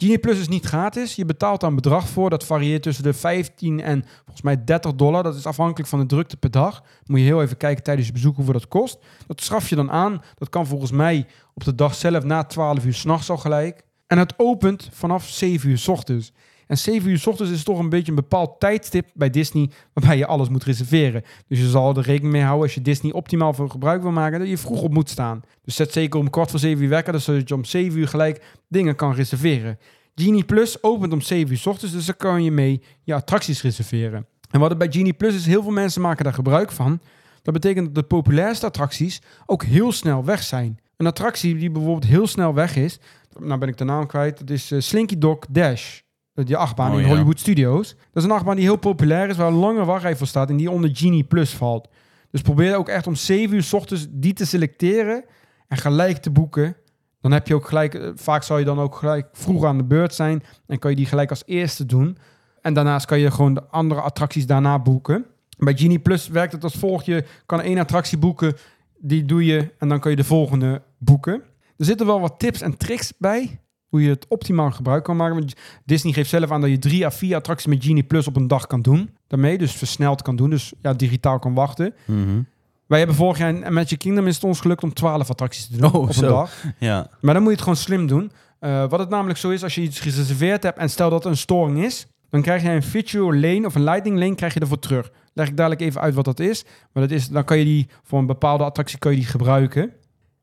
Genie 0.00 0.18
Plus 0.18 0.38
is 0.38 0.48
niet 0.48 0.66
gratis. 0.66 1.14
Je 1.14 1.24
betaalt 1.24 1.60
daar 1.60 1.70
een 1.70 1.76
bedrag 1.76 2.08
voor. 2.08 2.30
Dat 2.30 2.44
varieert 2.44 2.82
tussen 2.82 3.04
de 3.04 3.12
15 3.12 3.80
en 3.80 4.04
volgens 4.16 4.42
mij 4.42 4.64
30 4.64 4.94
dollar. 4.94 5.22
Dat 5.22 5.34
is 5.34 5.46
afhankelijk 5.46 5.88
van 5.88 5.98
de 5.98 6.06
drukte 6.06 6.36
per 6.36 6.50
dag. 6.50 6.82
Moet 7.06 7.18
je 7.18 7.24
heel 7.24 7.42
even 7.42 7.56
kijken 7.56 7.82
tijdens 7.82 8.06
je 8.06 8.12
bezoek 8.12 8.36
hoeveel 8.36 8.52
dat 8.52 8.68
kost. 8.68 8.98
Dat 9.26 9.40
schaf 9.40 9.68
je 9.68 9.76
dan 9.76 9.90
aan. 9.90 10.22
Dat 10.34 10.48
kan 10.48 10.66
volgens 10.66 10.90
mij 10.90 11.26
op 11.54 11.64
de 11.64 11.74
dag 11.74 11.94
zelf 11.94 12.24
na 12.24 12.44
12 12.44 12.84
uur 12.84 12.94
s'nachts 12.94 13.30
al 13.30 13.36
gelijk. 13.36 13.82
En 14.06 14.18
het 14.18 14.34
opent 14.36 14.88
vanaf 14.92 15.28
7 15.28 15.70
uur 15.70 15.78
s 15.78 15.88
ochtends. 15.88 16.32
En 16.70 16.78
7 16.78 17.10
uur 17.10 17.18
s 17.18 17.26
ochtends 17.26 17.52
is 17.52 17.62
toch 17.62 17.78
een 17.78 17.88
beetje 17.88 18.08
een 18.08 18.14
bepaald 18.14 18.60
tijdstip 18.60 19.10
bij 19.14 19.30
Disney 19.30 19.70
waarbij 19.92 20.16
je 20.16 20.26
alles 20.26 20.48
moet 20.48 20.64
reserveren. 20.64 21.22
Dus 21.48 21.58
je 21.58 21.68
zal 21.68 21.96
er 21.96 22.02
rekening 22.02 22.32
mee 22.32 22.42
houden 22.42 22.62
als 22.62 22.74
je 22.74 22.82
Disney 22.82 23.12
optimaal 23.12 23.52
voor 23.52 23.70
gebruik 23.70 24.02
wil 24.02 24.10
maken, 24.10 24.38
dat 24.38 24.48
je 24.48 24.58
vroeg 24.58 24.82
op 24.82 24.92
moet 24.92 25.10
staan. 25.10 25.40
Dus 25.64 25.74
zet 25.74 25.92
zeker 25.92 26.20
om 26.20 26.30
kwart 26.30 26.50
voor 26.50 26.58
7 26.58 26.82
uur 26.82 26.88
wekker, 26.88 27.12
dus 27.12 27.24
zodat 27.24 27.48
je 27.48 27.54
om 27.54 27.64
7 27.64 27.98
uur 27.98 28.08
gelijk 28.08 28.42
dingen 28.68 28.96
kan 28.96 29.14
reserveren. 29.14 29.78
Genie 30.14 30.44
Plus 30.44 30.82
opent 30.82 31.12
om 31.12 31.20
7 31.20 31.50
uur 31.50 31.58
s 31.58 31.66
ochtends, 31.66 31.94
dus 31.94 32.06
dan 32.06 32.16
kan 32.16 32.44
je 32.44 32.50
mee 32.50 32.82
je 33.02 33.14
attracties 33.14 33.62
reserveren. 33.62 34.26
En 34.50 34.60
wat 34.60 34.70
er 34.70 34.76
bij 34.76 34.90
Genie 34.90 35.12
Plus 35.12 35.34
is, 35.34 35.46
heel 35.46 35.62
veel 35.62 35.72
mensen 35.72 36.02
maken 36.02 36.24
daar 36.24 36.34
gebruik 36.34 36.72
van. 36.72 37.00
Dat 37.42 37.54
betekent 37.54 37.84
dat 37.86 37.94
de 37.94 38.02
populairste 38.02 38.66
attracties 38.66 39.20
ook 39.46 39.62
heel 39.62 39.92
snel 39.92 40.24
weg 40.24 40.42
zijn. 40.42 40.80
Een 40.96 41.06
attractie 41.06 41.56
die 41.56 41.70
bijvoorbeeld 41.70 42.06
heel 42.06 42.26
snel 42.26 42.54
weg 42.54 42.76
is, 42.76 42.98
nou 43.38 43.58
ben 43.58 43.68
ik 43.68 43.78
de 43.78 43.84
naam 43.84 44.06
kwijt, 44.06 44.38
dat 44.38 44.50
is 44.50 44.70
eh, 44.70 44.80
Slinky 44.80 45.18
Dog 45.18 45.38
Dash. 45.50 46.00
Die 46.44 46.56
achtbaan 46.56 46.90
Oh, 46.92 46.96
in 46.96 47.02
ja. 47.02 47.08
Hollywood 47.08 47.40
Studios. 47.40 47.88
Dat 47.88 48.22
is 48.22 48.24
een 48.24 48.30
achtbaan 48.30 48.56
die 48.56 48.64
heel 48.64 48.76
populair 48.76 49.28
is, 49.28 49.36
waar 49.36 49.46
een 49.46 49.54
lange 49.54 49.84
wachtrij 49.84 50.16
voor 50.16 50.26
staat 50.26 50.50
en 50.50 50.56
die 50.56 50.70
onder 50.70 50.90
Genie 50.92 51.24
Plus 51.24 51.54
valt. 51.54 51.88
Dus 52.30 52.42
probeer 52.42 52.76
ook 52.76 52.88
echt 52.88 53.06
om 53.06 53.14
7 53.14 53.56
uur 53.56 53.62
s 53.62 53.72
ochtends 53.72 54.06
die 54.10 54.32
te 54.32 54.46
selecteren 54.46 55.24
en 55.68 55.76
gelijk 55.76 56.16
te 56.16 56.30
boeken. 56.30 56.76
Dan 57.20 57.32
heb 57.32 57.46
je 57.46 57.54
ook 57.54 57.68
gelijk, 57.68 57.94
eh, 57.94 58.10
vaak 58.14 58.42
zal 58.42 58.58
je 58.58 58.64
dan 58.64 58.78
ook 58.80 58.94
gelijk 58.94 59.28
vroeg 59.32 59.64
aan 59.64 59.76
de 59.76 59.84
beurt 59.84 60.14
zijn 60.14 60.42
en 60.66 60.78
kan 60.78 60.90
je 60.90 60.96
die 60.96 61.06
gelijk 61.06 61.30
als 61.30 61.42
eerste 61.46 61.86
doen. 61.86 62.18
En 62.60 62.74
daarnaast 62.74 63.06
kan 63.06 63.18
je 63.18 63.30
gewoon 63.30 63.54
de 63.54 63.64
andere 63.64 64.00
attracties 64.00 64.46
daarna 64.46 64.78
boeken. 64.78 65.26
Bij 65.58 65.76
Genie 65.76 65.98
Plus 65.98 66.28
werkt 66.28 66.52
het 66.52 66.64
als 66.64 66.74
volgt. 66.74 67.06
Je 67.06 67.24
kan 67.46 67.60
één 67.60 67.78
attractie 67.78 68.18
boeken, 68.18 68.56
die 68.98 69.24
doe 69.24 69.44
je 69.44 69.72
en 69.78 69.88
dan 69.88 70.00
kan 70.00 70.10
je 70.10 70.16
de 70.16 70.24
volgende 70.24 70.82
boeken. 70.98 71.42
Er 71.76 71.84
zitten 71.84 72.06
wel 72.06 72.20
wat 72.20 72.38
tips 72.38 72.60
en 72.60 72.76
tricks 72.76 73.12
bij 73.18 73.59
hoe 73.90 74.02
je 74.02 74.08
het 74.08 74.26
optimaal 74.28 74.70
gebruik 74.70 75.04
kan 75.04 75.16
maken. 75.16 75.34
Want 75.38 75.54
Disney 75.84 76.12
geeft 76.12 76.30
zelf 76.30 76.50
aan 76.50 76.60
dat 76.60 76.70
je 76.70 76.78
drie 76.78 77.06
à 77.06 77.10
vier 77.10 77.36
attracties 77.36 77.66
met 77.66 77.84
Genie 77.84 78.02
Plus 78.02 78.26
op 78.26 78.36
een 78.36 78.48
dag 78.48 78.66
kan 78.66 78.82
doen. 78.82 79.10
Daarmee 79.26 79.58
dus 79.58 79.72
versneld 79.72 80.22
kan 80.22 80.36
doen, 80.36 80.50
dus 80.50 80.72
ja, 80.82 80.92
digitaal 80.92 81.38
kan 81.38 81.54
wachten. 81.54 81.94
Mhm. 82.04 82.40
Wij 82.86 82.98
hebben 82.98 83.16
vorig 83.16 83.38
jaar 83.38 83.54
in 83.54 83.72
Magic 83.72 83.98
Kingdom 83.98 84.26
is 84.26 84.34
het 84.34 84.44
ons 84.44 84.60
gelukt 84.60 84.82
om 84.82 84.92
12 84.92 85.30
attracties 85.30 85.66
te 85.66 85.76
doen 85.76 85.92
Oh, 85.92 85.94
op 85.94 86.16
een 86.16 86.20
dag. 86.20 86.64
Ja. 86.78 87.10
Maar 87.20 87.34
dan 87.34 87.42
moet 87.42 87.52
je 87.52 87.56
het 87.56 87.64
gewoon 87.64 87.78
slim 87.78 88.06
doen. 88.06 88.32
Eh, 88.58 88.88
wat 88.88 88.98
het 88.98 89.08
namelijk 89.08 89.38
zo 89.38 89.50
is, 89.50 89.62
als 89.62 89.74
je 89.74 89.80
iets 89.80 90.00
gereserveerd 90.00 90.62
hebt 90.62 90.78
en 90.78 90.90
stel 90.90 91.10
dat 91.10 91.24
er 91.24 91.30
een 91.30 91.36
storing 91.36 91.84
is, 91.84 92.06
dan 92.30 92.42
krijg 92.42 92.62
je 92.62 92.70
een 92.70 92.82
virtual 92.82 93.34
lane 93.34 93.66
of 93.66 93.74
een 93.74 93.84
lightning 93.84 94.18
lane 94.18 94.34
krijg 94.34 94.54
je 94.54 94.60
ervoor 94.60 94.78
terug. 94.78 95.10
Leg 95.32 95.48
ik 95.48 95.56
dadelijk 95.56 95.80
even 95.80 96.00
uit 96.00 96.14
wat 96.14 96.24
dat 96.24 96.40
is. 96.40 96.64
Maar 96.92 97.02
dat 97.02 97.12
is, 97.12 97.28
dan 97.28 97.44
kan 97.44 97.58
je 97.58 97.64
die 97.64 97.88
voor 98.02 98.18
een 98.18 98.26
bepaalde 98.26 98.64
attractie 98.64 98.98
kan 98.98 99.10
je 99.10 99.16
die 99.16 99.26
gebruiken. 99.26 99.92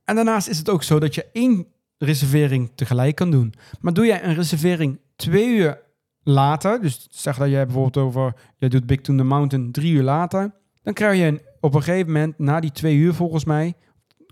En 0.06 0.16
daarnaast 0.16 0.48
is 0.48 0.58
het 0.58 0.70
ook 0.70 0.84
zo 0.84 1.00
dat 1.00 1.16
je 1.16 1.26
één 1.32 1.68
reservering 1.98 2.72
tegelijk 2.76 3.16
kan 3.16 3.32
doen. 3.32 3.54
Maar 3.80 3.94
doe 3.94 4.06
jij 4.06 4.24
een 4.24 4.36
reservering 4.36 5.00
twee 5.16 5.48
uur 5.48 5.82
later, 6.24 6.82
dus 6.82 7.08
zeg 7.12 7.38
dat 7.38 7.50
jij 7.50 7.66
bijvoorbeeld 7.66 8.06
over, 8.06 8.34
jij 8.58 8.70
doet 8.70 8.86
Big 8.86 9.02
to 9.02 9.16
the 9.16 9.24
Mountain 9.24 9.72
drie 9.72 9.94
uur 9.94 10.04
later, 10.04 10.54
dan 10.84 10.94
krijg 10.94 11.20
je 11.20 11.26
een, 11.26 11.42
op 11.60 11.74
een 11.74 11.84
gegeven 11.84 12.12
moment, 12.12 12.40
na 12.40 12.60
die 12.60 12.72
twee 12.72 12.96
uur 12.96 13.14
volgens 13.14 13.46
mij, 13.46 13.74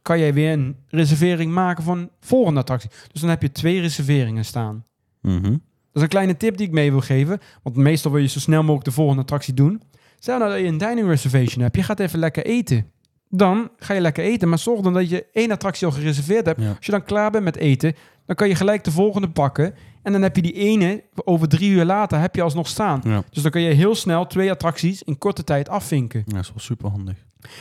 kan 0.02 0.20
jij 0.20 0.34
weer 0.34 0.52
een 0.52 0.76
reservering 0.88 1.52
maken 1.52 1.84
van 1.84 2.10
volgende 2.20 2.60
attractie. 2.60 2.90
Dus 3.12 3.22
dan 3.22 3.30
heb 3.30 3.42
je 3.42 3.52
twee 3.52 3.82
reserveringen 3.82 4.46
staan. 4.46 4.86
Mhm. 5.22 5.52
Dat 5.52 5.94
is 5.94 6.02
een 6.02 6.08
kleine 6.08 6.38
tip 6.38 6.58
die 6.58 6.68
ik 6.68 6.74
mee 6.74 6.92
wil 6.92 7.02
geven. 7.02 7.40
Want 7.64 7.76
meestal 7.76 8.12
wil 8.12 8.22
je 8.22 8.28
zo 8.28 8.40
snel 8.40 8.62
mogelijk 8.62 8.86
de 8.86 8.92
volgende 8.92 9.22
attractie 9.22 9.54
doen. 9.54 9.82
Stel 10.20 10.38
nou 10.38 10.52
dat 10.52 10.60
je 10.60 10.66
een 10.66 10.78
dining 10.78 11.08
reservation 11.08 11.64
hebt. 11.64 11.76
Je 11.76 11.84
gaat 11.84 12.00
even 12.00 12.20
lekker 12.20 12.46
eten. 12.46 12.92
Dan 13.30 13.70
ga 13.78 13.94
je 13.94 14.02
lekker 14.02 14.24
eten. 14.24 14.50
Maar 14.50 14.60
zorg 14.60 14.82
dan 14.82 14.94
dat 14.94 15.10
je 15.10 15.26
één 15.34 15.52
attractie 15.52 15.88
al 15.88 15.94
gereserveerd 15.94 16.46
hebt. 16.46 16.62
Ja. 16.62 16.68
Als 16.68 16.86
je 16.86 16.92
dan 16.92 17.04
klaar 17.04 17.32
bent 17.32 17.44
met 17.44 17.56
eten, 17.56 17.96
dan 18.26 18.36
kan 18.36 18.48
je 18.48 18.56
gelijk 18.56 18.84
de 18.84 18.92
volgende 18.92 19.30
pakken. 19.30 19.74
En 20.04 20.12
dan 20.12 20.22
heb 20.22 20.36
je 20.36 20.42
die 20.42 20.54
ene, 20.54 21.04
over 21.14 21.48
drie 21.48 21.70
uur 21.70 21.86
later, 21.86 22.20
heb 22.20 22.36
je 22.36 22.42
alsnog 22.42 22.68
staan. 22.68 23.02
Ja. 23.04 23.24
Dus 23.30 23.44
dan 23.44 23.52
kan 23.52 23.62
je 23.62 23.74
heel 23.74 23.96
snel 23.96 24.28
twee 24.28 24.52
attracties 24.52 25.04
in 25.04 25.18
korte 25.18 25.44
tijd 25.44 25.70
afvinken. 25.70 26.24
ja, 26.26 26.34
dat 26.34 26.44
is 26.44 26.50
wel 26.50 26.60
super 26.60 26.90
handig. 26.90 27.16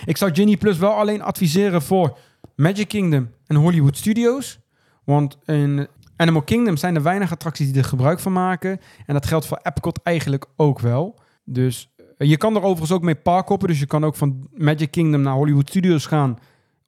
Ik 0.05 0.17
zou 0.17 0.35
Genie 0.35 0.57
Plus 0.57 0.79
wel 0.79 0.93
alleen 0.93 1.23
adviseren 1.23 1.83
voor 1.83 2.19
Magic 2.57 2.89
Kingdom 2.89 3.31
en 3.47 3.57
Hollywood 3.57 3.97
Studios. 3.97 4.59
Want 5.05 5.39
in 5.45 5.89
Animal 6.17 6.43
Kingdom 6.43 6.77
zijn 6.77 6.95
er 6.95 7.03
weinig 7.03 7.33
attracties 7.33 7.67
die 7.67 7.77
er 7.77 7.89
gebruik 7.89 8.21
van 8.21 8.33
maken. 8.33 8.81
En 9.07 9.15
dat 9.15 9.27
geldt 9.27 9.47
voor 9.47 9.61
Epcot 9.63 10.03
eigenlijk 10.03 10.47
ook 10.57 10.81
wel. 10.81 11.19
Dus 11.45 11.94
je 12.17 12.37
kan 12.37 12.55
er 12.55 12.63
overigens 12.63 12.93
ook 12.93 13.03
mee 13.03 13.15
parkoppen. 13.15 13.69
Dus 13.69 13.81
je 13.81 13.87
kan 13.87 14.05
ook 14.05 14.17
van 14.17 14.49
Magic 14.55 14.91
Kingdom 14.91 15.21
naar 15.21 15.35
Hollywood 15.35 15.69
Studios 15.69 16.07
gaan 16.07 16.39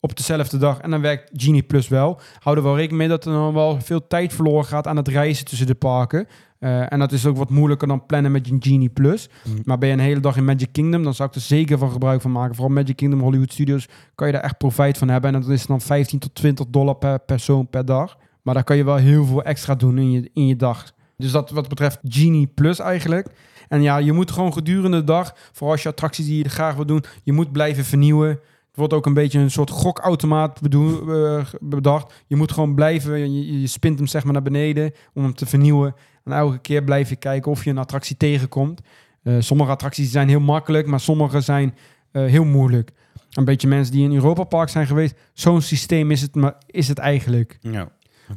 op 0.01 0.16
dezelfde 0.16 0.59
dag. 0.59 0.79
En 0.79 0.91
dan 0.91 1.01
werkt 1.01 1.31
Genie 1.33 1.62
Plus 1.62 1.89
wel. 1.89 2.20
Hou 2.39 2.57
er 2.57 2.62
wel 2.62 2.77
rekening 2.77 2.99
mee 2.99 3.09
dat 3.09 3.24
er 3.24 3.33
dan 3.33 3.55
wel 3.55 3.81
veel 3.81 4.07
tijd 4.07 4.33
verloren 4.33 4.64
gaat 4.64 4.87
aan 4.87 4.97
het 4.97 5.09
reizen 5.09 5.45
tussen 5.45 5.66
de 5.66 5.74
parken. 5.74 6.27
Eh, 6.59 6.93
en 6.93 6.99
dat 6.99 7.12
is 7.12 7.27
ook 7.27 7.37
wat 7.37 7.51
moeilijker 7.51 7.89
dan 7.89 8.07
plannen 8.07 8.33
met 8.33 8.49
je 8.49 8.57
Genie 8.59 8.89
Plus. 8.89 9.29
Mm. 9.45 9.61
Maar 9.64 9.79
ben 9.79 9.89
je 9.89 9.95
een 9.95 10.01
hele 10.01 10.20
dag 10.20 10.37
in 10.37 10.45
Magic 10.45 10.68
Kingdom, 10.72 11.03
dan 11.03 11.14
zou 11.14 11.29
ik 11.29 11.35
er 11.35 11.41
zeker 11.41 11.79
van 11.79 11.91
gebruik 11.91 12.20
van 12.20 12.33
maken. 12.33 12.55
Vooral 12.55 12.74
Magic 12.74 12.97
Kingdom, 12.97 13.20
Hollywood 13.20 13.53
Studios, 13.53 13.89
kan 14.14 14.27
je 14.27 14.33
daar 14.33 14.43
echt 14.43 14.59
profijt 14.59 14.99
van 14.99 15.09
hebben. 15.09 15.35
En 15.35 15.41
dat 15.41 15.51
is 15.51 15.66
dan 15.66 15.81
15 15.81 16.18
tot 16.18 16.35
20 16.35 16.66
dollar 16.68 16.97
per 16.97 17.18
persoon 17.18 17.68
per 17.68 17.85
dag. 17.85 18.16
Maar 18.43 18.55
daar 18.55 18.64
kan 18.64 18.77
je 18.77 18.85
wel 18.85 18.97
heel 18.97 19.24
veel 19.24 19.43
extra 19.43 19.74
doen 19.74 19.99
in 19.99 20.11
je, 20.11 20.31
in 20.33 20.47
je 20.47 20.57
dag. 20.57 20.93
Dus 21.16 21.31
dat 21.31 21.51
wat 21.51 21.68
betreft 21.68 21.99
Genie 22.03 22.47
Plus 22.47 22.79
eigenlijk. 22.79 23.29
En 23.68 23.82
ja, 23.82 23.96
je 23.96 24.12
moet 24.12 24.30
gewoon 24.30 24.52
gedurende 24.52 24.98
de 24.98 25.04
dag, 25.04 25.34
vooral 25.52 25.72
als 25.72 25.82
je 25.82 25.88
attracties 25.88 26.26
die 26.26 26.42
je 26.42 26.48
graag 26.48 26.74
wil 26.74 26.86
doen, 26.86 27.04
je 27.22 27.32
moet 27.32 27.52
blijven 27.52 27.84
vernieuwen. 27.84 28.28
Het 28.28 28.84
wordt 28.84 28.92
ook 28.92 29.06
een 29.06 29.14
beetje 29.14 29.38
een 29.38 29.50
soort 29.50 29.70
gokautomaat 29.70 30.60
bedoel, 30.60 31.12
eh, 31.12 31.46
bedacht. 31.60 32.24
Je 32.26 32.36
moet 32.36 32.52
gewoon 32.52 32.74
blijven, 32.74 33.34
je, 33.34 33.60
je 33.60 33.66
spint 33.66 33.98
hem 33.98 34.06
zeg 34.06 34.24
maar 34.24 34.32
naar 34.32 34.42
beneden 34.42 34.92
om 35.14 35.22
hem 35.22 35.34
te 35.34 35.46
vernieuwen. 35.46 35.94
En 36.24 36.32
elke 36.32 36.58
keer 36.58 36.84
blijf 36.84 37.08
je 37.08 37.16
kijken 37.16 37.50
of 37.50 37.64
je 37.64 37.70
een 37.70 37.78
attractie 37.78 38.16
tegenkomt. 38.16 38.80
Eh, 39.22 39.34
sommige 39.38 39.70
attracties 39.70 40.10
zijn 40.10 40.28
heel 40.28 40.40
makkelijk, 40.40 40.86
maar 40.86 41.00
sommige 41.00 41.40
zijn 41.40 41.74
eh, 42.10 42.24
heel 42.24 42.44
moeilijk. 42.44 42.92
Een 43.30 43.44
beetje 43.44 43.68
mensen 43.68 43.92
die 43.94 44.04
in 44.04 44.14
Europa 44.14 44.44
Park 44.44 44.68
zijn 44.68 44.86
geweest, 44.86 45.14
zo'n 45.32 45.62
systeem 45.62 46.10
is 46.10 46.22
het, 46.22 46.34
maar 46.34 46.54
is 46.66 46.88
het 46.88 46.98
eigenlijk. 46.98 47.58
Ja. 47.60 47.88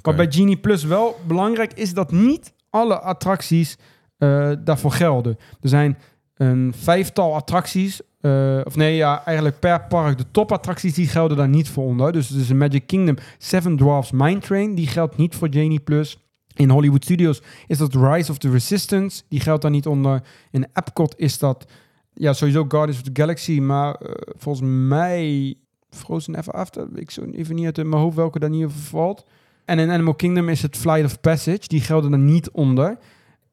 Wat 0.01 0.15
bij 0.15 0.32
Genie 0.32 0.57
Plus 0.57 0.84
wel 0.84 1.19
belangrijk 1.27 1.73
is 1.73 1.93
dat 1.93 2.11
niet 2.11 2.53
alle 2.69 2.99
attracties 2.99 3.77
eh, 4.20 4.51
daarvoor 4.63 4.91
gelden. 4.91 5.38
Er 5.61 5.70
zijn 5.70 5.97
een 6.36 6.74
vijftal 6.76 7.36
attracties, 7.36 8.01
eh, 8.22 8.59
of 8.63 8.76
nee, 8.76 8.95
ja, 8.95 9.26
eigenlijk 9.26 9.59
per 9.59 9.82
park. 9.82 10.17
De 10.17 10.32
topattracties 10.32 10.93
die 10.93 11.07
gelden 11.07 11.38
daar 11.38 11.49
niet 11.49 11.70
voor 11.70 11.84
onder. 11.84 12.11
Dus 12.11 12.30
het 12.30 12.38
is 12.38 12.49
een 12.49 12.57
Magic 12.57 12.88
Kingdom 12.88 13.17
Seven 13.38 13.78
Dwarfs 13.78 14.11
Mine 14.11 14.39
Train, 14.39 14.76
die 14.76 14.88
geldt 14.88 15.17
niet 15.17 15.36
voor 15.36 15.47
Genie 15.51 15.80
Plus. 15.80 16.17
In 16.55 16.70
Hollywood 16.70 17.03
Studios 17.03 17.41
is 17.67 17.78
dat 17.78 17.95
Rise 17.95 18.32
of 18.32 18.38
the 18.38 18.49
Resistance, 18.49 19.24
die 19.30 19.39
geldt 19.39 19.61
daar 19.61 19.72
niet 19.72 19.88
onder. 19.88 20.22
In 20.51 20.67
Epcot 20.74 21.13
is 21.17 21.38
dat, 21.38 21.65
ja, 22.13 22.34
sowieso 22.34 22.65
Guardians 22.67 22.97
of 22.97 23.13
the 23.13 23.22
Galaxy, 23.22 23.59
maar 23.59 23.95
eh, 23.95 24.11
volgens 24.38 24.70
mij 24.88 25.55
Frozen 25.89 26.36
Ever 26.36 26.53
After. 26.53 26.88
Ik 26.95 27.11
zo 27.11 27.24
even 27.32 27.55
niet 27.55 27.65
uit 27.65 27.76
mijn 27.76 28.01
hoofd 28.01 28.15
welke 28.15 28.39
daar 28.39 28.49
niet 28.49 28.65
over 28.65 28.80
valt. 28.80 29.26
En 29.65 29.80
in 29.80 29.89
Animal 29.89 30.15
Kingdom 30.15 30.49
is 30.49 30.61
het 30.61 30.78
Flight 30.78 31.05
of 31.05 31.22
Passage. 31.22 31.67
Die 31.67 31.82
gelden 31.82 32.11
er 32.11 32.20
niet 32.20 32.51
onder. 32.51 32.97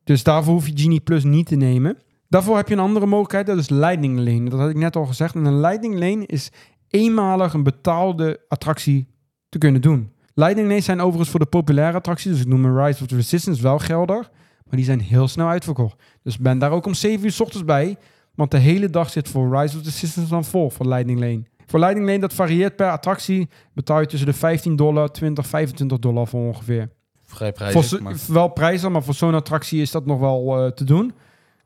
Dus 0.06 0.22
daarvoor 0.22 0.54
hoef 0.54 0.66
je 0.66 0.78
Genie 0.78 1.00
Plus 1.00 1.24
niet 1.24 1.46
te 1.46 1.56
nemen. 1.56 1.98
Daarvoor 2.28 2.56
heb 2.56 2.68
je 2.68 2.74
een 2.74 2.80
andere 2.80 3.06
mogelijkheid. 3.06 3.46
Dat 3.46 3.58
is 3.58 3.68
Lightning 3.68 4.18
Lane. 4.18 4.50
Dat 4.50 4.58
had 4.58 4.70
ik 4.70 4.76
net 4.76 4.96
al 4.96 5.06
gezegd. 5.06 5.34
En 5.34 5.44
een 5.44 5.60
Lightning 5.60 5.94
Lane 5.94 6.26
is 6.26 6.50
eenmalig 6.88 7.52
een 7.52 7.62
betaalde 7.62 8.40
attractie 8.48 9.08
te 9.48 9.58
kunnen 9.58 9.80
doen. 9.80 10.12
Lightning 10.34 10.68
Lanes 10.68 10.84
zijn 10.84 11.00
overigens 11.00 11.30
voor 11.30 11.40
de 11.40 11.46
populaire 11.46 11.96
attracties. 11.96 12.32
Dus 12.32 12.40
ik 12.40 12.46
noem 12.46 12.64
een 12.64 12.84
Rise 12.84 13.02
of 13.02 13.08
the 13.08 13.14
Resistance 13.14 13.62
wel 13.62 13.78
geldig. 13.78 14.30
Maar 14.64 14.76
die 14.76 14.84
zijn 14.84 15.00
heel 15.00 15.28
snel 15.28 15.48
uitverkocht. 15.48 16.02
Dus 16.22 16.38
ben 16.38 16.58
daar 16.58 16.70
ook 16.70 16.86
om 16.86 16.94
7 16.94 17.24
uur 17.24 17.32
s 17.32 17.40
ochtends 17.40 17.64
bij. 17.64 17.96
Want 18.34 18.50
de 18.50 18.58
hele 18.58 18.90
dag 18.90 19.10
zit 19.10 19.28
voor 19.28 19.60
Rise 19.60 19.76
of 19.76 19.82
the 19.82 19.90
Resistance 19.90 20.30
dan 20.30 20.44
vol 20.44 20.70
voor 20.70 20.86
Lightning 20.86 21.20
Lane. 21.20 21.42
Voor 21.66 21.78
Lightning 21.78 22.06
Lane, 22.06 22.20
dat 22.20 22.34
varieert 22.34 22.76
per 22.76 22.90
attractie. 22.90 23.48
Betaal 23.72 24.00
je 24.00 24.06
tussen 24.06 24.28
de 24.28 24.34
15 24.34 24.76
dollar, 24.76 25.08
20, 25.08 25.46
25 25.46 25.98
dollar 25.98 26.26
voor 26.26 26.46
ongeveer. 26.46 26.90
Vrij 27.26 27.52
Voor 27.56 27.70
prijzig, 27.70 28.00
maar... 28.00 28.16
Wel 28.28 28.48
prijzen, 28.48 28.92
maar 28.92 29.02
voor 29.02 29.14
zo'n 29.14 29.34
attractie 29.34 29.80
is 29.80 29.90
dat 29.90 30.06
nog 30.06 30.18
wel 30.18 30.58
eh, 30.58 30.70
te 30.70 30.84
doen. 30.84 31.12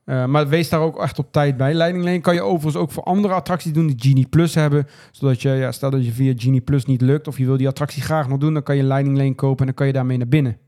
Eh, 0.04 0.26
maar 0.26 0.48
wees 0.48 0.68
daar 0.68 0.80
ook 0.80 1.00
echt 1.00 1.18
op 1.18 1.32
tijd 1.32 1.56
bij. 1.56 1.74
Lightning 1.74 2.04
Lane 2.04 2.20
kan 2.20 2.34
je 2.34 2.42
overigens 2.42 2.82
ook 2.82 2.90
voor 2.90 3.02
andere 3.02 3.34
attracties 3.34 3.72
doen 3.72 3.86
die 3.86 3.96
Genie 3.98 4.26
Plus 4.26 4.54
hebben. 4.54 4.86
Zodat 5.10 5.42
je, 5.42 5.48
ja, 5.48 5.72
stel 5.72 5.90
dat 5.90 6.04
je 6.04 6.12
via 6.12 6.32
Genie 6.36 6.60
Plus 6.60 6.84
niet 6.84 7.00
lukt 7.00 7.28
of 7.28 7.38
je 7.38 7.46
wil 7.46 7.56
die 7.56 7.68
attractie 7.68 8.02
graag 8.02 8.28
nog 8.28 8.38
doen, 8.38 8.52
dan 8.52 8.62
kan 8.62 8.76
je 8.76 8.84
Lightning 8.84 9.16
Lane 9.16 9.34
kopen 9.34 9.58
en 9.58 9.66
dan 9.66 9.74
kan 9.74 9.86
je 9.86 9.92
daarmee 9.92 10.16
naar 10.16 10.28
binnen. 10.28 10.58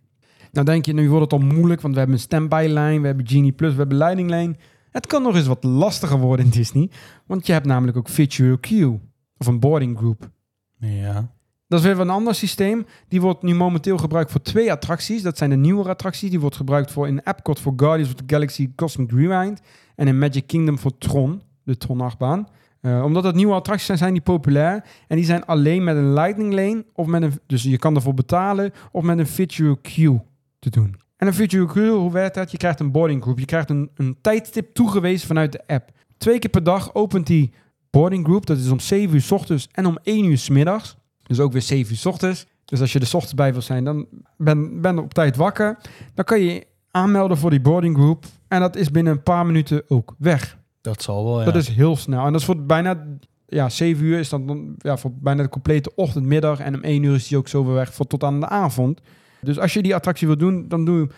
Nou 0.53 0.67
denk 0.67 0.87
je, 0.87 0.93
nu 0.93 1.09
wordt 1.09 1.33
het 1.33 1.41
al 1.41 1.47
moeilijk, 1.47 1.81
want 1.81 1.93
we 1.93 1.99
hebben 2.01 2.17
een 2.19 2.23
standby 2.23 2.67
lijn, 2.69 3.01
we 3.01 3.07
hebben 3.07 3.29
Genie 3.29 3.53
Plus, 3.53 3.73
we 3.73 3.79
hebben 3.79 3.97
Lightning 3.97 4.31
Lane. 4.31 4.55
Het 4.91 5.07
kan 5.07 5.23
nog 5.23 5.35
eens 5.37 5.47
wat 5.47 5.65
lastiger 5.65 6.19
worden 6.19 6.45
in 6.45 6.51
Disney, 6.51 6.91
want 7.27 7.47
je 7.47 7.53
hebt 7.53 7.67
namelijk 7.67 7.97
ook 7.97 8.09
Virtual 8.09 8.59
Queue 8.59 9.01
of 9.37 9.47
een 9.47 9.61
boarding 9.61 9.99
group. 9.99 10.31
Ja. 10.79 11.33
Dat 11.73 11.81
is 11.81 11.87
weer 11.87 12.01
een 12.01 12.11
ander 12.11 12.35
systeem. 12.35 12.87
Die 13.09 13.21
wordt 13.21 13.43
nu 13.43 13.55
momenteel 13.55 13.99
gebruikt 13.99 14.31
voor 14.31 14.43
twee 14.43 14.73
attracties. 14.73 15.23
Dat 15.23 15.39
zijn 15.39 15.51
de 15.51 15.57
nieuwere 15.57 15.89
attracties. 15.89 16.31
Die 16.31 16.41
wordt 16.41 16.57
gebruikt 16.57 16.91
voor 16.91 17.07
in 17.07 17.21
Epcot 17.25 17.61
voor 17.61 17.73
Guardians 17.77 18.13
of 18.13 18.15
the 18.15 18.25
Galaxy 18.27 18.71
Cosmic 18.77 19.11
Rewind. 19.11 19.61
En 19.97 20.07
in 20.07 20.19
Magic 20.19 20.47
Kingdom 20.47 20.79
voor 20.79 20.99
Tron, 20.99 21.43
de 21.63 21.77
Tron-achtbaan. 21.77 22.49
Eh, 22.81 23.05
omdat 23.05 23.25
het 23.25 23.35
nieuwe 23.35 23.55
attracties 23.55 23.87
zijn, 23.87 23.99
zijn 23.99 24.13
die 24.13 24.23
populair. 24.23 24.85
En 25.09 25.17
die 25.17 25.25
zijn 25.25 25.45
alleen 25.45 25.85
met 25.85 25.97
een 25.97 26.13
Lightning 26.13 26.53
Lane. 26.53 26.85
Of 26.95 27.07
met 27.07 27.23
een, 27.23 27.33
dus 27.47 27.63
je 27.63 27.79
kan 27.79 27.95
ervoor 27.95 28.15
betalen. 28.15 28.73
Of 28.91 29.03
met 29.03 29.19
een 29.19 29.27
Virtual 29.27 29.77
Queue 29.77 30.21
te 30.59 30.71
doen. 30.71 30.97
En 31.17 31.27
een 31.27 31.35
Virtual 31.35 31.67
Queue, 31.67 31.99
hoe 31.99 32.13
werkt 32.13 32.35
dat? 32.35 32.51
Je 32.51 32.57
krijgt 32.57 32.81
een 32.81 32.93
boarding 32.93 33.23
group. 33.23 33.39
Je 33.39 33.45
krijgt 33.45 33.71
een, 33.71 33.91
een 33.95 34.17
tijdstip 34.21 34.75
toegewezen 34.75 35.27
vanuit 35.27 35.53
de 35.53 35.67
app. 35.67 35.91
Twee 36.19 36.39
keer 36.39 36.51
per 36.51 36.65
dag 36.65 36.95
opent 36.95 37.27
die 37.27 37.53
boarding 37.91 38.25
group. 38.25 38.47
Dat 38.47 38.59
is 38.59 38.71
om 38.71 38.81
7 38.81 39.15
uur 39.15 39.21
s 39.21 39.31
ochtends 39.31 39.69
en 39.73 39.87
om 39.87 39.99
1 40.03 40.25
uur 40.25 40.39
s 40.39 40.49
middags. 40.49 41.01
Dus 41.37 41.45
ook 41.45 41.53
weer 41.53 41.63
7 41.63 41.93
uur 41.93 41.99
s 41.99 42.07
ochtends. 42.07 42.47
Dus 42.65 42.81
als 42.81 42.93
je 42.93 42.99
er 42.99 43.05
ochtends 43.05 43.35
bij 43.35 43.53
wil 43.53 43.63
zijn, 43.63 43.85
dan 43.85 44.07
ben, 44.37 44.81
ben 44.81 44.99
op 44.99 45.15
tijd 45.15 45.37
wakker. 45.37 45.79
Dan 46.15 46.25
kan 46.25 46.41
je 46.41 46.67
aanmelden 46.91 47.37
voor 47.37 47.51
die 47.51 47.61
boarding 47.61 47.97
group. 47.97 48.25
En 48.49 48.61
dat 48.61 48.77
is 48.77 48.91
binnen 48.91 49.13
een 49.13 49.23
paar 49.23 49.47
minuten 49.47 49.83
ook 49.89 50.15
weg. 50.19 50.59
Dat 50.81 51.03
zal 51.03 51.25
wel, 51.25 51.39
ja. 51.39 51.45
Dat 51.45 51.57
is 51.57 51.69
heel 51.69 51.97
snel. 51.97 52.25
En 52.27 52.33
dat 52.33 52.41
is 52.41 52.47
voor 52.47 52.63
bijna 52.63 53.07
ja, 53.47 53.69
7 53.69 54.05
uur 54.05 54.19
is 54.19 54.29
dan 54.29 54.75
ja, 54.79 54.97
voor 54.97 55.11
bijna 55.15 55.43
de 55.43 55.49
complete 55.49 55.93
ochtend, 55.95 56.27
middag. 56.27 56.59
En 56.61 56.75
om 56.75 56.81
1 56.83 57.03
uur 57.03 57.15
is 57.15 57.29
die 57.29 57.39
ook 57.39 57.49
zo 57.49 57.65
weer 57.65 57.75
weg 57.75 57.95
voor 57.95 58.07
tot 58.07 58.25
aan 58.25 58.41
de 58.41 58.49
avond. 58.49 59.01
Dus 59.41 59.59
als 59.59 59.73
je 59.75 59.83
die 59.83 59.95
attractie 59.95 60.27
wil 60.27 60.37
doen, 60.37 60.69
dan 60.69 60.85
doe 60.85 61.09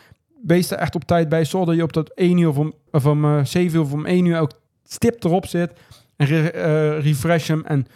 wees 0.43 0.71
er 0.71 0.79
echt 0.79 0.95
op 0.95 1.05
tijd 1.05 1.29
bij. 1.29 1.45
Zorg 1.45 1.67
dat 1.67 1.77
je 1.77 1.83
op 1.83 1.93
dat 1.93 2.11
1 2.15 2.39
uur 2.39 2.49
of 2.49 2.59
om, 2.59 2.73
of 2.91 3.07
om 3.07 3.25
eh, 3.25 3.45
7 3.45 3.77
uur 3.79 3.85
of 3.85 3.93
om 3.93 4.07
1 4.07 4.25
uur 4.25 4.41
ook 4.41 4.51
stip 4.85 5.25
erop 5.25 5.47
zit. 5.47 5.73
En 6.17 6.27
re- 6.27 6.49
eh, 6.49 7.03
refresh 7.03 7.49
hem 7.49 7.65
en 7.65 7.87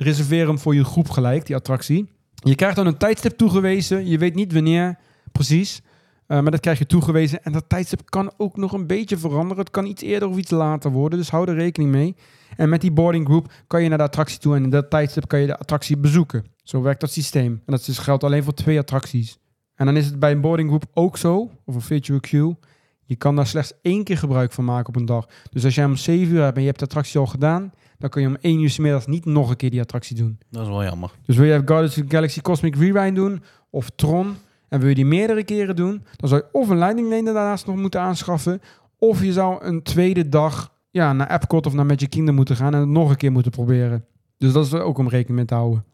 reserveer 0.00 0.46
hem 0.46 0.58
voor 0.58 0.74
je 0.74 0.84
groep 0.84 1.10
gelijk, 1.10 1.46
die 1.46 1.56
attractie. 1.56 2.08
Je 2.34 2.54
krijgt 2.54 2.76
dan 2.76 2.86
een 2.86 2.96
tijdstip 2.96 3.36
toegewezen. 3.36 4.06
Je 4.06 4.18
weet 4.18 4.34
niet 4.34 4.52
wanneer 4.52 4.98
precies. 5.32 5.80
eh, 6.26 6.40
maar 6.40 6.50
dat 6.50 6.60
krijg 6.60 6.78
je 6.78 6.86
toegewezen. 6.86 7.42
En 7.42 7.52
dat 7.52 7.64
tijdstip 7.68 8.00
kan 8.04 8.32
ook 8.36 8.56
nog 8.56 8.72
een 8.72 8.86
beetje 8.86 9.18
veranderen. 9.18 9.58
Het 9.58 9.70
kan 9.70 9.86
iets 9.86 10.02
eerder 10.02 10.28
of 10.28 10.36
iets 10.36 10.50
later 10.50 10.90
worden. 10.90 11.18
Dus 11.18 11.30
hou 11.30 11.48
er 11.48 11.54
rekening 11.54 11.90
mee. 11.90 12.16
En 12.56 12.68
met 12.68 12.80
die 12.80 12.92
boarding 12.92 13.26
group 13.26 13.52
kan 13.66 13.82
je 13.82 13.88
naar 13.88 13.98
de 13.98 14.04
attractie 14.04 14.38
toe. 14.38 14.56
En 14.56 14.62
in 14.64 14.70
dat 14.70 14.90
tijdstip 14.90 15.28
kan 15.28 15.40
je 15.40 15.46
de 15.46 15.58
attractie 15.58 15.96
bezoeken. 15.96 16.44
Zo 16.62 16.82
werkt 16.82 17.00
dat 17.00 17.10
systeem. 17.10 17.52
En 17.52 17.62
dat 17.66 17.88
geldt 17.92 18.24
alleen 18.24 18.42
voor 18.42 18.54
twee 18.54 18.78
attracties. 18.78 19.38
En 19.74 19.86
dan 19.86 19.96
is 19.96 20.06
het 20.06 20.18
bij 20.18 20.30
een 20.30 20.40
boarding 20.40 20.68
group 20.68 20.84
ook 20.94 21.16
zo. 21.16 21.50
Of 21.64 21.74
een 21.74 21.80
virtual 21.80 22.20
queue. 22.20 22.56
Je 23.04 23.16
kan 23.16 23.36
daar 23.36 23.46
slechts 23.46 23.72
één 23.82 24.04
keer 24.04 24.18
gebruik 24.18 24.52
van 24.52 24.64
maken 24.64 24.88
op 24.88 24.96
een 24.96 25.06
dag. 25.06 25.26
Dus 25.50 25.64
als 25.64 25.74
jij 25.74 25.84
om 25.84 25.96
7 25.96 26.34
uur 26.34 26.42
hebt 26.42 26.54
en 26.54 26.60
je 26.60 26.66
hebt 26.66 26.78
de 26.78 26.84
attractie 26.84 27.20
al 27.20 27.26
gedaan, 27.26 27.72
dan 28.00 28.10
kun 28.10 28.22
je 28.22 28.28
om 28.28 28.36
1 28.40 28.60
uur 28.60 28.70
's 28.70 28.78
middags 28.78 29.06
niet 29.06 29.24
nog 29.24 29.50
een 29.50 29.56
keer 29.56 29.70
die 29.70 29.80
attractie 29.80 30.16
doen. 30.16 30.38
Dat 30.50 30.62
is 30.62 30.68
wel 30.68 30.84
jammer. 30.84 31.10
Dus 31.26 31.36
wil 31.36 31.46
je 31.46 31.62
Guardians 31.64 31.98
of 31.98 32.04
the 32.04 32.16
Galaxy 32.16 32.40
Cosmic 32.40 32.76
Rewind 32.76 33.16
doen 33.16 33.42
of 33.70 33.90
Tron 33.94 34.34
en 34.68 34.80
wil 34.80 34.88
je 34.88 34.94
die 34.94 35.06
meerdere 35.06 35.44
keren 35.44 35.76
doen, 35.76 36.02
dan 36.16 36.28
zou 36.28 36.42
je 36.42 36.58
of 36.58 36.68
een 36.68 36.78
Lightning 36.78 37.08
Lane 37.10 37.24
daarnaast 37.24 37.66
nog 37.66 37.76
moeten 37.76 38.00
aanschaffen, 38.00 38.60
of 38.98 39.22
je 39.22 39.32
zou 39.32 39.64
een 39.64 39.82
tweede 39.82 40.28
dag 40.28 40.72
ja, 40.90 41.12
naar 41.12 41.30
Epcot 41.30 41.66
of 41.66 41.72
naar 41.72 41.86
Magic 41.86 42.10
Kingdom 42.10 42.34
moeten 42.34 42.56
gaan 42.56 42.74
en 42.74 42.80
het 42.80 42.88
nog 42.88 43.10
een 43.10 43.16
keer 43.16 43.32
moeten 43.32 43.50
proberen. 43.50 44.04
Dus 44.38 44.52
dat 44.52 44.66
is 44.66 44.74
ook 44.74 44.98
om 44.98 45.08
rekening 45.08 45.36
mee 45.36 45.44
te 45.44 45.54
houden. 45.54 45.84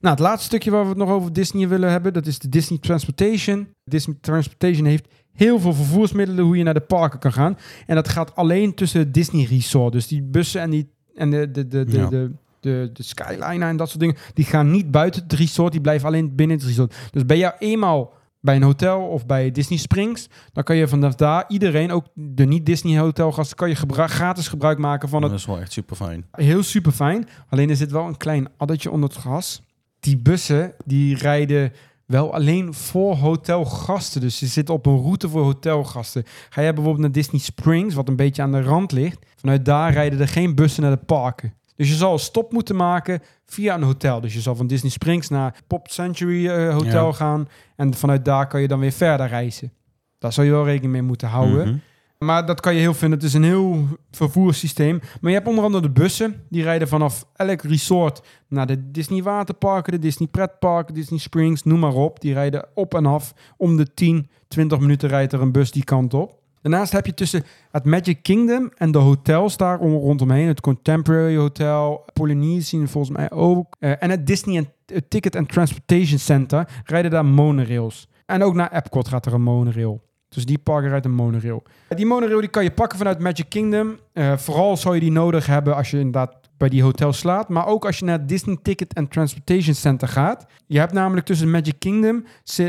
Nou, 0.00 0.14
het 0.14 0.24
laatste 0.24 0.44
stukje 0.44 0.70
waar 0.70 0.82
we 0.82 0.88
het 0.88 0.98
nog 0.98 1.10
over 1.10 1.32
Disney 1.32 1.68
willen 1.68 1.90
hebben, 1.90 2.12
dat 2.12 2.26
is 2.26 2.38
de 2.38 2.48
Disney 2.48 2.78
Transportation. 2.78 3.68
Disney 3.84 4.16
Transportation 4.20 4.86
heeft 4.86 5.08
heel 5.32 5.60
veel 5.60 5.74
vervoersmiddelen 5.74 6.44
hoe 6.44 6.56
je 6.56 6.62
naar 6.62 6.74
de 6.74 6.80
parken 6.80 7.18
kan 7.18 7.32
gaan. 7.32 7.58
En 7.86 7.94
dat 7.94 8.08
gaat 8.08 8.34
alleen 8.34 8.74
tussen 8.74 9.00
het 9.00 9.14
Disney 9.14 9.44
Resort. 9.44 9.92
Dus 9.92 10.06
die 10.06 10.22
bussen 10.22 10.60
en, 10.60 10.70
die, 10.70 10.90
en 11.18 11.30
de, 11.30 11.50
de, 11.50 11.66
de, 11.68 11.84
de, 11.84 11.98
Ja. 11.98 12.06
de, 12.08 12.32
de, 12.60 12.90
de 12.92 13.02
Skyliner 13.02 13.68
en 13.68 13.76
dat 13.76 13.88
soort 13.88 14.00
dingen, 14.00 14.16
die 14.34 14.44
gaan 14.44 14.70
niet 14.70 14.90
buiten 14.90 15.22
het 15.22 15.32
resort, 15.32 15.72
die 15.72 15.80
blijven 15.80 16.08
alleen 16.08 16.34
binnen 16.34 16.56
het 16.56 16.66
resort. 16.66 16.94
Dus 17.10 17.26
ben 17.26 17.36
je 17.38 17.54
eenmaal 17.58 18.12
bij 18.40 18.56
een 18.56 18.62
hotel 18.62 19.00
of 19.00 19.26
bij 19.26 19.50
Disney 19.50 19.78
Springs, 19.78 20.28
dan 20.52 20.64
kan 20.64 20.76
je 20.76 20.88
vanaf 20.88 21.14
daar 21.14 21.44
iedereen, 21.48 21.90
ook 21.92 22.06
de 22.14 22.44
niet-Disney 22.44 22.98
hotelgasten, 22.98 23.56
kan 23.56 23.68
je 23.68 23.74
gebru- 23.74 24.06
gratis 24.06 24.48
gebruik 24.48 24.78
maken 24.78 25.08
van 25.08 25.22
het 25.22 25.30
Dat 25.30 25.40
is 25.40 25.46
wel 25.46 25.60
echt 25.60 25.72
super 25.72 25.96
fijn. 25.96 26.24
Heel 26.32 26.62
super 26.62 26.92
fijn. 26.92 27.28
Alleen 27.48 27.70
er 27.70 27.76
zit 27.76 27.90
wel 27.90 28.06
een 28.06 28.16
klein 28.16 28.48
addertje 28.56 28.90
onder 28.90 29.08
het 29.08 29.18
gras. 29.18 29.62
Die 30.00 30.16
bussen 30.16 30.72
die 30.84 31.16
rijden 31.16 31.72
wel 32.06 32.34
alleen 32.34 32.74
voor 32.74 33.14
hotelgasten. 33.16 34.20
Dus 34.20 34.38
ze 34.38 34.46
zitten 34.46 34.74
op 34.74 34.86
een 34.86 35.00
route 35.02 35.28
voor 35.28 35.42
hotelgasten. 35.42 36.24
Ga 36.48 36.62
jij 36.62 36.72
bijvoorbeeld 36.74 37.02
naar 37.04 37.12
Disney 37.12 37.40
Springs, 37.40 37.94
wat 37.94 38.08
een 38.08 38.16
beetje 38.16 38.42
aan 38.42 38.52
de 38.52 38.62
rand 38.62 38.92
ligt. 38.92 39.26
Vanuit 39.40 39.64
daar 39.64 39.92
rijden 39.92 40.20
er 40.20 40.28
geen 40.28 40.54
bussen 40.54 40.82
naar 40.82 40.90
de 40.96 41.04
parken. 41.04 41.52
Dus 41.76 41.88
je 41.88 41.94
zal 41.94 42.12
een 42.12 42.18
stop 42.18 42.52
moeten 42.52 42.76
maken 42.76 43.20
via 43.46 43.74
een 43.74 43.82
hotel. 43.82 44.20
Dus 44.20 44.34
je 44.34 44.40
zal 44.40 44.56
van 44.56 44.66
Disney 44.66 44.90
Springs 44.90 45.28
naar 45.28 45.54
Pop 45.66 45.88
Century 45.90 46.48
eh, 46.48 46.72
Hotel 46.74 47.06
Ja. 47.06 47.12
gaan. 47.12 47.48
En 47.76 47.94
vanuit 47.94 48.24
daar 48.24 48.46
kan 48.46 48.60
je 48.60 48.68
dan 48.68 48.78
weer 48.80 48.92
verder 48.92 49.26
reizen. 49.28 49.72
Daar 50.18 50.32
zou 50.32 50.46
je 50.46 50.52
wel 50.52 50.64
rekening 50.64 50.92
mee 50.92 51.02
moeten 51.02 51.28
houden. 51.28 51.68
Mhm. 51.68 51.76
Maar 52.18 52.46
dat 52.46 52.60
kan 52.60 52.74
je 52.74 52.80
heel 52.80 52.94
vinden. 52.94 53.18
Het 53.18 53.26
is 53.28 53.34
een 53.34 53.42
heel 53.44 53.86
vervoerssysteem. 54.10 55.00
Maar 55.20 55.30
je 55.30 55.36
hebt 55.36 55.48
onder 55.48 55.64
andere 55.64 55.82
de 55.82 55.90
bussen. 55.90 56.44
Die 56.48 56.62
rijden 56.62 56.88
vanaf 56.88 57.24
elk 57.36 57.62
resort 57.62 58.22
naar 58.48 58.66
de 58.66 58.90
Disney 58.90 59.22
waterparken, 59.22 59.92
de 59.92 59.98
Disney 59.98 60.28
pretparken, 60.28 60.94
Disney 60.94 61.18
Springs, 61.18 61.62
noem 61.62 61.78
maar 61.78 61.94
op. 61.94 62.20
Die 62.20 62.32
rijden 62.32 62.66
op 62.74 62.94
en 62.94 63.06
af. 63.06 63.34
Om 63.56 63.76
de 63.76 63.94
10, 63.94 64.28
20 64.48 64.78
minuten 64.78 65.08
rijdt 65.08 65.32
er 65.32 65.40
een 65.40 65.52
bus 65.52 65.70
die 65.70 65.84
kant 65.84 66.14
op. 66.14 66.36
Daarnaast 66.62 66.92
heb 66.92 67.06
je 67.06 67.14
tussen 67.14 67.44
het 67.70 67.84
Magic 67.84 68.22
Kingdom 68.22 68.70
en 68.76 68.90
de 68.92 68.98
hotels 68.98 69.56
daar 69.56 69.78
om- 69.78 69.92
rondomheen. 69.94 70.46
Het 70.46 70.60
Contemporary 70.60 71.36
Hotel, 71.36 72.04
Polynesian 72.12 72.88
volgens 72.88 73.16
mij 73.16 73.30
ook. 73.30 73.74
eh, 73.78 74.02
en 74.02 74.10
het 74.10 74.26
Disney 74.26 74.70
eh, 74.86 74.98
Ticket 75.08 75.36
and 75.36 75.48
Transportation 75.48 76.18
Center 76.18 76.68
rijden 76.84 77.10
daar 77.10 77.24
monorails. 77.24 78.08
En 78.26 78.42
ook 78.42 78.54
naar 78.54 78.72
Epcot 78.72 79.08
gaat 79.08 79.26
er 79.26 79.32
een 79.34 79.42
monorail. 79.42 80.06
Dus 80.28 80.44
die 80.46 80.58
parken 80.58 80.88
rijdt 80.90 81.04
een 81.04 81.14
monorail. 81.14 81.62
Die 81.88 82.06
monorail 82.06 82.40
die 82.40 82.48
kan 82.48 82.62
je 82.64 82.70
pakken 82.70 82.98
vanuit 82.98 83.18
Magic 83.18 83.48
Kingdom. 83.48 83.98
Eh, 84.12 84.36
vooral 84.36 84.76
zou 84.76 84.94
je 84.94 85.00
die 85.00 85.10
nodig 85.12 85.46
hebben 85.46 85.76
als 85.76 85.90
je 85.90 85.96
inderdaad 85.96 86.36
bij 86.56 86.68
die 86.68 86.82
hotel 86.82 87.12
slaat. 87.12 87.48
Maar 87.48 87.66
ook 87.66 87.86
als 87.86 87.98
je 87.98 88.04
naar 88.04 88.18
het 88.18 88.28
Disney 88.28 88.58
Ticket 88.62 88.94
and 88.94 89.10
Transportation 89.10 89.74
Center 89.74 90.08
gaat. 90.08 90.46
Je 90.66 90.78
hebt 90.78 90.92
namelijk 90.92 91.26
tussen 91.26 91.50
Magic 91.50 91.74
Kingdom 91.78 92.24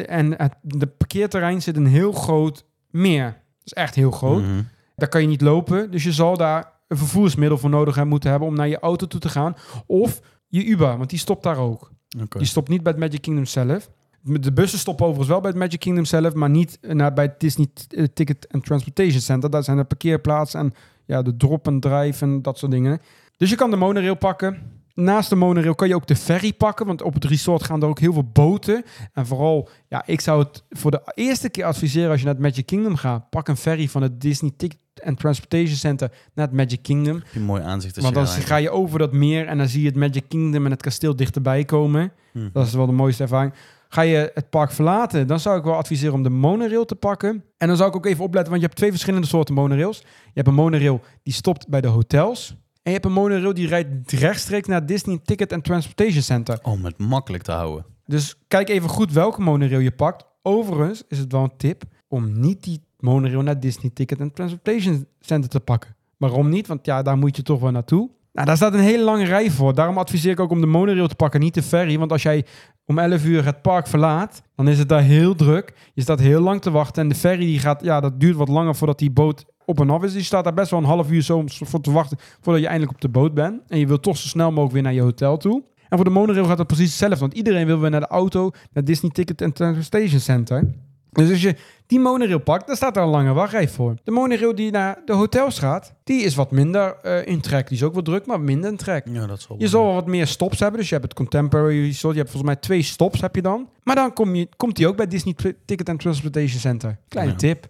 en 0.06 0.32
het 0.38 0.98
parkeerterrein 0.98 1.62
zit 1.62 1.76
een 1.78 1.86
heel 1.88 2.12
groot 2.12 2.66
meer. 2.90 3.38
Is 3.72 3.74
echt 3.84 3.96
heel 3.96 4.12
groot. 4.12 4.42
Mhm. 4.42 4.62
Daar 4.96 5.10
kan 5.10 5.22
je 5.22 5.28
niet 5.28 5.42
lopen. 5.42 5.92
Dus 5.92 6.04
je 6.04 6.12
zal 6.12 6.38
daar 6.38 6.72
een 6.88 6.98
vervoersmiddel 6.98 7.58
voor 7.58 7.70
nodig 7.70 7.94
hebben 7.94 8.12
moeten 8.12 8.30
hebben 8.30 8.48
om 8.48 8.56
naar 8.56 8.68
je 8.68 8.80
auto 8.80 9.08
toe 9.08 9.20
te 9.20 9.30
gaan. 9.30 9.56
Of 9.86 10.22
je 10.48 10.66
Uber, 10.66 10.98
want 10.98 11.10
die 11.10 11.20
stopt 11.20 11.44
daar 11.44 11.58
ook. 11.58 11.92
Die 12.38 12.46
stopt 12.46 12.70
niet 12.70 12.84
bij 12.84 12.92
het 12.92 13.02
Magic 13.02 13.22
Kingdom 13.22 13.46
zelf. 13.46 13.90
De 14.22 14.54
bussen 14.54 14.80
stoppen 14.80 15.06
overigens 15.06 15.32
wel 15.32 15.42
bij 15.42 15.50
het 15.50 15.60
Magic 15.60 15.80
Kingdom 15.80 16.06
zelf, 16.06 16.34
maar 16.34 16.50
niet 16.50 16.78
eh, 16.82 16.94
naar, 16.94 17.14
bij 17.14 17.26
het 17.26 17.40
Disney 17.40 17.68
eh, 17.90 18.04
Ticket 18.14 18.48
and 18.52 18.66
Transportation 18.66 19.22
Center. 19.22 19.50
Daar 19.50 19.64
zijn 19.64 19.78
de 19.78 19.84
parkeerplaatsen 19.84 20.60
en 20.60 20.74
ja, 21.06 21.22
de 21.22 21.38
drop 21.38 21.68
en 21.68 21.80
drive 21.80 22.26
en 22.26 22.42
dat 22.42 22.58
soort 22.58 22.72
dingen. 22.72 23.02
Dus 23.38 23.50
je 23.50 23.56
kan 23.56 23.70
de 23.70 23.78
monorail 23.78 24.16
pakken. 24.16 24.79
Naast 25.00 25.30
de 25.30 25.36
monorail 25.36 25.76
kan 25.76 25.88
je 25.88 25.96
ook 25.96 26.08
de 26.08 26.16
ferry 26.16 26.54
pakken, 26.54 26.86
want 26.86 27.02
op 27.02 27.14
het 27.14 27.26
resort 27.26 27.64
gaan 27.64 27.82
er 27.82 27.88
ook 27.88 28.00
heel 28.00 28.14
veel 28.14 28.30
boten. 28.34 28.84
En 29.14 29.26
vooral, 29.26 29.70
ja, 29.88 30.04
ik 30.06 30.22
zou 30.22 30.44
het 30.44 30.64
voor 30.70 30.92
de 30.92 31.02
eerste 31.14 31.50
keer 31.50 31.64
adviseren 31.64 32.10
als 32.10 32.20
je 32.20 32.26
naar 32.26 32.34
het 32.34 32.44
Magic 32.44 32.66
Kingdom 32.66 32.96
gaat. 32.96 33.30
Pak 33.30 33.48
een 33.48 33.58
ferry 33.58 33.88
van 33.88 34.02
het 34.02 34.22
Disney 34.22 34.52
Ticket 34.58 34.80
and 35.04 35.20
Transportation 35.20 35.76
Center 35.76 36.12
naar 36.34 36.46
het 36.46 36.56
Magic 36.56 36.82
Kingdom. 36.82 37.22
Een 37.34 37.42
mooi 37.42 37.62
aanzicht. 37.62 37.96
als 37.96 38.04
Want 38.04 38.16
dan 38.16 38.28
ga 38.28 38.56
je 38.56 38.70
over 38.70 39.00
dat 39.00 39.12
meer 39.14 39.48
en 39.48 39.58
dan 39.58 39.68
zie 39.68 39.82
je 39.82 39.88
het 39.88 39.96
Magic 39.96 40.24
Kingdom 40.28 40.66
en 40.66 40.72
het 40.72 40.82
kasteel 40.82 41.16
dichterbij 41.16 41.66
komen. 41.66 42.12
Hm. 42.32 42.50
Dat 42.54 42.68
is 42.68 42.74
wel 42.74 42.86
de 42.86 42.92
mooiste 42.92 43.24
ervaring. 43.24 43.54
Ga 43.90 44.02
je 44.02 44.32
het 44.34 44.50
park 44.50 44.72
verlaten, 44.72 45.28
dan 45.28 45.40
zou 45.40 45.58
ik 45.58 45.64
wel 45.64 45.76
adviseren 45.76 46.14
om 46.14 46.24
de 46.24 46.30
monorail 46.30 46.86
te 46.86 46.96
pakken. 46.96 47.44
En 47.58 47.68
dan 47.68 47.78
zou 47.78 47.90
ik 47.90 47.96
ook 47.96 48.06
even 48.06 48.24
opletten, 48.24 48.50
want 48.50 48.62
je 48.62 48.68
hebt 48.68 48.78
twee 48.80 48.92
verschillende 48.92 49.28
soorten 49.28 49.56
monorails. 49.56 50.00
Je 50.00 50.32
hebt 50.34 50.48
een 50.48 50.54
monorail 50.54 51.02
die 51.24 51.34
stopt 51.34 51.68
bij 51.68 51.82
de 51.82 51.88
hotels. 51.88 52.56
En 52.82 52.92
je 52.92 52.92
hebt 52.92 53.06
een 53.06 53.12
monorail 53.12 53.54
die 53.54 53.68
rijdt 53.68 54.12
rechtstreeks 54.12 54.68
naar 54.68 54.86
Disney 54.86 55.20
Ticket 55.24 55.54
and 55.54 55.64
Transportation 55.64 56.22
Center. 56.22 56.60
Om 56.62 56.86
het 56.86 56.98
makkelijk 56.98 57.44
te 57.44 57.52
houden. 57.52 57.86
Dus 58.06 58.36
kijk 58.48 58.70
even 58.70 58.90
goed 58.90 59.14
welke 59.14 59.42
monorail 59.42 59.80
je 59.80 59.92
pakt. 59.92 60.26
Overigens 60.42 61.04
is 61.08 61.18
het 61.18 61.32
wel 61.32 61.44
een 61.44 61.58
tip 61.58 61.84
om 62.08 62.40
niet 62.40 62.64
die 62.64 62.84
monorail 63.00 63.42
naar 63.42 63.60
Disney 63.60 63.92
Ticket 63.94 64.22
and 64.22 64.36
Transportation 64.36 65.06
Center 65.20 65.50
te 65.50 65.60
pakken. 65.60 65.96
Waarom 66.18 66.50
niet? 66.50 66.68
Want 66.68 66.86
ja, 66.86 67.02
daar 67.02 67.18
moet 67.18 67.36
je 67.36 67.42
toch 67.42 67.60
wel 67.60 67.72
naartoe. 67.72 68.10
Nou, 68.34 68.48
daar 68.48 68.56
staat 68.56 68.74
een 68.74 68.80
hele 68.80 69.04
lange 69.04 69.26
rij 69.26 69.52
voor. 69.52 69.74
Daarom 69.74 69.98
adviseer 69.98 70.32
ik 70.32 70.40
ook 70.40 70.52
om 70.52 70.62
de 70.62 70.68
monorail 70.68 71.08
te 71.08 71.16
pakken, 71.16 71.40
niet 71.40 71.54
de 71.54 71.64
ferry. 71.64 71.98
Want 71.98 72.12
als 72.12 72.22
jij 72.22 72.46
om 72.86 73.00
11 73.00 73.26
uur 73.26 73.46
het 73.46 73.62
park 73.62 73.88
verlaat, 73.88 74.42
dan 74.56 74.68
is 74.68 74.80
het 74.80 74.90
daar 74.90 75.02
heel 75.02 75.36
druk. 75.36 75.74
Je 75.94 76.02
staat 76.02 76.20
heel 76.20 76.42
lang 76.42 76.62
te 76.62 76.72
wachten. 76.72 77.04
En 77.04 77.10
de 77.10 77.16
ferry 77.16 77.46
die 77.46 77.60
gaat, 77.60 77.84
ja, 77.84 78.00
dat 78.00 78.20
duurt 78.20 78.36
wat 78.36 78.48
langer 78.48 78.76
voordat 78.76 79.00
die 79.00 79.12
boot 79.12 79.46
op 79.70 79.80
en 79.80 79.90
af 79.90 80.04
is. 80.04 80.14
Die 80.14 80.24
staat 80.24 80.44
daar 80.44 80.54
best 80.54 80.72
wel 80.72 80.80
een 80.80 80.86
half 80.86 81.12
uur 81.12 81.22
zo 81.22 81.44
voor 81.48 81.82
te 81.82 81.92
wachten 81.92 82.18
voordat 82.42 82.62
je 82.62 82.68
eindelijk 82.68 82.96
op 82.96 83.02
de 83.02 83.10
boot 83.10 83.34
bent. 83.34 83.62
En 83.68 83.80
je 83.80 83.88
wilt 83.88 84.04
toch 84.04 84.18
zo 84.18 84.28
snel 84.28 84.48
mogelijk 84.50 84.74
weer 84.74 84.82
naar 84.84 84.94
je 84.94 85.02
hotel 85.02 85.38
toe. 85.38 85.64
En 85.90 85.96
voor 85.98 86.06
de 86.06 86.12
monorail 86.14 86.46
gaat 86.46 86.58
het 86.58 86.68
precies 86.68 86.90
hetzelfde. 86.90 87.20
Want 87.20 87.34
iedereen 87.34 87.66
wil 87.66 87.80
weer 87.80 87.90
naar 87.90 88.00
de 88.00 88.08
auto, 88.08 88.52
naar 88.74 88.84
Disney 88.84 89.12
Ticket 89.12 89.42
and 89.42 89.56
Transportation 89.56 90.20
Center. 90.20 90.74
Dus 91.12 91.30
als 91.30 91.42
je 91.42 91.56
die 91.88 92.00
monorail 92.00 92.40
pakt, 92.40 92.68
dan 92.68 92.76
staat 92.76 92.98
er 92.98 93.04
een 93.04 93.10
lange 93.10 93.34
wachtrij 93.34 93.70
voor. 93.70 93.96
De 94.04 94.12
monorail 94.12 94.56
die 94.56 94.72
naar 94.72 95.02
de 95.06 95.14
hotels 95.14 95.60
gaat, 95.60 95.94
die 96.04 96.22
is 96.22 96.36
wat 96.36 96.52
minder 96.52 96.96
eh, 97.02 97.28
in 97.28 97.42
trek. 97.42 97.68
Die 97.68 97.78
is 97.78 97.84
ook 97.84 97.94
wel 97.94 98.02
druk, 98.02 98.26
maar 98.26 98.42
minder 98.42 98.70
in 98.72 98.78
trek. 98.78 99.06
Ja, 99.12 99.26
dat 99.28 99.42
zal 99.42 99.56
Je 99.60 99.68
zal 99.68 99.84
wel 99.86 99.94
wat 99.94 100.08
meer 100.08 100.28
stops 100.28 100.60
hebben. 100.60 100.80
Dus 100.80 100.90
je 100.90 100.96
hebt 100.96 101.08
het 101.08 101.18
Contemporary 101.18 101.86
Resort. 101.86 102.14
Je 102.14 102.20
hebt 102.20 102.32
volgens 102.32 102.52
mij 102.54 102.62
twee 102.62 102.82
stops 102.82 103.22
heb 103.22 103.36
je 103.36 103.42
dan. 103.42 103.70
Maar 103.84 103.96
dan 103.96 104.14
kom 104.14 104.36
je, 104.36 104.48
komt 104.58 104.76
die 104.76 104.88
ook 104.88 104.96
bij 104.98 105.08
Disney 105.08 105.36
Ticket 105.66 105.90
and 105.90 106.00
Transportation 106.00 106.60
Center. 106.60 106.98
Kleine 107.08 107.32
Ja. 107.32 107.38
tip. 107.38 107.68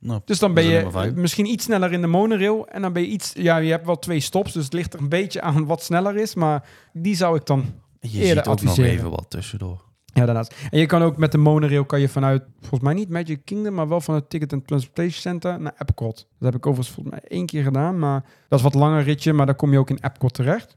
Nou, 0.00 0.20
Dus 0.24 0.38
dan 0.38 0.54
ben 0.54 0.64
je 0.64 1.12
misschien 1.14 1.46
iets 1.46 1.64
sneller 1.64 1.92
in 1.92 2.00
de 2.00 2.06
monorail. 2.06 2.66
En 2.66 2.82
dan 2.82 2.92
ben 2.92 3.02
je 3.02 3.08
iets... 3.08 3.32
Ja, 3.34 3.56
je 3.56 3.70
hebt 3.70 3.86
wel 3.86 3.98
twee 3.98 4.20
stops. 4.20 4.52
Dus 4.52 4.64
het 4.64 4.72
ligt 4.72 4.94
er 4.94 5.00
een 5.00 5.08
beetje 5.08 5.40
aan 5.40 5.66
wat 5.66 5.82
sneller 5.82 6.16
is. 6.16 6.34
Maar 6.34 6.68
die 6.92 7.16
zou 7.16 7.36
ik 7.36 7.46
dan... 7.46 7.64
je 8.00 8.08
eerder 8.08 8.28
ziet 8.28 8.38
ook 8.38 8.44
nog 8.44 8.54
adviseren. 8.54 8.90
even 8.90 9.10
wat 9.10 9.26
tussendoor. 9.28 9.86
Ja, 10.04 10.24
daarnaast. 10.24 10.54
En 10.70 10.78
je 10.78 10.86
kan 10.86 11.02
ook 11.02 11.16
met 11.16 11.32
de 11.32 11.38
monorail 11.38 11.84
kan 11.84 12.00
je 12.00 12.08
vanuit... 12.08 12.42
Volgens 12.60 12.80
mij 12.80 12.94
niet 12.94 13.08
Magic 13.08 13.40
Kingdom, 13.44 13.74
maar 13.74 13.88
wel 13.88 14.00
van 14.00 14.14
het 14.14 14.30
Ticket 14.30 14.52
and 14.52 14.66
Transportation 14.66 15.20
Center 15.20 15.60
naar 15.60 15.74
Epcot. 15.78 16.16
Dat 16.16 16.52
heb 16.52 16.54
ik 16.54 16.66
overigens 16.66 16.94
volgens 16.94 17.14
mij 17.14 17.38
één 17.38 17.46
keer 17.46 17.62
gedaan. 17.62 17.98
Maar 17.98 18.24
dat 18.48 18.58
is 18.58 18.64
wat 18.64 18.74
langer 18.74 19.02
ritje. 19.02 19.32
Maar 19.32 19.46
dan 19.46 19.56
kom 19.56 19.72
je 19.72 19.78
ook 19.78 19.90
in 19.90 19.98
Epcot 20.00 20.34
terecht. 20.34 20.76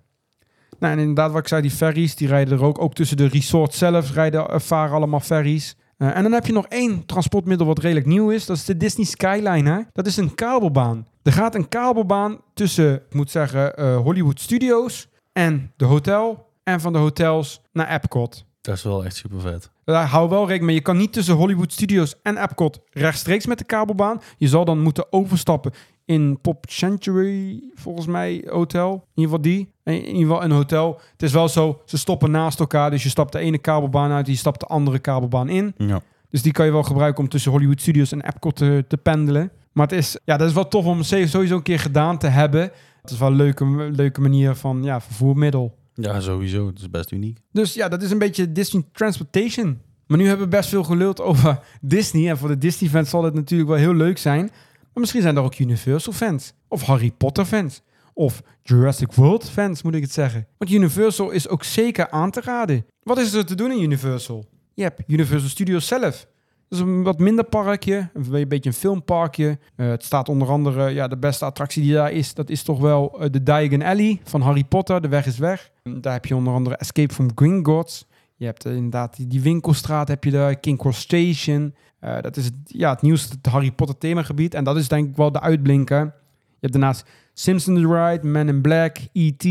Nou, 0.79 0.93
en 0.93 0.99
inderdaad, 0.99 1.31
wat 1.31 1.41
ik 1.41 1.47
zei, 1.47 1.61
die 1.61 1.71
ferries, 1.71 2.15
die 2.15 2.27
rijden 2.27 2.57
er 2.57 2.63
ook. 2.63 2.81
Ook 2.81 2.93
tussen 2.93 3.17
de 3.17 3.27
resort 3.27 3.73
zelf 3.73 4.13
rijden, 4.13 4.49
eh, 4.49 4.59
varen 4.59 4.95
allemaal 4.95 5.19
ferries. 5.19 5.75
Eh, 6.01 6.15
en 6.15 6.23
dan 6.23 6.31
heb 6.31 6.45
je 6.45 6.53
nog 6.53 6.65
één 6.67 7.05
transportmiddel 7.05 7.67
wat 7.67 7.79
redelijk 7.79 8.05
nieuw 8.05 8.29
is. 8.29 8.45
Dat 8.45 8.57
is 8.57 8.65
de 8.65 8.77
Disney 8.77 9.05
Skyliner. 9.05 9.87
Dat 9.93 10.07
is 10.07 10.17
een 10.17 10.35
kabelbaan. 10.35 11.07
Er 11.23 11.31
gaat 11.31 11.55
een 11.55 11.69
kabelbaan 11.69 12.37
tussen, 12.53 12.95
ik 12.95 13.13
moet 13.13 13.31
zeggen, 13.31 13.75
eh, 13.75 13.97
Hollywood 13.97 14.39
Studios 14.39 15.07
en 15.33 15.71
de 15.77 15.85
hotel. 15.85 16.49
En 16.63 16.81
van 16.81 16.93
de 16.93 16.99
hotels 16.99 17.61
naar 17.71 17.89
Epcot. 17.89 18.45
Dat 18.61 18.75
is 18.75 18.83
wel 18.83 19.05
echt 19.05 19.15
super 19.15 19.41
vet. 19.41 19.71
Daar 19.83 20.05
hou 20.05 20.29
wel 20.29 20.39
rekening 20.39 20.65
mee. 20.65 20.75
Je 20.75 20.81
kan 20.81 20.97
niet 20.97 21.13
tussen 21.13 21.35
Hollywood 21.35 21.71
Studios 21.71 22.15
en 22.23 22.37
Epcot 22.37 22.79
rechtstreeks 22.89 23.45
met 23.45 23.57
de 23.57 23.63
kabelbaan. 23.63 24.21
Je 24.37 24.47
zal 24.47 24.65
dan 24.65 24.79
moeten 24.79 25.13
overstappen 25.13 25.71
in 26.05 26.39
Pop 26.41 26.65
Century, 26.69 27.63
volgens 27.73 28.05
mij, 28.05 28.47
hotel. 28.49 28.93
In 28.93 29.23
ieder 29.23 29.23
geval 29.23 29.41
die. 29.41 29.69
In 29.83 30.05
ieder 30.05 30.21
geval 30.21 30.43
een 30.43 30.51
hotel. 30.51 30.99
Het 31.11 31.23
is 31.23 31.31
wel 31.31 31.49
zo, 31.49 31.81
ze 31.85 31.97
stoppen 31.97 32.31
naast 32.31 32.59
elkaar. 32.59 32.89
Dus 32.89 33.03
je 33.03 33.09
stapt 33.09 33.31
de 33.31 33.39
ene 33.39 33.57
kabelbaan 33.57 34.11
uit, 34.11 34.27
je 34.27 34.35
stapt 34.35 34.59
de 34.59 34.65
andere 34.65 34.99
kabelbaan 34.99 35.49
in. 35.49 35.73
Ja. 35.77 36.01
Dus 36.29 36.41
die 36.41 36.51
kan 36.51 36.65
je 36.65 36.71
wel 36.71 36.83
gebruiken 36.83 37.23
om 37.23 37.29
tussen 37.29 37.51
Hollywood 37.51 37.81
Studios 37.81 38.11
en 38.11 38.21
Epcot 38.21 38.55
te, 38.55 38.85
te 38.87 38.97
pendelen. 38.97 39.51
Maar 39.71 39.87
het 39.87 39.97
is, 39.97 40.17
ja, 40.25 40.37
dat 40.37 40.47
is 40.47 40.53
wel 40.53 40.67
tof 40.67 40.85
om 40.85 41.03
sowieso 41.03 41.55
een 41.55 41.61
keer 41.61 41.79
gedaan 41.79 42.17
te 42.17 42.27
hebben. 42.27 42.61
Het 43.01 43.11
is 43.11 43.17
wel 43.17 43.27
een 43.29 43.35
leuke, 43.35 43.65
leuke 43.91 44.21
manier 44.21 44.55
van 44.55 44.83
ja, 44.83 45.01
vervoermiddel. 45.01 45.77
ja, 45.93 46.19
sowieso. 46.19 46.67
Het 46.67 46.79
is 46.79 46.89
best 46.89 47.11
uniek. 47.11 47.39
Dus 47.51 47.73
ja, 47.73 47.87
dat 47.87 48.01
is 48.01 48.11
een 48.11 48.17
beetje 48.17 48.51
Disney 48.51 48.83
Transportation. 48.91 49.79
Maar 50.07 50.17
nu 50.17 50.27
hebben 50.27 50.45
we 50.45 50.55
best 50.55 50.69
veel 50.69 50.83
geluld 50.83 51.21
over 51.21 51.59
Disney. 51.81 52.29
En 52.29 52.37
voor 52.37 52.47
de 52.47 52.57
Disney-fans 52.57 53.09
zal 53.09 53.23
het 53.23 53.33
natuurlijk 53.33 53.69
wel 53.69 53.77
heel 53.79 53.93
leuk 53.93 54.17
zijn. 54.17 54.49
Maar 54.93 55.01
misschien 55.01 55.21
zijn 55.21 55.37
er 55.37 55.43
ook 55.43 55.59
Universal-fans. 55.59 56.53
Of 56.67 56.81
Harry 56.81 57.11
Potter-fans. 57.11 57.81
Of 58.13 58.41
Jurassic 58.63 59.13
World-fans, 59.13 59.81
moet 59.81 59.95
ik 59.95 60.01
het 60.01 60.11
zeggen. 60.11 60.47
Want 60.57 60.71
Universal 60.71 61.29
is 61.29 61.47
ook 61.47 61.63
zeker 61.63 62.09
aan 62.09 62.31
te 62.31 62.41
raden. 62.41 62.85
Wat 63.03 63.17
is 63.17 63.33
er 63.33 63.45
te 63.45 63.55
doen 63.55 63.71
in 63.71 63.81
Universal? 63.81 64.45
Je 64.73 64.83
hebt 64.83 65.01
Universal 65.07 65.49
Studios 65.49 65.87
zelf. 65.87 66.27
Dat 66.69 66.79
is 66.79 66.85
een 66.85 67.03
wat 67.03 67.19
minder 67.19 67.45
parkje, 67.45 68.09
een 68.13 68.47
beetje 68.47 68.69
een 68.69 68.75
filmparkje. 68.75 69.59
Eh, 69.75 69.87
het 69.87 70.03
staat 70.03 70.29
onder 70.29 70.47
andere, 70.47 70.89
ja, 70.89 71.07
de 71.07 71.17
beste 71.17 71.45
attractie 71.45 71.81
die 71.81 71.93
daar 71.93 72.11
is, 72.11 72.33
dat 72.33 72.49
is 72.49 72.63
toch 72.63 72.79
wel 72.79 73.19
eh, 73.19 73.29
de 73.31 73.43
Diagon 73.43 73.81
Alley 73.81 74.19
van 74.23 74.41
Harry 74.41 74.63
Potter, 74.63 75.01
De 75.01 75.07
Weg 75.07 75.25
is 75.25 75.37
Weg. 75.37 75.71
Daar 75.83 76.13
heb 76.13 76.25
je 76.25 76.35
onder 76.35 76.53
andere 76.53 76.75
Escape 76.75 77.13
from 77.13 77.31
Gringotts. 77.35 78.05
Je 78.41 78.47
hebt 78.47 78.65
eh, 78.65 78.75
inderdaad 78.75 79.15
die, 79.15 79.27
die 79.27 79.41
winkelstraat, 79.41 80.07
heb 80.07 80.23
je 80.23 80.31
daar, 80.31 80.55
King 80.55 80.77
Cross 80.77 80.99
Station. 80.99 81.75
Eh, 81.99 82.21
dat 82.21 82.37
is 82.37 82.45
het, 82.45 82.53
ja, 82.65 82.91
het 82.91 83.01
nieuwste 83.01 83.35
het 83.35 83.45
Harry 83.45 83.71
Potter 83.71 83.97
themagebied. 83.97 84.53
En 84.53 84.63
dat 84.63 84.77
is 84.77 84.87
denk 84.87 85.09
ik 85.09 85.15
wel 85.15 85.31
de 85.31 85.41
uitblinker. 85.41 85.99
Je 85.99 86.57
hebt 86.59 86.73
daarnaast 86.73 87.09
Simpsons 87.33 87.81
The 87.81 87.87
Ride, 87.87 88.27
Man 88.27 88.47
in 88.47 88.61
Black, 88.61 88.97
E.T., 89.13 89.45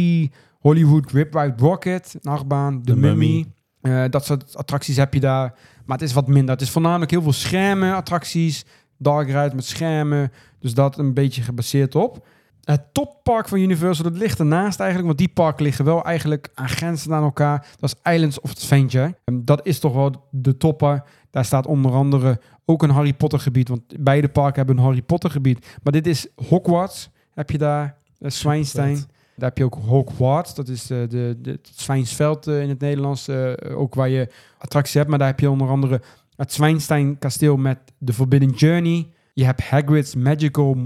Hollywood 0.60 1.10
Rip 1.10 1.34
Ride 1.34 1.54
Rocket, 1.56 2.16
een 2.20 2.30
achtbaan, 2.30 2.82
The 2.82 2.92
De 2.92 3.00
Mummy. 3.00 3.26
Mummy. 3.26 3.52
Eh, 3.80 4.10
dat 4.10 4.24
soort 4.24 4.56
attracties 4.56 4.96
heb 4.96 5.14
je 5.14 5.20
daar. 5.20 5.54
Maar 5.84 5.98
het 5.98 6.08
is 6.08 6.14
wat 6.14 6.28
minder. 6.28 6.50
Het 6.50 6.62
is 6.62 6.70
voornamelijk 6.70 7.10
heel 7.10 7.22
veel 7.22 7.32
schermen, 7.32 7.94
attracties. 7.94 8.64
Dark 8.98 9.26
ride 9.26 9.54
met 9.54 9.64
schermen. 9.64 10.32
Dus 10.58 10.74
dat 10.74 10.98
een 10.98 11.14
beetje 11.14 11.42
gebaseerd 11.42 11.94
op. 11.94 12.26
Het 12.64 12.82
toppark 12.92 13.48
van 13.48 13.58
Universal, 13.58 14.04
dat 14.04 14.16
ligt 14.16 14.38
ernaast 14.38 14.78
eigenlijk. 14.78 15.06
Want 15.08 15.18
die 15.18 15.28
parken 15.28 15.64
liggen 15.64 15.84
wel 15.84 16.04
eigenlijk 16.04 16.50
aan 16.54 16.68
grenzen 16.68 17.12
aan 17.14 17.22
elkaar. 17.22 17.66
Dat 17.78 17.94
is 17.94 18.12
Islands 18.12 18.40
of 18.40 18.50
Adventure. 18.50 19.14
En 19.24 19.44
dat 19.44 19.66
is 19.66 19.78
toch 19.78 19.94
wel 19.94 20.28
de 20.30 20.56
topper. 20.56 21.02
Daar 21.30 21.44
staat 21.44 21.66
onder 21.66 21.92
andere 21.92 22.40
ook 22.64 22.82
een 22.82 22.90
Harry 22.90 23.14
Potter 23.14 23.40
gebied. 23.40 23.68
Want 23.68 23.82
beide 23.98 24.28
parken 24.28 24.56
hebben 24.56 24.76
een 24.76 24.84
Harry 24.84 25.02
Potter 25.02 25.30
gebied. 25.30 25.66
Maar 25.82 25.92
dit 25.92 26.06
is 26.06 26.26
Hogwarts. 26.48 27.10
Heb 27.34 27.50
je 27.50 27.58
daar. 27.58 27.96
Uh, 28.18 28.30
Zwijnstein. 28.30 28.94
Daar 29.36 29.48
heb 29.48 29.58
je 29.58 29.64
ook 29.64 29.78
Hogwarts. 29.86 30.54
Dat 30.54 30.68
is 30.68 30.86
de, 30.86 31.06
de, 31.08 31.38
de, 31.42 31.50
het 31.50 31.70
Zwijnsveld 31.74 32.46
eh, 32.46 32.62
in 32.62 32.68
het 32.68 32.80
Nederlands. 32.80 33.28
eh, 33.28 33.52
ook 33.78 33.94
waar 33.94 34.08
je 34.08 34.28
attracties 34.58 34.94
hebt. 34.94 35.08
Maar 35.08 35.18
daar 35.18 35.28
heb 35.28 35.40
je 35.40 35.50
onder 35.50 35.68
andere 35.68 36.00
het 36.36 36.52
Zwijnstein 36.52 37.18
kasteel 37.18 37.56
met 37.56 37.78
de 37.98 38.12
Forbidden 38.12 38.50
Journey. 38.50 39.08
Je 39.34 39.44
hebt 39.44 39.68
Hagrid's 39.68 40.14
Magical 40.14 40.76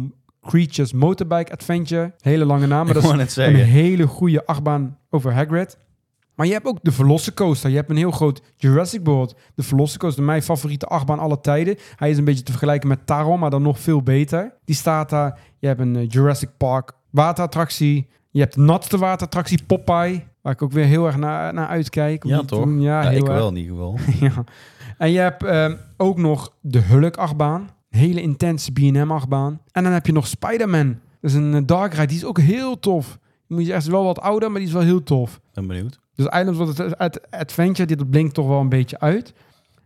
Creatures 0.47 0.93
Motorbike 0.93 1.53
Adventure. 1.53 2.13
Hele 2.21 2.45
lange 2.45 2.67
naam, 2.67 2.85
maar 2.85 2.95
dat 2.95 3.21
is 3.21 3.37
een 3.37 3.55
hele 3.55 4.07
goede 4.07 4.47
achtbaan 4.47 4.99
over 5.11 5.33
Hagrid. 5.33 5.79
Maar 6.35 6.47
je 6.47 6.53
hebt 6.53 6.67
ook 6.67 6.79
de 6.83 6.93
Velocicoaster. 6.93 7.71
Je 7.71 7.77
hebt 7.77 7.91
een 7.91 7.97
heel 7.97 8.11
groot 8.11 8.43
Jurassic 8.57 9.01
World. 9.05 9.35
De 9.55 9.63
Velocicoaster, 9.63 10.25
mijn 10.25 10.43
favoriete 10.43 10.87
achtbaan 10.87 11.19
alle 11.19 11.41
tijden. 11.41 11.77
Hij 11.97 12.11
is 12.11 12.19
een 12.19 12.25
beetje 12.25 12.43
te 12.43 12.51
vergelijken 12.51 12.89
met 12.89 13.07
Taron, 13.07 13.39
maar 13.41 13.51
dan 13.51 13.63
nog 13.63 13.79
veel 13.79 14.03
beter. 14.03 14.55
Die 14.65 14.75
staat 14.75 15.11
daar. 15.11 15.39
Je 15.59 15.67
hebt 15.67 15.81
een 15.81 15.97
eh, 15.97 16.09
Jurassic 16.09 16.49
Park 16.57 16.93
waterattractie. 17.11 18.07
Je 18.31 18.41
hebt 18.41 18.55
de 18.55 18.61
natste 18.61 18.99
waterattractie 18.99 19.63
Popeye. 19.67 20.23
Waar 20.43 20.53
ik 20.53 20.63
ook 20.63 20.73
weer 20.73 20.85
heel 20.85 21.07
erg 21.07 21.17
naar, 21.17 21.55
naar 21.55 21.67
uitkijk. 21.67 22.25
Ja, 22.25 22.43
toch? 22.43 22.65
doen. 22.65 22.81
Ja, 22.81 23.03
Ja, 23.03 23.11
ik 23.11 23.23
erg. 23.29 23.37
wel 23.37 23.49
in 23.49 23.57
ieder 23.57 23.73
geval. 23.73 23.99
ja. 24.29 24.45
En 24.99 25.11
je 25.11 25.19
hebt 25.19 25.43
ehm, 25.43 25.77
ook 25.97 26.19
nog 26.19 26.53
de 26.61 26.81
Hulk-achtbaan. 26.81 27.69
Hele 27.95 28.21
intense 28.21 28.73
B&M-achtbaan. 28.73 29.61
En 29.73 29.83
dan 29.83 29.93
heb 29.93 30.07
je 30.07 30.13
nog 30.13 30.27
Spider-Man. 30.27 30.99
Dat 31.21 31.31
is 31.31 31.35
een 31.35 31.55
eh, 31.55 31.63
dark 31.67 31.95
ride. 31.95 32.07
Die 32.07 32.17
is 32.17 32.25
ook 32.25 32.39
heel 32.39 32.79
tof. 32.79 33.19
Die 33.47 33.57
moet 33.57 33.67
je 33.67 33.73
echt 33.73 33.87
wel 33.87 34.05
wat 34.05 34.21
ouder, 34.21 34.51
maar 34.51 34.59
die 34.59 34.69
is 34.69 34.75
wel 34.75 34.83
heel 34.83 35.03
tof. 35.03 35.41
Ben 35.53 35.67
benieuwd. 35.67 36.01
Dus 36.15 36.27
Islands 36.27 36.59
of 36.59 36.97
het 36.99 37.31
Adventure, 37.31 37.87
dit 37.87 38.11
blinkt 38.11 38.35
toch 38.35 38.47
wel 38.47 38.61
een 38.61 38.69
beetje 38.69 39.01
uit. 39.01 39.33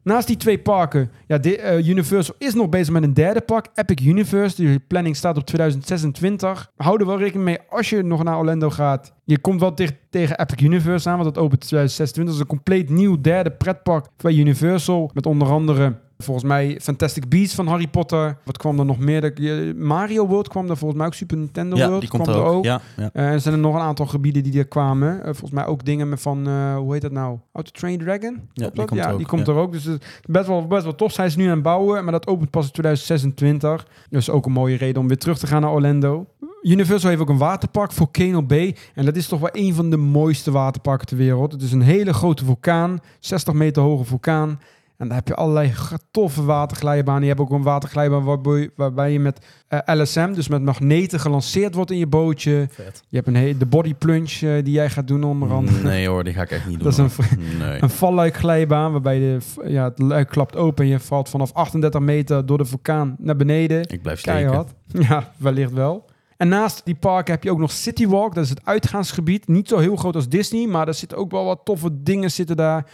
Naast 0.02 0.26
die 0.26 0.36
twee 0.36 0.58
parken, 0.58 1.10
ja, 1.26 1.38
de, 1.38 1.58
eh, 1.58 1.88
Universal 1.88 2.34
is 2.38 2.54
nog 2.54 2.68
bezig 2.68 2.92
met 2.92 3.02
een 3.02 3.14
derde 3.14 3.40
park, 3.40 3.66
Epic 3.74 4.06
Universe. 4.06 4.56
Die 4.56 4.78
planning 4.78 5.16
staat 5.16 5.36
op 5.36 5.44
2026. 5.44 6.70
Hou 6.76 7.00
er 7.00 7.06
wel 7.06 7.18
rekening 7.18 7.44
mee 7.44 7.58
als 7.68 7.90
je 7.90 8.02
nog 8.02 8.22
naar 8.22 8.38
Orlando 8.38 8.70
gaat. 8.70 9.12
Je 9.24 9.38
komt 9.38 9.60
wel 9.60 9.74
dicht 9.74 9.94
tegen 10.10 10.40
Epic 10.40 10.64
Universe 10.64 11.08
aan, 11.08 11.18
want 11.18 11.34
dat 11.34 11.44
opent 11.44 11.60
2026. 11.60 12.24
Dat 12.24 12.34
is 12.34 12.40
een 12.40 12.56
compleet 12.56 12.90
nieuw 12.90 13.20
derde 13.20 13.50
pretpark 13.50 14.06
bij 14.16 14.34
Universal. 14.34 15.10
Met 15.14 15.26
onder 15.26 15.48
andere 15.48 15.96
Volgens 16.18 16.46
mij 16.46 16.78
Fantastic 16.82 17.28
Beasts 17.28 17.54
van 17.54 17.66
Harry 17.66 17.88
Potter. 17.88 18.38
Wat 18.44 18.56
kwam 18.56 18.78
er 18.78 18.84
nog 18.84 18.98
meer? 18.98 19.32
Mario 19.76 20.26
World 20.26 20.48
kwam 20.48 20.70
er 20.70 20.76
volgens 20.76 20.98
mij 20.98 21.06
ook. 21.06 21.14
Super 21.14 21.36
Nintendo 21.36 21.76
ja, 21.76 21.86
World 21.86 22.00
die 22.00 22.10
kwam 22.10 22.26
er 22.26 22.34
er 22.34 22.44
ook. 22.44 22.64
Ja, 22.64 22.80
ja. 22.96 23.10
Eh, 23.12 23.32
er 23.32 23.40
zijn 23.40 23.54
er 23.54 23.60
nog 23.60 23.74
een 23.74 23.80
aantal 23.80 24.06
gebieden 24.06 24.42
die 24.42 24.58
er 24.58 24.68
kwamen. 24.68 25.18
Eh, 25.18 25.24
volgens 25.24 25.50
mij 25.50 25.66
ook 25.66 25.84
dingen 25.84 26.18
van, 26.18 26.46
eh, 26.46 26.76
hoe 26.76 26.92
heet 26.92 27.02
dat 27.02 27.12
nou? 27.12 27.38
How 27.52 27.64
to 27.64 27.70
Train 27.70 27.98
Dragon? 27.98 28.40
Klopt 28.52 28.74
die 28.74 28.84
komt 28.84 29.00
ja, 29.00 29.10
ook, 29.10 29.18
die 29.18 29.26
komt 29.26 29.46
ja. 29.46 29.52
er 29.52 29.58
ook. 29.58 29.72
Dus 29.72 29.84
het 29.84 30.02
is 30.02 30.08
best 30.26 30.46
wel, 30.46 30.66
best 30.66 30.84
wel 30.84 30.94
tof. 30.94 31.12
Zijn 31.12 31.30
ze 31.30 31.38
nu 31.38 31.44
aan 31.44 31.50
het 31.50 31.62
bouwen, 31.62 32.02
maar 32.02 32.12
dat 32.12 32.26
opent 32.26 32.50
pas 32.50 32.64
in 32.64 32.72
2026. 32.72 33.86
Dus 34.10 34.30
ook 34.30 34.46
een 34.46 34.52
mooie 34.52 34.76
reden 34.76 35.02
om 35.02 35.08
weer 35.08 35.18
terug 35.18 35.38
te 35.38 35.46
gaan 35.46 35.60
naar 35.60 35.72
Orlando. 35.72 36.26
Universal 36.62 37.08
heeft 37.08 37.22
ook 37.22 37.28
een 37.28 37.38
waterpark, 37.38 37.92
Volcano 37.92 38.42
Bay. 38.42 38.76
En 38.94 39.04
dat 39.04 39.16
is 39.16 39.28
toch 39.28 39.40
wel 39.40 39.50
een 39.52 39.74
van 39.74 39.90
de 39.90 39.96
mooiste 39.96 40.50
waterparken 40.50 41.06
ter 41.06 41.16
wereld. 41.16 41.52
Het 41.52 41.62
is 41.62 41.72
een 41.72 41.82
hele 41.82 42.12
grote 42.12 42.44
vulkaan, 42.44 42.98
60 43.20 43.54
meter 43.54 43.82
hoge 43.82 44.04
vulkaan. 44.04 44.60
En 44.98 45.06
daar 45.08 45.16
heb 45.16 45.28
je 45.28 45.34
allerlei 45.34 45.72
toffe 46.10 46.44
waterglijbanen. 46.44 47.22
Je 47.22 47.28
hebt 47.28 47.40
ook 47.40 47.50
een 47.50 47.62
waterglijbaan 47.62 48.24
waarbij, 48.24 48.70
waarbij 48.76 49.12
je 49.12 49.20
met 49.20 49.46
eh, 49.68 49.78
LSM, 49.84 50.32
dus 50.32 50.48
met 50.48 50.62
magneten, 50.62 51.20
gelanceerd 51.20 51.74
wordt 51.74 51.90
in 51.90 51.98
je 51.98 52.06
bootje. 52.06 52.66
Vet. 52.70 53.02
Je 53.08 53.16
hebt 53.16 53.28
een 53.28 53.36
he- 53.36 53.56
de 53.56 53.66
body 53.66 53.94
plunge 53.94 54.26
eh, 54.56 54.64
die 54.64 54.72
jij 54.72 54.90
gaat 54.90 55.08
doen 55.08 55.24
onder 55.24 55.50
andere. 55.52 55.82
Nee 55.82 56.08
hoor, 56.08 56.24
die 56.24 56.32
ga 56.32 56.42
ik 56.42 56.50
echt 56.50 56.66
niet 56.66 56.80
doen. 56.80 56.84
Dat 56.92 56.98
is 57.10 57.16
een. 57.18 57.58
Nee. 57.58 57.82
een 57.82 57.90
valluikglijbaan 57.90 58.92
waarbij 58.92 59.18
de, 59.18 59.38
ja, 59.66 59.84
het 59.84 59.98
luik 59.98 60.28
klapt 60.28 60.56
open 60.56 60.84
en 60.84 60.90
je 60.90 61.00
valt 61.00 61.28
vanaf 61.28 61.52
38 61.52 62.00
meter 62.00 62.46
door 62.46 62.58
de 62.58 62.64
vulkaan 62.64 63.16
naar 63.18 63.36
beneden. 63.36 63.88
Ik 63.88 64.02
blijf 64.02 64.18
steken. 64.18 64.40
Keihard. 64.40 64.74
Ja, 65.08 65.32
wellicht 65.36 65.72
wel. 65.72 66.04
En 66.36 66.48
naast 66.48 66.80
die 66.84 66.94
parken 66.94 67.32
heb 67.34 67.42
je 67.44 67.50
ook 67.50 67.58
nog 67.58 67.70
City 67.70 68.06
Walk. 68.06 68.34
Dat 68.34 68.44
is 68.44 68.50
het 68.50 68.60
uitgaansgebied. 68.64 69.48
Niet 69.48 69.68
zo 69.68 69.78
heel 69.78 69.96
groot 69.96 70.14
als 70.14 70.28
Disney, 70.28 70.66
maar 70.66 70.88
er 70.88 70.94
zitten 70.94 71.18
ook 71.18 71.30
wel 71.30 71.44
wat 71.44 71.60
toffe 71.64 72.02
dingen 72.02 72.30
zitten 72.30 72.56
daar. 72.56 72.86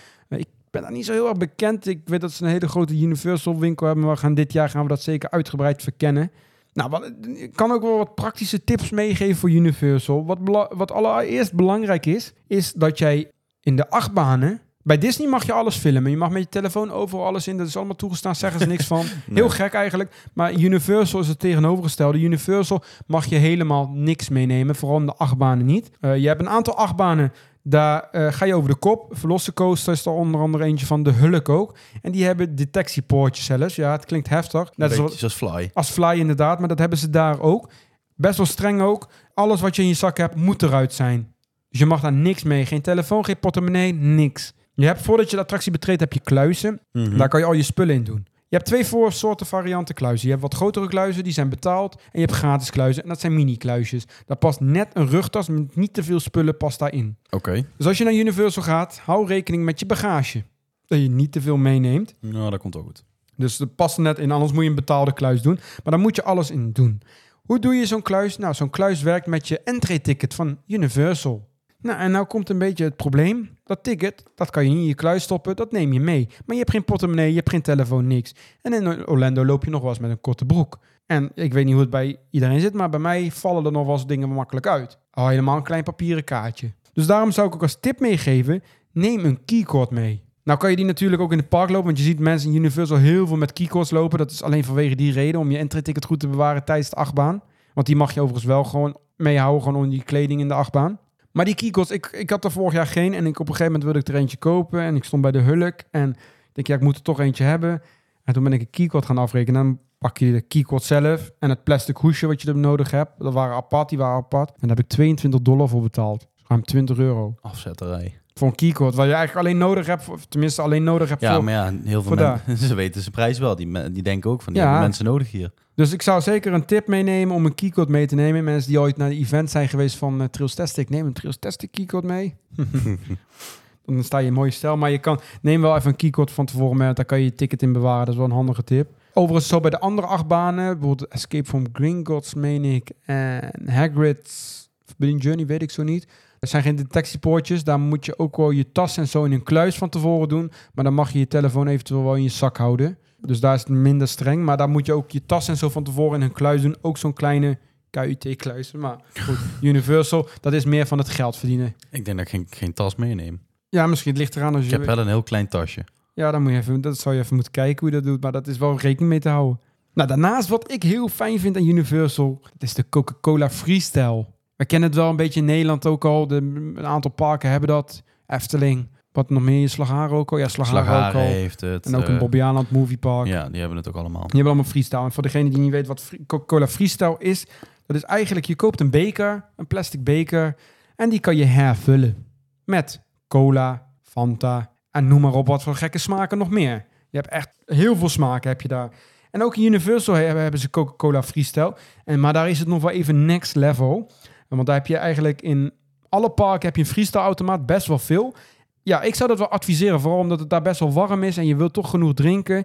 Ik 0.74 0.80
ben 0.80 0.88
daar 0.88 0.98
niet 0.98 1.06
zo 1.06 1.12
heel 1.12 1.28
erg 1.28 1.38
bekend. 1.38 1.86
Ik 1.86 2.00
weet 2.04 2.20
dat 2.20 2.32
ze 2.32 2.44
een 2.44 2.50
hele 2.50 2.68
grote 2.68 2.94
Universal 3.00 3.58
winkel 3.58 3.86
hebben. 3.86 4.04
Maar 4.04 4.14
we 4.14 4.20
gaan 4.20 4.34
dit 4.34 4.52
jaar 4.52 4.68
gaan 4.68 4.82
we 4.82 4.88
dat 4.88 5.02
zeker 5.02 5.30
uitgebreid 5.30 5.82
verkennen. 5.82 6.30
Nou, 6.72 6.90
wat, 6.90 7.12
ik 7.34 7.52
kan 7.52 7.70
ook 7.70 7.82
wel 7.82 7.96
wat 7.96 8.14
praktische 8.14 8.64
tips 8.64 8.90
meegeven 8.90 9.36
voor 9.36 9.50
Universal. 9.50 10.26
Wat, 10.26 10.38
wat 10.70 10.92
allereerst 10.92 11.54
belangrijk 11.54 12.06
is, 12.06 12.32
is 12.46 12.72
dat 12.72 12.98
jij 12.98 13.30
in 13.60 13.76
de 13.76 13.90
achtbanen... 13.90 14.60
Bij 14.82 14.98
Disney 14.98 15.28
mag 15.28 15.46
je 15.46 15.52
alles 15.52 15.76
filmen. 15.76 16.10
Je 16.10 16.16
mag 16.16 16.30
met 16.30 16.42
je 16.42 16.48
telefoon 16.48 16.90
overal 16.90 17.26
alles 17.26 17.48
in. 17.48 17.56
Dat 17.56 17.66
is 17.66 17.76
allemaal 17.76 17.96
toegestaan. 17.96 18.34
Zeggen 18.34 18.60
ze 18.60 18.66
niks 18.66 18.86
van. 18.86 19.04
Heel 19.34 19.48
gek 19.48 19.72
eigenlijk. 19.72 20.30
Maar 20.32 20.52
Universal 20.52 21.20
is 21.20 21.28
het 21.28 21.38
tegenovergestelde. 21.38 22.18
Universal 22.18 22.82
mag 23.06 23.26
je 23.26 23.36
helemaal 23.36 23.90
niks 23.92 24.28
meenemen. 24.28 24.74
Vooral 24.74 24.98
in 24.98 25.06
de 25.06 25.14
achtbanen 25.14 25.66
niet. 25.66 25.90
Eh, 26.00 26.16
je 26.16 26.26
hebt 26.26 26.40
een 26.40 26.48
aantal 26.48 26.76
achtbanen. 26.76 27.32
Daar 27.66 28.08
eh, 28.10 28.32
ga 28.32 28.44
je 28.44 28.54
over 28.54 28.68
de 28.68 28.76
kop. 28.76 29.06
Velocicoaster 29.10 29.92
is 29.92 30.06
er 30.06 30.12
onder 30.12 30.40
andere 30.40 30.64
eentje 30.64 30.86
van. 30.86 31.02
De 31.02 31.10
Hulk 31.10 31.48
ook. 31.48 31.76
En 32.02 32.12
die 32.12 32.24
hebben 32.24 32.54
detectiepoortjes 32.54 33.44
zelfs. 33.44 33.76
Ja, 33.76 33.92
het 33.92 34.04
klinkt 34.04 34.28
heftig. 34.28 34.70
Net 34.76 34.92
zoals 34.92 35.18
zoals 35.18 35.34
Fly. 35.34 35.70
als 35.72 35.90
Fly 35.90 36.18
inderdaad. 36.18 36.58
Maar 36.58 36.68
dat 36.68 36.78
hebben 36.78 36.98
ze 36.98 37.10
daar 37.10 37.40
ook. 37.40 37.70
Best 38.14 38.36
wel 38.36 38.46
streng 38.46 38.80
ook. 38.80 39.08
Alles 39.34 39.60
wat 39.60 39.76
je 39.76 39.82
in 39.82 39.88
je 39.88 39.94
zak 39.94 40.16
hebt, 40.16 40.34
moet 40.34 40.62
eruit 40.62 40.92
zijn. 40.92 41.34
Dus 41.68 41.80
je 41.80 41.86
mag 41.86 42.00
daar 42.00 42.12
niks 42.12 42.42
mee. 42.42 42.66
Geen 42.66 42.82
telefoon, 42.82 43.24
geen 43.24 43.38
portemonnee, 43.38 43.94
niks. 43.94 44.52
Je 44.74 44.86
hebt, 44.86 45.02
voordat 45.02 45.30
je 45.30 45.36
de 45.36 45.42
attractie 45.42 45.72
betreedt, 45.72 46.00
heb 46.00 46.12
je 46.12 46.20
kluizen. 46.20 46.80
Mhm. 46.92 47.16
Daar 47.16 47.28
kan 47.28 47.40
je 47.40 47.46
al 47.46 47.52
je 47.52 47.62
spullen 47.62 47.94
in 47.94 48.04
doen. 48.04 48.26
Je 48.48 48.56
hebt 48.56 48.66
twee 48.66 48.86
voor 48.86 49.12
soorten 49.12 49.46
varianten 49.46 49.94
kluizen. 49.94 50.24
Je 50.24 50.30
hebt 50.30 50.42
wat 50.42 50.54
grotere 50.54 50.88
kluizen, 50.88 51.24
die 51.24 51.32
zijn 51.32 51.48
betaald. 51.48 51.94
En 51.94 52.20
je 52.20 52.20
hebt 52.20 52.32
gratis 52.32 52.70
kluizen, 52.70 53.02
en 53.02 53.08
dat 53.08 53.20
zijn 53.20 53.34
mini-kluisjes. 53.34 54.04
Daar 54.26 54.36
past 54.36 54.60
net 54.60 54.88
een 54.92 55.08
rugtas 55.08 55.48
met 55.48 55.76
niet 55.76 55.92
te 55.92 56.02
veel 56.02 56.20
spullen 56.20 56.56
past 56.56 56.78
daarin. 56.78 57.16
Oké. 57.30 57.66
Dus 57.76 57.86
als 57.86 57.98
je 57.98 58.04
naar 58.04 58.14
Universal 58.14 58.62
gaat, 58.62 58.98
hou 58.98 59.26
rekening 59.26 59.64
met 59.64 59.80
je 59.80 59.86
bagage. 59.86 60.44
Dat 60.86 61.00
je 61.00 61.10
niet 61.10 61.32
te 61.32 61.40
veel 61.40 61.56
meeneemt. 61.56 62.14
Nou, 62.20 62.50
dat 62.50 62.60
komt 62.60 62.76
ook 62.76 62.84
goed. 62.84 63.04
Dus 63.36 63.56
dat 63.56 63.74
past 63.74 63.98
net 63.98 64.18
in, 64.18 64.30
anders 64.30 64.52
moet 64.52 64.62
je 64.62 64.68
een 64.68 64.74
betaalde 64.74 65.12
kluis 65.12 65.42
doen. 65.42 65.54
Maar 65.54 65.92
dan 65.92 66.00
moet 66.00 66.16
je 66.16 66.22
alles 66.22 66.50
in 66.50 66.72
doen. 66.72 67.02
Hoe 67.42 67.58
doe 67.58 67.74
je 67.74 67.86
zo'n 67.86 68.02
kluis? 68.02 68.36
Nou, 68.36 68.54
zo'n 68.54 68.70
kluis 68.70 69.02
werkt 69.02 69.26
met 69.26 69.48
je 69.48 69.60
entry-ticket 69.60 70.34
van 70.34 70.58
Universal. 70.66 71.48
Nou, 71.84 71.98
en 71.98 72.10
nou 72.10 72.26
komt 72.26 72.48
een 72.48 72.58
beetje 72.58 72.84
het 72.84 72.96
probleem. 72.96 73.58
Dat 73.64 73.82
ticket, 73.82 74.24
dat 74.34 74.50
kan 74.50 74.64
je 74.64 74.70
niet 74.70 74.78
in 74.78 74.86
je 74.86 74.94
kluis 74.94 75.22
stoppen, 75.22 75.56
dat 75.56 75.72
neem 75.72 75.92
je 75.92 76.00
mee. 76.00 76.26
Maar 76.28 76.56
je 76.56 76.58
hebt 76.62 76.70
geen 76.70 76.84
portemonnee, 76.84 77.28
je 77.28 77.36
hebt 77.36 77.50
geen 77.50 77.62
telefoon, 77.62 78.06
niks. 78.06 78.34
En 78.62 78.72
in 78.72 79.08
Orlando 79.08 79.44
loop 79.44 79.64
je 79.64 79.70
nog 79.70 79.80
wel 79.80 79.90
eens 79.90 79.98
met 79.98 80.10
een 80.10 80.20
korte 80.20 80.44
broek. 80.44 80.78
En 81.06 81.30
ik 81.34 81.52
weet 81.52 81.64
niet 81.64 81.72
hoe 81.72 81.82
het 81.82 81.90
bij 81.90 82.16
iedereen 82.30 82.60
zit, 82.60 82.74
maar 82.74 82.90
bij 82.90 83.00
mij 83.00 83.30
vallen 83.30 83.64
er 83.64 83.72
nog 83.72 83.84
wel 83.84 83.94
eens 83.94 84.06
dingen 84.06 84.28
makkelijk 84.28 84.66
uit. 84.66 84.98
Al 85.10 85.28
helemaal 85.28 85.56
een 85.56 85.62
klein 85.62 85.82
papieren 85.82 86.24
kaartje. 86.24 86.72
Dus 86.92 87.06
daarom 87.06 87.30
zou 87.30 87.46
ik 87.46 87.54
ook 87.54 87.62
als 87.62 87.80
tip 87.80 88.00
meegeven, 88.00 88.62
neem 88.92 89.24
een 89.24 89.44
keycord 89.44 89.90
mee. 89.90 90.22
Nou 90.44 90.58
kan 90.58 90.70
je 90.70 90.76
die 90.76 90.84
natuurlijk 90.84 91.22
ook 91.22 91.32
in 91.32 91.38
het 91.38 91.48
park 91.48 91.70
lopen, 91.70 91.84
want 91.84 91.98
je 91.98 92.04
ziet 92.04 92.18
mensen 92.18 92.50
in 92.50 92.56
Universal 92.56 92.96
heel 92.96 93.26
veel 93.26 93.36
met 93.36 93.52
keycords 93.52 93.90
lopen. 93.90 94.18
Dat 94.18 94.30
is 94.30 94.42
alleen 94.42 94.64
vanwege 94.64 94.94
die 94.94 95.12
reden, 95.12 95.40
om 95.40 95.50
je 95.50 95.58
entry-ticket 95.58 96.04
goed 96.04 96.20
te 96.20 96.28
bewaren 96.28 96.64
tijdens 96.64 96.90
de 96.90 96.96
achtbaan. 96.96 97.42
Want 97.74 97.86
die 97.86 97.96
mag 97.96 98.14
je 98.14 98.20
overigens 98.20 98.46
wel 98.46 98.64
gewoon 98.64 98.96
meehouden, 99.16 99.62
gewoon 99.62 99.78
onder 99.78 99.90
die 99.90 100.04
kleding 100.04 100.40
in 100.40 100.48
de 100.48 100.54
achtbaan. 100.54 100.98
Maar 101.34 101.44
die 101.44 101.54
keycords, 101.54 101.90
ik, 101.90 102.06
ik 102.06 102.30
had 102.30 102.44
er 102.44 102.50
vorig 102.50 102.72
jaar 102.72 102.86
geen 102.86 103.14
en 103.14 103.26
ik 103.26 103.38
op 103.40 103.48
een 103.48 103.54
gegeven 103.54 103.64
moment 103.64 103.82
wilde 103.82 103.98
ik 103.98 104.08
er 104.08 104.14
eentje 104.14 104.36
kopen. 104.36 104.80
En 104.80 104.96
ik 104.96 105.04
stond 105.04 105.22
bij 105.22 105.30
de 105.30 105.38
Hulk 105.38 105.80
en 105.90 106.10
ik 106.10 106.50
denk, 106.52 106.66
ja, 106.66 106.74
ik 106.74 106.80
moet 106.80 106.96
er 106.96 107.02
toch 107.02 107.20
eentje 107.20 107.44
hebben. 107.44 107.82
En 108.24 108.34
toen 108.34 108.42
ben 108.42 108.52
ik 108.52 108.60
een 108.60 108.70
keycord 108.70 109.06
gaan 109.06 109.18
afrekenen. 109.18 109.62
Dan 109.62 109.78
pak 109.98 110.18
je 110.18 110.32
de 110.32 110.40
keycord 110.40 110.82
zelf 110.82 111.30
en 111.38 111.48
het 111.48 111.64
plastic 111.64 111.96
hoesje 111.96 112.26
wat 112.26 112.42
je 112.42 112.48
er 112.48 112.56
nodig 112.56 112.90
hebt. 112.90 113.10
Dat 113.18 113.32
waren 113.32 113.56
apart, 113.56 113.88
die 113.88 113.98
waren 113.98 114.16
apart. 114.16 114.50
En 114.50 114.68
daar 114.68 114.76
heb 114.76 114.84
ik 114.84 114.88
22 114.88 115.40
dollar 115.40 115.68
voor 115.68 115.82
betaald. 115.82 116.26
Ruim 116.46 116.64
20 116.64 116.98
euro. 116.98 117.34
Afzetterij. 117.40 118.18
Voor 118.34 118.48
een 118.48 118.54
keycord, 118.54 118.94
wat 118.94 119.06
je 119.06 119.12
eigenlijk 119.12 119.46
alleen 119.46 119.58
nodig 119.58 119.86
hebt, 119.86 120.04
voor, 120.04 120.18
tenminste 120.28 120.62
alleen 120.62 120.84
nodig 120.84 121.08
hebt 121.08 121.20
Ja, 121.20 121.34
voor... 121.34 121.44
maar 121.44 121.52
ja, 121.52 121.72
heel 121.84 122.02
veel 122.02 122.14
mensen, 122.46 122.66
ze 122.68 122.74
weten 122.74 123.00
zijn 123.00 123.12
prijs 123.12 123.38
wel. 123.38 123.56
Die, 123.56 123.92
die 123.92 124.02
denken 124.02 124.30
ook 124.30 124.42
van, 124.42 124.52
die 124.52 124.62
Ja. 124.62 124.68
hebben 124.68 124.86
mensen 124.86 125.04
nodig 125.04 125.30
hier. 125.30 125.52
Dus 125.74 125.92
ik 125.92 126.02
zou 126.02 126.20
zeker 126.20 126.52
een 126.52 126.64
tip 126.64 126.86
meenemen 126.86 127.34
om 127.34 127.44
een 127.46 127.54
keycord 127.54 127.88
mee 127.88 128.06
te 128.06 128.14
nemen. 128.14 128.44
Mensen 128.44 128.70
die 128.70 128.80
ooit 128.80 128.96
naar 128.96 129.08
de 129.08 129.16
event 129.16 129.50
zijn 129.50 129.68
geweest 129.68 129.96
van 129.96 130.20
uh, 130.20 130.26
Trails 130.26 130.54
Tastic, 130.54 130.88
neem 130.90 131.06
een 131.06 131.12
Trails 131.12 131.36
Tastic 131.38 131.70
keycord 131.72 132.04
mee. 132.04 132.34
Dan 133.86 134.02
sta 134.04 134.18
je 134.18 134.26
in 134.26 134.32
mooie 134.32 134.50
stijl. 134.50 134.76
Maar 134.76 134.90
je 134.90 134.98
kan, 134.98 135.20
neem 135.42 135.60
wel 135.60 135.76
even 135.76 135.90
een 135.90 135.96
keycord 135.96 136.30
van 136.30 136.46
tevoren 136.46 136.76
mee. 136.76 136.92
Daar 136.92 137.04
kan 137.04 137.18
je 137.18 137.24
je 137.24 137.34
ticket 137.34 137.62
in 137.62 137.72
bewaren. 137.72 138.04
Dat 138.04 138.08
is 138.14 138.16
wel 138.20 138.24
een 138.28 138.32
handige 138.34 138.64
tip. 138.64 138.90
Overigens 139.12 139.48
zo 139.48 139.60
bij 139.60 139.70
de 139.70 139.80
andere 139.80 140.06
acht 140.06 140.26
banen. 140.26 140.78
Bijvoorbeeld 140.78 141.08
Escape 141.10 141.48
from 141.48 141.64
Gringotts, 141.72 142.34
meen 142.34 142.64
ik. 142.64 142.90
En 143.04 143.50
Hagrid's 143.70 144.62
Forbidden 144.86 145.18
Journey, 145.18 145.46
weet 145.46 145.62
ik 145.62 145.70
zo 145.70 145.82
niet. 145.82 146.06
Er 146.44 146.50
zijn 146.50 146.62
geen 146.62 146.76
detectiepoortjes. 146.76 147.64
Daar 147.64 147.80
moet 147.80 148.04
je 148.04 148.18
ook 148.18 148.36
wel 148.36 148.50
je 148.50 148.72
tas 148.72 148.96
en 148.96 149.08
zo 149.08 149.24
in 149.24 149.32
een 149.32 149.42
kluis 149.42 149.76
van 149.76 149.88
tevoren 149.88 150.28
doen. 150.28 150.52
Maar 150.74 150.84
dan 150.84 150.94
mag 150.94 151.12
je 151.12 151.18
je 151.18 151.28
telefoon 151.28 151.66
eventueel 151.66 152.04
wel 152.04 152.14
in 152.14 152.22
je 152.22 152.28
zak 152.28 152.56
houden. 152.56 152.98
Dus 153.20 153.40
daar 153.40 153.54
is 153.54 153.60
het 153.60 153.68
minder 153.68 154.08
streng. 154.08 154.44
Maar 154.44 154.56
daar 154.56 154.68
moet 154.68 154.86
je 154.86 154.92
ook 154.92 155.10
je 155.10 155.26
tas 155.26 155.48
en 155.48 155.56
zo 155.56 155.68
van 155.68 155.84
tevoren 155.84 156.20
in 156.20 156.26
een 156.26 156.32
kluis 156.32 156.62
doen. 156.62 156.76
Ook 156.80 156.98
zo'n 156.98 157.12
kleine 157.12 157.58
KUT-kluis. 157.90 158.72
Maar 158.72 158.96
goed, 159.20 159.38
Universal, 159.60 160.28
dat 160.40 160.52
is 160.52 160.64
meer 160.64 160.86
van 160.86 160.98
het 160.98 161.08
geld 161.08 161.36
verdienen. 161.36 161.74
Ik 161.90 162.04
denk 162.04 162.16
dat 162.16 162.26
ik 162.26 162.32
geen, 162.32 162.46
geen 162.50 162.72
tas 162.72 162.94
meeneem. 162.96 163.40
Ja, 163.68 163.86
misschien 163.86 164.10
het 164.10 164.20
ligt 164.20 164.36
eraan 164.36 164.54
als 164.54 164.64
Ik 164.64 164.70
je... 164.70 164.76
heb 164.76 164.86
wel 164.86 164.98
een 164.98 165.06
heel 165.06 165.22
klein 165.22 165.48
tasje. 165.48 165.84
Ja, 166.14 166.30
dan 166.30 166.42
moet 166.42 166.52
je 166.52 166.58
even, 166.58 166.80
dat 166.80 166.98
zou 166.98 167.14
je 167.14 167.20
even 167.20 167.34
moeten 167.34 167.52
kijken 167.52 167.80
hoe 167.80 167.88
je 167.88 167.94
dat 168.02 168.04
doet. 168.04 168.22
Maar 168.22 168.32
dat 168.32 168.46
is 168.46 168.58
wel 168.58 168.78
rekening 168.78 169.10
mee 169.10 169.20
te 169.20 169.28
houden. 169.28 169.60
Nou, 169.94 170.08
daarnaast 170.08 170.48
wat 170.48 170.72
ik 170.72 170.82
heel 170.82 171.08
fijn 171.08 171.40
vind 171.40 171.56
aan 171.56 171.66
Universal, 171.66 172.38
dat 172.42 172.62
is 172.62 172.74
de 172.74 172.88
Coca-Cola 172.88 173.50
Freestyle. 173.50 174.26
We 174.56 174.64
kennen 174.64 174.88
het 174.88 174.98
wel 174.98 175.10
een 175.10 175.16
beetje 175.16 175.40
in 175.40 175.46
Nederland 175.46 175.86
ook 175.86 176.04
al. 176.04 176.26
De, 176.26 176.36
een 176.74 176.86
aantal 176.86 177.10
parken 177.10 177.50
hebben 177.50 177.68
dat. 177.68 178.02
Efteling. 178.26 178.88
Wat 179.12 179.30
nog 179.30 179.42
meer? 179.42 179.68
Slagharen 179.68 180.16
ook 180.16 180.32
al? 180.32 180.38
Ja, 180.38 180.48
Slagharen, 180.48 180.84
Slagharen 180.84 181.20
ook 181.20 181.26
al. 181.26 181.32
heeft 181.32 181.60
het. 181.60 181.86
En 181.86 181.96
ook 181.96 182.06
een 182.06 182.14
eh, 182.14 182.18
Bobby 182.18 182.42
Aland 182.42 182.70
Movie 182.70 182.98
Park. 182.98 183.26
Ja, 183.26 183.48
die 183.48 183.60
hebben 183.60 183.76
het 183.76 183.88
ook 183.88 183.96
allemaal. 183.96 184.20
Die 184.20 184.30
hebben 184.30 184.52
allemaal 184.52 184.70
freestyle. 184.70 185.02
En 185.02 185.12
voor 185.12 185.22
degene 185.22 185.50
die 185.50 185.58
niet 185.58 185.70
weet 185.70 185.86
wat 185.86 186.12
Coca-Cola 186.26 186.66
freestyle 186.66 187.16
is, 187.18 187.46
dat 187.86 187.96
is 187.96 188.02
eigenlijk, 188.02 188.46
je 188.46 188.56
koopt 188.56 188.80
een 188.80 188.90
beker, 188.90 189.44
een 189.56 189.66
plastic 189.66 190.04
beker, 190.04 190.56
en 190.96 191.10
die 191.10 191.20
kan 191.20 191.36
je 191.36 191.44
hervullen 191.44 192.26
met 192.64 193.02
cola, 193.28 193.86
Fanta 194.02 194.70
en 194.90 195.08
noem 195.08 195.20
maar 195.20 195.32
op 195.32 195.46
wat 195.46 195.62
voor 195.62 195.74
gekke 195.74 195.98
smaken 195.98 196.38
nog 196.38 196.50
meer. 196.50 196.86
Je 197.10 197.16
hebt 197.16 197.28
echt 197.28 197.50
heel 197.64 197.96
veel 197.96 198.08
smaken 198.08 198.48
heb 198.50 198.60
je 198.60 198.68
daar. 198.68 198.90
En 199.30 199.42
ook 199.42 199.56
in 199.56 199.62
Universal 199.62 200.14
hebben, 200.14 200.42
hebben 200.42 200.60
ze 200.60 200.70
Coca-Cola 200.70 201.22
freestyle. 201.22 201.76
En, 202.04 202.20
maar 202.20 202.32
daar 202.32 202.48
is 202.48 202.58
het 202.58 202.68
nog 202.68 202.82
wel 202.82 202.90
even 202.90 203.26
next 203.26 203.54
level. 203.54 204.10
Want 204.48 204.66
daar 204.66 204.76
heb 204.76 204.86
je 204.86 204.96
eigenlijk 204.96 205.42
in 205.42 205.72
alle 206.08 206.30
parken 206.30 206.66
heb 206.66 206.76
je 206.76 206.82
een 206.82 206.88
freestyle 206.88 207.22
automaat, 207.22 207.66
best 207.66 207.86
wel 207.86 207.98
veel. 207.98 208.34
Ja, 208.82 209.02
ik 209.02 209.14
zou 209.14 209.28
dat 209.28 209.38
wel 209.38 209.48
adviseren, 209.48 210.00
vooral 210.00 210.20
omdat 210.20 210.40
het 210.40 210.50
daar 210.50 210.62
best 210.62 210.80
wel 210.80 210.92
warm 210.92 211.22
is 211.22 211.36
en 211.36 211.46
je 211.46 211.56
wilt 211.56 211.72
toch 211.72 211.90
genoeg 211.90 212.14
drinken. 212.14 212.64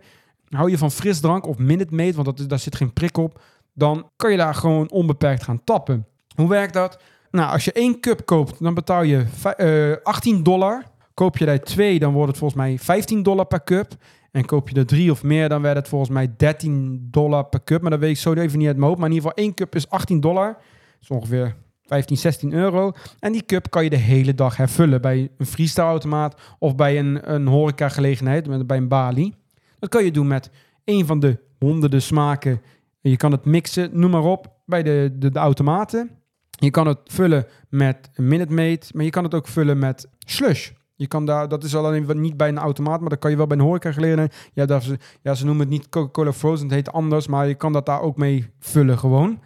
Hou 0.49 0.69
je 0.69 0.77
van 0.77 0.91
frisdrank 0.91 1.47
of 1.47 1.57
Minute 1.57 1.95
Maid, 1.95 2.15
want 2.15 2.37
dat 2.37 2.49
daar 2.49 2.59
zit 2.59 2.75
geen 2.75 2.93
prik 2.93 3.17
op, 3.17 3.41
dan 3.73 4.09
kan 4.15 4.31
je 4.31 4.37
daar 4.37 4.55
gewoon 4.55 4.91
onbeperkt 4.91 5.43
gaan 5.43 5.63
tappen. 5.63 6.05
Hoe 6.35 6.49
werkt 6.49 6.73
dat? 6.73 6.99
Nou, 7.31 7.51
als 7.51 7.65
je 7.65 7.71
één 7.71 7.99
cup 7.99 8.25
koopt, 8.25 8.63
dan 8.63 8.73
betaal 8.73 9.03
je 9.03 9.25
vij- 9.27 9.55
eh, 9.55 9.97
18 10.03 10.43
dollar. 10.43 10.83
Koop 11.13 11.37
je 11.37 11.45
daar 11.45 11.59
twee, 11.59 11.99
dan 11.99 12.13
wordt 12.13 12.29
het 12.29 12.37
volgens 12.37 12.59
mij 12.61 12.77
15 12.77 13.23
dollar 13.23 13.45
per 13.45 13.63
cup. 13.63 13.91
En 14.31 14.45
koop 14.45 14.69
je 14.69 14.75
er 14.75 14.85
drie 14.85 15.11
of 15.11 15.23
meer, 15.23 15.49
dan 15.49 15.61
werd 15.61 15.75
het 15.75 15.87
volgens 15.87 16.11
mij 16.11 16.33
13 16.37 17.07
dollar 17.11 17.45
per 17.45 17.63
cup. 17.63 17.81
Maar 17.81 17.91
dat 17.91 17.99
weet 17.99 18.09
ik 18.09 18.17
zo 18.17 18.33
even 18.33 18.57
niet 18.57 18.67
uit 18.67 18.75
mijn 18.75 18.87
hoofd. 18.87 18.99
Maar 18.99 19.09
in 19.09 19.15
ieder 19.15 19.29
geval 19.29 19.45
één 19.45 19.53
cup 19.55 19.75
is 19.75 19.89
18 19.89 20.19
dollar. 20.19 20.47
Dat 20.47 21.01
is 21.01 21.09
ongeveer 21.09 21.55
15, 21.89 22.17
16 22.17 22.53
euro. 22.53 22.91
En 23.19 23.31
die 23.31 23.45
cup 23.45 23.69
kan 23.69 23.83
je 23.83 23.89
de 23.89 23.95
hele 23.95 24.35
dag 24.35 24.57
hervullen 24.57 25.01
bij 25.01 25.29
een 25.37 25.45
freestyle 25.45 25.85
automaat 25.87 26.41
of 26.59 26.75
bij 26.75 26.99
een, 26.99 27.33
een 27.33 27.47
horeca 27.47 27.89
gelegenheid, 27.89 28.47
met- 28.47 28.67
bij 28.67 28.77
een 28.77 28.87
balie. 28.87 29.35
Dat 29.79 29.89
kan 29.89 30.03
je 30.03 30.11
doen 30.11 30.27
met 30.27 30.49
een 30.85 31.05
van 31.05 31.19
de 31.19 31.37
honderden 31.59 32.01
smaken. 32.01 32.61
Je 33.01 33.17
kan 33.17 33.31
het 33.31 33.45
mixen, 33.45 33.89
noem 33.93 34.11
maar 34.11 34.23
op, 34.23 34.51
bij 34.65 34.83
de, 34.83 35.11
de, 35.19 35.31
automaten. 35.33 36.09
Je 36.49 36.71
kan 36.71 36.87
het 36.87 36.97
vullen 37.03 37.45
met 37.69 38.09
Minute 38.15 38.53
Maid, 38.53 38.91
maar 38.93 39.03
je 39.03 39.09
kan 39.09 39.23
het 39.23 39.33
ook 39.33 39.47
vullen 39.47 39.79
met 39.79 40.07
slush. 40.19 40.69
Je 40.95 41.07
kan 41.07 41.25
daar, 41.25 41.47
dat 41.47 41.63
is 41.63 41.75
alleen 41.75 42.07
niet 42.21 42.37
bij 42.37 42.47
een 42.47 42.57
automaat, 42.57 42.99
maar 42.99 43.09
dat 43.09 43.19
kan 43.19 43.31
je 43.31 43.37
wel 43.37 43.47
bij 43.47 43.57
een 43.57 43.63
horeca 43.63 43.91
gelegenheid. 43.91 44.49
Ja, 44.53 44.65
dat, 44.65 44.81
is- 44.81 44.91
ja, 45.21 45.33
ze 45.33 45.45
noemen 45.45 45.61
het 45.65 45.71
niet 45.73 45.89
Coca-Cola 45.89 46.33
Frozen, 46.33 46.65
het 46.65 46.75
heet 46.75 46.91
anders, 46.91 47.27
maar 47.27 47.47
je 47.47 47.55
kan 47.55 47.73
dat 47.73 47.85
daar 47.85 48.01
ook 48.01 48.17
mee 48.17 48.49
vullen 48.59 48.97
gewoon. 48.97 49.39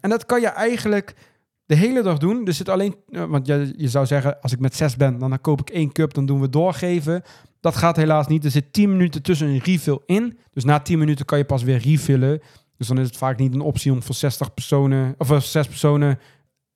En 0.00 0.10
dat 0.10 0.26
kan 0.26 0.40
je 0.40 0.46
eigenlijk 0.48 1.14
de 1.70 1.76
hele 1.76 2.02
dag 2.02 2.18
doen. 2.18 2.46
Er 2.46 2.52
zit 2.52 2.68
alleen, 2.68 2.94
eh, 3.10 3.24
want 3.24 3.46
je, 3.46 3.74
je 3.76 3.88
zou 3.88 4.06
zeggen, 4.06 4.40
als 4.40 4.52
ik 4.52 4.58
met 4.60 4.74
zes 4.74 4.96
ben, 4.96 5.18
dan 5.18 5.40
koop 5.40 5.60
ik 5.60 5.70
één 5.70 5.92
cup, 5.92 6.14
dan 6.14 6.26
doen 6.26 6.40
we 6.40 6.48
doorgeven. 6.48 7.22
Dat 7.60 7.76
gaat 7.76 7.96
helaas 7.96 8.26
niet. 8.26 8.44
Er 8.44 8.50
zit 8.50 8.72
10 8.72 8.90
minuten 8.90 9.22
tussen 9.22 9.48
een 9.48 9.58
refill 9.58 9.98
in. 10.06 10.38
Dus 10.52 10.64
na 10.64 10.80
10 10.80 10.98
minuten 10.98 11.24
kan 11.24 11.38
je 11.38 11.44
pas 11.44 11.62
weer 11.62 11.78
refillen. 11.78 12.40
Dus 12.76 12.86
dan 12.86 12.98
is 12.98 13.06
het 13.06 13.16
vaak 13.16 13.38
niet 13.38 13.54
een 13.54 13.60
optie 13.60 13.92
om 13.92 14.02
voor 14.02 14.14
60 14.14 14.54
personen, 14.54 15.14
of 15.18 15.26
voor 15.26 15.40
6 15.40 15.66
personen 15.66 16.18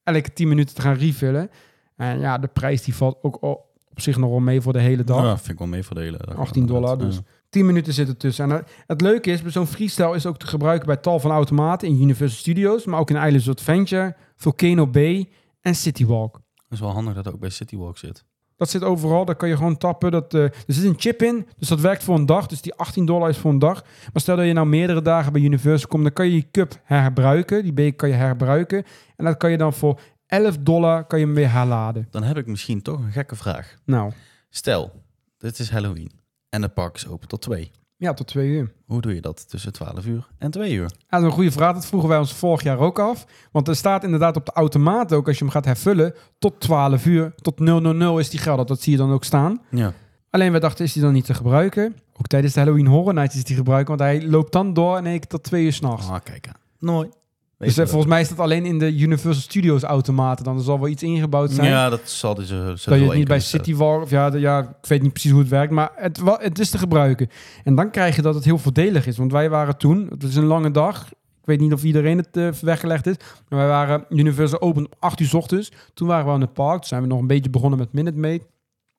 elke 0.02 0.32
10 0.32 0.48
minuten 0.48 0.74
te 0.74 0.80
gaan 0.80 0.96
refillen. 0.96 1.50
En 1.96 2.20
ja, 2.20 2.38
de 2.38 2.48
prijs 2.48 2.82
die 2.82 2.94
valt 2.94 3.18
ook 3.22 3.42
op 3.42 4.00
zich 4.00 4.16
nog 4.16 4.30
wel 4.30 4.40
mee 4.40 4.60
voor 4.60 4.72
de 4.72 4.80
hele 4.80 5.04
dag. 5.04 5.22
Ja, 5.22 5.36
vind 5.36 5.48
ik 5.48 5.58
wel 5.58 5.68
meeverdelen. 5.68 6.20
Dat 6.26 6.36
18 6.36 6.62
gaat 6.62 6.70
dollar, 6.70 6.92
inderdaad. 6.92 7.16
dus 7.16 7.32
10 7.54 7.66
minuten 7.66 7.92
zit 7.92 8.08
er 8.08 8.16
tussen. 8.16 8.50
En 8.50 8.58
eh, 8.58 8.64
het 8.86 9.00
leuke 9.00 9.30
is, 9.30 9.42
zo'n 9.44 9.66
freestyle 9.66 10.14
is 10.14 10.26
ook 10.26 10.38
te 10.38 10.46
gebruiken 10.46 10.86
bij 10.86 10.96
tal 10.96 11.20
van 11.20 11.30
automaten 11.30 11.88
in 11.88 12.02
Universal 12.02 12.38
Studios, 12.38 12.84
maar 12.84 13.00
ook 13.00 13.10
in 13.10 13.16
Islands 13.16 13.48
Adventure, 13.48 14.16
Volcano 14.36 14.86
Bay 14.86 15.28
en 15.60 15.74
Citywalk. 15.74 16.34
Het 16.54 16.72
is 16.72 16.80
wel 16.80 16.90
handig 16.90 17.14
dat 17.14 17.24
het 17.24 17.34
ook 17.34 17.40
bij 17.40 17.50
Citywalk 17.50 17.98
zit. 17.98 18.24
Dat 18.56 18.70
zit 18.70 18.82
overal, 18.82 19.24
daar 19.24 19.36
kan 19.36 19.48
je 19.48 19.56
gewoon 19.56 19.76
tappen. 19.76 20.10
Dat, 20.10 20.34
eh, 20.34 20.42
er 20.42 20.52
zit 20.66 20.84
een 20.84 20.94
chip 20.98 21.22
in, 21.22 21.46
dus 21.58 21.68
dat 21.68 21.80
werkt 21.80 22.04
voor 22.04 22.14
een 22.14 22.26
dag. 22.26 22.46
Dus 22.46 22.62
die 22.62 22.74
18 22.74 23.06
dollar 23.06 23.28
is 23.28 23.38
voor 23.38 23.50
een 23.50 23.58
dag. 23.58 23.82
Maar 23.82 24.22
stel 24.22 24.36
dat 24.36 24.46
je 24.46 24.52
nou 24.52 24.66
meerdere 24.66 25.02
dagen 25.02 25.32
bij 25.32 25.42
Universal 25.42 25.88
komt, 25.88 26.02
dan 26.02 26.12
kan 26.12 26.24
je 26.24 26.30
die 26.30 26.48
cup 26.50 26.80
herbruiken. 26.82 27.62
Die 27.62 27.72
beker 27.72 27.96
kan 27.96 28.08
je 28.08 28.14
herbruiken. 28.14 28.84
En 29.16 29.24
dat 29.24 29.36
kan 29.36 29.50
je 29.50 29.56
dan 29.56 29.72
voor 29.72 30.00
11 30.26 30.56
dollar 30.58 31.04
kan 31.04 31.18
je 31.18 31.24
hem 31.24 31.34
weer 31.34 31.52
herladen. 31.52 32.06
Dan 32.10 32.22
heb 32.22 32.36
ik 32.36 32.46
misschien 32.46 32.82
toch 32.82 32.98
een 32.98 33.12
gekke 33.12 33.36
vraag. 33.36 33.74
Nou, 33.84 34.12
Stel, 34.50 34.92
dit 35.38 35.58
is 35.58 35.70
Halloween 35.70 36.23
en 36.54 36.62
het 36.62 36.74
park 36.74 36.96
is 36.96 37.08
open 37.08 37.28
tot 37.28 37.40
2. 37.40 37.70
ja, 37.96 38.14
tot 38.14 38.26
twee 38.26 38.48
uur. 38.48 38.72
Hoe 38.86 39.00
doe 39.00 39.14
je 39.14 39.20
dat 39.20 39.48
tussen 39.48 39.72
12 39.72 40.06
uur 40.06 40.28
en 40.38 40.50
2 40.50 40.72
uur? 40.72 40.82
Ja, 40.82 41.06
dat 41.08 41.20
is 41.20 41.26
een 41.26 41.32
goede 41.32 41.50
vraag. 41.52 41.74
Dat 41.74 41.86
vroegen 41.86 42.08
wij 42.08 42.18
ons 42.18 42.32
vorig 42.32 42.62
jaar 42.62 42.78
ook 42.78 42.98
af. 42.98 43.26
Want 43.52 43.68
er 43.68 43.76
staat 43.76 44.04
inderdaad 44.04 44.36
op 44.36 44.46
de 44.46 44.52
automaat 44.52 45.12
ook, 45.12 45.26
als 45.26 45.38
je 45.38 45.44
hem 45.44 45.52
gaat 45.52 45.64
hervullen, 45.64 46.14
tot 46.38 46.60
12 46.60 47.06
uur, 47.06 47.34
tot 47.42 47.58
000 47.58 48.18
is 48.18 48.30
die 48.30 48.40
geldig. 48.40 48.66
Dat 48.66 48.80
zie 48.80 48.92
je 48.92 48.98
dan 48.98 49.12
ook 49.12 49.24
staan. 49.24 49.60
Ja. 49.70 49.92
Alleen 50.30 50.52
we 50.52 50.58
dachten, 50.58 50.84
is 50.84 50.92
die 50.92 51.02
dan 51.02 51.12
niet 51.12 51.24
te 51.24 51.34
gebruiken? 51.34 51.96
Ook 52.16 52.26
tijdens 52.26 52.52
de 52.52 52.60
Halloween 52.60 52.86
Horror 52.86 53.14
Nights 53.14 53.36
is 53.36 53.44
die 53.44 53.56
gebruiken, 53.56 53.96
want 53.96 54.10
hij 54.10 54.26
loopt 54.28 54.52
dan 54.52 54.74
door 54.74 54.96
en 54.96 55.06
ik 55.06 55.24
tot 55.24 55.42
twee 55.42 55.64
uur 55.64 55.72
s'nachts. 55.72 56.08
Ah, 56.08 56.20
kijk 56.22 56.48
aan. 56.48 56.60
Nooit. 56.78 57.16
Dus 57.64 57.78
eh, 57.78 57.86
volgens 57.86 58.10
mij 58.10 58.20
is 58.20 58.28
dat 58.28 58.38
alleen 58.38 58.64
in 58.64 58.78
de 58.78 58.94
Universal 58.96 59.42
Studios 59.42 59.82
automaten 59.82 60.44
dan. 60.44 60.56
Er 60.56 60.62
zal 60.62 60.78
wel 60.80 60.88
iets 60.88 61.02
ingebouwd 61.02 61.50
zijn. 61.52 61.68
Ja, 61.68 61.88
dat 61.88 62.00
zal 62.10 62.34
dus... 62.34 62.48
dat 62.48 62.80
je 62.80 62.90
het 62.90 63.14
niet 63.14 63.28
bij 63.28 63.40
City 63.40 63.74
Walk, 63.74 64.02
of 64.02 64.10
ja, 64.10 64.30
de- 64.30 64.38
ja, 64.40 64.60
ik 64.60 64.88
weet 64.88 65.02
niet 65.02 65.12
precies 65.12 65.30
hoe 65.30 65.40
het 65.40 65.48
werkt, 65.48 65.72
maar 65.72 65.90
het, 65.96 66.18
wa- 66.18 66.38
het 66.40 66.58
is 66.58 66.70
te 66.70 66.78
gebruiken. 66.78 67.28
En 67.64 67.74
dan 67.74 67.90
krijg 67.90 68.16
je 68.16 68.22
dat 68.22 68.34
het 68.34 68.44
heel 68.44 68.58
voordelig 68.58 69.06
is, 69.06 69.16
want 69.16 69.32
wij 69.32 69.50
waren 69.50 69.76
toen, 69.76 70.06
het 70.10 70.22
was 70.22 70.34
een 70.34 70.44
lange 70.44 70.70
dag, 70.70 71.08
ik 71.40 71.50
weet 71.50 71.60
niet 71.60 71.72
of 71.72 71.82
iedereen 71.84 72.16
het 72.18 72.36
eh, 72.36 72.48
weggelegd 72.60 73.06
is, 73.06 73.14
maar 73.48 73.58
wij 73.58 73.68
waren 73.68 74.04
Universal 74.08 74.60
open 74.60 74.84
op 74.84 74.94
8 74.98 75.20
uur 75.20 75.26
's 75.28 75.34
ochtends. 75.34 75.72
Toen 75.94 76.08
waren 76.08 76.26
we 76.26 76.30
aan 76.32 76.40
het 76.40 76.52
park, 76.52 76.78
toen 76.78 76.88
zijn 76.88 77.02
we 77.02 77.08
nog 77.08 77.20
een 77.20 77.26
beetje 77.26 77.50
begonnen 77.50 77.78
met 77.78 77.92
Minute 77.92 78.18
Maid. 78.18 78.42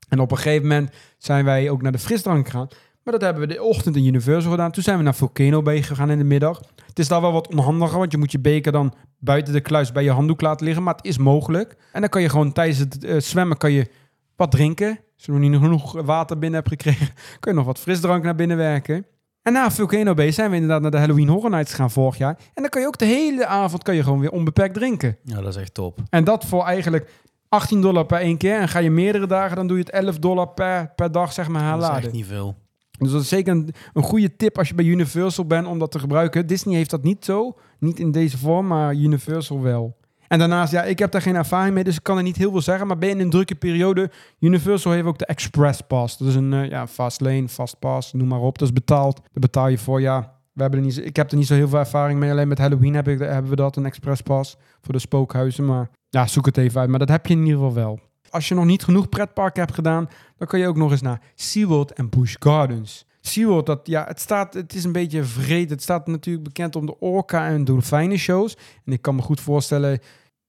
En 0.10 0.20
op 0.20 0.32
een 0.32 0.38
gegeven 0.38 0.68
moment 0.68 0.90
zijn 1.18 1.46
wij 1.46 1.70
ook 1.70 1.82
naar 1.82 1.92
de 1.92 2.00
frisdrank 2.00 2.46
gegaan. 2.46 2.68
Maar 3.06 3.14
dat 3.14 3.23
hebben 3.23 3.48
we 3.48 3.53
de 3.53 3.64
ochtend 3.64 3.95
in 3.95 4.06
Universal 4.06 4.52
gedaan. 4.52 4.72
Toen 4.72 4.84
zijn 4.84 4.98
we 4.98 5.03
naar 5.03 5.15
Volcano 5.15 5.61
Bay 5.61 5.82
gegaan 5.82 6.11
in 6.11 6.18
de 6.18 6.23
middag. 6.23 6.61
Het 6.86 6.99
is 6.99 7.07
daar 7.07 7.22
wel 7.22 7.32
wat 7.32 7.48
onhandiger, 7.48 7.98
want 7.98 8.11
je 8.11 8.18
moet 8.18 8.32
je 8.32 8.40
beker 8.40 8.72
dan 8.72 8.94
buiten 9.19 9.53
de 9.53 9.61
kluis 9.61 9.91
bij 9.91 10.03
je 10.03 10.11
handdoek 10.11 10.41
laten 10.41 10.65
liggen. 10.65 10.84
Maar 10.84 10.95
het 10.95 11.06
is 11.06 11.18
mogelijk. 11.18 11.76
En 11.91 11.99
dan 12.02 12.10
kan 12.10 12.22
je 12.22 12.30
gewoon 12.30 12.52
tijdens 12.52 12.77
het 12.77 13.03
eh, 13.03 13.19
zwemmen 13.19 13.57
kan 13.57 13.72
je 13.72 13.88
wat 14.36 14.52
drinken. 14.52 14.88
Als 15.15 15.26
je 15.26 15.32
nog 15.32 15.41
niet 15.41 15.60
genoeg 15.61 15.91
water 16.02 16.38
binnen 16.40 16.60
hebt 16.60 16.72
gekregen, 16.72 17.07
kun 17.40 17.52
je 17.52 17.57
nog 17.57 17.65
wat 17.65 17.80
frisdrank 17.80 18.23
naar 18.23 18.36
binnen 18.36 18.57
werken. 18.57 19.06
En 19.41 19.53
na 19.53 19.72
Volcano 19.72 20.14
Bay 20.14 20.32
zijn 20.32 20.49
we 20.49 20.56
inderdaad 20.56 20.82
naar 20.82 20.91
de 20.91 20.98
Halloween 20.98 21.27
Horror 21.27 21.49
Nights 21.49 21.72
gegaan 21.72 21.91
vorig 21.91 22.18
jaar. 22.18 22.38
En 22.53 22.61
dan 22.61 22.69
kan 22.69 22.82
je 22.82 22.88
ook 22.88 22.98
de 22.98 23.06
hele 23.06 23.45
avond 23.45 23.84
kan 23.84 23.95
je 23.95 24.03
gewoon 24.03 24.19
weer 24.19 24.32
onbeperkt 24.32 24.73
drinken. 24.73 25.18
Ja, 25.23 25.41
dat 25.41 25.48
is 25.48 25.61
echt 25.61 25.73
top. 25.73 25.99
En 26.10 26.23
dat 26.23 26.45
voor 26.45 26.64
eigenlijk 26.65 27.10
18 27.49 27.82
dollar 27.82 28.06
per 28.06 28.19
één 28.19 28.38
keer. 28.38 28.60
En 28.60 28.68
ga 28.69 28.80
je 28.80 28.90
meerdere 28.91 29.27
dagen, 29.27 29.56
dan 29.56 29.68
doe 29.68 29.77
je 29.77 29.84
het 29.84 29.91
11 29.91 30.19
dollar 30.19 30.48
per, 30.48 30.91
per 30.95 31.11
dag, 31.11 31.34
zeg 31.34 31.48
maar, 31.48 31.61
Dat 31.61 31.69
is 31.69 31.84
herladen. 31.84 32.03
echt 32.03 32.14
niet 32.14 32.26
veel. 32.26 32.56
Dus 32.97 33.11
dat 33.11 33.22
is 33.22 33.27
zeker 33.27 33.53
een, 33.53 33.73
een 33.93 34.03
goede 34.03 34.35
tip 34.35 34.57
als 34.57 34.67
je 34.67 34.76
bij 34.76 34.85
Universal 34.85 35.45
bent 35.45 35.67
om 35.67 35.80
dat 35.80 35.91
te 35.91 35.99
gebruiken. 35.99 36.47
Disney 36.47 36.76
heeft 36.76 36.89
dat 36.89 37.03
niet 37.03 37.26
zo. 37.26 37.55
Niet 37.80 37.99
in 37.99 38.11
deze 38.11 38.38
vorm, 38.38 38.67
maar 38.67 38.95
Universal 38.95 39.61
wel. 39.61 39.95
En 40.27 40.39
daarnaast, 40.39 40.72
ja, 40.72 40.84
ik 40.84 40.99
heb 40.99 41.11
daar 41.11 41.22
geen 41.22 41.35
ervaring 41.35 41.73
mee, 41.73 41.84
dus 41.84 41.95
ik 41.95 42.03
kan 42.03 42.17
er 42.17 42.23
niet 42.23 42.35
heel 42.35 42.51
veel 42.51 42.61
zeggen. 42.61 42.88
Maar 42.88 42.97
ben 42.97 43.09
je 43.09 43.15
in 43.15 43.22
een 43.22 43.30
drukke 43.30 43.55
periode, 43.55 44.11
Universal 44.39 44.91
heeft 44.91 45.05
ook 45.05 45.17
de 45.17 45.26
Express 45.26 45.81
Pass. 45.81 46.17
Dat 46.17 46.27
is 46.27 46.35
een 46.35 46.51
uh, 46.51 46.69
ja, 46.69 46.88
fast 46.88 47.22
lane, 47.22 47.47
fast 47.47 47.80
pass, 47.80 48.13
noem 48.13 48.27
maar 48.27 48.39
op. 48.39 48.57
Dat 48.57 48.67
is 48.67 48.73
betaald. 48.73 49.15
Daar 49.15 49.30
betaal 49.34 49.67
je 49.67 49.77
voor, 49.77 50.01
ja. 50.01 50.34
We 50.53 50.61
hebben 50.61 50.80
er 50.80 50.85
niet, 50.85 51.05
ik 51.05 51.15
heb 51.15 51.31
er 51.31 51.38
niet 51.38 51.47
zo 51.47 51.53
heel 51.53 51.67
veel 51.67 51.80
ervaring 51.80 52.19
mee. 52.19 52.31
Alleen 52.31 52.47
met 52.47 52.57
Halloween 52.57 52.93
heb 52.93 53.07
ik, 53.07 53.19
hebben 53.19 53.49
we 53.49 53.55
dat, 53.55 53.76
een 53.76 53.85
Express 53.85 54.22
Pass 54.22 54.57
voor 54.81 54.93
de 54.93 54.99
spookhuizen. 54.99 55.65
Maar 55.65 55.89
ja, 56.09 56.27
zoek 56.27 56.45
het 56.45 56.57
even 56.57 56.80
uit. 56.81 56.89
Maar 56.89 56.99
dat 56.99 57.09
heb 57.09 57.26
je 57.26 57.34
in 57.34 57.39
ieder 57.39 57.53
geval 57.53 57.73
wel. 57.73 57.99
Als 58.30 58.47
je 58.47 58.56
nog 58.56 58.65
niet 58.65 58.84
genoeg 58.84 59.10
pretparken 59.10 59.61
hebt 59.61 59.73
gedaan, 59.73 60.10
dan 60.38 60.47
kan 60.47 60.60
je 60.60 60.68
ook 60.68 60.76
nog 60.76 60.91
eens 60.91 61.02
naar 61.02 61.22
SeaWorld 61.35 61.93
en 61.93 62.10
Busch 62.10 62.35
Gardens. 62.39 63.06
SeaWorld, 63.22 63.65
dat, 63.65 63.80
ja, 63.84 64.06
het, 64.07 64.19
staat, 64.19 64.53
het 64.53 64.73
is 64.73 64.84
een 64.84 64.91
beetje 64.91 65.23
vreed. 65.23 65.69
Het 65.69 65.81
staat 65.81 66.07
natuurlijk 66.07 66.45
bekend 66.45 66.76
om 66.76 66.85
de 66.85 66.99
orka- 66.99 67.47
en 67.47 67.65
dolfijnen 67.65 68.18
shows. 68.18 68.57
En 68.85 68.93
ik 68.93 69.02
kan 69.02 69.15
me 69.15 69.22
goed 69.22 69.41
voorstellen, 69.41 69.99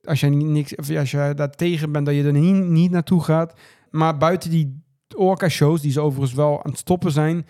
als 0.04 0.22
niet, 0.22 0.46
niks, 0.46 0.74
of 0.74 0.96
als 0.96 1.10
daar 1.10 1.50
tegen 1.50 1.92
bent, 1.92 2.06
dat 2.06 2.14
je 2.14 2.24
er 2.24 2.32
niet, 2.32 2.64
niet 2.64 2.90
naartoe 2.90 3.22
gaat. 3.22 3.54
Maar 3.90 4.16
buiten 4.16 4.50
die 4.50 4.82
orka-shows, 5.16 5.80
die 5.80 5.92
ze 5.92 6.00
overigens 6.00 6.34
wel 6.34 6.64
aan 6.64 6.70
het 6.70 6.80
stoppen 6.80 7.12
zijn, 7.12 7.46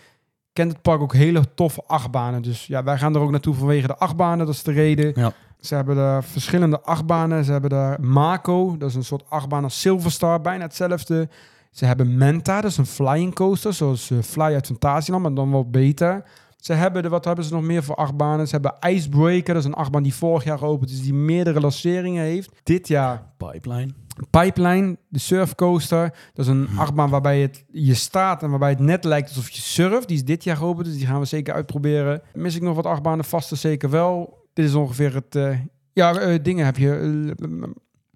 kent 0.53 0.71
het 0.71 0.81
park 0.81 1.01
ook 1.01 1.13
hele 1.13 1.53
toffe 1.53 1.83
achtbanen. 1.87 2.41
Dus 2.41 2.65
ja, 2.65 2.83
wij 2.83 2.97
gaan 2.97 3.15
er 3.15 3.21
ook 3.21 3.31
naartoe 3.31 3.53
vanwege 3.53 3.87
de 3.87 3.97
achtbanen. 3.97 4.45
Dat 4.45 4.55
is 4.55 4.63
de 4.63 4.71
reden. 4.71 5.11
Ja. 5.15 5.33
Ze 5.59 5.75
hebben 5.75 5.95
daar 5.95 6.23
verschillende 6.23 6.81
achtbanen. 6.81 7.43
Ze 7.43 7.51
hebben 7.51 7.69
daar 7.69 8.01
Mako, 8.01 8.77
dat 8.77 8.89
is 8.89 8.95
een 8.95 9.03
soort 9.03 9.29
achtbaan 9.29 9.63
als 9.63 9.81
Silverstar, 9.81 10.41
bijna 10.41 10.63
hetzelfde. 10.63 11.29
Ze 11.71 11.85
hebben 11.85 12.17
Menta, 12.17 12.61
dat 12.61 12.71
is 12.71 12.77
een 12.77 12.85
flying 12.85 13.33
coaster, 13.33 13.73
zoals 13.73 14.11
eh, 14.11 14.17
Fly 14.21 14.41
uit 14.41 14.65
Fantasieland, 14.65 15.23
maar 15.23 15.33
dan 15.33 15.51
wel 15.51 15.69
beter. 15.69 16.23
Ze 16.57 16.73
hebben 16.73 17.03
de, 17.03 17.09
wat 17.09 17.25
hebben 17.25 17.45
ze 17.45 17.53
nog 17.53 17.63
meer 17.63 17.83
voor 17.83 17.95
achtbanen? 17.95 18.47
Ze 18.47 18.51
hebben 18.51 18.75
Icebreaker, 18.89 19.53
dat 19.53 19.63
is 19.63 19.69
een 19.69 19.73
achtbaan 19.73 20.03
die 20.03 20.13
vorig 20.13 20.43
jaar 20.43 20.57
geopend 20.57 20.89
is, 20.89 21.01
die 21.01 21.13
meerdere 21.13 21.59
lanceringen 21.59 22.23
heeft. 22.23 22.51
Dit 22.63 22.87
jaar 22.87 23.23
Pipeline. 23.37 23.91
Pipeline, 24.29 24.97
de 25.07 25.19
surfcoaster. 25.19 26.13
Dat 26.33 26.45
is 26.45 26.51
een 26.51 26.67
achtbaan 26.77 27.09
waarbij 27.09 27.41
het, 27.41 27.65
je 27.71 27.93
staat 27.93 28.43
en 28.43 28.49
waarbij 28.49 28.69
het 28.69 28.79
net 28.79 29.03
lijkt 29.03 29.27
alsof 29.27 29.49
je 29.49 29.61
surft. 29.61 30.07
Die 30.07 30.17
is 30.17 30.25
dit 30.25 30.43
jaar 30.43 30.57
geopend, 30.57 30.85
dus 30.85 30.97
die 30.97 31.07
gaan 31.07 31.19
we 31.19 31.25
zeker 31.25 31.53
uitproberen. 31.53 32.21
Mis 32.33 32.55
ik 32.55 32.61
nog 32.61 32.75
wat 32.75 32.85
achtbanen? 32.85 33.25
Vaste 33.25 33.55
zeker 33.55 33.89
wel. 33.89 34.45
Dit 34.57 34.65
is 34.65 34.75
ongeveer 34.75 35.13
het... 35.13 35.35
eh, 35.35 35.59
ja, 35.93 36.19
eh, 36.19 36.39
dingen 36.41 36.65
heb 36.65 36.77
je... 36.77 36.91
eh, 37.39 37.69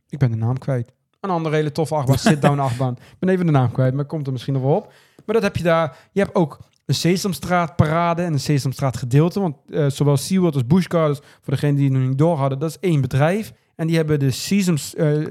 ik 0.10 0.20
ben 0.20 0.32
de 0.32 0.38
naam 0.38 0.58
kwijt. 0.58 0.92
Een 1.20 1.30
andere 1.30 1.56
hele 1.56 1.72
toffe 1.72 1.96
achtbaan, 1.96 2.18
sit-down 2.30 2.60
achtbaan. 2.60 2.94
Ik 2.94 3.20
ben 3.20 3.30
even 3.30 3.46
de 3.46 3.52
naam 3.52 3.72
kwijt, 3.72 3.94
maar 3.94 4.06
komt 4.06 4.26
er 4.26 4.32
misschien 4.32 4.54
nog 4.54 4.64
wel 4.64 4.76
op. 4.76 4.94
Maar 5.26 5.36
dat 5.36 5.44
heb 5.44 5.58
je 5.58 5.64
daar. 5.64 6.10
Je 6.12 6.20
hebt 6.20 6.36
ook 6.36 6.60
een 6.86 6.96
Sesamstraat 6.96 7.76
parade 7.76 8.22
en 8.22 8.34
een 8.34 8.40
Sesamstraat 8.40 8.98
gedeelte. 8.98 9.40
Want 9.40 9.56
zowel 9.94 10.18
SeaWorld 10.18 10.54
als 10.54 10.68
Busch 10.68 10.90
Gardens, 10.90 11.20
voor 11.42 11.54
degenen 11.54 11.76
die 11.76 11.86
het 11.86 11.94
nog 11.94 12.08
niet 12.08 12.18
door 12.18 12.38
hadden, 12.38 12.60
dat 12.60 12.70
is 12.70 12.80
één 12.80 13.02
bedrijf. 13.02 13.54
En 13.76 13.88
die 13.88 13.96
hebben 13.96 14.20
de 14.20 14.32
Sesam, 14.32 14.78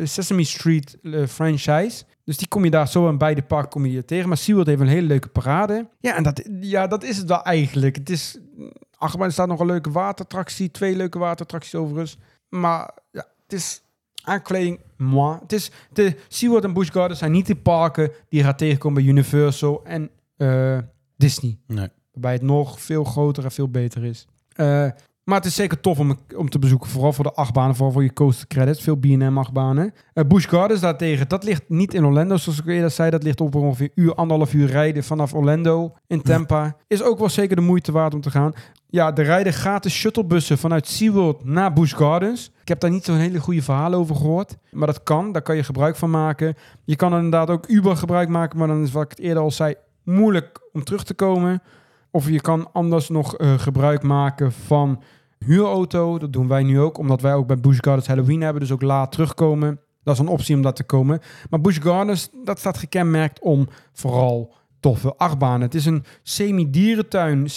Sesame 0.03 0.45
Street 0.45 0.99
franchise. 1.29 2.05
Dus 2.25 2.37
die 2.37 2.49
kom 2.49 2.65
je 2.65 2.71
daar 2.71 2.89
zo 2.89 3.09
in 3.09 3.19
beide 3.19 3.43
parken 3.43 3.71
kom 3.71 3.87
je 3.87 4.05
tegen. 4.05 4.29
Maar 4.29 4.37
SeaWorld 4.37 4.67
heeft 4.67 4.81
een 4.81 4.87
hele 4.87 5.07
leuke 5.07 5.29
parade. 5.29 5.89
Ja, 6.01 6.17
en 6.17 6.23
dat, 6.23 6.49
ja, 6.61 6.87
dat 6.87 7.05
is 7.05 7.17
het 7.17 7.29
wel 7.29 7.43
eigenlijk. 7.43 7.97
Het 7.97 8.11
is, 8.11 8.39
achtbaan 9.01 9.27
er 9.27 9.33
staat 9.33 9.49
nog 9.49 9.61
een 9.61 9.67
leuke 9.67 9.91
waterattractie. 9.91 10.71
Twee 10.71 10.97
leuke 10.97 11.19
waterattracties 11.19 11.75
overigens. 11.75 12.19
Maar 12.49 12.91
ja, 13.11 13.27
het 13.43 13.53
is 13.53 13.83
aankleding, 14.23 14.81
moi. 14.97 15.39
Het 15.41 15.53
is, 15.53 15.71
de 15.93 16.17
SeaWorld 16.29 16.65
en 16.65 16.73
Busch 16.73 16.93
Gardens 16.93 17.19
zijn 17.19 17.33
niet 17.33 17.47
de 17.47 17.57
parken 17.57 18.11
die 18.29 18.39
je 18.39 18.45
gaat 18.45 18.59
tegenkomen 18.59 19.03
bij 19.03 19.13
Universal 19.13 19.85
en 19.85 20.11
eh, 20.37 20.79
Disney. 21.17 21.59
Nee. 21.67 21.89
Waarbij 22.13 22.33
het 22.33 22.43
nog 22.43 22.81
veel 22.81 23.05
groter 23.05 23.45
en 23.45 23.51
veel 23.51 23.69
beter 23.69 24.05
is. 24.05 24.27
Eh, 24.53 24.87
Maar 25.25 25.39
het 25.39 25.49
is 25.49 25.55
zeker 25.55 25.81
tof 25.81 25.99
om, 25.99 26.19
om 26.37 26.49
te 26.51 26.59
bezoeken. 26.59 26.91
Vooral 26.91 27.13
voor 27.13 27.25
de 27.25 27.33
achtbanen, 27.33 27.75
vooral 27.75 27.93
voor 27.93 28.03
je 28.03 28.13
coaster 28.13 28.47
credits. 28.47 28.83
Veel 28.83 28.97
B&M 28.97 29.39
achtbanen. 29.39 29.95
Uh, 30.15 30.25
Busch 30.25 30.49
Gardens 30.49 30.81
daartegen, 30.81 31.29
dat 31.29 31.45
ligt 31.45 31.69
niet 31.69 31.95
in 31.95 32.05
Orlando, 32.05 32.37
zoals 32.37 32.59
ik 32.59 32.67
eerder 32.67 32.91
zei. 32.91 33.11
Dat 33.11 33.23
ligt 33.23 33.41
op 33.41 33.55
ongeveer 33.55 33.91
uur, 33.95 34.15
anderhalf 34.15 34.55
uur 34.55 34.67
rijden 34.67 35.05
vanaf 35.05 35.35
Orlando 35.35 35.95
in 36.07 36.23
Tampa. 36.23 36.77
Is 36.87 37.03
ook 37.03 37.19
wel 37.19 37.29
zeker 37.29 37.57
de 37.57 37.63
moeite 37.63 37.93
waard 37.93 38.15
om 38.15 38.21
te 38.21 38.31
gaan. 38.31 38.53
Ja, 38.93 39.17
er 39.17 39.25
rijden 39.25 39.53
gratis 39.53 39.95
shuttlebussen 39.95 40.59
vanuit 40.59 40.87
SeaWorld 40.87 41.45
naar 41.45 41.73
Busch 41.73 41.97
Gardens. 41.97 42.51
Ik 42.61 42.69
heb 42.69 42.81
daar 42.81 42.91
niet 42.91 43.05
zo'n 43.05 43.17
hele 43.17 43.41
goede 43.41 43.63
verhaal 43.63 43.93
over 43.93 44.17
gehoord. 44.17 44.57
Maar 44.71 44.87
dat 44.87 45.03
kan, 45.03 45.33
daar 45.33 45.43
kan 45.43 45.57
je 45.57 45.63
gebruik 45.63 45.97
van 45.97 46.11
maken. 46.11 46.55
Je 46.85 46.97
kan 46.97 47.13
er 47.13 47.17
inderdaad 47.17 47.51
ook 47.51 47.69
Uber 47.69 47.97
gebruik 47.97 48.29
maken, 48.29 48.59
maar 48.59 48.69
dan 48.69 48.83
is 48.83 48.93
wat 48.93 49.03
ik 49.03 49.11
het 49.11 49.19
eerder 49.19 49.43
al 49.43 49.51
zei, 49.51 49.75
moeilijk 50.03 50.61
om 50.73 50.85
terug 50.85 51.05
te 51.05 51.15
komen. 51.15 51.63
Of 52.11 52.29
je 52.29 52.41
kan 52.41 52.73
anders 52.73 53.09
nog 53.09 53.41
uh, 53.41 53.59
gebruik 53.59 54.03
maken 54.03 54.53
van 54.53 55.03
huurauto. 55.39 56.19
Dat 56.19 56.33
doen 56.33 56.49
wij 56.49 56.63
nu 56.63 56.81
ook, 56.81 56.99
omdat 56.99 57.21
wij 57.21 57.35
ook 57.35 57.47
bij 57.47 57.61
Busch 57.61 57.83
Gardens 57.83 58.07
Halloween 58.07 58.41
hebben. 58.41 58.61
Dus 58.61 58.73
ook 58.73 58.83
laat 58.83 59.13
terugkomen. 59.13 59.81
Dat 60.03 60.15
is 60.15 60.21
een 60.21 60.29
optie 60.29 60.57
om 60.57 60.63
dat 60.63 60.77
te 60.77 60.85
komen. 60.85 61.21
Maar 61.51 61.61
Busch 61.61 61.83
Gardens, 61.83 62.31
dat 62.45 62.59
staat 62.59 62.79
gekenmerkt 62.79 63.41
om 63.41 63.69
vooral 63.93 64.55
toffe 64.81 65.17
achtbanen. 65.17 65.61
Het 65.61 65.75
is 65.75 65.87
een 65.87 66.05
semi-dierentuin, 66.23 67.51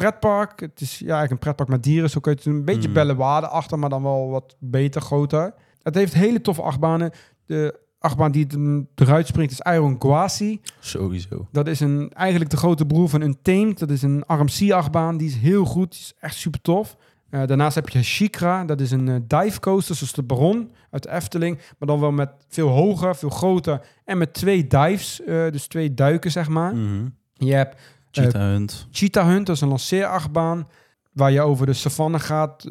semi-pretpark. 0.00 0.60
Het 0.60 0.80
is 0.80 0.98
ja, 0.98 1.04
eigenlijk 1.04 1.30
een 1.30 1.38
pretpark 1.38 1.68
met 1.68 1.82
dieren. 1.82 2.10
Zo 2.10 2.20
kun 2.20 2.32
je 2.32 2.38
het 2.38 2.46
een 2.46 2.64
beetje 2.64 2.88
mm. 2.88 2.94
bellenwaarde 2.94 3.48
achter, 3.48 3.78
maar 3.78 3.90
dan 3.90 4.02
wel 4.02 4.28
wat 4.28 4.56
beter, 4.58 5.00
groter. 5.00 5.54
Het 5.82 5.94
heeft 5.94 6.14
hele 6.14 6.40
toffe 6.40 6.62
achtbanen. 6.62 7.10
De 7.46 7.78
achtbaan 7.98 8.32
die 8.32 8.46
eruit 8.94 9.26
springt 9.26 9.52
is 9.52 9.72
Iron 9.72 9.98
Quasi. 9.98 10.60
Sowieso. 10.78 11.48
Dat 11.52 11.66
is 11.66 11.80
een, 11.80 12.12
eigenlijk 12.12 12.50
de 12.50 12.56
grote 12.56 12.86
broer 12.86 13.08
van 13.08 13.20
Untamed. 13.20 13.78
Dat 13.78 13.90
is 13.90 14.02
een 14.02 14.24
RMC-achtbaan. 14.26 15.16
Die 15.16 15.28
is 15.28 15.36
heel 15.36 15.64
goed. 15.64 15.90
Die 15.90 16.00
is 16.00 16.14
echt 16.20 16.34
super 16.34 16.60
tof. 16.60 16.96
Uh, 17.30 17.46
daarnaast 17.46 17.74
heb 17.74 17.88
je 17.88 18.02
Shikra. 18.02 18.64
Dat 18.64 18.80
is 18.80 18.90
een 18.90 19.06
uh, 19.06 19.16
dive 19.26 19.60
coaster, 19.60 19.94
zoals 19.94 20.12
de 20.12 20.22
Baron 20.22 20.70
uit 20.90 21.02
de 21.02 21.10
Efteling. 21.10 21.56
Maar 21.56 21.88
dan 21.88 22.00
wel 22.00 22.12
met 22.12 22.30
veel 22.48 22.68
hoger, 22.68 23.16
veel 23.16 23.30
groter. 23.30 23.86
En 24.04 24.18
met 24.18 24.34
twee 24.34 24.66
dives, 24.66 25.20
uh, 25.20 25.26
dus 25.50 25.66
twee 25.66 25.94
duiken, 25.94 26.30
zeg 26.30 26.48
maar. 26.48 26.74
Mm 26.74 26.86
-hmm. 26.86 27.14
Je 27.34 27.54
hebt... 27.54 27.80
Cheetah 28.10 28.42
Hunt. 28.42 28.86
Cheetah 28.90 29.26
Hunt, 29.26 29.46
dat 29.46 29.56
is 29.56 29.62
een 29.62 29.68
lanceerachtbaan. 29.68 30.68
Waar 31.12 31.32
je 31.32 31.40
over 31.40 31.66
de 31.66 31.72
savanne 31.72 32.18
gaat. 32.18 32.70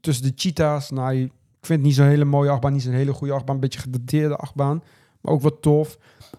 Tussen 0.00 0.24
de 0.24 0.32
cheetahs. 0.36 0.90
Nou, 0.90 1.14
ik 1.14 1.30
vind 1.66 1.78
het 1.78 1.88
niet 1.88 1.94
zo'n 1.94 2.06
hele 2.06 2.24
mooie 2.24 2.50
achtbaan, 2.50 2.72
niet 2.72 2.82
zo'n 2.82 2.92
hele 2.92 3.12
goede 3.12 3.32
achtbaan, 3.32 3.54
een 3.54 3.60
beetje 3.60 3.78
gedateerde 3.78 4.36
achtbaan, 4.36 4.82
maar 5.20 5.32
ook 5.32 5.40
wat 5.40 5.62
tof. 5.62 5.98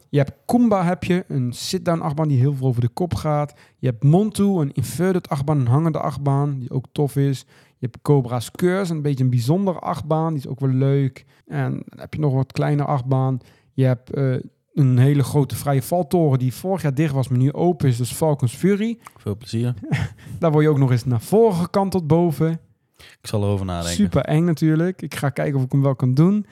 Je 0.09 0.17
hebt 0.17 0.31
Kumba 0.45 0.83
heb 0.83 1.03
je, 1.03 1.25
een 1.27 1.53
sit-down 1.53 2.01
achtbaan 2.01 2.27
die 2.27 2.39
heel 2.39 2.53
veel 2.53 2.67
over 2.67 2.81
de 2.81 2.89
kop 2.89 3.15
gaat. 3.15 3.53
Je 3.77 3.87
hebt 3.87 4.03
Montu, 4.03 4.43
een 4.43 4.71
inverted 4.71 5.29
achtbaan, 5.29 5.59
een 5.59 5.67
hangende 5.67 5.99
achtbaan, 5.99 6.59
die 6.59 6.71
ook 6.71 6.85
tof 6.91 7.15
is. 7.15 7.39
Je 7.77 7.85
hebt 7.85 8.01
Cobra's 8.01 8.51
Curse, 8.51 8.93
een 8.93 9.01
beetje 9.01 9.23
een 9.23 9.29
bijzondere 9.29 9.79
achtbaan, 9.79 10.29
die 10.29 10.43
is 10.43 10.47
ook 10.47 10.59
wel 10.59 10.69
leuk. 10.69 11.25
En 11.45 11.71
dan 11.71 11.99
heb 11.99 12.13
je 12.13 12.19
nog 12.19 12.33
wat 12.33 12.51
kleine 12.51 12.85
achtbaan. 12.85 13.39
Je 13.73 13.85
hebt 13.85 14.17
uh, 14.17 14.35
een 14.77 14.97
hele 14.97 15.23
grote 15.23 15.55
vrije 15.55 15.81
valtoren 15.81 16.39
die 16.39 16.53
vorig 16.53 16.81
jaar 16.81 16.93
dicht 16.93 17.13
was, 17.13 17.27
maar 17.27 17.37
nu 17.37 17.53
open 17.53 17.87
is, 17.87 17.97
dus 17.97 18.11
Falcons 18.11 18.55
Fury. 18.55 18.97
Veel 19.17 19.37
plezier. 19.37 19.73
Daar 20.39 20.51
word 20.51 20.63
je 20.63 20.69
ook 20.69 20.77
nog 20.77 20.91
eens 20.91 21.05
naar 21.05 21.21
voren 21.21 21.57
gekanteld 21.57 22.07
boven. 22.07 22.59
Ik 22.97 23.27
zal 23.27 23.43
erover 23.43 23.65
nadenken. 23.65 23.95
Super 23.95 24.21
eng 24.21 24.45
natuurlijk. 24.45 25.01
Ik 25.01 25.15
ga 25.15 25.29
kijken 25.29 25.55
of 25.55 25.63
ik 25.63 25.71
hem 25.71 25.81
wel 25.81 25.95
kan 25.95 26.13
doen. 26.13 26.45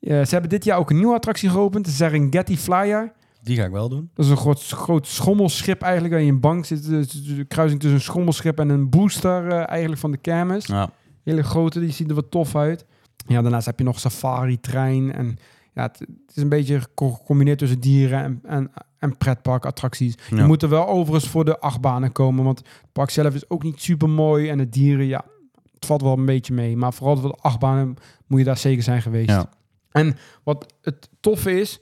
Uh, 0.00 0.24
ze 0.24 0.30
hebben 0.30 0.50
dit 0.50 0.64
jaar 0.64 0.78
ook 0.78 0.90
een 0.90 0.96
nieuwe 0.96 1.14
attractie 1.14 1.50
geopend. 1.50 1.84
De 1.84 1.90
Serengeti 1.90 2.58
Flyer. 2.58 3.12
Die 3.42 3.56
ga 3.56 3.64
ik 3.64 3.70
wel 3.70 3.88
doen. 3.88 4.10
Dat 4.14 4.24
is 4.24 4.30
een 4.30 4.36
groot, 4.36 4.62
groot 4.62 5.06
schommelschip 5.06 5.82
eigenlijk. 5.82 6.12
Waar 6.12 6.22
je 6.22 6.28
in 6.28 6.40
bank 6.40 6.64
zit. 6.64 6.86
De 6.86 7.44
kruising 7.48 7.80
tussen 7.80 7.98
een 7.98 8.04
schommelschip 8.04 8.58
en 8.58 8.68
een 8.68 8.90
booster 8.90 9.46
uh, 9.46 9.68
eigenlijk 9.68 10.00
van 10.00 10.10
de 10.10 10.16
kermis. 10.16 10.66
Ja. 10.66 10.90
Hele 11.22 11.42
grote, 11.42 11.80
die 11.80 11.92
ziet 11.92 12.08
er 12.08 12.14
wat 12.14 12.30
tof 12.30 12.56
uit. 12.56 12.86
Ja, 13.26 13.42
daarnaast 13.42 13.66
heb 13.66 13.78
je 13.78 13.84
nog 13.84 14.00
safari-trein. 14.00 15.12
En 15.12 15.38
ja, 15.74 15.82
het, 15.82 15.98
het, 15.98 16.36
is 16.36 16.42
een 16.42 16.48
beetje 16.48 16.80
gecombineerd 16.94 17.58
tussen 17.58 17.80
dieren 17.80 18.22
en, 18.22 18.40
en, 18.42 18.70
en 18.98 19.16
pretparkattracties. 19.16 20.14
Ja. 20.30 20.36
Je 20.36 20.44
moet 20.44 20.62
er 20.62 20.68
wel 20.68 20.88
overigens 20.88 21.30
voor 21.30 21.44
de 21.44 21.58
achtbanen 21.58 22.12
komen. 22.12 22.44
Want 22.44 22.58
het 22.58 22.92
park 22.92 23.10
zelf 23.10 23.34
is 23.34 23.50
ook 23.50 23.62
niet 23.62 23.80
super 23.80 24.08
mooi. 24.08 24.48
En 24.48 24.58
de 24.58 24.68
dieren, 24.68 25.06
ja, 25.06 25.24
het 25.74 25.86
valt 25.86 26.02
wel 26.02 26.18
een 26.18 26.24
beetje 26.24 26.54
mee. 26.54 26.76
Maar 26.76 26.92
vooral 26.92 27.16
voor 27.16 27.30
de 27.30 27.38
achtbanen 27.40 27.96
moet 28.26 28.38
je 28.38 28.44
daar 28.44 28.56
zeker 28.56 28.82
zijn 28.82 29.02
geweest. 29.02 29.30
Ja. 29.30 29.50
En 29.90 30.16
wat 30.42 30.74
het 30.82 31.08
toffe 31.20 31.60
is, 31.60 31.80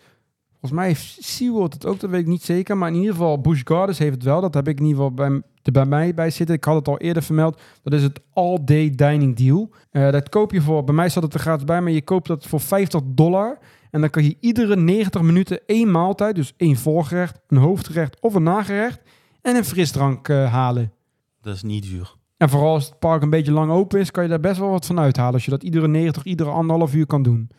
volgens 0.51 0.73
mij 0.73 0.86
heeft 0.86 1.16
SeaWorld 1.20 1.74
het 1.74 1.86
ook, 1.86 2.01
dat 2.01 2.10
weet 2.10 2.20
ik 2.20 2.27
niet 2.27 2.43
zeker. 2.43 2.77
Maar 2.77 2.89
in 2.89 2.94
ieder 2.94 3.12
geval, 3.12 3.40
Busch 3.40 3.62
Gardens 3.65 3.98
heeft 3.98 4.15
het 4.15 4.23
wel. 4.23 4.40
Dat 4.40 4.55
heb 4.55 4.69
ik 4.69 4.78
in 4.78 4.85
ieder 4.85 5.02
geval 5.02 5.15
bij, 5.15 5.43
er 5.62 5.73
bij 5.73 5.85
mij 5.85 6.15
bij 6.15 6.31
zitten. 6.31 6.56
Ik 6.56 6.65
had 6.65 6.74
het 6.74 6.89
al 6.89 6.98
eerder 6.98 7.23
vermeld. 7.23 7.60
Dat 7.82 7.93
is 7.93 8.02
het 8.02 8.20
all-day 8.32 8.90
dining 8.90 9.36
deal. 9.36 9.70
Uh, 9.93 10.10
dat 10.10 10.28
koop 10.28 10.52
je 10.52 10.60
voor, 10.60 10.85
bij 10.85 10.94
mij 10.94 11.09
zat 11.09 11.23
het 11.23 11.35
er 11.35 11.40
gratis 11.40 11.65
bij, 11.65 11.81
maar 11.81 11.93
je 11.93 12.02
koopt 12.02 12.27
dat 12.27 12.47
voor 12.47 12.60
50 12.60 13.01
dollar. 13.05 13.59
En 13.90 14.01
dan 14.01 14.10
kan 14.10 14.24
je 14.24 14.36
iedere 14.40 14.77
90 14.77 15.23
minuten 15.23 15.60
één 15.66 15.90
maaltijd, 15.90 16.35
dus 16.35 16.55
één 16.56 16.77
voorgerecht, 16.77 17.40
een 17.48 17.56
hoofdgerecht 17.56 18.20
of 18.20 18.35
een 18.35 18.43
nagerecht 18.43 19.01
en 19.43 19.56
een 19.56 19.65
frisdrank 19.65 20.28
uh, 20.28 20.52
halen. 20.52 20.93
Dat 21.40 21.55
is 21.55 21.62
niet 21.62 21.82
duur. 21.82 22.16
En 22.36 22.48
vooral 22.48 22.73
als 22.73 22.85
het 22.85 22.98
park 22.98 23.23
een 23.23 23.31
beetje 23.31 23.52
lang 23.52 23.70
open 23.70 24.01
is, 24.01 24.10
kan 24.10 24.23
je 24.23 24.28
daar 24.28 24.40
best 24.40 24.59
wel 24.59 24.70
wat 24.70 24.86
van 24.86 24.98
uithalen. 24.98 25.32
Als 25.32 25.44
je 25.44 25.51
dat 25.51 25.62
iedere 25.62 25.89
90, 25.89 26.24
iedere 26.24 26.51
anderhalf 26.51 26.94
uur 26.94 27.06
kan 27.06 27.23
doen. 27.23 27.51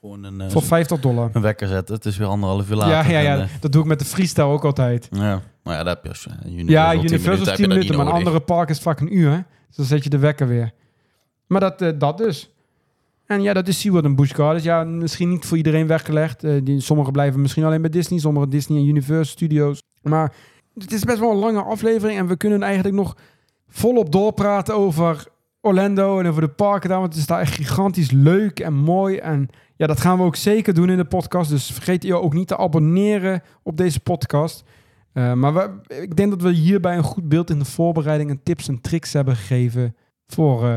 Gewoon 0.00 0.24
een, 0.24 0.40
uh, 0.40 0.50
Voor 0.50 0.62
50 0.62 1.00
dollar. 1.00 1.30
Een 1.32 1.42
wekker 1.42 1.68
zetten. 1.68 1.94
Het 1.94 2.04
is 2.04 2.16
weer 2.16 2.26
anderhalf 2.26 2.70
uur 2.70 2.76
later. 2.76 3.12
Ja, 3.12 3.18
ja, 3.18 3.18
ja. 3.18 3.34
En, 3.34 3.40
uh, 3.40 3.48
dat 3.60 3.72
doe 3.72 3.82
ik 3.82 3.88
met 3.88 3.98
de 3.98 4.04
freestyle 4.04 4.46
ook 4.46 4.64
altijd. 4.64 5.08
ja. 5.10 5.42
Maar 5.62 5.74
ja, 5.74 5.82
dat 5.82 5.94
heb 5.94 6.02
je 6.02 6.08
als 6.08 6.26
Universal 6.44 6.68
ja, 6.68 6.90
10 6.90 6.98
Universal 6.98 7.32
minuten, 7.32 7.42
is 7.42 7.46
heb 7.46 7.56
10 7.56 7.64
je 7.64 7.68
dat 7.68 7.78
minuten, 7.78 7.96
maar 7.96 8.06
een 8.06 8.12
andere 8.12 8.40
park 8.40 8.68
is 8.68 8.78
vaak 8.78 9.00
een 9.00 9.16
uur. 9.16 9.30
Hè? 9.30 9.40
Dus 9.66 9.76
dan 9.76 9.84
zet 9.84 10.04
je 10.04 10.10
de 10.10 10.18
wekker 10.18 10.48
weer. 10.48 10.72
Maar 11.46 11.60
dat, 11.60 11.82
eh, 11.82 11.92
dat 11.98 12.18
dus. 12.18 12.50
En 13.26 13.42
ja, 13.42 13.52
dat 13.52 13.68
is 13.68 13.80
SeaWorld 13.80 14.04
en 14.04 14.16
Busch 14.16 14.34
Gardens. 14.34 14.64
Ja, 14.64 14.84
misschien 14.84 15.28
niet 15.28 15.44
voor 15.44 15.56
iedereen 15.56 15.86
weggelegd. 15.86 16.44
Eh, 16.44 16.52
die, 16.62 16.80
sommigen 16.80 17.12
blijven 17.12 17.40
misschien 17.40 17.64
alleen 17.64 17.80
bij 17.80 17.90
Disney. 17.90 18.18
Sommige 18.18 18.48
Disney 18.48 18.78
en 18.78 18.86
Universal 18.86 19.24
Studios. 19.24 19.82
Maar 20.02 20.32
het 20.74 20.92
is 20.92 21.04
best 21.04 21.18
wel 21.18 21.30
een 21.30 21.36
lange 21.36 21.62
aflevering. 21.62 22.18
En 22.18 22.26
we 22.26 22.36
kunnen 22.36 22.62
eigenlijk 22.62 22.94
nog 22.94 23.16
volop 23.68 24.12
doorpraten 24.12 24.74
over 24.74 25.26
Orlando 25.60 26.18
en 26.18 26.26
over 26.26 26.40
de 26.40 26.48
parken 26.48 26.88
daar. 26.88 27.00
Want 27.00 27.12
het 27.12 27.20
is 27.20 27.26
daar 27.26 27.40
echt 27.40 27.54
gigantisch 27.54 28.10
leuk 28.10 28.60
en 28.60 28.74
mooi. 28.74 29.16
En 29.16 29.48
ja, 29.76 29.86
dat 29.86 30.00
gaan 30.00 30.18
we 30.18 30.24
ook 30.24 30.36
zeker 30.36 30.74
doen 30.74 30.90
in 30.90 30.96
de 30.96 31.04
podcast. 31.04 31.50
Dus 31.50 31.72
vergeet 31.72 32.02
je 32.02 32.20
ook 32.20 32.34
niet 32.34 32.48
te 32.48 32.56
abonneren 32.56 33.42
op 33.62 33.76
deze 33.76 34.00
podcast. 34.00 34.64
Uh, 35.12 35.32
maar 35.32 35.54
we, 35.54 35.94
ik 36.02 36.16
denk 36.16 36.30
dat 36.30 36.42
we 36.42 36.50
hierbij 36.50 36.96
een 36.96 37.02
goed 37.02 37.28
beeld 37.28 37.50
in 37.50 37.58
de 37.58 37.64
voorbereiding 37.64 38.30
en 38.30 38.42
tips 38.42 38.68
en 38.68 38.80
tricks 38.80 39.12
hebben 39.12 39.36
gegeven 39.36 39.96
voor, 40.26 40.64
uh, 40.64 40.76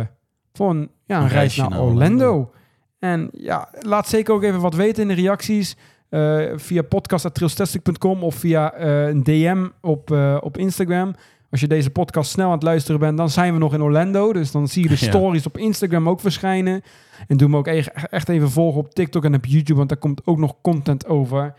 voor 0.53 0.69
een, 0.69 0.89
ja, 1.09 1.17
een, 1.17 1.23
Een 1.23 1.29
reis 1.29 1.55
naar 1.55 1.69
naar 1.69 1.79
Orlando. 1.79 2.25
Orlando. 2.25 2.51
En 2.99 3.29
ja, 3.33 3.69
laat 3.79 4.07
zeker 4.07 4.33
ook 4.33 4.43
even 4.43 4.59
wat 4.59 4.75
weten 4.75 5.01
in 5.01 5.07
de 5.15 5.21
reacties. 5.21 5.77
eh, 6.09 6.39
via 6.55 6.81
podcast.trailstastic.com 6.81 8.23
of 8.23 8.35
via 8.35 8.73
eh, 8.73 9.07
een 9.07 9.23
DM 9.23 9.67
op, 9.81 10.11
eh, 10.11 10.37
op 10.41 10.57
Instagram. 10.57 11.15
Als 11.51 11.59
je 11.59 11.67
deze 11.67 11.89
podcast 11.89 12.31
snel 12.31 12.45
aan 12.45 12.51
het 12.53 12.63
luisteren 12.63 12.99
bent, 12.99 13.17
dan 13.17 13.29
zijn 13.29 13.53
we 13.53 13.59
nog 13.59 13.73
in 13.73 13.81
Orlando. 13.81 14.33
Dus 14.33 14.51
dan 14.51 14.67
zie 14.67 14.83
je 14.83 14.89
de 14.89 14.97
Ja. 15.05 15.07
stories 15.11 15.45
op 15.45 15.57
Instagram 15.57 16.09
ook 16.09 16.19
verschijnen. 16.19 16.81
En 17.27 17.37
doe 17.37 17.49
me 17.49 17.57
ook 17.57 17.67
e- 17.67 17.83
echt 18.09 18.29
even 18.29 18.49
volgen 18.51 18.79
op 18.79 18.93
TikTok 18.93 19.23
en 19.25 19.35
op 19.35 19.45
YouTube, 19.45 19.77
want 19.77 19.89
daar 19.89 19.97
komt 19.97 20.21
ook 20.25 20.37
nog 20.37 20.55
content 20.61 21.07
over. 21.07 21.53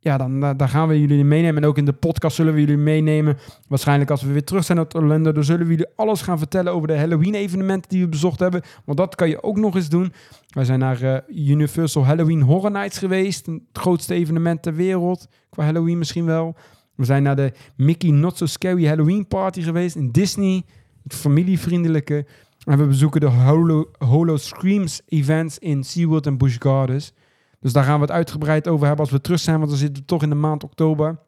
Ja, 0.00 0.16
dan 0.16 0.44
eh, 0.44 0.50
daar 0.56 0.68
gaan 0.68 0.88
we 0.88 1.00
jullie 1.00 1.24
meenemen. 1.24 1.62
En 1.62 1.68
ook 1.68 1.78
in 1.78 1.84
de 1.84 1.92
podcast 1.92 2.36
zullen 2.36 2.54
we 2.54 2.60
jullie 2.60 2.76
meenemen. 2.76 3.36
Waarschijnlijk 3.68 4.10
als 4.10 4.22
we 4.22 4.32
weer 4.32 4.44
terug 4.44 4.64
zijn 4.64 4.78
uit 4.78 4.94
Orlando, 4.94 5.32
dan 5.32 5.44
zullen 5.44 5.66
we 5.66 5.70
jullie 5.70 5.88
alles 5.96 6.22
gaan 6.22 6.38
vertellen 6.38 6.72
over 6.72 6.88
de 6.88 6.98
Halloween-evenementen 6.98 7.90
die 7.90 8.00
we 8.00 8.08
bezocht 8.08 8.40
hebben. 8.40 8.62
Want 8.84 8.98
dat 8.98 9.14
kan 9.14 9.28
je 9.28 9.42
ook 9.42 9.56
nog 9.56 9.74
eens 9.74 9.88
doen. 9.88 10.12
Wij 10.48 10.64
zijn 10.64 10.78
naar 10.78 11.02
eh, 11.02 11.48
Universal 11.48 12.04
Halloween 12.04 12.40
Horror 12.42 12.70
Nights 12.70 12.98
geweest. 12.98 13.46
Het 13.46 13.60
grootste 13.72 14.14
evenement 14.14 14.62
ter 14.62 14.74
wereld. 14.74 15.28
Qua 15.50 15.64
Halloween 15.64 15.98
misschien 15.98 16.24
wel. 16.24 16.56
We 16.94 17.04
zijn 17.04 17.22
naar 17.22 17.36
de 17.36 17.52
Mickey 17.76 18.10
Not 18.10 18.36
So 18.36 18.46
Scary 18.46 18.86
Halloween 18.86 19.26
Party 19.26 19.62
geweest 19.62 19.96
in 19.96 20.10
Disney. 20.10 20.62
Het 21.02 21.14
familievriendelijke. 21.14 22.26
En 22.64 22.78
we 22.78 22.86
bezoeken 22.86 23.20
de 23.20 23.26
Holo, 23.26 23.90
Holo 23.98 24.36
Screams 24.36 25.00
events 25.06 25.58
in 25.58 25.84
SeaWorld 25.84 26.26
en 26.26 26.38
Busch 26.38 26.56
Gardens. 26.58 27.12
Dus 27.60 27.72
daar 27.72 27.84
gaan 27.84 27.94
we 27.94 28.00
het 28.00 28.10
uitgebreid 28.10 28.68
over 28.68 28.86
hebben 28.86 29.04
als 29.04 29.14
we 29.14 29.20
terug 29.20 29.40
zijn, 29.40 29.58
want 29.58 29.68
dan 29.70 29.78
zitten 29.78 30.02
we 30.02 30.08
toch 30.08 30.22
in 30.22 30.28
de 30.28 30.34
maand 30.34 30.64
oktober. 30.64 31.18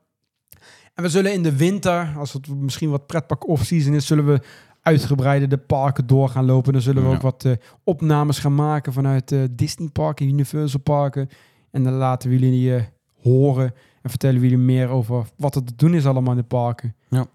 En 0.94 1.02
we 1.02 1.08
zullen 1.08 1.32
in 1.32 1.42
de 1.42 1.56
winter, 1.56 2.14
als 2.18 2.32
het 2.32 2.48
misschien 2.48 2.90
wat 2.90 3.06
pretpak 3.06 3.48
off-season 3.48 3.94
is, 3.94 4.06
zullen 4.06 4.26
we 4.26 4.40
uitgebreider 4.82 5.48
de 5.48 5.58
parken 5.58 6.06
door 6.06 6.28
gaan 6.28 6.44
lopen. 6.44 6.72
Dan 6.72 6.82
zullen 6.82 7.02
we 7.02 7.08
Ja. 7.08 7.14
ook 7.14 7.22
wat 7.22 7.44
eh, 7.44 7.52
opnames 7.84 8.38
gaan 8.38 8.54
maken 8.54 8.92
vanuit 8.92 9.32
eh, 9.32 9.40
Disney 9.50 9.88
parken, 9.88 10.28
Universal 10.28 10.80
parken. 10.80 11.28
En 11.70 11.84
dan 11.84 11.92
laten 11.92 12.28
we 12.30 12.38
jullie 12.38 12.74
eh, 12.76 12.82
horen 13.22 13.74
en 14.02 14.10
vertellen 14.10 14.40
we 14.40 14.48
jullie 14.48 14.64
meer 14.64 14.88
over 14.88 15.26
wat 15.36 15.54
er 15.54 15.64
te 15.64 15.72
doen 15.76 15.94
is 15.94 16.06
allemaal 16.06 16.32
in 16.32 16.38
de 16.38 16.44
parken. 16.44 16.94
Ja. 17.08 17.26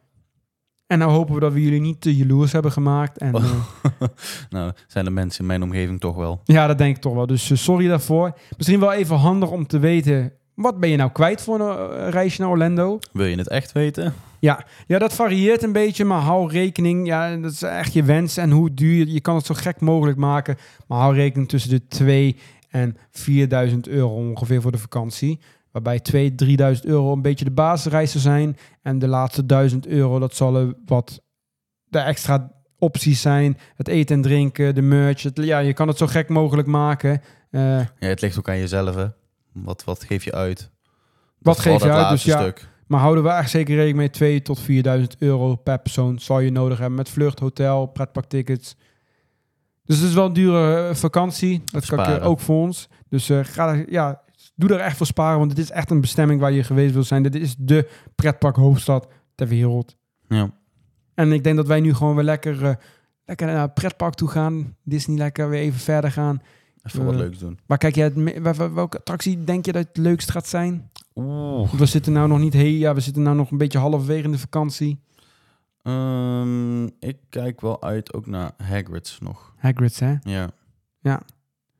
En 0.96 1.02
nou 1.02 1.14
hopen 1.14 1.34
we 1.34 1.40
dat 1.40 1.54
we 1.54 1.62
jullie 1.62 1.82
niet 1.82 2.02
te 2.02 2.16
jaloers 2.16 2.52
hebben 2.52 2.72
gemaakt. 2.72 3.18
En, 3.18 3.36
eh, 3.36 3.42
nou, 4.50 4.72
zijn 4.88 5.06
de 5.06 5.12
mensen 5.12 5.40
in 5.40 5.46
mijn 5.46 5.64
omgeving 5.64 6.00
toch 6.00 6.16
wel. 6.16 6.42
Ja, 6.44 6.68
dat 6.68 6.78
denk 6.78 6.96
ik 6.96 7.02
toch 7.02 7.14
wel. 7.14 7.28
Dus 7.28 7.52
eh, 7.52 7.58
sorry 7.58 7.88
daarvoor. 7.88 8.38
Misschien 8.58 8.80
wel 8.80 8.94
even 8.94 9.16
handig 9.16 9.52
om 9.52 9.68
te 9.68 9.80
weten 9.80 10.32
wat 10.54 10.80
ben 10.80 10.90
je 10.90 10.98
nou 10.98 11.12
kwijt 11.12 11.42
voor 11.42 11.60
een 11.60 11.90
eh, 11.90 12.10
reisje 12.10 12.42
naar 12.42 12.50
Orlando? 12.50 13.00
Wil 13.14 13.26
je 13.26 13.36
het 13.36 13.50
echt 13.50 13.72
weten? 13.72 14.14
Ja, 14.40 14.66
dat 14.88 15.14
varieert 15.14 15.64
een 15.64 15.72
beetje, 15.72 16.06
maar 16.06 16.22
hou 16.22 16.52
rekening. 16.52 17.08
Ja, 17.08 17.36
dat 17.36 17.52
is 17.52 17.62
echt 17.62 17.94
je 17.94 18.04
wens 18.04 18.38
en 18.38 18.52
hoe 18.52 18.74
duur. 18.74 19.08
Je 19.08 19.22
kan 19.22 19.36
het 19.36 19.46
zo 19.46 19.54
gek 19.54 19.80
mogelijk 19.80 20.18
maken, 20.18 20.58
maar 20.88 21.00
hou 21.00 21.16
rekening 21.16 21.50
tussen 21.50 21.70
de 21.70 21.88
2 21.88 22.38
en 22.70 22.98
4000 23.12 23.88
euro 23.88 24.16
ongeveer 24.16 24.62
voor 24.62 24.72
de 24.72 24.78
vakantie. 24.78 25.40
Waarbij 25.76 26.00
2, 26.00 26.36
3000 26.36 26.86
euro 26.88 27.12
een 27.12 27.22
beetje 27.22 27.46
de 27.46 27.52
basisreizen 27.52 28.20
zijn. 28.20 28.58
En 28.82 29.00
de 29.00 29.08
laatste 29.08 29.46
1000 29.46 29.88
euro, 29.88 30.20
dat 30.20 30.36
zullen 30.36 30.78
wat 30.86 31.22
de 31.84 32.00
extra 32.00 32.52
opties 32.78 33.22
zijn. 33.22 33.58
Het 33.76 33.88
eten 33.88 34.16
en 34.16 34.22
drinken, 34.22 34.76
de 34.76 34.82
merch. 34.82 35.24
Het, 35.24 35.38
ja, 35.38 35.60
je 35.60 35.74
kan 35.74 35.88
het 35.88 35.98
zo 35.98 36.08
gek 36.08 36.30
mogelijk 36.30 36.68
maken. 36.68 37.22
Eh, 37.50 37.62
Ja, 37.80 37.88
het 38.00 38.22
ligt 38.22 38.38
ook 38.38 38.50
aan 38.50 38.58
jezelf, 38.58 38.96
hè. 38.96 39.08
Wat, 39.52 39.84
wat 39.84 40.04
geef 40.04 40.24
je 40.24 40.32
uit? 40.34 40.72
Wat 41.40 41.60
geef 41.60 41.84
je 41.84 41.92
uit? 41.92 42.10
Dus 42.10 42.24
ja, 42.24 42.40
stuk. 42.40 42.68
Maar 42.88 43.00
houden 43.00 43.24
we 43.24 43.30
echt 43.30 43.50
zeker 43.50 43.74
rekening 43.76 43.98
mee 43.98 44.10
2 44.10 44.42
tot 44.42 44.60
4000 44.60 45.16
euro 45.20 45.56
per 45.56 45.80
persoon 45.80 46.20
zal 46.20 46.40
je 46.40 46.52
nodig 46.52 46.78
hebben 46.78 46.98
met 46.98 47.10
vlucht, 47.10 47.40
hotel, 47.40 47.86
pretparktickets. 47.86 48.76
Dus 49.86 49.98
het 49.98 50.08
is 50.10 50.14
wel 50.14 50.26
een 50.26 50.34
dure 50.34 50.88
eh, 50.88 50.96
vakantie. 50.96 51.62
Dat 51.72 51.86
kan 51.86 52.00
ik, 52.00 52.06
eh, 52.06 52.28
ook 52.28 52.40
voor 52.40 52.62
ons. 52.62 52.90
Dus 53.10 53.30
eh, 53.30 53.40
ga 53.44 53.84
ja, 53.88 54.22
doe 54.56 54.70
er 54.74 54.80
echt 54.80 54.98
voor 54.98 55.06
sparen, 55.06 55.40
want 55.40 55.52
het 55.52 55.60
is 55.60 55.72
echt 55.72 55.90
een 55.92 56.02
bestemming 56.02 56.40
waar 56.40 56.52
je 56.52 56.64
geweest 56.64 56.94
wil 56.94 57.04
zijn. 57.04 57.24
Dit 57.24 57.36
is 57.36 57.56
de 57.60 57.90
pretparkhoofdstad 58.16 59.08
ter 59.36 59.48
wereld. 59.48 59.96
Ja. 60.28 60.50
En 61.14 61.32
ik 61.32 61.44
denk 61.44 61.56
dat 61.56 61.68
wij 61.68 61.80
nu 61.80 61.94
gewoon 61.94 62.16
weer 62.16 62.24
lekker, 62.24 62.66
eh, 62.66 62.76
lekker 63.26 63.48
naar 63.48 63.62
het 63.62 63.74
pretpark 63.74 64.14
toe 64.14 64.28
gaan. 64.28 64.76
Disney 64.84 65.18
lekker 65.18 65.50
weer 65.50 65.62
even 65.62 65.80
verder 65.80 66.12
gaan. 66.12 66.42
Even 66.84 67.06
wat 67.06 67.14
Eh, 67.14 67.20
leuks 67.20 67.38
doen. 67.38 67.60
Waar 67.66 67.78
kijk 67.78 67.96
jij 67.96 68.14
welke 68.74 68.98
attractie 68.98 69.44
denk 69.44 69.66
je 69.66 69.72
dat 69.72 69.88
het 69.88 69.98
leukst 69.98 70.32
gaat 70.32 70.48
zijn? 70.48 70.92
Oeh. 71.16 71.74
We 71.74 71.86
zitten 71.86 72.14
nou 72.14 72.28
nog 72.28 72.40
niet 72.40 72.54
heel, 72.54 72.74
ja, 72.74 72.94
we 72.94 73.00
zitten 73.00 73.24
nou 73.24 73.36
nog 73.36 73.52
een 73.52 73.58
beetje 73.58 73.78
halverwege 73.80 74.24
in 74.24 74.32
de 74.32 74.38
vakantie. 74.40 75.00
Ehm, 75.82 76.84
ik 76.86 77.18
kijk 77.30 77.62
wel 77.62 77.84
uit 77.84 78.14
ook 78.14 78.26
naar 78.26 78.52
Hagrid's 78.58 79.20
nog. 79.20 79.54
Hagrid's, 79.58 80.00
hè? 80.00 80.16
Ja. 80.22 80.50
Ja. 81.00 81.22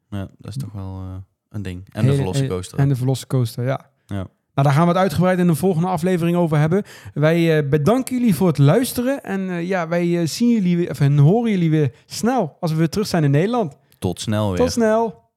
Ja, 0.10 0.30
dat 0.38 0.52
is 0.52 0.58
toch 0.58 0.72
wel 0.72 1.00
eh, 1.02 1.16
een 1.50 1.62
ding. 1.62 1.86
En 1.92 2.04
Hele- 2.04 2.16
de 2.16 2.22
Velocicoaster. 2.22 2.80
En 2.80 2.90
de 2.90 2.96
Velocicoaster, 2.96 3.66
ja. 3.66 3.90
Ja. 4.06 4.28
Nou, 4.56 4.68
daar 4.68 4.72
gaan 4.78 4.88
we 4.88 4.94
het 4.94 5.02
uitgebreid 5.02 5.40
in 5.40 5.48
de 5.48 5.56
volgende 5.56 5.88
aflevering 5.88 6.38
over 6.38 6.58
hebben. 6.58 6.84
Wij 7.14 7.58
eh, 7.58 7.70
bedanken 7.70 8.18
jullie 8.18 8.36
voor 8.36 8.48
het 8.48 8.58
luisteren. 8.58 9.24
En 9.24 9.50
eh, 9.50 9.68
ja, 9.68 9.88
wij 9.88 10.20
eh, 10.20 10.28
zien 10.28 10.50
jullie 10.50 10.78
weer, 10.78 10.90
of, 10.90 11.00
en 11.00 11.18
horen 11.18 11.52
jullie 11.52 11.70
weer 11.70 11.92
snel 12.06 12.58
als 12.60 12.72
we 12.72 12.78
weer 12.78 12.90
terug 12.90 13.08
zijn 13.08 13.24
in 13.24 13.32
Nederland. 13.32 13.78
Tot 14.00 14.22
snel 14.22 14.48
weer. 14.48 14.58
Tot 14.58 14.72
snel! 14.72 15.24